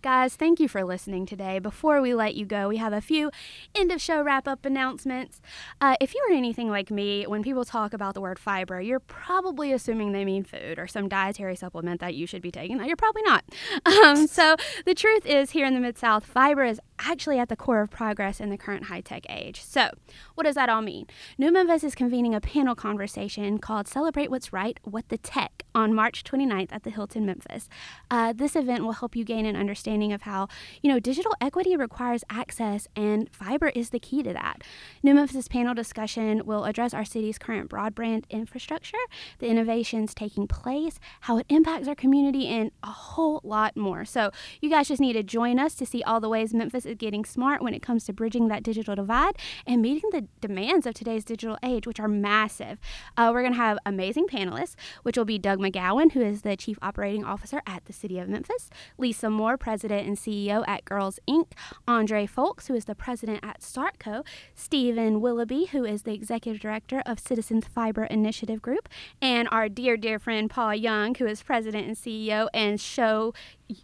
Guys, 0.00 0.36
thank 0.36 0.58
you 0.58 0.68
for 0.68 0.84
listening 0.84 1.26
today. 1.26 1.58
Before 1.58 2.00
we 2.00 2.14
let 2.14 2.34
you 2.34 2.46
go, 2.46 2.68
we 2.68 2.78
have 2.78 2.92
a 2.92 3.00
few 3.00 3.30
end 3.74 3.92
of 3.92 4.00
show 4.00 4.22
wrap 4.22 4.48
up 4.48 4.64
announcements. 4.64 5.40
Uh, 5.80 5.96
if 6.00 6.14
you 6.14 6.26
are 6.28 6.34
anything 6.34 6.70
like 6.70 6.90
me, 6.90 7.24
when 7.26 7.42
people 7.42 7.64
talk 7.64 7.92
about 7.92 8.14
the 8.14 8.20
word 8.20 8.38
fiber, 8.38 8.80
you're 8.80 9.00
probably 9.00 9.72
assuming 9.72 10.12
they 10.12 10.24
mean 10.24 10.44
food 10.44 10.78
or 10.78 10.86
some 10.86 11.08
dietary 11.08 11.54
supplement 11.56 12.00
that 12.00 12.14
you 12.14 12.26
should 12.26 12.42
be 12.42 12.50
taking 12.50 12.78
that 12.78 12.86
you're 12.86 12.96
probably 12.96 13.22
not. 13.22 13.44
Um, 14.02 14.26
so, 14.26 14.56
the 14.86 14.94
truth 14.94 15.26
is, 15.26 15.50
here 15.50 15.66
in 15.66 15.74
the 15.74 15.80
Mid 15.80 15.98
South, 15.98 16.24
fiber 16.24 16.64
is 16.64 16.80
actually 16.98 17.38
at 17.38 17.48
the 17.48 17.56
core 17.56 17.82
of 17.82 17.90
progress 17.90 18.40
in 18.40 18.48
the 18.48 18.56
current 18.56 18.84
high 18.84 19.00
tech 19.00 19.26
age. 19.28 19.62
So, 19.62 19.90
what 20.34 20.44
does 20.44 20.54
that 20.54 20.68
all 20.68 20.82
mean? 20.82 21.06
New 21.38 21.52
Memphis 21.52 21.84
is 21.84 21.94
convening 21.94 22.34
a 22.34 22.40
panel 22.40 22.74
conversation 22.74 23.58
called 23.58 23.88
Celebrate 23.88 24.30
What's 24.30 24.52
Right, 24.52 24.78
What 24.82 25.08
the 25.08 25.18
Tech 25.18 25.64
on 25.74 25.94
March 25.94 26.24
29th 26.24 26.72
at 26.72 26.82
the 26.82 26.90
Hilton 26.90 27.24
Memphis. 27.24 27.68
Uh, 28.10 28.32
this 28.32 28.56
event 28.56 28.84
will 28.84 28.92
help 28.92 29.16
you 29.16 29.24
gain 29.24 29.46
an 29.46 29.56
understanding 29.56 30.12
of 30.12 30.22
how, 30.22 30.48
you 30.82 30.90
know, 30.90 30.98
digital 30.98 31.32
equity 31.40 31.76
requires 31.76 32.24
access 32.30 32.86
and 32.94 33.30
fiber 33.32 33.68
is 33.68 33.90
the 33.90 33.98
key 33.98 34.22
to 34.22 34.32
that. 34.32 34.62
New 35.02 35.14
Memphis 35.14 35.48
panel 35.48 35.74
discussion 35.74 36.44
will 36.44 36.64
address 36.64 36.92
our 36.94 37.04
city's 37.04 37.38
current 37.38 37.70
broadband 37.70 38.24
infrastructure, 38.30 38.98
the 39.38 39.46
innovations 39.46 40.14
taking 40.14 40.46
place, 40.46 40.98
how 41.22 41.38
it 41.38 41.46
impacts 41.48 41.88
our 41.88 41.94
community, 41.94 42.46
and 42.48 42.70
a 42.82 42.88
whole 42.88 43.40
lot 43.42 43.76
more. 43.76 44.04
So, 44.04 44.30
you 44.60 44.70
guys 44.70 44.88
just 44.88 45.00
need 45.00 45.14
to 45.14 45.22
join 45.22 45.58
us 45.58 45.74
to 45.76 45.86
see 45.86 46.02
all 46.02 46.20
the 46.20 46.28
ways 46.28 46.54
Memphis 46.54 46.86
is 46.86 46.96
getting 46.96 47.24
smart 47.24 47.62
when 47.62 47.74
it 47.74 47.82
comes 47.82 48.04
to 48.04 48.12
bridging 48.12 48.48
that 48.48 48.62
digital 48.62 48.94
divide 48.94 49.36
and 49.66 49.82
meeting 49.82 50.10
the 50.12 50.21
demands 50.40 50.86
of 50.86 50.94
today's 50.94 51.24
digital 51.24 51.58
age, 51.62 51.86
which 51.86 52.00
are 52.00 52.08
massive. 52.08 52.78
Uh, 53.16 53.30
we're 53.32 53.42
going 53.42 53.52
to 53.52 53.58
have 53.58 53.78
amazing 53.84 54.26
panelists, 54.26 54.74
which 55.02 55.16
will 55.16 55.24
be 55.24 55.38
Doug 55.38 55.58
McGowen, 55.58 56.12
who 56.12 56.20
is 56.20 56.42
the 56.42 56.56
Chief 56.56 56.78
Operating 56.82 57.24
Officer 57.24 57.62
at 57.66 57.84
the 57.84 57.92
City 57.92 58.18
of 58.18 58.28
Memphis, 58.28 58.70
Lisa 58.98 59.30
Moore, 59.30 59.56
President 59.56 60.06
and 60.06 60.16
CEO 60.16 60.64
at 60.66 60.84
Girls 60.84 61.18
Inc., 61.28 61.52
Andre 61.86 62.26
Fowlkes, 62.26 62.68
who 62.68 62.74
is 62.74 62.84
the 62.84 62.94
President 62.94 63.40
at 63.42 63.60
Startco, 63.60 64.24
Stephen 64.54 65.20
Willoughby, 65.20 65.66
who 65.66 65.84
is 65.84 66.02
the 66.02 66.14
Executive 66.14 66.60
Director 66.60 67.02
of 67.06 67.18
Citizens 67.18 67.66
Fiber 67.66 68.04
Initiative 68.04 68.62
Group, 68.62 68.88
and 69.20 69.48
our 69.50 69.68
dear, 69.68 69.96
dear 69.96 70.18
friend 70.18 70.50
Paul 70.50 70.74
Young, 70.74 71.14
who 71.14 71.26
is 71.26 71.42
President 71.42 71.86
and 71.86 71.96
CEO 71.96 72.48
and 72.54 72.80
show 72.80 73.34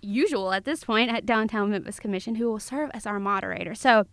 usual 0.02 0.52
at 0.52 0.64
this 0.64 0.84
point 0.84 1.10
at 1.10 1.26
Downtown 1.26 1.70
Memphis 1.70 1.98
Commission, 1.98 2.36
who 2.36 2.46
will 2.46 2.60
serve 2.60 2.90
as 2.94 3.06
our 3.06 3.20
moderator. 3.20 3.74
So, 3.74 4.06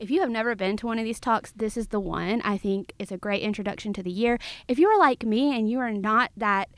if 0.00 0.10
you 0.10 0.20
have 0.20 0.30
never 0.30 0.56
been 0.56 0.76
to 0.78 0.86
one 0.86 0.98
of 0.98 1.04
these 1.04 1.20
talks, 1.20 1.52
this 1.52 1.76
is 1.76 1.88
the 1.88 2.00
one. 2.00 2.40
I 2.42 2.56
think 2.56 2.94
it's 2.98 3.12
a 3.12 3.18
great 3.18 3.42
introduction 3.42 3.92
to 3.92 4.02
the 4.02 4.10
year. 4.10 4.38
If 4.66 4.78
you 4.78 4.88
are 4.88 4.98
like 4.98 5.24
me 5.24 5.56
and 5.56 5.70
you 5.70 5.78
are 5.78 5.92
not 5.92 6.32
that 6.36 6.70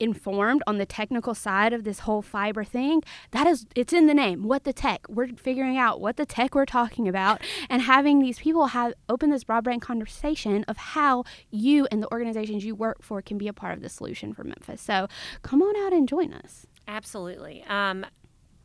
informed 0.00 0.60
on 0.66 0.78
the 0.78 0.84
technical 0.84 1.34
side 1.34 1.72
of 1.72 1.84
this 1.84 2.00
whole 2.00 2.20
fiber 2.20 2.64
thing, 2.64 3.00
that 3.30 3.46
is 3.46 3.66
it's 3.76 3.92
in 3.92 4.06
the 4.06 4.14
name. 4.14 4.42
What 4.42 4.64
the 4.64 4.72
tech. 4.72 5.06
We're 5.08 5.28
figuring 5.28 5.78
out 5.78 6.00
what 6.00 6.16
the 6.16 6.26
tech 6.26 6.54
we're 6.54 6.66
talking 6.66 7.06
about 7.06 7.40
and 7.70 7.82
having 7.82 8.18
these 8.18 8.40
people 8.40 8.66
have 8.66 8.92
open 9.08 9.30
this 9.30 9.44
broadband 9.44 9.80
conversation 9.80 10.64
of 10.64 10.76
how 10.76 11.24
you 11.50 11.86
and 11.92 12.02
the 12.02 12.12
organizations 12.12 12.64
you 12.64 12.74
work 12.74 13.02
for 13.02 13.22
can 13.22 13.38
be 13.38 13.46
a 13.46 13.52
part 13.52 13.74
of 13.74 13.82
the 13.82 13.88
solution 13.88 14.34
for 14.34 14.42
Memphis. 14.42 14.82
So 14.82 15.06
come 15.42 15.62
on 15.62 15.76
out 15.86 15.92
and 15.92 16.08
join 16.08 16.32
us. 16.32 16.66
Absolutely. 16.88 17.64
Um, 17.68 18.04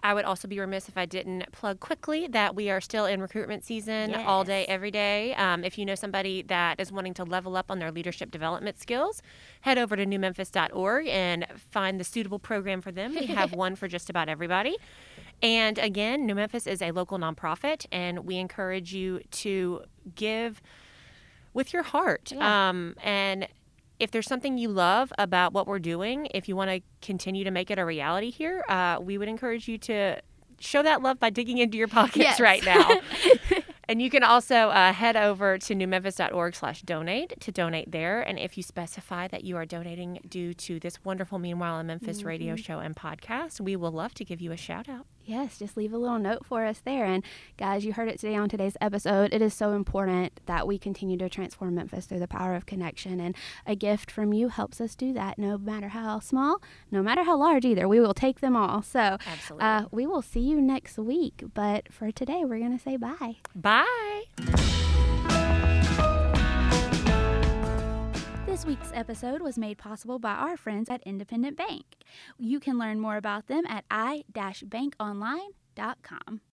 I 0.01 0.13
would 0.13 0.25
also 0.25 0.47
be 0.47 0.59
remiss 0.59 0.87
if 0.87 0.97
I 0.97 1.05
didn't 1.05 1.51
plug 1.51 1.79
quickly 1.79 2.27
that 2.27 2.55
we 2.55 2.69
are 2.69 2.79
still 2.79 3.05
in 3.05 3.21
recruitment 3.21 3.65
season 3.65 4.15
all 4.15 4.43
day, 4.43 4.65
every 4.65 4.91
day. 4.91 5.33
Um, 5.35 5.63
if 5.63 5.77
you 5.77 5.85
know 5.85 5.95
somebody 5.95 6.41
that 6.43 6.79
is 6.79 6.91
wanting 6.91 7.13
to 7.15 7.23
level 7.23 7.57
up 7.57 7.69
on 7.69 7.79
their 7.79 7.91
leadership 7.91 8.31
development 8.31 8.79
skills, 8.79 9.21
head 9.61 9.77
over 9.77 9.95
to 9.95 10.05
newmemphis.org 10.05 11.07
and 11.07 11.45
find 11.57 11.99
the 11.99 12.03
suitable 12.03 12.39
program 12.39 12.81
for 12.81 12.91
them. 12.91 13.13
We 13.13 13.25
have 13.27 13.53
one 13.59 13.75
for 13.75 13.87
just 13.87 14.09
about 14.09 14.29
everybody. 14.29 14.77
And 15.41 15.77
again, 15.77 16.25
New 16.25 16.35
Memphis 16.35 16.67
is 16.67 16.81
a 16.81 16.91
local 16.91 17.17
nonprofit, 17.17 17.85
and 17.91 18.25
we 18.25 18.37
encourage 18.37 18.93
you 18.93 19.21
to 19.31 19.83
give 20.15 20.61
with 21.53 21.73
your 21.73 21.83
heart. 21.83 22.31
Yeah. 22.33 22.69
Um, 22.69 22.95
and 23.03 23.47
if 23.99 24.11
there's 24.11 24.27
something 24.27 24.57
you 24.57 24.69
love 24.69 25.11
about 25.17 25.53
what 25.53 25.67
we're 25.67 25.79
doing, 25.79 26.27
if 26.33 26.47
you 26.47 26.55
want 26.55 26.71
to 26.71 26.81
continue 27.05 27.43
to 27.43 27.51
make 27.51 27.69
it 27.69 27.77
a 27.79 27.85
reality 27.85 28.29
here, 28.31 28.63
uh, 28.69 28.97
we 29.01 29.17
would 29.17 29.27
encourage 29.27 29.67
you 29.67 29.77
to 29.79 30.19
show 30.59 30.83
that 30.83 31.01
love 31.01 31.19
by 31.19 31.29
digging 31.29 31.57
into 31.57 31.77
your 31.77 31.87
pockets 31.87 32.17
Yes. 32.17 32.39
right 32.39 32.63
now. 32.65 32.99
and 33.89 34.01
you 34.01 34.09
can 34.09 34.23
also 34.23 34.55
uh, 34.69 34.91
head 34.93 35.15
over 35.15 35.57
to 35.57 35.73
newmemphis.org 35.73 36.53
slash 36.55 36.81
donate 36.81 37.33
to 37.39 37.51
donate 37.51 37.91
there. 37.91 38.21
And 38.21 38.37
if 38.37 38.57
you 38.57 38.63
specify 38.63 39.27
that 39.29 39.43
you 39.45 39.55
are 39.55 39.65
donating 39.65 40.19
due 40.27 40.53
to 40.55 40.79
this 40.79 41.03
wonderful 41.05 41.39
Meanwhile 41.39 41.79
in 41.79 41.87
Memphis 41.87 42.23
radio 42.23 42.55
Mm-hmm. 42.55 42.61
show 42.63 42.79
and 42.79 42.95
podcast, 42.95 43.61
we 43.61 43.75
will 43.77 43.91
love 43.91 44.13
to 44.15 44.25
give 44.25 44.41
you 44.41 44.51
a 44.51 44.57
shout 44.57 44.89
out. 44.89 45.05
Yes, 45.29 45.59
just 45.59 45.77
leave 45.77 45.93
a 45.93 45.97
little 45.97 46.17
note 46.17 46.43
for 46.43 46.65
us 46.65 46.79
there. 46.83 47.05
And 47.05 47.23
guys, 47.55 47.85
you 47.85 47.93
heard 47.93 48.09
it 48.09 48.19
today 48.19 48.35
on 48.35 48.49
today's 48.49 48.75
episode. 48.81 49.31
It 49.31 49.43
is 49.43 49.53
so 49.53 49.73
important 49.73 50.39
that 50.47 50.65
we 50.65 50.79
continue 50.79 51.17
to 51.17 51.29
transform 51.29 51.75
Memphis 51.75 52.07
through 52.07 52.17
the 52.17 52.27
power 52.27 52.55
of 52.55 52.65
connection. 52.65 53.19
And 53.19 53.35
a 53.63 53.75
gift 53.75 54.09
from 54.09 54.33
you 54.33 54.47
helps 54.47 54.81
us 54.81 54.95
do 54.95 55.13
that, 55.13 55.37
no 55.37 55.59
matter 55.59 55.89
how 55.89 56.19
small, 56.19 56.63
no 56.89 57.03
matter 57.03 57.23
how 57.23 57.37
large 57.37 57.63
either. 57.63 57.87
We 57.87 57.99
will 57.99 58.15
take 58.15 58.39
them 58.39 58.55
all. 58.55 58.81
So 58.81 59.19
Absolutely. 59.23 59.67
uh, 59.67 59.85
we 59.91 60.07
will 60.07 60.23
see 60.23 60.39
you 60.39 60.59
next 60.59 60.97
week. 60.97 61.43
But 61.53 61.93
for 61.93 62.11
today, 62.11 62.43
we're 62.43 62.57
going 62.57 62.75
to 62.75 62.83
say 62.83 62.97
bye. 62.97 63.35
Bye. 63.53 65.38
This 68.49 68.65
week's 68.65 68.91
episode 68.95 69.43
was 69.43 69.59
made 69.59 69.77
possible 69.77 70.17
by 70.17 70.31
our 70.31 70.57
friends 70.57 70.89
at 70.89 71.03
Independent 71.03 71.55
Bank. 71.55 71.85
You 72.39 72.59
can 72.59 72.79
learn 72.79 72.99
more 72.99 73.15
about 73.15 73.45
them 73.45 73.63
at 73.67 73.85
i-bankonline.com. 73.91 76.41